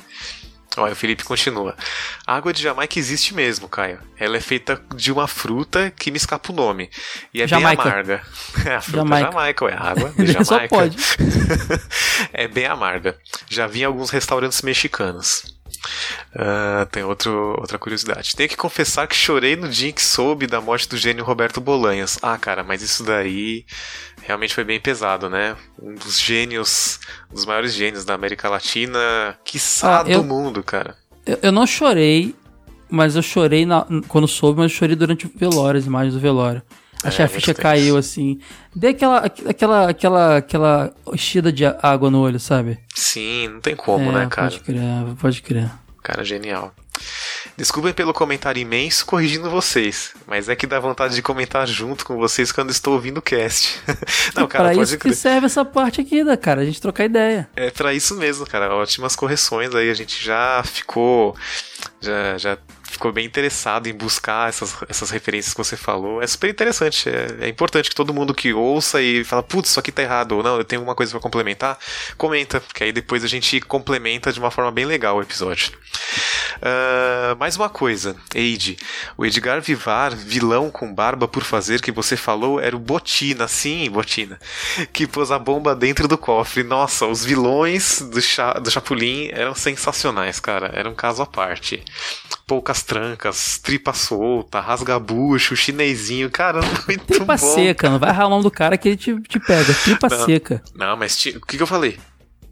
Olha, 0.77 0.93
o 0.93 0.97
Felipe 0.97 1.23
continua. 1.23 1.77
A 2.27 2.35
água 2.35 2.53
de 2.53 2.61
Jamaica 2.61 2.99
existe 2.99 3.33
mesmo, 3.33 3.69
Caio. 3.69 4.01
Ela 4.19 4.37
é 4.37 4.41
feita 4.41 4.81
de 4.97 5.13
uma 5.13 5.29
fruta 5.29 5.93
que 5.93 6.11
me 6.11 6.17
escapa 6.17 6.53
o 6.53 6.55
nome. 6.55 6.91
E 7.33 7.41
é 7.41 7.47
Jamaica. 7.47 7.83
bem 7.83 7.93
amarga. 7.93 8.23
É 8.67 8.75
a 8.75 8.81
fruta 8.81 8.99
Jamaica. 8.99 9.31
Jamaica, 9.31 9.65
ué. 9.67 9.73
A 9.73 9.91
água 9.91 10.11
de 10.19 10.27
Jamaica. 10.27 10.45
Só 10.45 10.69
pode. 10.69 10.97
é 12.33 12.49
bem 12.49 12.67
amarga. 12.67 13.17
Já 13.49 13.67
vi 13.69 13.83
em 13.83 13.85
alguns 13.85 14.11
restaurantes 14.11 14.63
mexicanos. 14.63 15.54
Uh, 16.35 16.87
tem 16.91 17.05
outro, 17.05 17.57
outra 17.59 17.79
curiosidade. 17.79 18.35
Tenho 18.35 18.49
que 18.49 18.57
confessar 18.57 19.07
que 19.07 19.15
chorei 19.15 19.57
no 19.57 19.69
dia 19.69 19.91
em 19.91 19.93
que 19.93 20.03
soube 20.03 20.47
da 20.47 20.61
morte 20.61 20.89
do 20.89 20.97
gênio 20.97 21.25
Roberto 21.25 21.61
Bolanhos. 21.61 22.19
Ah, 22.23 22.37
cara, 22.37 22.65
mas 22.65 22.83
isso 22.83 23.05
daí 23.05 23.65
realmente 24.23 24.55
foi 24.55 24.65
bem 24.65 24.81
pesado, 24.81 25.29
né? 25.31 25.57
Um 25.81 25.95
dos 25.95 26.21
gênios, 26.21 26.99
um 27.31 27.35
dos 27.35 27.45
maiores 27.45 27.73
gênios 27.73 28.05
da 28.05 28.15
América 28.15 28.49
Latina, 28.49 29.39
quiçá 29.45 30.03
ah, 30.03 30.05
eu, 30.07 30.23
do 30.23 30.25
mundo, 30.25 30.63
cara. 30.63 30.97
Eu, 31.25 31.39
eu, 31.43 31.53
não 31.53 31.67
chorei, 31.67 32.35
mas 32.91 33.17
eu 33.17 33.23
chorei 33.23 33.65
na, 33.65 33.87
quando 34.09 34.27
soube, 34.27 34.61
mas 34.61 34.73
eu 34.73 34.79
chorei 34.79 34.97
durante 34.97 35.27
o 35.27 35.33
velório, 35.35 35.79
as 35.79 35.87
imagens 35.87 36.15
do 36.15 36.21
velório. 36.21 36.63
Achei 37.05 37.23
é, 37.23 37.27
a 37.27 37.29
ficha 37.29 37.55
caiu 37.55 37.97
assim. 37.97 38.41
Dei 38.75 38.91
aquela, 38.91 39.19
aquela, 39.19 39.91
aquela, 39.91 40.37
aquela 40.39 40.95
enchida 41.13 41.53
de 41.53 41.65
água 41.65 42.11
no 42.11 42.21
olho, 42.21 42.41
sabe? 42.41 42.79
Sim, 42.95 43.49
não 43.49 43.61
tem 43.61 43.77
como, 43.77 44.11
é, 44.11 44.15
né, 44.15 44.27
cara? 44.31 44.51
Pode 44.51 44.61
crer, 44.61 44.81
pode 45.21 45.43
crer. 45.43 45.71
Cara, 46.03 46.25
genial. 46.25 46.75
Desculpem 47.57 47.93
pelo 47.93 48.13
comentário 48.13 48.61
imenso 48.61 49.07
corrigindo 49.07 49.49
vocês, 49.49 50.13
mas 50.27 50.49
é 50.49 50.57
que 50.57 50.67
dá 50.67 50.81
vontade 50.81 51.15
de 51.15 51.23
comentar 51.23 51.67
junto 51.69 52.05
com 52.05 52.17
vocês 52.17 52.51
quando 52.51 52.71
estou 52.71 52.95
ouvindo 52.95 53.19
o 53.19 53.23
cast. 53.23 53.81
Não, 54.35 54.49
cara, 54.49 54.73
pra 54.73 54.83
isso 54.83 54.99
crer. 54.99 55.13
que 55.13 55.17
serve 55.17 55.47
essa 55.47 55.65
parte 55.65 56.01
aqui, 56.01 56.25
da 56.25 56.37
cara, 56.37 56.63
a 56.63 56.65
gente 56.65 56.81
trocar 56.81 57.05
ideia. 57.05 57.49
É 57.55 57.71
para 57.71 57.95
isso 57.95 58.17
mesmo, 58.17 58.45
cara. 58.47 58.75
Ótimas 58.75 59.15
correções 59.15 59.73
aí, 59.75 59.89
a 59.89 59.95
gente 59.95 60.25
já 60.25 60.63
ficou 60.65 61.37
já, 62.01 62.39
já 62.39 62.59
ficou 62.95 63.13
bem 63.13 63.27
interessado 63.27 63.87
em 63.87 63.93
buscar 63.93 64.49
essas, 64.49 64.77
essas 64.89 65.11
referências 65.11 65.53
que 65.53 65.59
você 65.59 65.77
falou. 65.77 66.23
É 66.23 66.27
super 66.27 66.51
interessante. 66.51 67.09
É, 67.09 67.47
é 67.47 67.49
importante 67.49 67.89
que 67.89 67.95
todo 67.95 68.15
mundo 68.15 68.35
que 68.35 68.53
ouça 68.53 69.03
e 69.03 69.25
fala, 69.25 69.43
putz, 69.43 69.71
isso 69.71 69.81
aqui 69.81 69.93
tá 69.93 70.03
errado, 70.03 70.33
ou 70.33 70.43
não, 70.43 70.57
eu 70.57 70.65
tenho 70.65 70.81
alguma 70.81 70.95
coisa 70.95 71.13
para 71.13 71.21
complementar, 71.21 71.79
comenta, 72.17 72.61
porque 72.61 72.85
aí 72.85 72.93
depois 72.93 73.23
a 73.25 73.29
gente 73.29 73.61
complementa 73.61 74.33
de 74.33 74.39
uma 74.39 74.51
forma 74.51 74.71
bem 74.71 74.85
legal 74.85 75.17
o 75.17 75.23
episódio. 75.23 75.73
Uh, 76.57 77.37
mais 77.39 77.57
uma 77.57 77.69
coisa, 77.69 78.17
Eide. 78.35 78.77
O 79.17 79.27
Edgar 79.27 79.61
Vivar, 79.61 80.15
vilão 80.15 80.71
com 80.71 80.93
barba 80.93 81.27
por 81.27 81.43
fazer 81.43 81.81
que 81.81 81.93
você 81.93 82.17
falou, 82.17 82.61
era 82.61 82.77
o 82.77 82.79
Botina, 82.79 83.49
sim, 83.49 83.91
Botina, 83.91 84.39
que 84.93 85.07
pôs 85.07 85.31
a 85.31 85.39
bomba 85.39 85.75
dentro 85.75 86.07
do 86.07 86.17
cofre. 86.17 86.63
Nossa, 86.63 87.07
os 87.07 87.25
vilões 87.25 88.01
do, 88.01 88.21
Cha 88.23 88.55
do 88.55 88.71
Chapulin 88.71 89.29
eram 89.33 89.55
sensacionais, 89.55 90.41
cara. 90.41 90.71
Era 90.75 90.89
um 90.89 90.95
caso 90.95 91.23
à 91.23 91.27
parte 91.27 91.83
poucas 92.47 92.83
trancas, 92.83 93.59
tripa 93.59 93.93
solta, 93.93 94.61
rasga-bucho, 94.61 95.57
chinesinho, 95.57 96.31
caramba, 96.31 96.69
muito 96.87 97.05
tripa 97.05 97.37
bom. 97.37 97.55
seca, 97.55 97.89
não 97.89 97.99
vai 97.99 98.13
ralar 98.13 98.27
o 98.27 98.31
nome 98.31 98.43
do 98.43 98.51
cara 98.51 98.77
que 98.77 98.89
ele 98.89 98.97
te, 98.97 99.21
te 99.23 99.41
pega, 99.41 99.73
tripa 99.83 100.09
não, 100.09 100.27
seca. 100.27 100.63
Não, 100.75 100.97
mas 100.97 101.15
o 101.27 101.41
que, 101.41 101.57
que 101.57 101.63
eu 101.63 101.67
falei? 101.67 101.99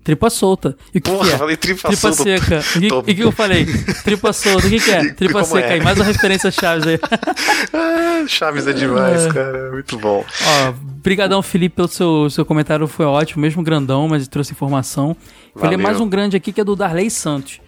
Tripa 0.02 0.28
solta. 0.30 0.76
E 0.92 0.98
o 0.98 1.00
que, 1.00 1.10
Porra, 1.10 1.28
que 1.28 1.34
é? 1.34 1.38
falei 1.38 1.56
tripa, 1.56 1.88
tripa 1.88 2.12
solta. 2.12 2.22
seca. 2.24 2.60
E 2.80 2.92
o 2.92 3.02
que, 3.04 3.14
que, 3.14 3.22
eu 3.22 3.30
falei? 3.30 3.64
Tripa 4.02 4.32
solta. 4.32 4.66
O 4.66 4.70
que, 4.70 4.80
que 4.80 4.90
é? 4.90 5.12
Tripa 5.12 5.44
seca. 5.44 5.68
É? 5.68 5.72
Aí 5.74 5.80
mais 5.80 5.96
uma 5.96 6.04
referência 6.04 6.50
Chaves 6.50 6.84
aí. 6.88 6.98
ah, 7.72 8.24
Chaves 8.26 8.66
é 8.66 8.72
demais, 8.72 9.26
é. 9.26 9.28
cara. 9.32 9.70
Muito 9.70 9.96
bom. 10.00 10.24
Ó, 10.44 10.72
brigadão, 10.72 11.40
Felipe, 11.40 11.76
pelo 11.76 11.86
seu, 11.86 12.28
seu 12.30 12.44
comentário. 12.44 12.88
Foi 12.88 13.06
ótimo, 13.06 13.42
mesmo 13.42 13.62
grandão, 13.62 14.08
mas 14.08 14.26
trouxe 14.26 14.50
informação. 14.50 15.16
Vou 15.54 15.70
ler 15.70 15.76
mais 15.76 16.00
um 16.00 16.08
grande 16.08 16.36
aqui 16.36 16.52
que 16.52 16.60
é 16.60 16.64
do 16.64 16.74
Darley 16.74 17.08
Santos. 17.08 17.60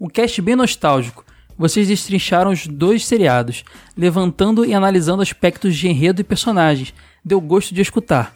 Um 0.00 0.08
cast 0.08 0.40
bem 0.40 0.56
nostálgico 0.56 1.26
vocês 1.62 1.86
destrincharam 1.86 2.50
os 2.50 2.66
dois 2.66 3.06
seriados, 3.06 3.62
levantando 3.96 4.64
e 4.64 4.74
analisando 4.74 5.22
aspectos 5.22 5.76
de 5.76 5.86
enredo 5.86 6.20
e 6.20 6.24
personagens. 6.24 6.92
Deu 7.24 7.40
gosto 7.40 7.72
de 7.72 7.80
escutar. 7.80 8.34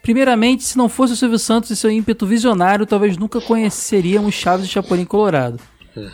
Primeiramente, 0.00 0.62
se 0.62 0.78
não 0.78 0.88
fosse 0.88 1.14
o 1.14 1.16
Silvio 1.16 1.36
Santos 1.36 1.70
e 1.70 1.76
seu 1.76 1.90
ímpeto 1.90 2.28
visionário, 2.28 2.86
talvez 2.86 3.16
nunca 3.16 3.40
conheceríamos 3.40 4.36
Chaves 4.36 4.66
e 4.66 4.68
Chapolin 4.68 5.04
Colorado. 5.04 5.58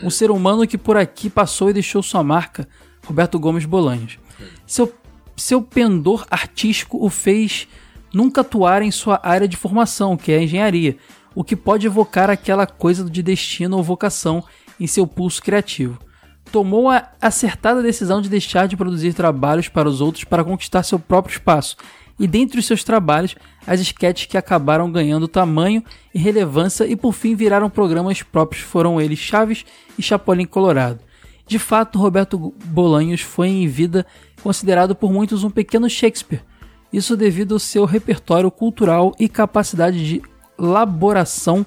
Um 0.01 0.09
ser 0.09 0.31
humano 0.31 0.65
que 0.65 0.79
por 0.79 0.97
aqui 0.97 1.29
passou 1.29 1.69
e 1.69 1.73
deixou 1.73 2.01
sua 2.01 2.23
marca, 2.23 2.67
Roberto 3.05 3.37
Gomes 3.37 3.65
Bolanhos. 3.65 4.17
Seu, 4.65 4.91
seu 5.35 5.61
pendor 5.61 6.25
artístico 6.31 7.05
o 7.05 7.07
fez 7.07 7.67
nunca 8.11 8.41
atuar 8.41 8.81
em 8.81 8.89
sua 8.89 9.19
área 9.21 9.47
de 9.47 9.55
formação, 9.55 10.17
que 10.17 10.31
é 10.31 10.39
a 10.39 10.43
engenharia, 10.43 10.97
o 11.35 11.43
que 11.43 11.55
pode 11.55 11.85
evocar 11.85 12.31
aquela 12.31 12.65
coisa 12.65 13.07
de 13.07 13.21
destino 13.21 13.77
ou 13.77 13.83
vocação 13.83 14.43
em 14.79 14.87
seu 14.87 15.05
pulso 15.05 15.39
criativo 15.39 15.99
tomou 16.51 16.89
a 16.89 17.09
acertada 17.21 17.81
decisão 17.81 18.21
de 18.21 18.29
deixar 18.29 18.67
de 18.67 18.77
produzir 18.77 19.13
trabalhos 19.13 19.67
para 19.67 19.87
os 19.87 20.01
outros 20.01 20.23
para 20.23 20.43
conquistar 20.43 20.83
seu 20.83 20.99
próprio 20.99 21.33
espaço. 21.33 21.75
E 22.19 22.27
dentre 22.27 22.59
os 22.59 22.65
seus 22.65 22.83
trabalhos, 22.83 23.35
as 23.65 23.79
sketches 23.79 24.25
que 24.25 24.37
acabaram 24.37 24.91
ganhando 24.91 25.27
tamanho 25.27 25.83
e 26.13 26.17
relevância 26.17 26.85
e 26.85 26.95
por 26.95 27.13
fim 27.13 27.35
viraram 27.35 27.69
programas 27.69 28.23
próprios 28.23 28.63
foram 28.63 28.99
eles 28.99 29.19
Chaves 29.19 29.65
e 29.97 30.01
Chapolin 30.01 30.45
Colorado. 30.45 30.99
De 31.45 31.59
fato, 31.59 31.99
Roberto 31.99 32.53
Bolanhos 32.65 33.21
foi 33.21 33.47
em 33.47 33.67
vida 33.67 34.05
considerado 34.41 34.95
por 34.95 35.13
muitos 35.13 35.43
um 35.43 35.49
pequeno 35.49 35.89
Shakespeare. 35.89 36.41
Isso 36.91 37.15
devido 37.15 37.53
ao 37.53 37.59
seu 37.59 37.85
repertório 37.85 38.49
cultural 38.49 39.13
e 39.19 39.29
capacidade 39.29 40.03
de 40.05 40.21
elaboração 40.57 41.65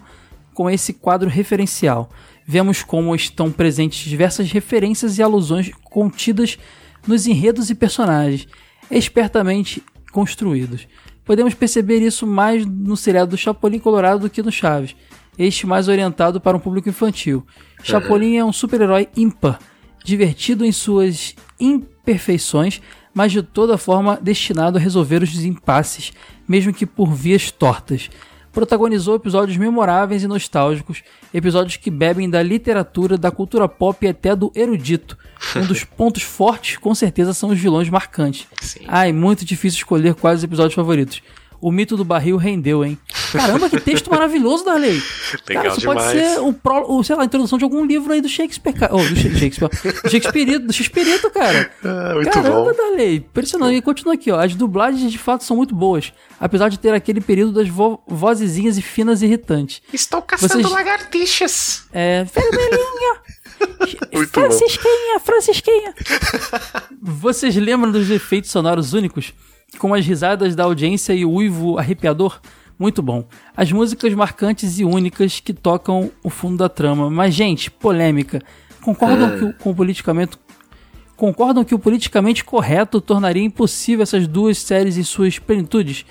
com 0.53 0.69
esse 0.69 0.93
quadro 0.93 1.29
referencial 1.29 2.11
vemos 2.51 2.83
como 2.83 3.15
estão 3.15 3.53
presentes 3.53 4.09
diversas 4.09 4.51
referências 4.51 5.19
e 5.19 5.23
alusões 5.23 5.71
contidas 5.85 6.59
nos 7.07 7.29
enredos 7.29 7.71
e 7.71 7.77
personagens, 7.77 8.49
espertamente 8.91 9.81
construídos. 10.11 10.89
Podemos 11.25 11.55
perceber 11.55 12.01
isso 12.01 12.27
mais 12.27 12.67
no 12.67 12.97
seriado 12.97 13.31
do 13.31 13.37
Chapolin 13.37 13.79
Colorado 13.79 14.23
do 14.23 14.31
que 14.31 14.43
no 14.43 14.51
Chaves, 14.51 14.97
este 15.39 15.65
mais 15.65 15.87
orientado 15.87 16.41
para 16.41 16.57
um 16.57 16.61
público 16.61 16.89
infantil. 16.89 17.47
Chapolin 17.85 18.35
é 18.35 18.45
um 18.45 18.53
super-herói 18.53 19.09
ímpar, 19.17 19.61
divertido 20.05 20.67
em 20.67 20.73
suas 20.73 21.37
imperfeições, 21.61 22.83
mas 23.15 23.31
de 23.31 23.45
toda 23.45 23.79
forma 23.79 24.19
destinado 24.21 24.77
a 24.77 24.81
resolver 24.81 25.23
os 25.23 25.45
impasses, 25.45 26.13
mesmo 26.49 26.75
que 26.75 26.85
por 26.85 27.15
vias 27.15 27.53
tortas 27.53 28.11
protagonizou 28.53 29.17
episódios 29.17 29.57
memoráveis 29.57 30.23
e 30.23 30.27
nostálgicos, 30.27 31.03
episódios 31.33 31.77
que 31.77 31.91
bebem 31.91 32.29
da 32.29 32.43
literatura, 32.43 33.17
da 33.17 33.31
cultura 33.31 33.69
pop 33.69 34.05
e 34.05 34.09
até 34.09 34.35
do 34.35 34.51
erudito. 34.55 35.17
Um 35.57 35.67
dos 35.67 35.85
pontos 35.97 36.23
fortes, 36.23 36.77
com 36.77 36.95
certeza, 36.95 37.33
são 37.33 37.51
os 37.51 37.59
vilões 37.59 37.89
marcantes. 37.89 38.47
Sim. 38.61 38.85
Ai, 38.89 39.13
muito 39.13 39.45
difícil 39.45 39.79
escolher 39.79 40.15
quais 40.15 40.39
os 40.39 40.45
episódios 40.45 40.75
favoritos. 40.75 41.23
O 41.61 41.71
mito 41.71 41.97
do 41.97 42.05
barril 42.05 42.37
rendeu, 42.37 42.85
hein? 42.85 42.99
Caramba, 43.33 43.69
que 43.69 43.79
texto 43.81 44.11
maravilhoso, 44.11 44.65
Darley. 44.65 45.03
Legal 45.49 45.63
cara, 45.63 45.69
isso 45.69 45.81
demais. 45.81 46.05
pode 46.05 46.19
ser 46.19 46.41
o, 46.41 46.53
pro, 46.53 46.91
o, 46.91 47.05
sei 47.05 47.17
lá, 47.17 47.23
a 47.23 47.25
introdução 47.25 47.59
de 47.59 47.65
algum 47.65 47.85
livro 47.85 48.13
aí 48.13 48.21
do 48.21 48.29
Shakespeare. 48.29 48.75
Ou 48.91 49.01
oh, 49.01 49.05
do 49.05 49.17
Shakespeare. 49.17 49.69
do 50.03 50.11
Shakespeare, 50.11 50.59
do 50.59 50.73
Shakespeare, 50.73 51.31
cara. 51.31 51.71
Ah, 51.83 52.15
muito 52.15 52.31
Caramba, 52.31 52.65
bom. 52.65 52.73
Darley. 52.73 53.17
Impressionante. 53.17 53.77
E 53.77 53.83
continua 53.83 54.15
aqui, 54.15 54.31
ó. 54.31 54.41
As 54.41 54.55
dublagens 54.55 55.11
de 55.11 55.19
fato 55.19 55.45
são 55.45 55.57
muito 55.57 55.75
boas. 55.75 56.13
Apesar 56.39 56.69
de 56.69 56.79
ter 56.79 56.93
aquele 56.95 57.21
período 57.21 57.53
das 57.53 57.69
vo 57.69 58.03
vozezinhas 58.07 58.79
e 58.79 58.83
finas 58.83 59.23
irritantes. 59.23 59.83
Estou 59.93 60.23
caçando 60.23 60.55
Vocês... 60.55 60.71
lagartixas. 60.71 61.85
É, 61.93 62.25
vermelhinho. 62.25 63.21
Muito 64.13 64.31
Francisquinha, 64.31 65.19
bom. 65.19 65.25
Francisquinha. 65.25 65.95
Vocês 67.01 67.57
lembram 67.57 67.93
dos 67.93 68.11
efeitos 68.11 68.51
sonoros 68.51 68.95
únicos? 68.95 69.35
Com 69.79 69.95
as 69.95 70.05
risadas 70.05 70.55
da 70.55 70.65
audiência 70.65 71.13
e 71.13 71.25
o 71.25 71.31
uivo 71.31 71.79
arrepiador. 71.79 72.41
Muito 72.79 73.03
bom. 73.03 73.27
As 73.55 73.71
músicas 73.71 74.13
marcantes 74.15 74.79
e 74.79 74.85
únicas 74.85 75.39
que 75.39 75.53
tocam 75.53 76.11
o 76.23 76.31
fundo 76.31 76.57
da 76.57 76.69
trama. 76.69 77.11
Mas, 77.11 77.35
gente, 77.35 77.71
polêmica. 77.71 78.41
Concordam 78.81 79.35
é. 79.35 79.39
que 79.39 79.45
o, 79.45 79.53
com 79.53 79.71
o 79.71 79.75
politicamente 79.75 80.39
concordam 81.15 81.63
que 81.63 81.75
o 81.75 81.79
politicamente 81.79 82.43
correto 82.43 82.99
tornaria 82.99 83.45
impossível 83.45 84.03
essas 84.03 84.27
duas 84.27 84.57
séries 84.57 84.97
em 84.97 85.03
suas 85.03 85.39
plenitudes? 85.39 86.07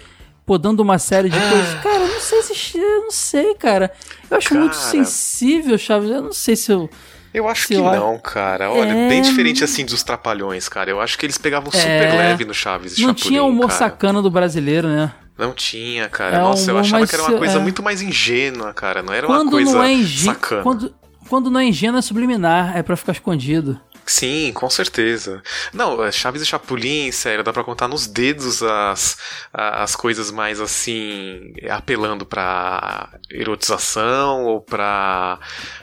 Podando 0.45 0.83
uma 0.83 0.99
série 0.99 1.29
de 1.29 1.37
ah. 1.37 1.49
coisas. 1.49 1.73
Cara, 1.81 2.03
eu 2.03 2.07
não 2.07 2.19
sei 2.19 2.41
se. 2.43 2.77
Eu 2.77 3.01
não 3.01 3.11
sei, 3.11 3.55
cara. 3.55 3.91
Eu 4.29 4.37
acho 4.37 4.49
cara. 4.49 4.61
muito 4.61 4.75
sensível, 4.75 5.77
Chaves. 5.77 6.11
Eu 6.11 6.21
não 6.21 6.33
sei 6.33 6.55
se 6.55 6.71
eu. 6.71 6.87
Eu 7.33 7.47
acho 7.47 7.67
que 7.67 7.77
não, 7.77 8.17
cara. 8.17 8.71
Olha, 8.71 8.91
é... 8.91 9.09
bem 9.09 9.21
diferente 9.21 9.63
assim 9.63 9.85
dos 9.85 10.03
Trapalhões, 10.03 10.67
cara. 10.67 10.89
Eu 10.89 10.99
acho 10.99 11.17
que 11.17 11.25
eles 11.25 11.37
pegavam 11.37 11.71
super 11.71 11.87
é... 11.87 12.17
leve 12.17 12.45
no 12.45 12.53
Chaves 12.53 12.97
e 12.97 13.01
Não 13.01 13.09
Chapolin, 13.09 13.27
tinha 13.27 13.43
o 13.43 13.49
humor 13.49 13.67
cara. 13.67 13.79
sacana 13.79 14.21
do 14.21 14.31
brasileiro, 14.31 14.87
né? 14.87 15.11
Não 15.37 15.53
tinha, 15.53 16.09
cara. 16.09 16.37
É 16.37 16.39
Nossa, 16.39 16.71
eu 16.71 16.77
achava 16.77 17.07
que 17.07 17.15
era 17.15 17.23
uma 17.23 17.37
coisa 17.37 17.57
é... 17.57 17.61
muito 17.61 17.81
mais 17.81 18.01
ingênua, 18.01 18.73
cara. 18.73 19.01
Não 19.01 19.13
era 19.13 19.25
quando 19.27 19.43
uma 19.43 19.51
coisa 19.51 19.71
não 19.73 19.83
é 19.83 19.93
ingê... 19.93 20.25
sacana. 20.25 20.63
Quando, 20.63 20.93
quando 21.29 21.49
não 21.49 21.59
é 21.59 21.65
ingênuo, 21.65 21.97
é 21.97 22.01
subliminar. 22.01 22.75
É 22.75 22.83
para 22.83 22.97
ficar 22.97 23.13
escondido. 23.13 23.79
Sim, 24.09 24.51
com 24.55 24.67
certeza. 24.71 25.39
Não, 25.71 26.03
é, 26.03 26.11
Chaves 26.11 26.41
e 26.41 26.45
Chapolin, 26.45 27.11
sério, 27.11 27.43
dá 27.43 27.53
pra 27.53 27.63
contar 27.63 27.87
nos 27.87 28.07
dedos 28.07 28.63
as, 28.63 29.15
as 29.53 29.95
coisas 29.95 30.31
mais 30.31 30.59
assim, 30.59 31.53
apelando 31.69 32.25
pra 32.25 33.07
erotização 33.29 34.45
ou 34.45 34.61
pra 34.61 35.37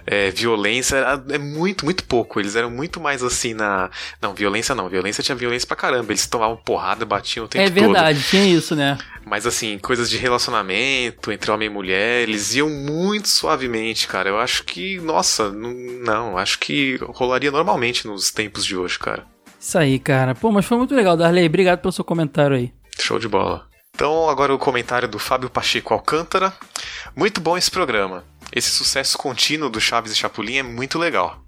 é, 0.04 0.32
violência. 0.32 0.96
É 1.30 1.38
muito, 1.38 1.84
muito 1.84 2.02
pouco. 2.02 2.40
Eles 2.40 2.56
eram 2.56 2.68
muito 2.68 2.98
mais 2.98 3.22
assim 3.22 3.54
na. 3.54 3.90
Não, 4.20 4.34
violência 4.34 4.74
não. 4.74 4.88
Violência 4.88 5.22
tinha 5.22 5.36
violência 5.36 5.68
pra 5.68 5.76
caramba. 5.76 6.10
Eles 6.10 6.26
tomavam 6.26 6.56
porrada, 6.56 7.04
batiam 7.06 7.44
o 7.44 7.48
tempo 7.48 7.64
todo. 7.64 7.78
É 7.78 7.80
verdade, 7.80 8.18
todo. 8.18 8.30
tinha 8.30 8.44
isso, 8.44 8.74
né? 8.74 8.98
Mas 9.28 9.44
assim, 9.44 9.76
coisas 9.76 10.08
de 10.08 10.16
relacionamento 10.16 11.32
entre 11.32 11.50
homem 11.50 11.66
e 11.66 11.70
mulher, 11.70 12.22
eles 12.22 12.54
iam 12.54 12.70
muito 12.70 13.26
suavemente, 13.28 14.06
cara. 14.06 14.28
Eu 14.28 14.38
acho 14.38 14.62
que, 14.62 15.00
nossa, 15.00 15.50
não, 15.50 15.74
não 15.74 16.38
acho 16.38 16.60
que 16.60 16.96
rolaria 17.08 17.50
normalmente 17.50 18.06
nos 18.06 18.30
tempos 18.30 18.64
de 18.64 18.76
hoje, 18.76 18.96
cara. 18.96 19.26
Isso 19.58 19.76
aí, 19.76 19.98
cara. 19.98 20.32
Pô, 20.32 20.52
mas 20.52 20.64
foi 20.64 20.78
muito 20.78 20.94
legal, 20.94 21.16
Darley. 21.16 21.44
Obrigado 21.44 21.80
pelo 21.80 21.90
seu 21.90 22.04
comentário 22.04 22.56
aí. 22.56 22.72
Show 23.00 23.18
de 23.18 23.26
bola. 23.26 23.66
Então, 23.92 24.30
agora 24.30 24.54
o 24.54 24.58
comentário 24.58 25.08
do 25.08 25.18
Fábio 25.18 25.50
Pacheco 25.50 25.92
Alcântara. 25.92 26.52
Muito 27.16 27.40
bom 27.40 27.58
esse 27.58 27.70
programa. 27.70 28.24
Esse 28.52 28.70
sucesso 28.70 29.18
contínuo 29.18 29.68
do 29.68 29.80
Chaves 29.80 30.12
e 30.12 30.14
Chapolin 30.14 30.58
é 30.58 30.62
muito 30.62 31.00
legal. 31.00 31.42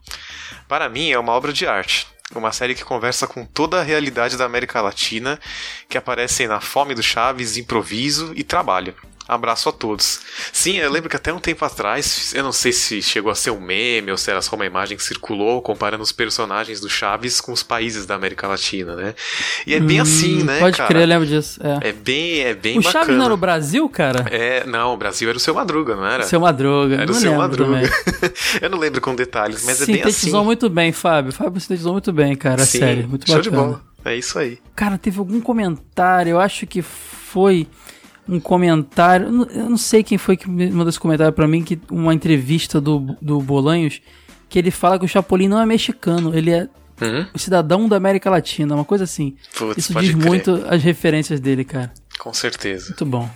Para 0.66 0.88
mim, 0.88 1.12
é 1.12 1.18
uma 1.18 1.32
obra 1.32 1.52
de 1.52 1.64
arte. 1.64 2.08
Uma 2.34 2.52
série 2.52 2.74
que 2.74 2.84
conversa 2.84 3.26
com 3.26 3.44
toda 3.44 3.80
a 3.80 3.82
realidade 3.82 4.36
da 4.36 4.44
América 4.44 4.82
Latina, 4.82 5.40
que 5.88 5.96
aparece 5.96 6.46
na 6.46 6.60
fome 6.60 6.94
do 6.94 7.02
Chaves, 7.02 7.56
improviso 7.56 8.32
e 8.36 8.44
trabalho. 8.44 8.94
Abraço 9.28 9.68
a 9.68 9.72
todos. 9.72 10.20
Sim, 10.52 10.78
eu 10.78 10.90
lembro 10.90 11.10
que 11.10 11.16
até 11.16 11.30
um 11.32 11.38
tempo 11.38 11.62
atrás, 11.62 12.32
eu 12.34 12.42
não 12.42 12.50
sei 12.50 12.72
se 12.72 13.02
chegou 13.02 13.30
a 13.30 13.34
ser 13.34 13.50
um 13.50 13.60
meme 13.60 14.10
ou 14.10 14.16
se 14.16 14.30
era 14.30 14.40
só 14.40 14.56
uma 14.56 14.64
imagem 14.64 14.96
que 14.96 15.02
circulou 15.04 15.60
comparando 15.60 16.02
os 16.02 16.12
personagens 16.12 16.80
do 16.80 16.88
Chaves 16.88 17.38
com 17.40 17.52
os 17.52 17.62
países 17.62 18.06
da 18.06 18.14
América 18.14 18.48
Latina, 18.48 18.96
né? 18.96 19.14
E 19.66 19.74
é 19.74 19.80
bem 19.80 19.98
Hum, 19.98 20.02
assim, 20.02 20.42
né, 20.44 20.58
Pode 20.60 20.76
cara? 20.78 20.88
crer, 20.88 21.02
eu 21.02 21.06
lembro 21.08 21.26
disso. 21.26 21.60
É. 21.62 21.88
É 21.88 21.92
bem, 21.92 22.40
é 22.40 22.54
bem 22.54 22.78
o 22.78 22.82
bacana. 22.82 23.04
Chaves 23.04 23.16
não 23.18 23.24
era 23.26 23.34
o 23.34 23.36
Brasil, 23.36 23.88
cara? 23.88 24.24
É, 24.30 24.64
não, 24.66 24.94
o 24.94 24.96
Brasil 24.96 25.28
era 25.28 25.36
o 25.36 25.40
seu 25.40 25.54
Madruga, 25.54 25.94
não 25.94 26.06
era? 26.06 26.22
Seu 26.22 26.40
Madruga. 26.40 26.94
Era 26.96 27.10
o 27.10 27.14
seu 27.14 27.34
Madruga. 27.36 27.82
eu 28.62 28.70
não 28.70 28.78
lembro 28.78 29.00
com 29.00 29.14
detalhes, 29.14 29.62
mas 29.66 29.82
é 29.82 29.86
bem 29.86 29.96
Sintetizou 29.96 30.38
assim. 30.40 30.46
muito 30.46 30.70
bem, 30.70 30.90
Fábio. 30.92 31.32
Fábio 31.32 31.60
sintetizou 31.60 31.92
muito 31.92 32.12
bem, 32.12 32.34
cara. 32.34 32.64
Sim, 32.64 32.78
Sério, 32.78 33.08
muito 33.08 33.26
show 33.26 33.36
bacana. 33.36 33.56
de 33.56 33.62
bola. 33.62 33.82
É 34.04 34.16
isso 34.16 34.38
aí. 34.38 34.58
Cara, 34.74 34.96
teve 34.96 35.18
algum 35.18 35.40
comentário, 35.40 36.30
eu 36.30 36.40
acho 36.40 36.66
que 36.66 36.80
foi 36.80 37.66
um 38.28 38.38
comentário, 38.40 39.26
eu 39.50 39.70
não- 39.70 39.76
sei 39.78 40.02
quem 40.02 40.18
foi 40.18 40.36
que 40.36 40.48
mandou 40.48 40.88
esse 40.88 41.00
comentário 41.00 41.32
pra 41.32 41.48
mim, 41.48 41.62
que 41.62 41.78
uma 41.90 42.12
entrevista 42.12 42.80
do, 42.80 43.16
do 43.22 43.40
Bolanhos, 43.40 44.00
que 44.48 44.58
ele 44.58 44.70
fala 44.70 44.98
que 44.98 45.04
o 45.04 45.08
Chapolin 45.08 45.48
não 45.48 45.60
é 45.60 45.66
mexicano, 45.66 46.36
ele 46.36 46.50
é 46.50 46.68
Uhum. 47.00 47.26
um 47.34 47.38
cidadão 47.38 47.88
da 47.88 47.96
América 47.96 48.28
Latina, 48.28 48.74
uma 48.74 48.84
coisa 48.84 49.04
assim. 49.04 49.36
Putz, 49.56 49.78
Isso 49.78 49.94
diz 50.00 50.10
crer. 50.14 50.16
muito 50.26 50.64
as 50.68 50.82
referências 50.82 51.38
dele, 51.38 51.62
cara. 51.64 51.92
Com 52.18 52.34
certeza. 52.34 52.86
Muito 52.88 53.06
bom. 53.06 53.30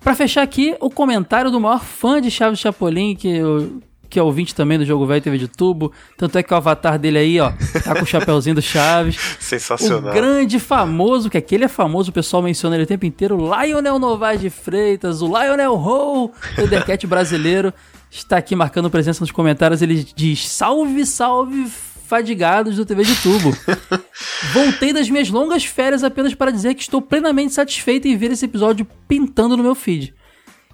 Pra 0.00 0.14
fechar 0.14 0.42
aqui, 0.42 0.76
o 0.80 0.88
comentário 0.88 1.50
do 1.50 1.58
maior 1.58 1.82
fã 1.82 2.20
de 2.20 2.30
Chaves 2.30 2.60
Chapolin, 2.60 3.16
que, 3.16 3.26
eu, 3.28 3.80
que 4.08 4.18
é 4.18 4.22
ouvinte 4.22 4.54
também 4.54 4.78
do 4.78 4.84
Jogo 4.84 5.06
Velho 5.06 5.20
TV 5.20 5.38
de 5.38 5.48
Tubo. 5.48 5.92
Tanto 6.16 6.38
é 6.38 6.42
que 6.42 6.52
o 6.52 6.56
avatar 6.56 6.98
dele 6.98 7.18
aí, 7.18 7.40
ó, 7.40 7.52
tá 7.84 7.94
com 7.94 8.02
o 8.02 8.06
chapéuzinho 8.06 8.54
do 8.54 8.62
Chaves. 8.62 9.18
Sensacional. 9.40 10.10
O 10.10 10.14
grande 10.14 10.58
famoso, 10.58 11.28
que 11.28 11.38
aquele 11.38 11.64
é 11.64 11.68
famoso, 11.68 12.10
o 12.10 12.12
pessoal 12.12 12.42
menciona 12.42 12.76
ele 12.76 12.84
o 12.84 12.86
tempo 12.86 13.06
inteiro, 13.06 13.36
Lionel 13.36 13.98
Novaes 13.98 14.40
de 14.40 14.50
Freitas, 14.50 15.22
o 15.22 15.26
Lionel 15.26 15.74
Ho, 15.74 16.32
o 16.58 16.66
Dercat 16.66 17.06
brasileiro, 17.06 17.72
está 18.10 18.36
aqui 18.36 18.54
marcando 18.54 18.90
presença 18.90 19.20
nos 19.20 19.30
comentários. 19.30 19.82
Ele 19.82 20.06
diz: 20.14 20.48
Salve, 20.48 21.04
salve, 21.04 21.66
fadigados 22.06 22.76
do 22.76 22.86
TV 22.86 23.04
de 23.04 23.14
Tubo. 23.16 23.56
Voltei 24.52 24.92
das 24.92 25.10
minhas 25.10 25.28
longas 25.28 25.64
férias 25.64 26.04
apenas 26.04 26.34
para 26.34 26.50
dizer 26.50 26.74
que 26.74 26.82
estou 26.82 27.02
plenamente 27.02 27.52
satisfeito 27.52 28.06
em 28.08 28.16
ver 28.16 28.30
esse 28.30 28.44
episódio 28.44 28.86
pintando 29.08 29.56
no 29.56 29.62
meu 29.62 29.74
feed. 29.74 30.14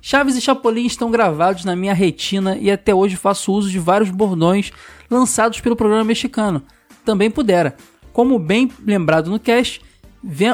Chaves 0.05 0.37
e 0.37 0.41
Chapolin 0.41 0.85
estão 0.85 1.13
gravados 1.13 1.65
na 1.65 1.77
minha 1.77 1.95
retina 1.95 2.59
e 2.59 2.69
até 2.73 2.93
hoje 2.93 3.15
faço 3.15 3.53
uso 3.53 3.71
de 3.71 3.79
vários 3.79 4.11
bordões 4.11 4.73
lançados 5.09 5.61
pelo 5.61 5.77
programa 5.77 6.03
mexicano. 6.03 6.61
Também 7.05 7.31
pudera. 7.31 7.77
Como 8.13 8.37
bem 8.37 8.69
lembrado 8.85 9.31
no 9.31 9.39
cast, 9.39 9.81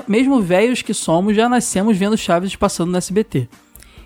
mesmo 0.07 0.43
velhos 0.43 0.83
que 0.83 0.93
somos, 0.93 1.35
já 1.35 1.49
nascemos 1.49 1.97
vendo 1.97 2.16
Chaves 2.16 2.55
passando 2.57 2.93
no 2.93 2.99
SBT. 2.99 3.49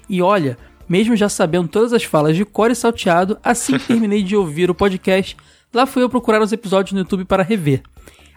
E 0.08 0.22
olha, 0.22 0.56
mesmo 0.88 1.16
já 1.16 1.28
sabendo 1.28 1.66
todas 1.66 1.92
as 1.92 2.04
falas 2.04 2.36
de 2.36 2.44
cor 2.44 2.70
e 2.70 2.74
salteado, 2.76 3.36
assim 3.42 3.76
que 3.76 3.86
terminei 3.88 4.22
de 4.22 4.36
ouvir 4.36 4.70
o 4.70 4.74
podcast, 4.76 5.36
lá 5.74 5.86
fui 5.86 6.04
eu 6.04 6.08
procurar 6.08 6.40
os 6.40 6.52
episódios 6.52 6.92
no 6.92 7.00
YouTube 7.00 7.24
para 7.24 7.42
rever. 7.42 7.82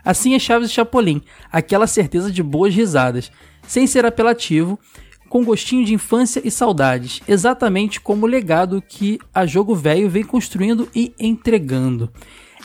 Assim 0.03 0.33
é 0.33 0.39
Chaves 0.39 0.71
e 0.71 0.73
Chapolin, 0.73 1.21
aquela 1.51 1.85
certeza 1.85 2.31
de 2.31 2.41
boas 2.41 2.73
risadas, 2.73 3.31
sem 3.67 3.85
ser 3.85 4.05
apelativo, 4.05 4.79
com 5.35 5.43
gostinho 5.43 5.83
de 5.83 5.93
infância 5.93 6.41
e 6.45 6.49
saudades, 6.49 7.19
exatamente 7.27 7.99
como 7.99 8.25
o 8.25 8.29
legado 8.29 8.81
que 8.81 9.19
a 9.33 9.45
Jogo 9.45 9.75
Velho 9.75 10.09
vem 10.09 10.23
construindo 10.23 10.87
e 10.95 11.13
entregando. 11.19 12.09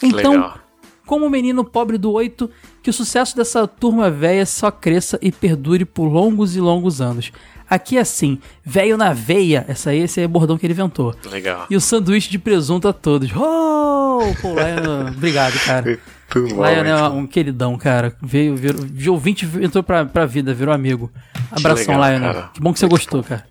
Então, 0.01 0.35
Legal. 0.35 0.59
como 1.05 1.27
o 1.27 1.31
menino 1.31 1.65
pobre 1.65 1.99
do 1.99 2.13
8, 2.13 2.49
que 2.81 2.89
o 2.89 2.93
sucesso 2.93 3.37
dessa 3.37 3.67
turma 3.67 4.09
velha 4.09 4.47
só 4.47 4.71
cresça 4.71 5.19
e 5.21 5.33
perdure 5.33 5.85
por 5.85 6.05
longos 6.05 6.55
e 6.55 6.61
longos 6.61 7.01
anos. 7.01 7.33
Aqui 7.69 7.97
é 7.97 8.03
assim, 8.03 8.39
velho 8.65 8.97
na 8.97 9.13
veia, 9.13 9.65
essa 9.67 9.91
aí, 9.91 9.99
esse 9.99 10.21
é 10.21 10.27
o 10.27 10.29
bordão 10.29 10.57
que 10.57 10.65
ele 10.65 10.73
inventou. 10.73 11.13
Legal. 11.29 11.67
E 11.69 11.75
o 11.75 11.81
sanduíche 11.81 12.31
de 12.31 12.39
presunto 12.39 12.87
a 12.87 12.93
todos. 12.93 13.33
Oh! 13.35 14.33
Pô, 14.41 14.49
Lion, 14.51 15.09
obrigado, 15.09 15.59
cara. 15.65 15.99
Tudo 16.31 16.47
Lion 16.47 16.85
é 16.85 17.09
um 17.09 17.27
queridão, 17.27 17.77
cara. 17.77 18.15
Veio, 18.23 18.55
virou, 18.55 18.85
de 18.85 19.11
ouvinte 19.11 19.49
entrou 19.61 19.83
pra, 19.83 20.05
pra 20.05 20.25
vida, 20.25 20.55
virou 20.55 20.73
amigo. 20.73 21.11
Abração, 21.51 21.95
legal, 21.95 22.11
Lionel. 22.11 22.35
cara. 22.35 22.51
Que 22.55 22.61
bom 22.61 22.73
que 22.73 22.79
você 22.79 22.87
gostou, 22.89 23.23
cara. 23.23 23.47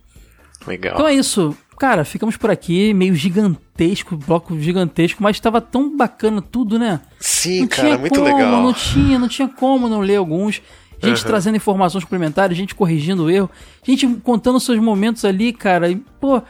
Legal. 0.67 0.93
Então 0.95 1.07
é 1.07 1.13
isso. 1.13 1.55
Cara, 1.77 2.03
ficamos 2.03 2.35
por 2.35 2.51
aqui, 2.51 2.93
meio 2.93 3.15
gigantesco, 3.15 4.17
bloco 4.17 4.59
gigantesco, 4.59 5.23
mas 5.23 5.39
tava 5.39 5.61
tão 5.61 5.95
bacana 5.95 6.41
tudo, 6.41 6.77
né? 6.77 6.99
Sim, 7.19 7.61
não 7.61 7.67
cara, 7.69 7.97
muito 7.97 8.19
como, 8.19 8.25
legal. 8.25 8.63
Não 8.63 8.73
tinha, 8.73 9.17
não 9.17 9.27
tinha 9.29 9.47
como 9.47 9.87
não 9.87 10.01
ler 10.01 10.17
alguns. 10.17 10.61
Gente 11.01 11.21
Uhum. 11.21 11.27
trazendo 11.27 11.55
informações 11.55 12.03
complementares, 12.03 12.57
gente 12.57 12.75
corrigindo 12.75 13.23
o 13.23 13.29
erro, 13.29 13.49
gente 13.83 14.05
contando 14.21 14.59
seus 14.59 14.77
momentos 14.79 15.23
ali, 15.23 15.53
cara. 15.53 15.89
E, 15.89 15.95
pô, 16.19 16.41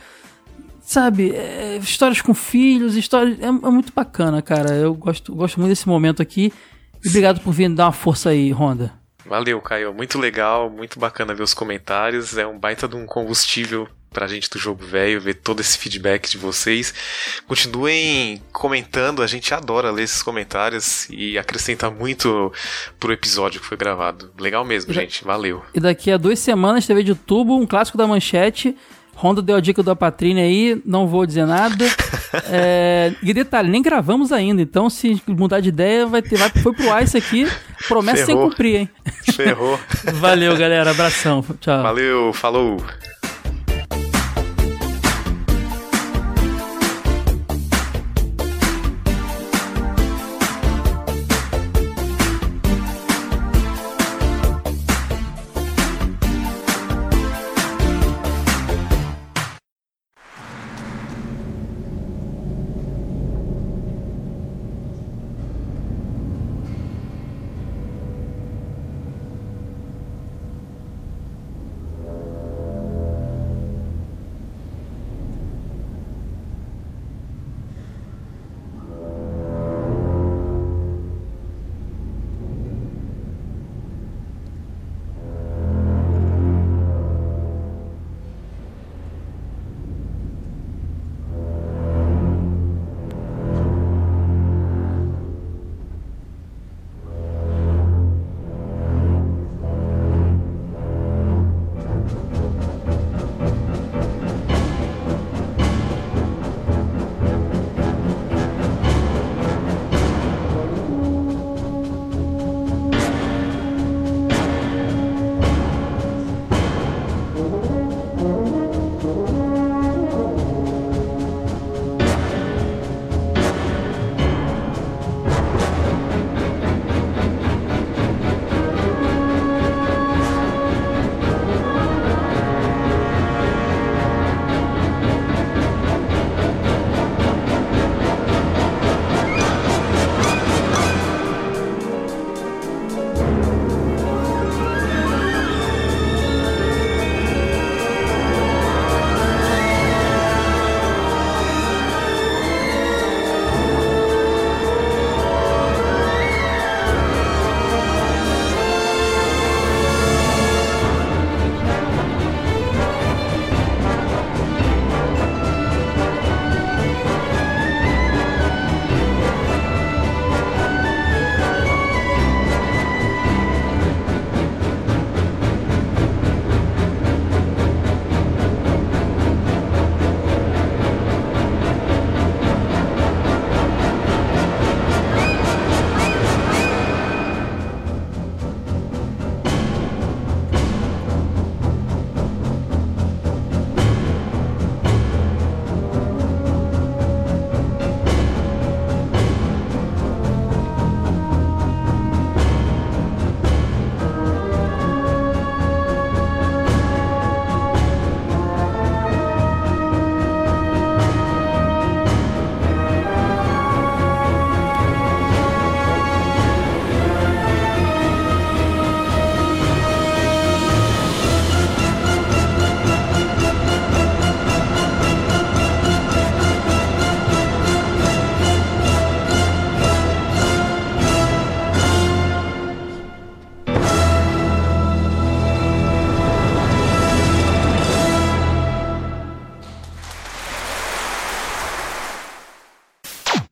sabe, 0.81 1.29
é, 1.35 1.77
histórias 1.77 2.19
com 2.19 2.33
filhos, 2.33 2.95
histórias. 2.95 3.39
É, 3.39 3.45
é 3.45 3.51
muito 3.51 3.93
bacana, 3.95 4.41
cara. 4.41 4.73
Eu 4.73 4.95
gosto, 4.95 5.35
gosto 5.35 5.59
muito 5.59 5.69
desse 5.69 5.87
momento 5.87 6.19
aqui. 6.23 6.51
E 7.05 7.07
obrigado 7.07 7.39
por 7.41 7.53
vir 7.53 7.69
dar 7.69 7.85
uma 7.85 7.91
força 7.91 8.31
aí, 8.31 8.51
Honda. 8.51 8.91
Valeu, 9.29 9.61
Caio. 9.61 9.93
Muito 9.93 10.17
legal, 10.17 10.71
muito 10.71 10.99
bacana 10.99 11.35
ver 11.35 11.43
os 11.43 11.53
comentários. 11.53 12.35
É 12.35 12.47
um 12.47 12.57
baita 12.57 12.87
de 12.87 12.95
um 12.95 13.05
combustível 13.05 13.87
pra 14.11 14.27
gente 14.27 14.49
do 14.49 14.57
jogo 14.57 14.83
velho, 14.83 15.21
ver 15.21 15.35
todo 15.35 15.59
esse 15.59 15.77
feedback 15.77 16.27
de 16.27 16.37
vocês. 16.37 16.91
Continuem 17.47 18.41
comentando, 18.51 19.21
a 19.21 19.27
gente 19.27 19.53
adora 19.53 19.91
ler 19.91 20.01
esses 20.01 20.23
comentários 20.23 21.07
e 21.11 21.37
acrescenta 21.37 21.91
muito 21.91 22.51
pro 22.99 23.13
episódio 23.13 23.61
que 23.61 23.67
foi 23.67 23.77
gravado. 23.77 24.31
Legal 24.39 24.65
mesmo, 24.65 24.91
gente. 24.91 25.23
Valeu. 25.23 25.63
E 25.75 25.79
daqui 25.79 26.11
a 26.11 26.17
duas 26.17 26.39
semanas, 26.39 26.87
TV 26.87 27.03
de 27.03 27.13
tubo, 27.13 27.55
um 27.55 27.67
clássico 27.67 27.99
da 27.99 28.07
manchete. 28.07 28.75
Honda 29.21 29.41
deu 29.41 29.57
a 29.57 29.59
dica 29.59 29.83
da 29.83 29.95
Patrínia 29.95 30.43
aí, 30.43 30.81
não 30.85 31.07
vou 31.07 31.25
dizer 31.25 31.45
nada. 31.45 31.85
É, 32.47 33.11
e 33.23 33.33
detalhe, 33.33 33.71
nem 33.71 33.81
gravamos 33.81 34.31
ainda, 34.31 34.61
então 34.61 34.87
se 34.87 35.19
mudar 35.27 35.61
de 35.61 35.69
ideia, 35.69 36.05
vai 36.05 36.21
ter, 36.21 36.37
vai, 36.37 36.47
foi 36.49 36.71
pro 36.73 36.91
ar 36.91 37.03
isso 37.03 37.17
aqui. 37.17 37.47
Promessa 37.87 38.17
sem 38.17 38.35
Ferrou. 38.35 38.49
cumprir, 38.51 38.75
hein? 38.81 38.89
Ferrou. 39.33 39.79
Valeu, 40.13 40.55
galera. 40.55 40.91
Abração. 40.91 41.43
Tchau. 41.59 41.81
Valeu, 41.81 42.31
falou. 42.31 42.77